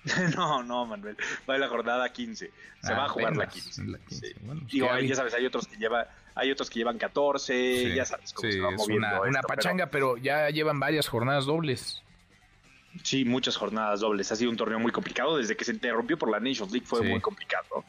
no, 0.36 0.64
no, 0.64 0.86
Manuel. 0.86 1.18
Va 1.50 1.56
en 1.56 1.62
la 1.62 1.68
jornada 1.68 2.12
15. 2.12 2.52
Se 2.82 2.94
va 2.94 3.06
a 3.06 3.10
jugar 3.10 3.36
la 3.36 3.48
15. 3.48 3.84
ya 4.70 5.16
sabes, 5.16 5.34
hay 5.34 5.46
otros 5.46 5.68
que 5.68 5.78
lleva, 5.78 6.08
hay 6.36 6.52
otros 6.52 6.70
que 6.70 6.80
llevan 6.80 6.98
14, 6.98 7.96
ya 7.96 8.06
sabes 8.06 8.34
cómo 8.34 8.52
se 8.52 8.60
va 8.60 8.72
moviendo. 8.72 9.22
Una, 9.24 9.42
pachanga, 9.42 9.88
pero... 9.88 10.18
ya 10.18 10.50
llevan 10.50 10.80
varias 10.80 11.08
jornadas 11.08 11.46
dobles. 11.46 12.04
Sí, 13.04 13.26
muchas 13.26 13.58
jornadas 13.58 14.00
dobles. 14.00 14.32
Ha 14.32 14.36
sido 14.36 14.52
un 14.52 14.58
torneo 14.58 14.80
muy 14.80 14.92
complicado. 14.92 15.38
Desde 15.38 15.58
que 15.58 15.66
se 15.66 15.72
interrumpió 15.72 16.18
por 16.18 16.30
la 16.30 16.40
Nations 16.40 16.72
League 16.72 16.86
fue 16.86 17.02
muy 17.02 17.20
complicado. 17.20 17.84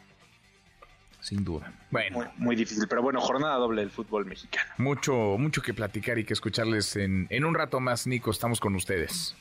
Sin 1.20 1.44
duda. 1.44 1.72
Bueno. 1.90 2.32
Muy, 2.36 2.56
difícil, 2.56 2.86
pero 2.88 3.02
bueno, 3.02 3.20
jornada 3.20 3.56
doble 3.56 3.82
del 3.82 3.90
fútbol 3.90 4.26
mexicano. 4.26 4.72
Mucho, 4.78 5.14
mucho 5.38 5.60
que 5.60 5.74
platicar 5.74 6.18
y 6.18 6.24
que 6.24 6.32
escucharles 6.32 6.96
en, 6.96 7.26
en 7.30 7.44
un 7.44 7.54
rato 7.54 7.80
más, 7.80 8.06
Nico. 8.06 8.30
Estamos 8.30 8.60
con 8.60 8.74
ustedes. 8.74 9.36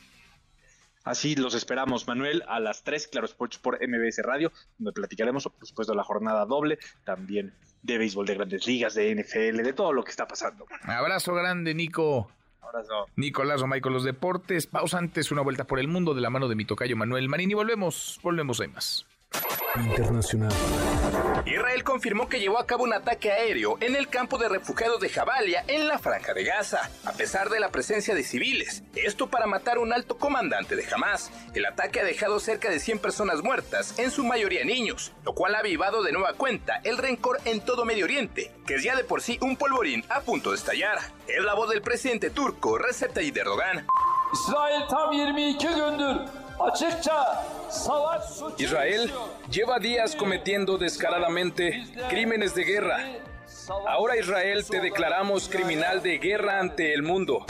Así 1.05 1.35
los 1.35 1.53
esperamos, 1.53 2.07
Manuel, 2.07 2.43
a 2.47 2.59
las 2.59 2.83
3, 2.83 3.07
Claro 3.07 3.25
Sports 3.25 3.59
por 3.59 3.79
MBS 3.79 4.23
Radio, 4.23 4.51
donde 4.79 4.91
platicaremos, 4.91 5.43
por 5.43 5.67
supuesto, 5.67 5.93
de 5.93 5.97
la 5.97 6.03
jornada 6.03 6.45
doble, 6.45 6.79
también 7.03 7.53
de 7.83 7.99
béisbol 7.99 8.25
de 8.25 8.33
grandes 8.33 8.65
ligas, 8.65 8.95
de 8.95 9.13
NFL, 9.13 9.61
de 9.61 9.73
todo 9.73 9.93
lo 9.93 10.03
que 10.03 10.09
está 10.09 10.27
pasando. 10.27 10.65
Abrazo 10.81 11.35
grande, 11.35 11.75
Nico. 11.75 12.31
Abrazo. 12.59 13.05
Nicolás 13.15 13.61
Romay 13.61 13.81
con 13.81 13.93
los 13.93 14.03
deportes. 14.03 14.65
Pausa 14.65 14.97
antes, 14.97 15.31
una 15.31 15.41
vuelta 15.41 15.65
por 15.65 15.79
el 15.79 15.87
mundo 15.87 16.15
de 16.15 16.21
la 16.21 16.31
mano 16.31 16.47
de 16.47 16.55
mi 16.55 16.65
tocayo 16.65 16.97
Manuel 16.97 17.29
Marín 17.29 17.51
y 17.51 17.53
volvemos, 17.53 18.19
volvemos, 18.23 18.59
hay 18.59 18.69
más. 18.69 19.05
Internacional. 19.75 20.51
Israel 21.45 21.83
confirmó 21.83 22.27
que 22.27 22.39
llevó 22.39 22.57
a 22.57 22.65
cabo 22.65 22.83
un 22.83 22.93
ataque 22.93 23.31
aéreo 23.31 23.77
en 23.79 23.95
el 23.95 24.07
campo 24.07 24.39
de 24.39 24.49
refugiados 24.49 24.99
de 24.99 25.09
Jabalia, 25.09 25.63
en 25.67 25.87
la 25.87 25.99
Franja 25.99 26.33
de 26.33 26.43
Gaza, 26.43 26.89
a 27.05 27.11
pesar 27.11 27.49
de 27.49 27.59
la 27.59 27.69
presencia 27.69 28.15
de 28.15 28.23
civiles. 28.23 28.83
Esto 28.95 29.29
para 29.29 29.45
matar 29.45 29.77
a 29.77 29.81
un 29.81 29.93
alto 29.93 30.17
comandante 30.17 30.75
de 30.75 30.87
Hamas. 30.91 31.31
El 31.53 31.67
ataque 31.67 31.99
ha 31.99 32.03
dejado 32.03 32.39
cerca 32.39 32.71
de 32.71 32.79
100 32.79 32.97
personas 32.97 33.43
muertas, 33.43 33.97
en 33.99 34.09
su 34.09 34.23
mayoría 34.23 34.65
niños, 34.65 35.11
lo 35.23 35.35
cual 35.35 35.53
ha 35.53 35.59
avivado 35.59 36.01
de 36.01 36.13
nueva 36.13 36.33
cuenta 36.33 36.81
el 36.83 36.97
rencor 36.97 37.39
en 37.45 37.61
todo 37.61 37.85
Medio 37.85 38.05
Oriente, 38.05 38.51
que 38.65 38.75
es 38.75 38.83
ya 38.83 38.95
de 38.95 39.03
por 39.03 39.21
sí 39.21 39.37
un 39.41 39.55
polvorín 39.55 40.03
a 40.09 40.21
punto 40.21 40.49
de 40.49 40.57
estallar. 40.57 40.97
Es 41.27 41.43
la 41.43 41.53
voz 41.53 41.69
del 41.69 41.83
presidente 41.83 42.31
turco 42.31 42.79
Recep 42.79 43.13
Tayyip 43.13 43.37
Erdogan. 43.37 43.85
Israel 44.33 44.87
tam 44.89 45.11
22 45.11 45.75
gündür 45.75 46.44
Israel 48.57 49.11
lleva 49.49 49.79
días 49.79 50.15
cometiendo 50.15 50.77
descaradamente 50.77 51.85
crímenes 52.09 52.55
de 52.55 52.63
guerra. 52.63 52.99
Ahora 53.87 54.17
Israel 54.17 54.63
te 54.65 54.79
declaramos 54.79 55.49
criminal 55.49 56.01
de 56.01 56.17
guerra 56.17 56.59
ante 56.59 56.93
el 56.93 57.03
mundo. 57.03 57.45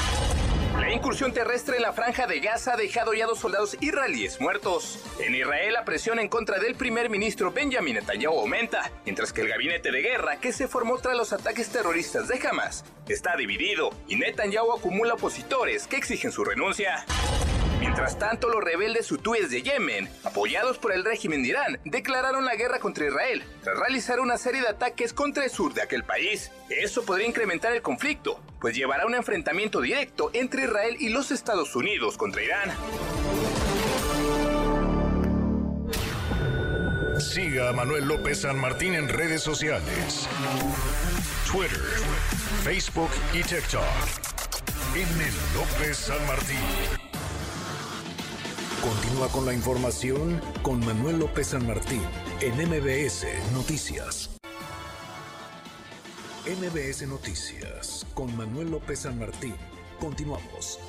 La 0.80 0.92
incursión 0.92 1.34
terrestre 1.34 1.78
en 1.78 1.84
la 1.84 1.94
franja 1.94 2.28
de 2.28 2.40
Gaza 2.42 2.74
ha 2.74 2.78
dejado 2.78 3.14
ya 3.14 3.26
dos 3.26 3.40
soldados 3.40 3.78
israelíes 3.80 4.42
muertos. 4.42 5.00
En 5.20 5.34
Israel 5.34 5.74
la 5.74 5.86
presión 5.86 6.20
en 6.20 6.28
contra 6.28 6.60
del 6.60 6.76
primer 6.76 7.10
ministro 7.10 7.52
Benjamin 7.52 7.96
Netanyahu 7.96 8.40
aumenta, 8.40 8.92
mientras 9.06 9.32
que 9.32 9.42
el 9.42 9.48
gabinete 9.48 9.92
de 9.92 10.02
guerra 10.02 10.38
que 10.38 10.52
se 10.52 10.68
formó 10.68 10.98
tras 10.98 11.16
los 11.16 11.32
ataques 11.32 11.70
terroristas 11.70 12.28
de 12.28 12.46
Hamas 12.48 12.84
está 13.08 13.36
dividido 13.38 13.90
y 14.08 14.18
Netanyahu 14.18 14.74
acumula 14.74 15.14
opositores 15.14 15.88
que 15.88 15.96
exigen 15.96 16.32
su 16.32 16.44
renuncia. 16.44 17.06
Mientras 17.80 18.18
tanto, 18.18 18.50
los 18.50 18.64
rebeldes 18.64 19.12
hutíes 19.12 19.50
de 19.50 19.62
Yemen, 19.62 20.10
apoyados 20.24 20.78
por 20.78 20.92
el 20.92 21.04
régimen 21.04 21.44
de 21.44 21.50
Irán, 21.50 21.80
declararon 21.86 22.46
la 22.46 22.56
guerra 22.56 22.80
contra 22.80 23.08
Israel 23.08 23.44
tras 23.64 23.78
realizar 23.78 24.20
una 24.20 24.38
serie 24.38 24.62
de 24.62 24.70
ataques 24.70 25.14
contra 25.14 25.44
el 25.44 25.50
sur 25.50 25.74
de 25.74 25.82
aquel 25.82 26.04
país. 26.04 26.52
Eso 26.70 27.06
podría 27.06 27.28
incrementar 27.28 27.74
el 27.74 27.82
conflicto, 27.82 28.40
pues 28.60 28.76
llevará 28.76 29.04
a 29.04 29.08
un 29.08 29.16
enfrentamiento 29.16 29.82
directo 29.82 30.30
entre 30.34 30.64
Israel 30.64 30.98
y 31.00 31.10
los 31.10 31.32
Estados 31.32 31.76
Unidos 31.76 32.18
contra 32.18 32.44
Irán. 32.44 32.72
Siga 37.20 37.70
a 37.70 37.74
Manuel 37.74 38.08
López 38.08 38.42
San 38.42 38.60
Martín 38.60 38.94
en 38.94 39.08
redes 39.08 39.42
sociales. 39.42 40.28
Twitter, 41.50 41.82
Facebook 42.64 43.12
y 43.34 43.42
TikTok. 43.42 43.84
En 44.96 45.08
López 45.54 45.98
San 45.98 46.26
Martín. 46.28 47.05
Continúa 48.82 49.28
con 49.30 49.46
la 49.46 49.54
información 49.54 50.40
con 50.62 50.86
Manuel 50.86 51.20
López 51.20 51.48
San 51.48 51.66
Martín 51.66 52.02
en 52.42 52.54
MBS 52.56 53.26
Noticias. 53.54 54.38
MBS 56.46 57.08
Noticias 57.08 58.06
con 58.14 58.36
Manuel 58.38 58.72
López 58.72 59.00
San 59.00 59.18
Martín. 59.18 59.56
Continuamos. 60.00 60.80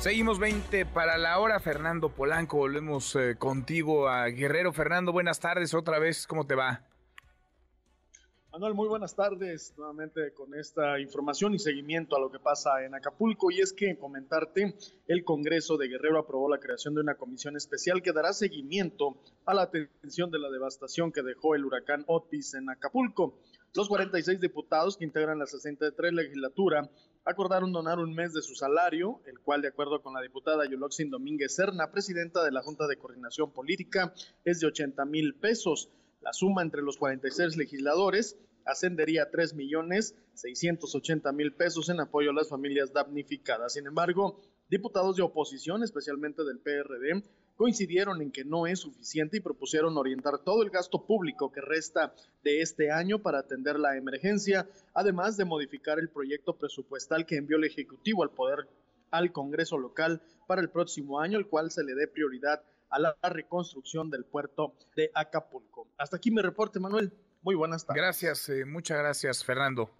Seguimos 0.00 0.38
20 0.38 0.86
para 0.86 1.16
la 1.16 1.38
hora, 1.38 1.60
Fernando 1.60 2.08
Polanco. 2.08 2.56
Volvemos 2.56 3.14
eh, 3.16 3.36
contigo 3.38 4.08
a 4.08 4.26
Guerrero. 4.26 4.72
Fernando, 4.72 5.12
buenas 5.12 5.40
tardes 5.40 5.72
otra 5.74 5.98
vez. 5.98 6.26
¿Cómo 6.26 6.46
te 6.46 6.54
va? 6.54 6.82
Manuel, 8.54 8.74
muy 8.74 8.86
buenas 8.86 9.16
tardes. 9.16 9.74
Nuevamente 9.76 10.32
con 10.32 10.54
esta 10.54 11.00
información 11.00 11.54
y 11.54 11.58
seguimiento 11.58 12.14
a 12.14 12.20
lo 12.20 12.30
que 12.30 12.38
pasa 12.38 12.84
en 12.84 12.94
Acapulco. 12.94 13.50
Y 13.50 13.58
es 13.60 13.72
que 13.72 13.98
comentarte, 13.98 14.76
el 15.08 15.24
Congreso 15.24 15.76
de 15.76 15.88
Guerrero 15.88 16.20
aprobó 16.20 16.48
la 16.48 16.60
creación 16.60 16.94
de 16.94 17.00
una 17.00 17.16
comisión 17.16 17.56
especial 17.56 18.00
que 18.00 18.12
dará 18.12 18.32
seguimiento 18.32 19.16
a 19.44 19.54
la 19.54 19.62
atención 19.62 20.30
de 20.30 20.38
la 20.38 20.50
devastación 20.50 21.10
que 21.10 21.24
dejó 21.24 21.56
el 21.56 21.64
huracán 21.64 22.04
Otis 22.06 22.54
en 22.54 22.70
Acapulco. 22.70 23.40
Los 23.74 23.88
46 23.88 24.38
diputados 24.38 24.96
que 24.96 25.04
integran 25.04 25.40
la 25.40 25.46
63 25.46 26.12
legislatura 26.12 26.88
acordaron 27.24 27.72
donar 27.72 27.98
un 27.98 28.14
mes 28.14 28.34
de 28.34 28.42
su 28.42 28.54
salario, 28.54 29.20
el 29.26 29.40
cual, 29.40 29.62
de 29.62 29.68
acuerdo 29.68 30.00
con 30.00 30.14
la 30.14 30.22
diputada 30.22 30.64
Yoloxin 30.64 31.10
Domínguez 31.10 31.56
Serna, 31.56 31.90
presidenta 31.90 32.44
de 32.44 32.52
la 32.52 32.62
Junta 32.62 32.86
de 32.86 32.98
Coordinación 32.98 33.50
Política, 33.50 34.14
es 34.44 34.60
de 34.60 34.68
80 34.68 35.04
mil 35.06 35.34
pesos. 35.34 35.90
La 36.24 36.32
suma 36.32 36.62
entre 36.62 36.80
los 36.80 36.96
46 36.96 37.58
legisladores 37.58 38.38
ascendería 38.64 39.24
a 39.24 39.30
3 39.30 39.52
millones 39.56 40.14
680 40.32 41.30
mil 41.32 41.52
pesos 41.52 41.90
en 41.90 42.00
apoyo 42.00 42.30
a 42.30 42.32
las 42.32 42.48
familias 42.48 42.94
damnificadas. 42.94 43.74
Sin 43.74 43.86
embargo, 43.86 44.40
diputados 44.70 45.16
de 45.16 45.22
oposición, 45.22 45.82
especialmente 45.82 46.42
del 46.44 46.60
PRD, 46.60 47.22
coincidieron 47.56 48.22
en 48.22 48.32
que 48.32 48.42
no 48.42 48.66
es 48.66 48.80
suficiente 48.80 49.36
y 49.36 49.40
propusieron 49.40 49.98
orientar 49.98 50.38
todo 50.38 50.62
el 50.62 50.70
gasto 50.70 51.04
público 51.04 51.52
que 51.52 51.60
resta 51.60 52.14
de 52.42 52.62
este 52.62 52.90
año 52.90 53.18
para 53.18 53.40
atender 53.40 53.78
la 53.78 53.98
emergencia, 53.98 54.66
además 54.94 55.36
de 55.36 55.44
modificar 55.44 55.98
el 55.98 56.08
proyecto 56.08 56.56
presupuestal 56.56 57.26
que 57.26 57.36
envió 57.36 57.58
el 57.58 57.64
Ejecutivo 57.64 58.22
al 58.22 58.30
Poder 58.30 58.66
al 59.10 59.30
Congreso 59.30 59.76
local 59.76 60.22
para 60.46 60.62
el 60.62 60.70
próximo 60.70 61.20
año, 61.20 61.36
el 61.36 61.48
cual 61.48 61.70
se 61.70 61.84
le 61.84 61.94
dé 61.94 62.08
prioridad 62.08 62.62
a 62.94 62.98
la 63.00 63.16
reconstrucción 63.22 64.08
del 64.08 64.24
puerto 64.24 64.76
de 64.94 65.10
Acapulco. 65.14 65.88
Hasta 65.98 66.16
aquí 66.16 66.30
mi 66.30 66.40
reporte, 66.40 66.78
Manuel. 66.78 67.12
Muy 67.42 67.56
buenas 67.56 67.84
tardes. 67.84 68.00
Gracias, 68.00 68.48
eh, 68.48 68.64
muchas 68.64 68.98
gracias, 68.98 69.44
Fernando. 69.44 69.90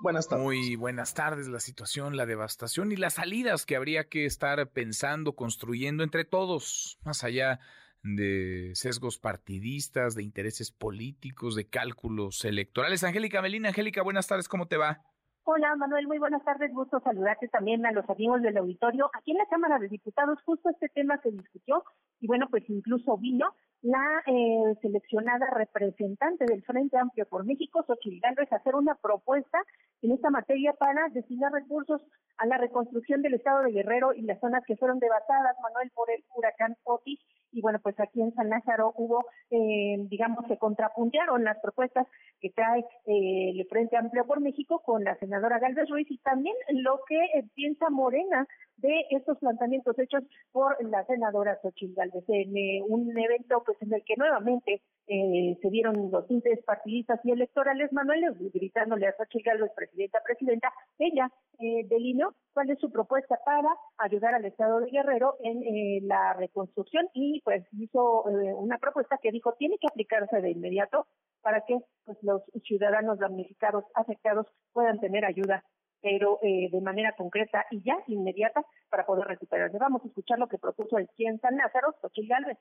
Buenas 0.00 0.26
tardes. 0.26 0.42
Muy 0.42 0.76
buenas 0.76 1.12
tardes. 1.12 1.48
La 1.48 1.60
situación, 1.60 2.16
la 2.16 2.24
devastación 2.24 2.92
y 2.92 2.96
las 2.96 3.14
salidas 3.14 3.66
que 3.66 3.76
habría 3.76 4.08
que 4.08 4.24
estar 4.24 4.70
pensando, 4.70 5.34
construyendo 5.34 6.02
entre 6.02 6.24
todos, 6.24 6.98
más 7.04 7.24
allá 7.24 7.60
de 8.02 8.72
sesgos 8.74 9.18
partidistas, 9.18 10.14
de 10.14 10.22
intereses 10.22 10.70
políticos, 10.70 11.56
de 11.56 11.68
cálculos 11.68 12.42
electorales. 12.46 13.04
Angélica 13.04 13.42
Melina, 13.42 13.68
Angélica, 13.68 14.02
buenas 14.02 14.26
tardes, 14.26 14.48
¿cómo 14.48 14.66
te 14.66 14.78
va? 14.78 15.02
Hola 15.46 15.76
Manuel, 15.76 16.06
muy 16.06 16.18
buenas 16.18 16.42
tardes, 16.42 16.72
gusto 16.72 17.00
saludarte 17.00 17.48
también 17.48 17.84
a 17.84 17.92
los 17.92 18.08
amigos 18.08 18.40
del 18.40 18.56
auditorio. 18.56 19.10
Aquí 19.12 19.32
en 19.32 19.36
la 19.36 19.44
Cámara 19.44 19.78
de 19.78 19.88
Diputados 19.88 20.38
justo 20.46 20.70
este 20.70 20.88
tema 20.88 21.20
se 21.20 21.32
discutió 21.32 21.84
y 22.18 22.26
bueno, 22.26 22.46
pues 22.50 22.64
incluso 22.70 23.18
vino 23.18 23.54
la 23.82 24.22
eh, 24.26 24.74
seleccionada 24.80 25.50
representante 25.50 26.46
del 26.46 26.62
Frente 26.62 26.96
Amplio 26.96 27.26
por 27.26 27.44
México, 27.44 27.84
Xochitl 27.86 28.20
Gálvez, 28.22 28.50
a 28.50 28.56
hacer 28.56 28.74
una 28.74 28.94
propuesta 28.94 29.58
en 30.00 30.12
esta 30.12 30.30
materia 30.30 30.72
para 30.72 31.10
destinar 31.10 31.52
recursos 31.52 32.00
a 32.38 32.46
la 32.46 32.56
reconstrucción 32.56 33.20
del 33.20 33.34
estado 33.34 33.64
de 33.64 33.72
Guerrero 33.72 34.14
y 34.14 34.22
las 34.22 34.40
zonas 34.40 34.64
que 34.66 34.78
fueron 34.78 34.98
devastadas, 34.98 35.56
Manuel, 35.60 35.90
por 35.94 36.10
el 36.10 36.24
huracán 36.34 36.74
Otis. 36.84 37.20
Y 37.54 37.62
bueno, 37.62 37.78
pues 37.80 37.98
aquí 38.00 38.20
en 38.20 38.34
San 38.34 38.50
Lázaro 38.50 38.92
hubo, 38.96 39.24
eh, 39.50 39.96
digamos, 40.10 40.44
se 40.48 40.58
contrapuntearon 40.58 41.44
las 41.44 41.58
propuestas 41.60 42.06
que 42.40 42.50
trae 42.50 42.80
eh, 43.06 43.50
el 43.54 43.66
Frente 43.68 43.96
Amplio 43.96 44.26
por 44.26 44.40
México 44.40 44.82
con 44.84 45.04
la 45.04 45.16
senadora 45.18 45.60
Galvez 45.60 45.88
Ruiz 45.88 46.10
y 46.10 46.18
también 46.18 46.56
lo 46.70 46.98
que 47.08 47.44
piensa 47.54 47.90
Morena 47.90 48.46
de 48.76 49.06
estos 49.10 49.38
planteamientos 49.38 49.96
hechos 50.00 50.24
por 50.50 50.76
la 50.84 51.04
senadora 51.06 51.58
Xochitl 51.62 51.94
Galvez 51.94 52.24
en 52.28 52.56
eh, 52.56 52.82
un 52.88 53.16
evento 53.16 53.62
pues 53.64 53.80
en 53.82 53.94
el 53.94 54.02
que 54.04 54.14
nuevamente 54.16 54.82
eh, 55.06 55.58
se 55.60 55.70
dieron 55.70 56.10
los 56.10 56.26
tintes 56.26 56.62
partidistas 56.64 57.20
y 57.24 57.30
electorales, 57.30 57.92
Manuel, 57.92 58.24
gritándole 58.52 59.06
a 59.06 59.14
Xochitl 59.16 59.44
Galvez, 59.44 59.70
presidenta, 59.74 60.20
presidenta, 60.24 60.72
ella 60.98 61.30
eh, 61.58 61.86
delineó 61.88 62.34
cuál 62.52 62.70
es 62.70 62.78
su 62.78 62.90
propuesta 62.90 63.38
para 63.44 63.68
ayudar 63.98 64.34
al 64.34 64.44
Estado 64.44 64.80
de 64.80 64.90
Guerrero 64.90 65.36
en 65.40 65.62
eh, 65.62 66.00
la 66.02 66.34
reconstrucción 66.34 67.08
y 67.12 67.40
pues 67.44 67.64
hizo 67.72 68.28
eh, 68.28 68.54
una 68.54 68.78
propuesta 68.78 69.18
que 69.22 69.32
dijo 69.32 69.54
tiene 69.58 69.76
que 69.78 69.88
aplicarse 69.88 70.40
de 70.40 70.50
inmediato 70.50 71.06
para 71.42 71.60
que 71.66 71.78
pues 72.04 72.18
los 72.22 72.42
ciudadanos 72.64 73.18
damnificados 73.18 73.84
afectados 73.94 74.46
puedan 74.72 74.98
tener 75.00 75.24
ayuda 75.24 75.64
pero 76.04 76.38
eh, 76.42 76.68
de 76.70 76.80
manera 76.82 77.16
concreta 77.16 77.64
y 77.70 77.82
ya 77.82 77.96
inmediata 78.08 78.62
para 78.90 79.06
poder 79.06 79.26
recuperarse. 79.26 79.78
Vamos 79.78 80.04
a 80.04 80.08
escuchar 80.08 80.38
lo 80.38 80.48
que 80.48 80.58
propuso 80.58 80.98
el 80.98 81.08
quien 81.16 81.40
San 81.40 81.56
Lázaro, 81.56 81.94
Xochitl 82.02 82.28
Galvez. 82.28 82.58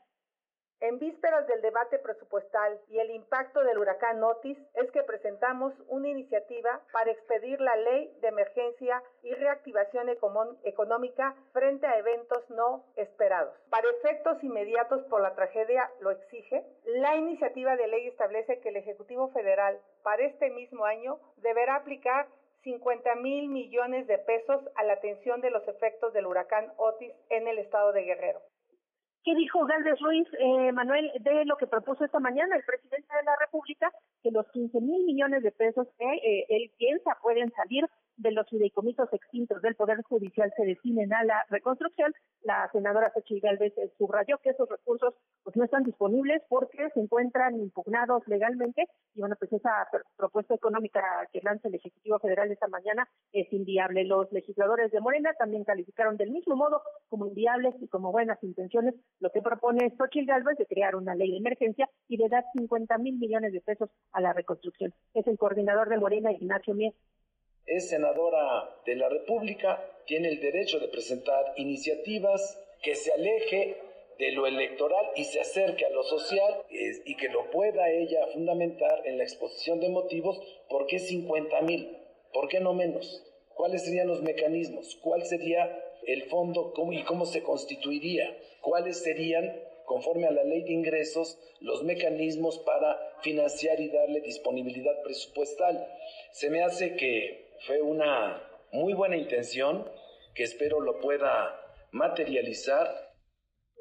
En 0.83 0.99
vísperas 0.99 1.47
del 1.47 1.61
debate 1.61 1.97
presupuestal 1.97 2.77
y 2.89 2.99
el 2.99 3.09
impacto 3.11 3.63
del 3.63 3.77
huracán 3.77 4.21
Otis, 4.21 4.57
es 4.73 4.91
que 4.91 5.01
presentamos 5.03 5.73
una 5.87 6.09
iniciativa 6.09 6.81
para 6.91 7.09
expedir 7.09 7.61
la 7.61 7.77
ley 7.77 8.13
de 8.19 8.27
emergencia 8.27 9.01
y 9.21 9.33
reactivación 9.33 10.09
económica 10.09 11.35
frente 11.53 11.87
a 11.87 11.97
eventos 11.97 12.49
no 12.49 12.83
esperados. 12.97 13.55
Para 13.69 13.89
efectos 13.91 14.43
inmediatos 14.43 15.05
por 15.05 15.21
la 15.21 15.33
tragedia 15.35 15.89
lo 16.01 16.11
exige, 16.11 16.65
la 16.83 17.15
iniciativa 17.15 17.77
de 17.77 17.87
ley 17.87 18.07
establece 18.07 18.59
que 18.59 18.67
el 18.67 18.75
Ejecutivo 18.75 19.29
Federal 19.29 19.79
para 20.03 20.25
este 20.25 20.49
mismo 20.49 20.83
año 20.83 21.17
deberá 21.37 21.75
aplicar 21.75 22.27
50 22.63 23.15
mil 23.15 23.47
millones 23.47 24.05
de 24.07 24.17
pesos 24.17 24.59
a 24.75 24.83
la 24.83 24.93
atención 24.93 25.39
de 25.39 25.49
los 25.49 25.65
efectos 25.65 26.11
del 26.11 26.27
huracán 26.27 26.73
Otis 26.75 27.13
en 27.29 27.47
el 27.47 27.59
estado 27.59 27.93
de 27.93 28.03
Guerrero. 28.03 28.41
¿Qué 29.23 29.35
dijo 29.35 29.65
Galvez 29.65 29.97
Ruiz, 30.01 30.27
eh, 30.37 30.71
Manuel, 30.73 31.09
de 31.21 31.45
lo 31.45 31.55
que 31.55 31.65
propuso 31.65 32.03
esta 32.03 32.19
mañana 32.19 32.57
el 32.57 32.63
presidente 32.63 33.07
de 33.15 33.23
la 33.23 33.35
República? 33.39 33.89
Que 34.21 34.31
los 34.31 34.45
15 34.51 34.81
mil 34.81 35.05
millones 35.05 35.43
de 35.43 35.51
pesos 35.51 35.87
que 35.97 36.05
eh, 36.05 36.45
él 36.49 36.71
piensa 36.77 37.17
pueden 37.21 37.49
salir 37.53 37.85
de 38.17 38.31
los 38.31 38.47
fideicomisos 38.49 39.11
extintos 39.11 39.61
del 39.61 39.75
Poder 39.75 40.01
Judicial 40.03 40.51
se 40.55 40.65
destinen 40.65 41.13
a 41.13 41.23
la 41.23 41.45
reconstrucción. 41.49 42.13
La 42.41 42.69
senadora 42.71 43.11
Xochitl 43.13 43.45
Galvez 43.45 43.73
eh, 43.77 43.91
subrayó 43.97 44.37
que 44.39 44.51
esos 44.51 44.69
recursos 44.69 45.13
pues 45.43 45.55
no 45.55 45.63
están 45.63 45.83
disponibles 45.83 46.41
porque 46.49 46.89
se 46.93 46.99
encuentran 46.99 47.55
impugnados 47.55 48.27
legalmente 48.27 48.87
y 49.15 49.19
bueno, 49.19 49.35
pues 49.39 49.51
esa 49.53 49.87
propuesta 50.17 50.53
económica 50.53 51.01
que 51.31 51.41
lanza 51.41 51.67
el 51.67 51.75
Ejecutivo 51.75 52.19
Federal 52.19 52.51
esta 52.51 52.67
mañana 52.67 53.07
es 53.31 53.51
inviable. 53.51 54.03
Los 54.05 54.31
legisladores 54.31 54.91
de 54.91 55.01
Morena 55.01 55.33
también 55.37 55.63
calificaron 55.63 56.17
del 56.17 56.31
mismo 56.31 56.55
modo 56.55 56.81
como 57.09 57.27
inviables 57.27 57.75
y 57.81 57.87
como 57.87 58.11
buenas 58.11 58.43
intenciones 58.43 58.95
lo 59.19 59.31
que 59.31 59.41
propone 59.41 59.93
Xochitl 59.97 60.27
Galvez 60.27 60.57
de 60.57 60.65
crear 60.65 60.95
una 60.95 61.15
ley 61.15 61.31
de 61.31 61.37
emergencia 61.37 61.89
y 62.07 62.17
de 62.17 62.29
dar 62.29 62.43
50 62.53 62.97
mil 62.97 63.17
millones 63.17 63.53
de 63.53 63.61
pesos 63.61 63.89
a 64.11 64.21
la 64.21 64.33
reconstrucción. 64.33 64.93
Es 65.13 65.25
el 65.27 65.37
coordinador 65.37 65.89
de 65.89 65.97
Morena, 65.97 66.31
Ignacio 66.31 66.73
Mier 66.73 66.93
es 67.65 67.89
senadora 67.89 68.75
de 68.85 68.95
la 68.95 69.09
República, 69.09 69.89
tiene 70.05 70.29
el 70.29 70.41
derecho 70.41 70.79
de 70.79 70.89
presentar 70.89 71.53
iniciativas 71.57 72.59
que 72.81 72.95
se 72.95 73.11
aleje 73.13 73.77
de 74.19 74.31
lo 74.31 74.45
electoral 74.45 75.05
y 75.15 75.23
se 75.23 75.39
acerque 75.39 75.85
a 75.85 75.89
lo 75.89 76.03
social 76.03 76.63
y 76.69 77.15
que 77.15 77.29
lo 77.29 77.49
pueda 77.49 77.89
ella 77.89 78.27
fundamentar 78.33 79.05
en 79.05 79.17
la 79.17 79.23
exposición 79.23 79.79
de 79.79 79.89
motivos, 79.89 80.39
¿por 80.69 80.85
qué 80.87 80.99
50 80.99 81.61
mil? 81.61 81.97
¿Por 82.31 82.47
qué 82.47 82.59
no 82.59 82.73
menos? 82.73 83.23
¿Cuáles 83.55 83.85
serían 83.85 84.07
los 84.07 84.21
mecanismos? 84.21 84.97
¿Cuál 85.01 85.25
sería 85.25 85.79
el 86.05 86.23
fondo 86.23 86.73
y 86.91 87.03
cómo 87.03 87.25
se 87.25 87.43
constituiría? 87.43 88.37
¿Cuáles 88.61 89.01
serían, 89.03 89.61
conforme 89.85 90.27
a 90.27 90.31
la 90.31 90.43
ley 90.43 90.63
de 90.63 90.73
ingresos, 90.73 91.37
los 91.59 91.83
mecanismos 91.83 92.59
para 92.59 92.99
financiar 93.21 93.79
y 93.79 93.89
darle 93.89 94.21
disponibilidad 94.21 95.01
presupuestal? 95.03 95.87
Se 96.31 96.49
me 96.49 96.63
hace 96.63 96.95
que 96.95 97.52
fue 97.65 97.81
una 97.81 98.41
muy 98.71 98.93
buena 98.93 99.15
intención 99.15 99.85
que 100.33 100.43
espero 100.43 100.81
lo 100.81 100.99
pueda 100.99 101.59
materializar. 101.91 102.87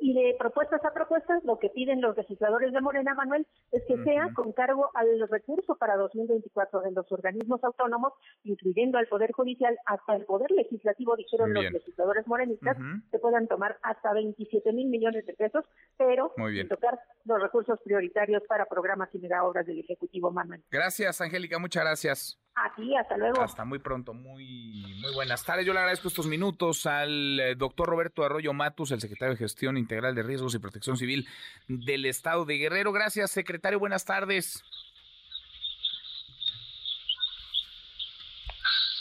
Y 0.04 0.14
de 0.14 0.34
propuestas 0.36 0.84
a 0.84 0.92
propuestas, 0.92 1.44
lo 1.44 1.60
que 1.60 1.68
piden 1.68 2.00
los 2.00 2.16
legisladores 2.16 2.72
de 2.72 2.80
Morena, 2.80 3.14
Manuel, 3.14 3.46
es 3.70 3.84
que 3.86 4.02
sea 4.02 4.30
con 4.34 4.52
cargo 4.52 4.90
al 4.94 5.28
recurso 5.30 5.76
para 5.76 5.96
2024 5.96 6.80
de 6.80 6.90
los 6.90 7.10
organismos 7.12 7.62
autónomos, 7.62 8.12
incluyendo 8.42 8.98
al 8.98 9.06
Poder 9.06 9.30
Judicial, 9.30 9.78
hasta 9.86 10.16
el 10.16 10.24
Poder 10.24 10.50
Legislativo, 10.50 11.14
dijeron 11.14 11.54
los 11.54 11.70
legisladores 11.70 12.26
morenistas, 12.26 12.76
que 13.12 13.18
puedan 13.20 13.46
tomar 13.46 13.78
hasta 13.82 14.12
27 14.12 14.72
mil 14.72 14.88
millones 14.88 15.24
de 15.24 15.34
pesos, 15.34 15.64
pero 15.96 16.34
sin 16.36 16.68
tocar 16.68 16.98
los 17.24 17.40
recursos 17.40 17.78
prioritarios 17.84 18.42
para 18.48 18.66
programas 18.66 19.08
y 19.12 19.24
obras 19.40 19.66
del 19.66 19.78
Ejecutivo, 19.78 20.32
Manuel. 20.32 20.64
Gracias, 20.68 21.20
Angélica, 21.20 21.60
muchas 21.60 21.84
gracias. 21.84 22.42
Aquí, 22.54 22.94
hasta 22.94 23.16
luego. 23.16 23.40
Hasta 23.40 23.64
muy 23.64 23.78
pronto, 23.78 24.12
muy, 24.12 24.94
muy 25.00 25.14
buenas 25.14 25.42
tardes. 25.42 25.64
Yo 25.64 25.72
le 25.72 25.78
agradezco 25.78 26.08
estos 26.08 26.26
minutos 26.26 26.84
al 26.84 27.40
eh, 27.40 27.54
doctor 27.54 27.88
Roberto 27.88 28.24
Arroyo 28.24 28.52
Matus, 28.52 28.90
el 28.90 29.00
secretario 29.00 29.34
de 29.34 29.38
Gestión 29.38 29.78
Integral 29.78 30.14
de 30.14 30.22
Riesgos 30.22 30.54
y 30.54 30.58
Protección 30.58 30.98
Civil 30.98 31.26
del 31.66 32.04
Estado 32.04 32.44
de 32.44 32.58
Guerrero. 32.58 32.92
Gracias, 32.92 33.30
secretario. 33.30 33.78
Buenas 33.78 34.04
tardes. 34.04 34.62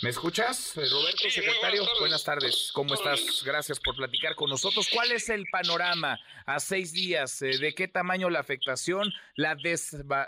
¿Me 0.02 0.10
escuchas, 0.10 0.76
eh, 0.78 0.90
Roberto, 0.90 1.30
secretario? 1.30 1.84
Buenas 2.00 2.24
tardes. 2.24 2.72
¿Cómo 2.74 2.96
estás? 2.96 3.44
Gracias 3.46 3.80
por 3.80 3.96
platicar 3.96 4.34
con 4.34 4.50
nosotros. 4.50 4.90
¿Cuál 4.92 5.12
es 5.12 5.30
el 5.30 5.46
panorama 5.52 6.18
a 6.48 6.60
seis 6.60 6.92
días? 6.94 7.40
Eh, 7.44 7.60
¿De 7.60 7.76
qué 7.76 7.88
tamaño 7.88 8.30
la 8.32 8.40
afectación, 8.40 9.12
la, 9.36 9.56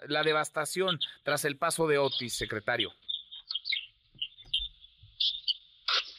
la 0.07 0.23
devastación 0.23 0.99
tras 1.23 1.45
el 1.45 1.57
paso 1.57 1.87
de 1.87 1.97
Otis, 1.97 2.35
secretario? 2.35 2.91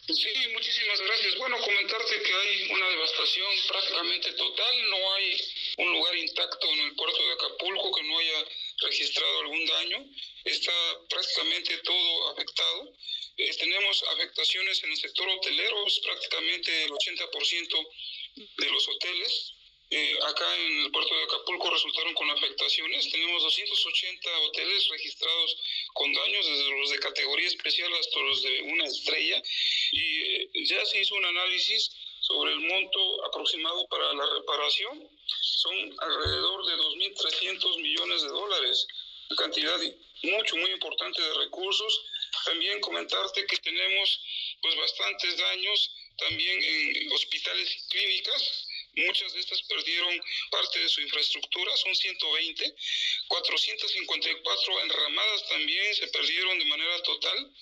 Sí, 0.06 0.28
muchísimas 0.52 1.01
gracias. 1.01 1.35
Bueno, 1.39 1.59
comentarte 1.60 2.20
que 2.20 2.35
hay 2.35 2.70
una 2.70 2.89
devastación 2.90 3.48
prácticamente 3.66 4.32
total. 4.32 4.90
No 4.90 5.14
hay 5.14 5.40
un 5.78 5.93
lugar 5.93 6.14
intacto 6.16 6.68
en 6.68 6.81
el 6.81 6.94
puerto 6.94 7.26
de 7.26 7.32
Acapulco 7.32 7.94
que 7.94 8.02
no 8.02 8.18
haya 8.18 8.44
registrado 8.82 9.40
algún 9.40 9.64
daño. 9.64 10.05
Está 10.44 10.72
prácticamente 11.09 11.78
todo 11.78 12.31
afectado. 12.32 12.93
Eh, 13.39 13.51
tenemos 13.56 14.05
afectaciones 14.12 14.85
en 14.85 14.90
el 14.90 14.97
sector 14.98 15.26
hotelero, 15.26 15.86
es 15.86 15.98
prácticamente 16.01 16.85
el 16.85 16.90
80% 16.90 17.89
de 18.59 18.70
los 18.70 18.89
hoteles. 18.89 19.55
Eh, 19.90 20.19
acá 20.27 20.56
en 20.56 20.85
el 20.85 20.90
puerto 20.90 21.15
de 21.15 21.24
Acapulco 21.24 21.70
resultaron 21.70 22.15
con 22.15 22.31
afectaciones. 22.31 23.11
Tenemos 23.11 23.43
280 23.43 24.39
hoteles 24.40 24.89
registrados 24.89 25.56
con 25.93 26.12
daños, 26.12 26.47
desde 26.47 26.70
los 26.70 26.90
de 26.90 26.98
categoría 26.98 27.48
especial 27.48 27.93
hasta 27.94 28.20
los 28.20 28.43
de 28.43 28.62
una 28.62 28.85
estrella. 28.86 29.43
Y 29.93 30.20
eh, 30.20 30.51
ya 30.65 30.85
se 30.86 31.01
hizo 31.01 31.15
un 31.15 31.24
análisis 31.27 31.90
sobre 32.20 32.52
el 32.52 32.61
monto 32.61 33.24
aproximado 33.27 33.86
para 33.89 34.12
la 34.15 34.27
reparación. 34.35 35.09
Son 35.27 35.97
alrededor 36.01 36.66
de 36.66 36.77
2.300 36.77 37.81
millones 37.81 38.23
de 38.23 38.28
dólares, 38.28 38.86
una 39.31 39.36
cantidad 39.36 39.78
mucho, 40.23 40.56
muy 40.56 40.70
importante 40.70 41.20
de 41.20 41.35
recursos 41.35 42.01
también 42.44 42.81
comentarte 42.81 43.47
que 43.47 43.56
tenemos 43.59 44.20
pues 44.61 44.77
bastantes 44.77 45.36
daños 45.36 45.90
también 46.19 46.62
en 46.62 47.12
hospitales 47.12 47.77
y 47.77 47.89
clínicas. 47.89 48.66
Muchas 48.97 49.33
de 49.33 49.41
estas 49.41 49.62
perdieron 49.62 50.21
parte 50.51 50.79
de 50.79 50.89
su 50.89 51.01
infraestructura, 51.01 51.77
son 51.77 51.95
120. 51.95 52.75
454 53.29 54.83
enramadas 54.83 55.49
también 55.49 55.95
se 55.95 56.09
perdieron 56.09 56.59
de 56.59 56.65
manera 56.66 57.03
total 57.03 57.53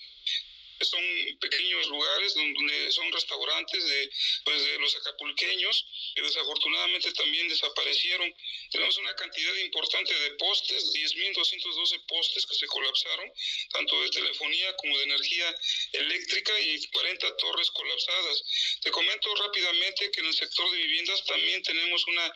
son 0.85 1.03
pequeños 1.41 1.87
lugares 1.89 2.35
donde 2.35 2.93
son 2.93 3.13
restaurantes 3.13 3.85
de, 3.85 4.11
pues, 4.45 4.65
de 4.65 4.79
los 4.79 4.97
acapulqueños 4.97 5.87
que 6.15 6.23
desafortunadamente 6.23 7.13
también 7.13 7.49
desaparecieron. 7.49 8.35
Tenemos 8.71 8.97
una 8.99 9.15
cantidad 9.15 9.55
importante 9.57 10.15
de 10.15 10.31
postes, 10.33 10.93
10.212 10.93 12.07
postes 12.07 12.47
que 12.47 12.55
se 12.55 12.67
colapsaron, 12.67 13.33
tanto 13.71 14.03
de 14.03 14.11
telefonía 14.11 14.75
como 14.77 14.99
de 14.99 15.05
energía 15.05 15.55
eléctrica 15.93 16.61
y 16.61 16.87
40 16.87 17.37
torres 17.37 17.71
colapsadas. 17.71 18.45
Te 18.83 18.91
comento 18.91 19.35
rápidamente 19.37 20.11
que 20.11 20.21
en 20.21 20.27
el 20.27 20.35
sector 20.35 20.71
de 20.71 20.79
viviendas 20.79 21.25
también 21.25 21.63
tenemos 21.63 22.07
una 22.07 22.35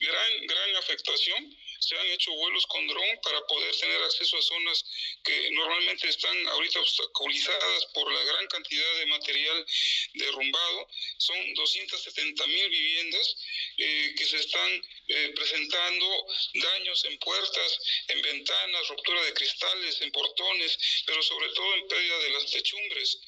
gran, 0.00 0.46
gran 0.46 0.76
afectación 0.76 1.56
se 1.82 1.98
han 1.98 2.06
hecho 2.06 2.32
vuelos 2.32 2.64
con 2.66 2.86
dron 2.86 3.18
para 3.22 3.44
poder 3.46 3.76
tener 3.76 4.00
acceso 4.02 4.38
a 4.38 4.42
zonas 4.42 4.84
que 5.24 5.50
normalmente 5.50 6.08
están 6.08 6.46
ahorita 6.48 6.78
obstaculizadas 6.78 7.86
por 7.92 8.10
la 8.12 8.22
gran 8.22 8.46
cantidad 8.46 8.94
de 8.98 9.06
material 9.06 9.66
derrumbado. 10.14 10.88
Son 11.18 11.54
270 11.54 12.46
mil 12.46 12.68
viviendas 12.70 13.36
eh, 13.78 14.14
que 14.16 14.24
se 14.24 14.36
están 14.36 14.70
eh, 15.08 15.32
presentando 15.34 16.06
daños 16.54 17.04
en 17.06 17.18
puertas, 17.18 17.78
en 18.08 18.22
ventanas, 18.22 18.88
ruptura 18.88 19.24
de 19.24 19.34
cristales, 19.34 20.00
en 20.02 20.12
portones, 20.12 20.78
pero 21.04 21.20
sobre 21.22 21.48
todo 21.48 21.74
en 21.74 21.88
pérdida 21.88 22.18
de 22.18 22.30
las 22.30 22.50
techumbres. 22.50 23.18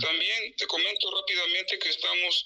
También 0.00 0.56
te 0.56 0.66
comento 0.66 1.08
rápidamente 1.10 1.78
que 1.78 1.90
estamos 1.90 2.44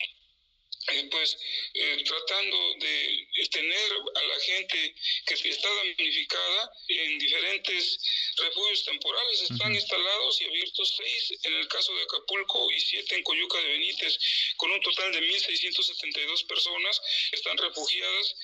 eh, 0.93 1.09
pues 1.11 1.37
eh, 1.75 2.05
tratando 2.05 2.57
de 2.79 3.49
tener 3.51 3.93
a 4.15 4.23
la 4.23 4.41
gente 4.41 4.95
que 5.27 5.35
está 5.35 5.69
damnificada 5.75 6.73
en 6.89 7.19
diferentes 7.19 8.01
refugios 8.37 8.85
temporales. 8.85 9.51
Están 9.51 9.75
instalados 9.75 10.41
y 10.41 10.45
abiertos 10.45 10.95
seis 10.97 11.35
en 11.43 11.55
el 11.55 11.69
caso 11.69 11.95
de 11.95 12.03
Acapulco 12.03 12.71
y 12.71 12.81
siete 12.81 13.17
en 13.17 13.23
Coyuca 13.23 13.59
de 13.59 13.69
Benítez, 13.69 14.19
con 14.57 14.71
un 14.71 14.81
total 14.81 15.13
de 15.13 15.21
1.672 15.21 16.47
personas 16.47 17.01
están 17.33 17.57
refugiadas 17.59 18.37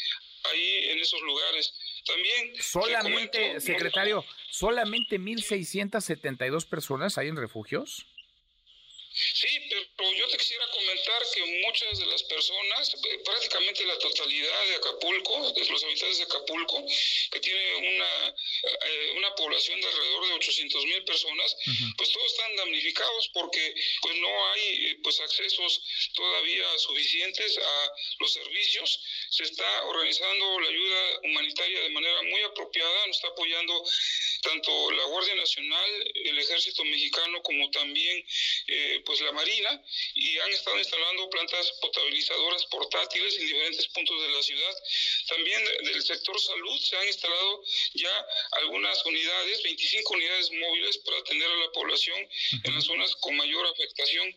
ahí 0.45 0.91
en 0.91 0.99
esos 0.99 1.21
lugares. 1.23 1.75
También 2.07 2.55
solamente, 2.61 3.61
secretario, 3.61 4.25
solamente 4.51 5.19
1.672 5.19 6.69
personas 6.69 7.19
hay 7.19 7.29
en 7.29 7.37
refugios. 7.37 8.07
Sí, 9.15 9.49
pero 9.69 10.13
yo 10.15 10.29
te 10.29 10.39
quisiera 10.39 10.67
comentar 10.71 11.23
que 11.35 11.45
muchas 11.45 11.99
de 11.99 12.07
las 12.07 12.23
personas, 12.23 12.95
eh, 12.95 13.19
prácticamente 13.25 13.85
la 13.85 13.99
totalidad 13.99 14.67
de 14.67 14.77
Acapulco, 14.77 15.53
de 15.53 15.65
los 15.67 15.85
habitantes 15.85 16.19
de 16.19 16.25
Acapulco, 16.25 16.85
que 17.31 17.41
tiene 17.41 17.75
una, 17.75 18.29
eh, 18.29 19.13
una 19.17 19.35
población 19.35 19.81
de 19.81 19.87
alrededor 19.87 20.29
de 20.29 20.35
800 20.35 20.85
mil 20.87 21.05
personas, 21.05 21.57
pues 21.97 22.11
todos 22.11 22.27
están 22.27 22.57
damnificados 22.57 23.29
porque 23.35 23.75
pues 24.01 24.17
no 24.17 24.53
hay 24.53 24.87
eh, 24.87 24.99
pues 25.03 25.21
accesos 25.21 25.83
todavía 26.15 26.79
suficientes 26.79 27.59
a 27.59 27.93
los 28.19 28.33
servicios. 28.33 29.01
Se 29.31 29.45
está 29.45 29.85
organizando 29.85 30.61
la 30.61 30.69
ayuda 30.69 31.21
humanitaria 31.25 31.81
de 31.83 31.91
manera 31.91 32.23
muy 32.23 32.41
apropiada, 32.43 33.07
nos 33.07 33.17
está 33.17 33.29
apoyando 33.29 33.85
tanto 34.43 34.91
la 34.93 35.05
Guardia 35.05 35.35
Nacional, 35.35 36.13
el 36.15 36.39
Ejército 36.39 36.85
Mexicano, 36.85 37.43
como 37.43 37.71
también 37.71 38.25
pues 39.05 39.21
la 39.21 39.33
Marina 39.33 39.83
y 40.15 40.39
han 40.39 40.51
estado 40.53 40.79
instalando 40.79 41.31
plantas 41.31 41.73
potabilizadoras 41.81 42.65
portátiles 42.67 43.39
en 43.39 43.47
diferentes 43.47 43.89
puntos 43.89 44.21
de 44.23 44.29
la 44.29 44.43
ciudad. 44.43 44.75
También 45.29 45.65
del 45.85 46.03
sector 46.03 46.41
salud 46.41 46.81
se 46.81 46.97
han 46.97 47.07
instalado 47.07 47.65
ya 47.95 48.27
algunas 48.53 49.05
unidades, 49.05 49.63
25 49.63 50.15
unidades 50.15 50.51
móviles 50.53 50.99
para 50.99 51.19
atender 51.19 51.51
a 51.51 51.57
la 51.57 51.73
población 51.73 52.29
en 52.65 52.75
las 52.75 52.85
zonas 52.85 53.15
con 53.17 53.37
mayor 53.37 53.67
afectación. 53.67 54.37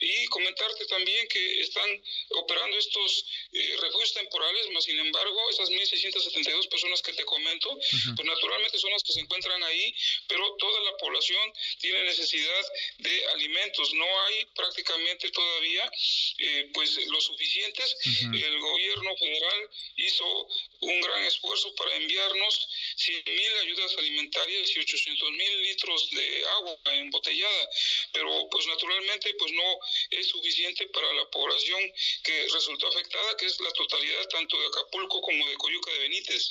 Y 0.00 0.26
comentarte 0.26 0.86
también 0.86 1.26
que 1.28 1.60
están 1.60 2.02
operando 2.30 2.78
estos 2.78 3.24
eh, 3.52 3.76
refugios 3.80 4.14
temporales, 4.14 4.70
más 4.70 4.84
sin 4.84 4.98
embargo, 4.98 5.50
esas 5.50 5.70
1.672 5.70 6.68
personas 6.68 7.02
que 7.02 7.12
te 7.12 7.24
comento, 7.24 7.78
pues 8.16 8.26
naturalmente 8.26 8.78
son 8.78 8.90
las 8.90 9.02
que 9.02 9.12
se 9.12 9.20
encuentran 9.20 9.62
ahí, 9.62 9.94
pero 10.26 10.56
toda 10.56 10.80
la 10.80 10.96
población 10.96 11.52
tiene 11.80 12.04
necesidad 12.04 12.62
de 12.98 13.26
alimentos 13.28 13.92
no 13.94 14.01
hay 14.04 14.44
prácticamente 14.54 15.30
todavía 15.30 15.90
eh, 16.38 16.70
pues 16.72 16.98
lo 17.06 17.20
suficientes. 17.20 17.96
El 18.22 18.60
gobierno 18.60 19.16
federal 19.16 19.70
hizo 19.96 20.48
un 20.80 21.00
gran 21.00 21.22
esfuerzo 21.24 21.74
para 21.76 21.96
enviarnos 21.96 22.68
100 22.96 23.22
mil 23.26 23.52
ayudas 23.62 23.96
alimentarias 23.98 24.70
y 24.76 24.80
800 24.80 25.30
mil 25.30 25.62
litros 25.62 26.10
de 26.10 26.44
agua 26.58 26.76
embotellada, 26.94 27.68
pero 28.12 28.48
pues 28.50 28.66
naturalmente 28.66 29.34
pues 29.38 29.52
no 29.52 29.78
es 30.10 30.26
suficiente 30.28 30.86
para 30.88 31.12
la 31.12 31.28
población 31.30 31.80
que 32.24 32.46
resultó 32.52 32.88
afectada, 32.88 33.36
que 33.36 33.46
es 33.46 33.60
la 33.60 33.70
totalidad 33.72 34.26
tanto 34.28 34.60
de 34.60 34.66
Acapulco 34.66 35.20
como 35.20 35.48
de 35.48 35.56
Coyuca 35.56 35.92
de 35.92 35.98
Benítez. 35.98 36.50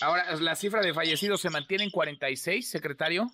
Ahora, 0.00 0.34
¿la 0.36 0.56
cifra 0.56 0.82
de 0.82 0.94
fallecidos 0.94 1.40
se 1.40 1.50
mantiene 1.50 1.84
en 1.84 1.90
46, 1.90 2.70
secretario? 2.70 3.30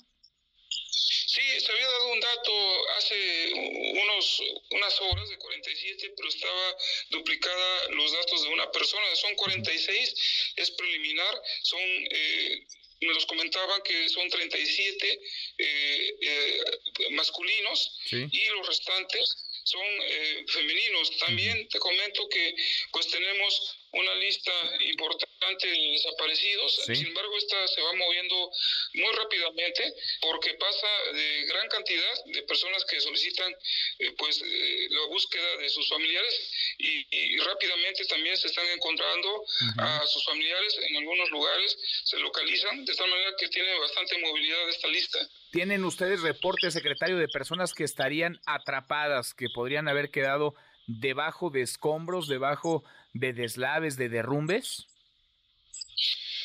Sí, 1.33 1.41
se 1.61 1.73
había 1.73 1.87
dado 1.87 2.13
un 2.13 2.21
dato 2.21 2.89
hace 2.99 3.53
unos, 3.55 4.43
unas 4.71 5.01
horas 5.01 5.31
de 5.31 5.39
47, 5.39 6.13
pero 6.15 6.29
estaba 6.29 6.77
duplicada 7.09 7.89
los 7.89 8.13
datos 8.13 8.43
de 8.43 8.49
una 8.51 8.71
persona. 8.71 9.17
Son 9.17 9.35
46, 9.37 10.15
es 10.57 10.71
preliminar, 10.73 11.43
son... 11.63 11.81
Eh, 11.81 12.67
me 13.01 13.15
los 13.15 13.27
comentaban 13.27 13.83
que 13.83 14.09
son 14.11 14.29
37 14.29 15.21
eh, 15.59 16.15
eh, 16.21 16.65
masculinos 17.13 17.99
y 18.11 18.47
los 18.49 18.67
restantes 18.69 19.37
son 19.65 19.87
eh, 20.03 20.45
femeninos. 20.49 21.17
También 21.19 21.67
te 21.69 21.79
comento 21.79 22.29
que 22.29 22.55
pues 22.93 23.09
tenemos 23.09 23.77
una 23.93 24.15
lista 24.15 24.53
importante 24.81 25.67
de 25.67 25.93
desaparecidos. 25.93 26.77
Sin 26.87 27.07
embargo, 27.07 27.37
esta 27.37 27.69
se 27.69 27.83
va 27.83 27.93
moviendo 27.93 28.51
muy 28.95 29.13
rápidamente 29.15 29.95
porque 30.21 30.55
pasa 30.55 30.87
de 31.13 31.45
gran 31.47 31.69
cantidad 31.69 32.25
de 32.27 32.43
personas 32.45 32.85
que 32.85 33.01
solicitan 33.01 33.53
eh, 33.99 34.13
pues 34.17 34.41
eh, 34.43 34.87
la 34.91 35.07
búsqueda 35.09 35.57
de 35.59 35.69
sus 35.69 35.89
familiares 35.89 36.51
y, 36.79 37.03
rápidamente 37.39 38.05
también 38.07 38.37
se 38.37 38.47
están 38.47 38.67
encontrando 38.69 39.45
a 39.79 40.07
sus 40.07 40.25
familiares 40.25 40.79
en 40.89 40.97
algunos 40.97 41.31
lugares, 41.31 41.77
se 42.05 42.19
localizan 42.19 42.85
de 42.85 42.95
tal 42.95 43.11
manera 43.11 43.33
que 43.39 43.49
tiene 43.49 43.79
bastante 43.79 44.19
movilidad 44.19 44.69
esta 44.69 44.89
lista. 44.89 45.19
¿Tienen 45.51 45.85
ustedes 45.85 46.23
reportes, 46.23 46.73
secretario, 46.73 47.17
de 47.17 47.29
personas 47.29 47.75
que 47.75 47.85
estarían 47.85 48.41
atrapadas, 48.47 49.35
que 49.35 49.49
podrían 49.53 49.89
haber 49.89 50.11
quedado 50.11 50.55
debajo 50.87 51.51
de 51.51 51.63
escombros, 51.63 52.29
debajo 52.29 52.85
de 53.13 53.33
deslaves, 53.33 53.97
de 53.97 54.09
derrumbes? 54.09 54.87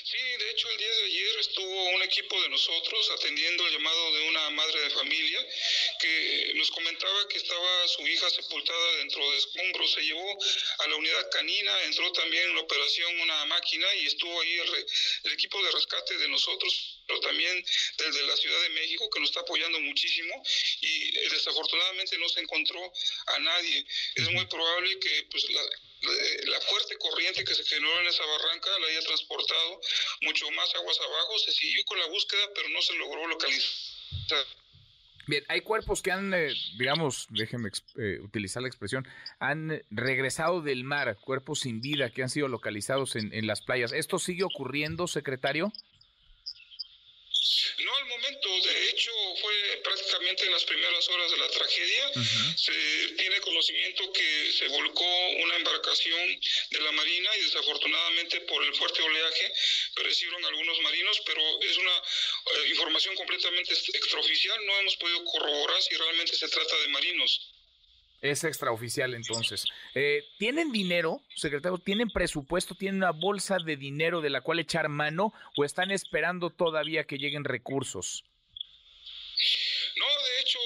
Sí, 0.07 0.17
de 0.17 0.51
hecho 0.51 0.69
el 0.69 0.77
día 0.77 0.87
de 0.87 1.03
ayer 1.03 1.39
estuvo 1.39 1.89
un 1.89 2.01
equipo 2.03 2.41
de 2.41 2.49
nosotros 2.49 3.11
atendiendo 3.17 3.67
el 3.67 3.73
llamado 3.73 4.13
de 4.13 4.29
una 4.29 4.49
madre 4.51 4.79
de 4.79 4.89
familia 4.91 5.45
que 5.99 6.53
nos 6.55 6.71
comentaba 6.71 7.27
que 7.27 7.37
estaba 7.37 7.87
su 7.89 8.07
hija 8.07 8.29
sepultada 8.29 8.95
dentro 8.97 9.29
de 9.31 9.37
escombros. 9.37 9.91
Se 9.91 10.01
llevó 10.01 10.37
a 10.79 10.87
la 10.87 10.95
unidad 10.95 11.29
canina, 11.31 11.83
entró 11.83 12.09
también 12.13 12.43
en 12.43 12.55
la 12.55 12.61
operación 12.61 13.19
una 13.19 13.45
máquina 13.45 13.85
y 13.95 14.07
estuvo 14.07 14.41
ahí 14.41 14.53
el, 14.53 14.85
el 15.23 15.31
equipo 15.33 15.61
de 15.61 15.71
rescate 15.71 16.17
de 16.17 16.29
nosotros 16.29 16.97
pero 17.07 17.19
también 17.21 17.65
desde 17.97 18.27
la 18.27 18.35
Ciudad 18.35 18.61
de 18.61 18.69
México, 18.69 19.09
que 19.09 19.19
nos 19.19 19.29
está 19.29 19.39
apoyando 19.39 19.79
muchísimo 19.79 20.43
y 20.81 21.17
eh, 21.17 21.29
desafortunadamente 21.31 22.17
no 22.17 22.27
se 22.29 22.41
encontró 22.41 22.91
a 23.27 23.39
nadie. 23.39 23.85
Es 24.15 24.29
muy 24.31 24.45
probable 24.45 24.99
que 24.99 25.27
pues, 25.31 25.49
la, 25.49 25.61
la 26.01 26.61
fuerte 26.61 26.97
corriente 26.97 27.43
que 27.43 27.55
se 27.55 27.63
generó 27.63 27.99
en 27.99 28.07
esa 28.07 28.23
barranca 28.25 28.69
la 28.79 28.87
haya 28.87 29.01
transportado 29.01 29.81
mucho 30.21 30.49
más 30.51 30.73
aguas 30.75 30.99
abajo. 30.99 31.39
Se 31.39 31.51
siguió 31.51 31.83
con 31.85 31.99
la 31.99 32.07
búsqueda, 32.07 32.41
pero 32.53 32.69
no 32.69 32.81
se 32.81 32.95
logró 32.95 33.27
localizar. 33.27 34.45
Bien, 35.27 35.43
hay 35.49 35.59
cuerpos 35.59 36.01
que 36.01 36.11
han, 36.11 36.33
eh, 36.33 36.53
digamos, 36.77 37.27
déjenme 37.29 37.69
eh, 37.97 38.19
utilizar 38.21 38.61
la 38.61 38.69
expresión, 38.69 39.05
han 39.39 39.83
regresado 39.91 40.61
del 40.61 40.85
mar, 40.85 41.17
cuerpos 41.19 41.59
sin 41.59 41.81
vida 41.81 42.09
que 42.11 42.23
han 42.23 42.29
sido 42.29 42.47
localizados 42.47 43.17
en, 43.17 43.33
en 43.33 43.45
las 43.45 43.61
playas. 43.61 43.91
¿Esto 43.91 44.19
sigue 44.19 44.45
ocurriendo, 44.45 45.05
secretario? 45.05 45.73
No 47.79 47.95
al 47.95 48.05
momento, 48.05 48.49
de 48.61 48.89
hecho 48.89 49.11
fue 49.41 49.81
prácticamente 49.83 50.45
en 50.45 50.51
las 50.51 50.63
primeras 50.65 51.07
horas 51.09 51.31
de 51.31 51.37
la 51.37 51.47
tragedia. 51.49 52.11
Se 52.55 52.73
tiene 53.17 53.39
conocimiento 53.41 54.11
que 54.11 54.51
se 54.51 54.67
volcó 54.67 55.27
una 55.43 55.55
embarcación 55.55 56.39
de 56.71 56.79
la 56.81 56.91
Marina 56.91 57.37
y 57.37 57.41
desafortunadamente 57.41 58.41
por 58.41 58.63
el 58.63 58.73
fuerte 58.75 59.01
oleaje 59.01 59.53
perecieron 59.95 60.43
algunos 60.45 60.79
marinos, 60.81 61.21
pero 61.25 61.41
es 61.61 61.77
una 61.77 61.97
eh, 61.97 62.67
información 62.69 63.15
completamente 63.15 63.73
extraoficial. 63.73 64.65
No 64.65 64.79
hemos 64.79 64.97
podido 64.97 65.23
corroborar 65.25 65.81
si 65.81 65.95
realmente 65.95 66.35
se 66.35 66.49
trata 66.49 66.77
de 66.79 66.87
marinos. 66.89 67.56
Es 68.21 68.43
extraoficial 68.43 69.13
entonces. 69.13 69.65
Eh, 69.93 70.23
¿Tienen 70.39 70.71
dinero, 70.71 71.21
secretario? 71.35 71.77
¿Tienen 71.77 72.09
presupuesto? 72.09 72.73
¿Tienen 72.75 72.97
una 72.97 73.11
bolsa 73.11 73.57
de 73.63 73.77
dinero 73.77 74.21
de 74.21 74.31
la 74.31 74.41
cual 74.41 74.59
echar 74.59 74.89
mano 74.89 75.33
o 75.55 75.63
están 75.63 75.91
esperando 75.91 76.49
todavía 76.49 77.03
que 77.03 77.17
lleguen 77.17 77.43
recursos? 77.43 78.23
No, 79.97 80.05
de 80.05 80.41
hecho, 80.41 80.59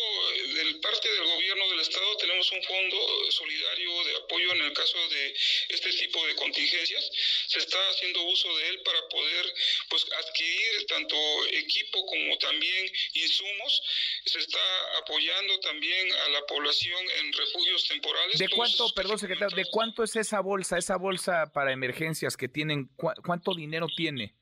de 0.72 0.80
parte 0.80 1.12
del 1.12 1.26
gobierno 1.26 1.70
del 1.70 1.80
estado 1.82 2.18
tenemos 2.18 2.52
un 2.52 2.64
fondo 2.64 2.98
solidario 3.32 4.04
de 4.06 4.16
apoyo 4.18 4.52
en 4.54 4.62
el 4.62 4.74
caso 4.74 4.98
de 5.10 5.36
este 5.70 5.92
tipo 5.94 6.26
de 6.26 6.36
contingencias. 6.36 7.12
Se 7.48 7.60
está 7.60 7.78
haciendo 7.90 8.24
uso 8.24 8.56
de 8.58 8.70
él 8.70 8.82
para 8.84 9.00
poder 9.10 9.54
pues 9.90 10.06
adquirir 10.18 10.86
tanto 10.88 11.16
equipo 11.52 12.06
como 12.06 12.38
también 12.38 12.90
insumos. 13.14 13.82
Se 14.26 14.40
está 14.40 14.60
apoyando 15.00 15.60
también 15.60 16.12
a 16.14 16.30
la 16.30 16.46
población 16.46 17.00
en 17.20 17.34
refugios 17.34 17.88
temporales. 17.88 18.40
¿De 18.40 18.50
cuánto, 18.50 18.94
perdón, 18.94 19.20
secretario, 19.20 19.56
de 19.56 19.66
cuánto 19.72 20.04
es 20.04 20.16
esa 20.16 20.40
bolsa, 20.40 20.78
esa 20.78 20.98
bolsa 20.98 21.52
para 21.54 21.74
emergencias 21.74 22.38
que 22.38 22.48
tienen, 22.48 22.90
cuánto 22.96 23.54
dinero 23.54 23.88
tiene? 23.96 24.36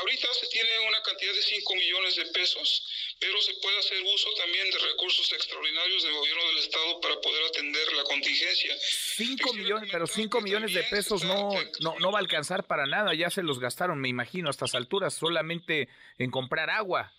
Ahorita 0.00 0.28
se 0.34 0.46
tiene 0.48 0.70
una 0.88 1.00
cantidad 1.02 1.32
de 1.32 1.42
5 1.42 1.74
millones 1.76 2.16
de 2.16 2.26
pesos, 2.26 2.86
pero 3.20 3.40
se 3.40 3.54
puede 3.54 3.78
hacer 3.78 4.02
uso 4.02 4.28
también 4.36 4.70
de 4.70 4.78
recursos 4.78 5.32
extraordinarios 5.32 6.02
del 6.02 6.12
gobierno 6.12 6.46
del 6.48 6.58
estado 6.58 7.00
para 7.00 7.20
poder 7.20 7.44
atender 7.44 7.92
la 7.92 8.04
contingencia. 8.04 8.76
5 8.78 9.52
millones, 9.54 9.88
pero 9.92 10.06
5 10.06 10.40
millones 10.40 10.74
de 10.74 10.82
pesos 10.84 11.22
no, 11.22 11.50
no, 11.80 11.98
no 12.00 12.12
va 12.12 12.18
a 12.18 12.22
alcanzar 12.22 12.64
para 12.66 12.86
nada, 12.86 13.14
ya 13.14 13.30
se 13.30 13.42
los 13.42 13.60
gastaron, 13.60 14.00
me 14.00 14.08
imagino, 14.08 14.48
a 14.48 14.50
estas 14.50 14.74
alturas, 14.74 15.14
solamente 15.14 15.88
en 16.18 16.30
comprar 16.30 16.70
agua. 16.70 17.12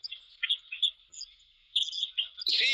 Sí, 2.46 2.66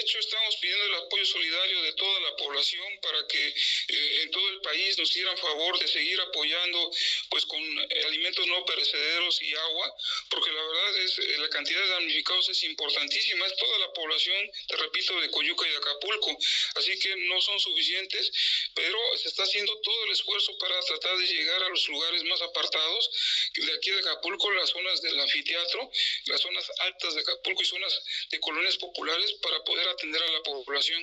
de 0.00 0.06
hecho 0.06 0.18
estamos 0.18 0.56
pidiendo 0.56 0.84
el 0.86 0.94
apoyo 0.94 1.26
solidario 1.26 1.82
de 1.82 1.92
toda 1.92 2.20
la 2.20 2.36
población 2.36 2.86
para 3.02 3.26
que 3.26 3.48
eh, 3.48 4.22
en 4.22 4.30
todo 4.30 4.48
el 4.48 4.60
país 4.62 4.96
nos 4.96 5.12
dieran 5.12 5.36
favor 5.36 5.78
de 5.78 5.86
seguir 5.88 6.18
apoyando 6.22 6.90
pues 7.28 7.44
con 7.44 7.60
alimentos 8.06 8.46
no 8.46 8.64
perecederos 8.64 9.42
y 9.42 9.54
agua, 9.54 9.94
porque 10.30 10.50
la 10.52 10.62
verdad 10.62 10.98
es 11.00 11.18
eh, 11.18 11.36
la 11.38 11.50
cantidad 11.50 11.82
de 11.82 11.88
damnificados 11.88 12.48
es 12.48 12.62
importantísima, 12.64 13.46
es 13.46 13.56
toda 13.56 13.78
la 13.78 13.92
población, 13.92 14.50
te 14.68 14.76
repito, 14.78 15.20
de 15.20 15.30
Coyuca 15.30 15.68
y 15.68 15.70
de 15.70 15.76
Acapulco, 15.76 16.38
así 16.76 16.98
que 16.98 17.14
no 17.16 17.38
son 17.42 17.60
suficientes, 17.60 18.32
pero 18.74 18.98
se 19.18 19.28
está 19.28 19.42
haciendo 19.42 19.78
todo 19.80 20.04
el 20.06 20.12
esfuerzo 20.12 20.56
para 20.56 20.80
tratar 20.80 21.18
de 21.18 21.26
llegar 21.26 21.62
a 21.62 21.68
los 21.68 21.86
lugares 21.88 22.24
más 22.24 22.40
apartados, 22.40 23.10
de 23.54 23.72
aquí 23.74 23.90
de 23.90 24.00
Acapulco, 24.00 24.50
las 24.52 24.70
zonas 24.70 25.02
del 25.02 25.20
anfiteatro, 25.20 25.90
las 26.24 26.40
zonas 26.40 26.72
altas 26.78 27.14
de 27.16 27.20
Acapulco 27.20 27.62
y 27.62 27.66
zonas 27.66 28.02
de 28.30 28.40
colonias 28.40 28.78
populares 28.78 29.34
para 29.42 29.62
poder 29.64 29.89
atender 29.92 30.22
a 30.22 30.32
la 30.32 30.42
población. 30.42 31.02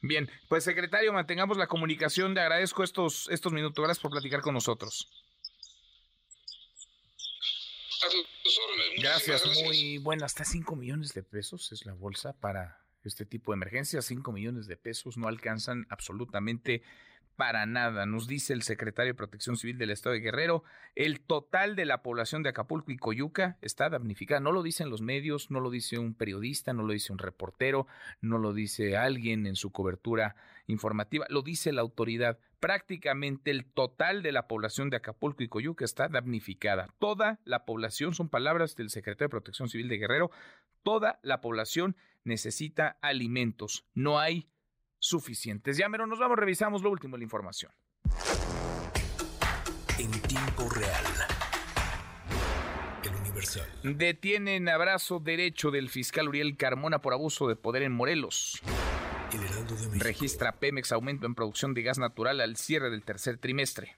Bien, 0.00 0.30
pues 0.48 0.64
secretario, 0.64 1.12
mantengamos 1.12 1.56
la 1.56 1.66
comunicación. 1.66 2.34
Le 2.34 2.40
agradezco 2.40 2.84
estos, 2.84 3.28
estos 3.30 3.52
minutos. 3.52 3.82
Gracias 3.84 4.02
por 4.02 4.12
platicar 4.12 4.40
con 4.40 4.54
nosotros. 4.54 5.08
Gracias, 8.98 9.42
gracias, 9.44 9.64
muy 9.64 9.98
buena. 9.98 10.26
Hasta 10.26 10.44
5 10.44 10.76
millones 10.76 11.14
de 11.14 11.22
pesos 11.22 11.72
es 11.72 11.84
la 11.84 11.94
bolsa 11.94 12.32
para 12.32 12.84
este 13.04 13.26
tipo 13.26 13.52
de 13.52 13.56
emergencias. 13.56 14.04
5 14.06 14.30
millones 14.32 14.66
de 14.66 14.76
pesos 14.76 15.16
no 15.16 15.26
alcanzan 15.26 15.86
absolutamente 15.88 16.82
para 17.38 17.66
nada, 17.66 18.04
nos 18.04 18.26
dice 18.26 18.52
el 18.52 18.62
secretario 18.62 19.12
de 19.12 19.16
Protección 19.16 19.56
Civil 19.56 19.78
del 19.78 19.90
Estado 19.90 20.14
de 20.14 20.20
Guerrero. 20.20 20.64
El 20.96 21.20
total 21.20 21.76
de 21.76 21.84
la 21.84 22.02
población 22.02 22.42
de 22.42 22.48
Acapulco 22.48 22.90
y 22.90 22.96
Coyuca 22.96 23.58
está 23.62 23.88
damnificada. 23.88 24.40
No 24.40 24.50
lo 24.50 24.64
dicen 24.64 24.90
los 24.90 25.02
medios, 25.02 25.48
no 25.48 25.60
lo 25.60 25.70
dice 25.70 26.00
un 26.00 26.14
periodista, 26.14 26.72
no 26.72 26.82
lo 26.82 26.94
dice 26.94 27.12
un 27.12 27.20
reportero, 27.20 27.86
no 28.20 28.38
lo 28.38 28.54
dice 28.54 28.96
alguien 28.96 29.46
en 29.46 29.54
su 29.54 29.70
cobertura 29.70 30.34
informativa, 30.66 31.26
lo 31.28 31.42
dice 31.42 31.70
la 31.70 31.82
autoridad. 31.82 32.40
Prácticamente 32.58 33.52
el 33.52 33.66
total 33.66 34.24
de 34.24 34.32
la 34.32 34.48
población 34.48 34.90
de 34.90 34.96
Acapulco 34.96 35.44
y 35.44 35.48
Coyuca 35.48 35.84
está 35.84 36.08
damnificada. 36.08 36.88
Toda 36.98 37.38
la 37.44 37.64
población, 37.64 38.16
son 38.16 38.28
palabras 38.28 38.74
del 38.74 38.90
secretario 38.90 39.26
de 39.26 39.30
Protección 39.30 39.68
Civil 39.68 39.86
de 39.86 39.98
Guerrero, 39.98 40.32
toda 40.82 41.20
la 41.22 41.40
población 41.40 41.94
necesita 42.24 42.98
alimentos. 43.00 43.86
No 43.94 44.18
hay 44.18 44.48
suficientes. 44.98 45.76
Ya, 45.76 45.88
pero 45.90 46.06
nos 46.06 46.18
vamos, 46.18 46.38
revisamos 46.38 46.82
lo 46.82 46.90
último 46.90 47.16
de 47.16 47.18
la 47.18 47.24
información. 47.24 47.72
En 49.98 50.10
tiempo 50.22 50.68
real. 50.70 51.04
El 53.04 53.14
Universal. 53.14 53.68
Detienen 53.82 54.68
abrazo 54.68 55.20
derecho 55.20 55.70
del 55.70 55.88
fiscal 55.88 56.28
Uriel 56.28 56.56
Carmona 56.56 57.00
por 57.00 57.12
abuso 57.12 57.48
de 57.48 57.56
poder 57.56 57.82
en 57.82 57.92
Morelos. 57.92 58.60
Registra 59.96 60.52
Pemex 60.52 60.92
aumento 60.92 61.26
en 61.26 61.34
producción 61.34 61.74
de 61.74 61.82
gas 61.82 61.98
natural 61.98 62.40
al 62.40 62.56
cierre 62.56 62.90
del 62.90 63.02
tercer 63.02 63.38
trimestre. 63.38 63.96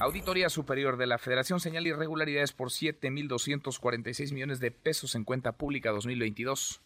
Auditoría 0.00 0.48
Superior 0.48 0.96
de 0.96 1.06
la 1.06 1.18
Federación 1.18 1.60
señala 1.60 1.88
irregularidades 1.88 2.52
por 2.52 2.70
7.246 2.70 4.32
millones 4.32 4.60
de 4.60 4.70
pesos 4.70 5.14
en 5.14 5.24
cuenta 5.24 5.52
pública 5.52 5.90
2022. 5.90 6.80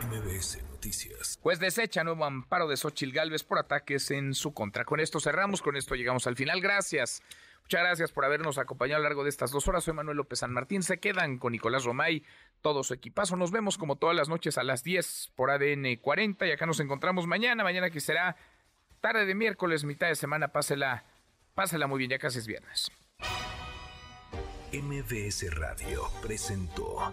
MBS 0.00 0.62
Noticias. 0.70 1.38
Pues 1.42 1.58
desecha 1.58 2.04
nuevo 2.04 2.24
amparo 2.24 2.68
de 2.68 2.76
Xochil 2.76 3.12
Gálvez 3.12 3.42
por 3.44 3.58
ataques 3.58 4.10
en 4.10 4.34
su 4.34 4.52
contra. 4.52 4.84
Con 4.84 5.00
esto 5.00 5.20
cerramos, 5.20 5.62
con 5.62 5.76
esto 5.76 5.94
llegamos 5.94 6.26
al 6.26 6.36
final. 6.36 6.60
Gracias. 6.60 7.22
Muchas 7.62 7.80
gracias 7.80 8.12
por 8.12 8.24
habernos 8.24 8.58
acompañado 8.58 8.98
a 8.98 9.02
lo 9.02 9.08
largo 9.08 9.24
de 9.24 9.30
estas 9.30 9.50
dos 9.50 9.66
horas. 9.66 9.82
Soy 9.82 9.94
Manuel 9.94 10.18
López 10.18 10.38
San 10.38 10.52
Martín. 10.52 10.82
Se 10.82 11.00
quedan 11.00 11.38
con 11.38 11.52
Nicolás 11.52 11.84
Romay, 11.84 12.22
todo 12.60 12.84
su 12.84 12.94
equipazo. 12.94 13.36
Nos 13.36 13.50
vemos 13.50 13.78
como 13.78 13.96
todas 13.96 14.14
las 14.14 14.28
noches 14.28 14.58
a 14.58 14.62
las 14.62 14.84
10 14.84 15.32
por 15.34 15.50
ADN 15.50 15.96
40 15.96 16.46
y 16.46 16.52
acá 16.52 16.66
nos 16.66 16.78
encontramos 16.78 17.26
mañana. 17.26 17.64
Mañana 17.64 17.90
que 17.90 18.00
será 18.00 18.36
tarde 19.00 19.26
de 19.26 19.34
miércoles, 19.34 19.82
mitad 19.84 20.06
de 20.06 20.14
semana. 20.14 20.48
Pásela, 20.48 21.04
pásela 21.54 21.88
muy 21.88 21.98
bien, 21.98 22.10
ya 22.10 22.18
casi 22.18 22.38
es 22.38 22.46
viernes. 22.46 22.92
MBS 24.72 25.52
Radio 25.56 26.02
presentó 26.22 27.12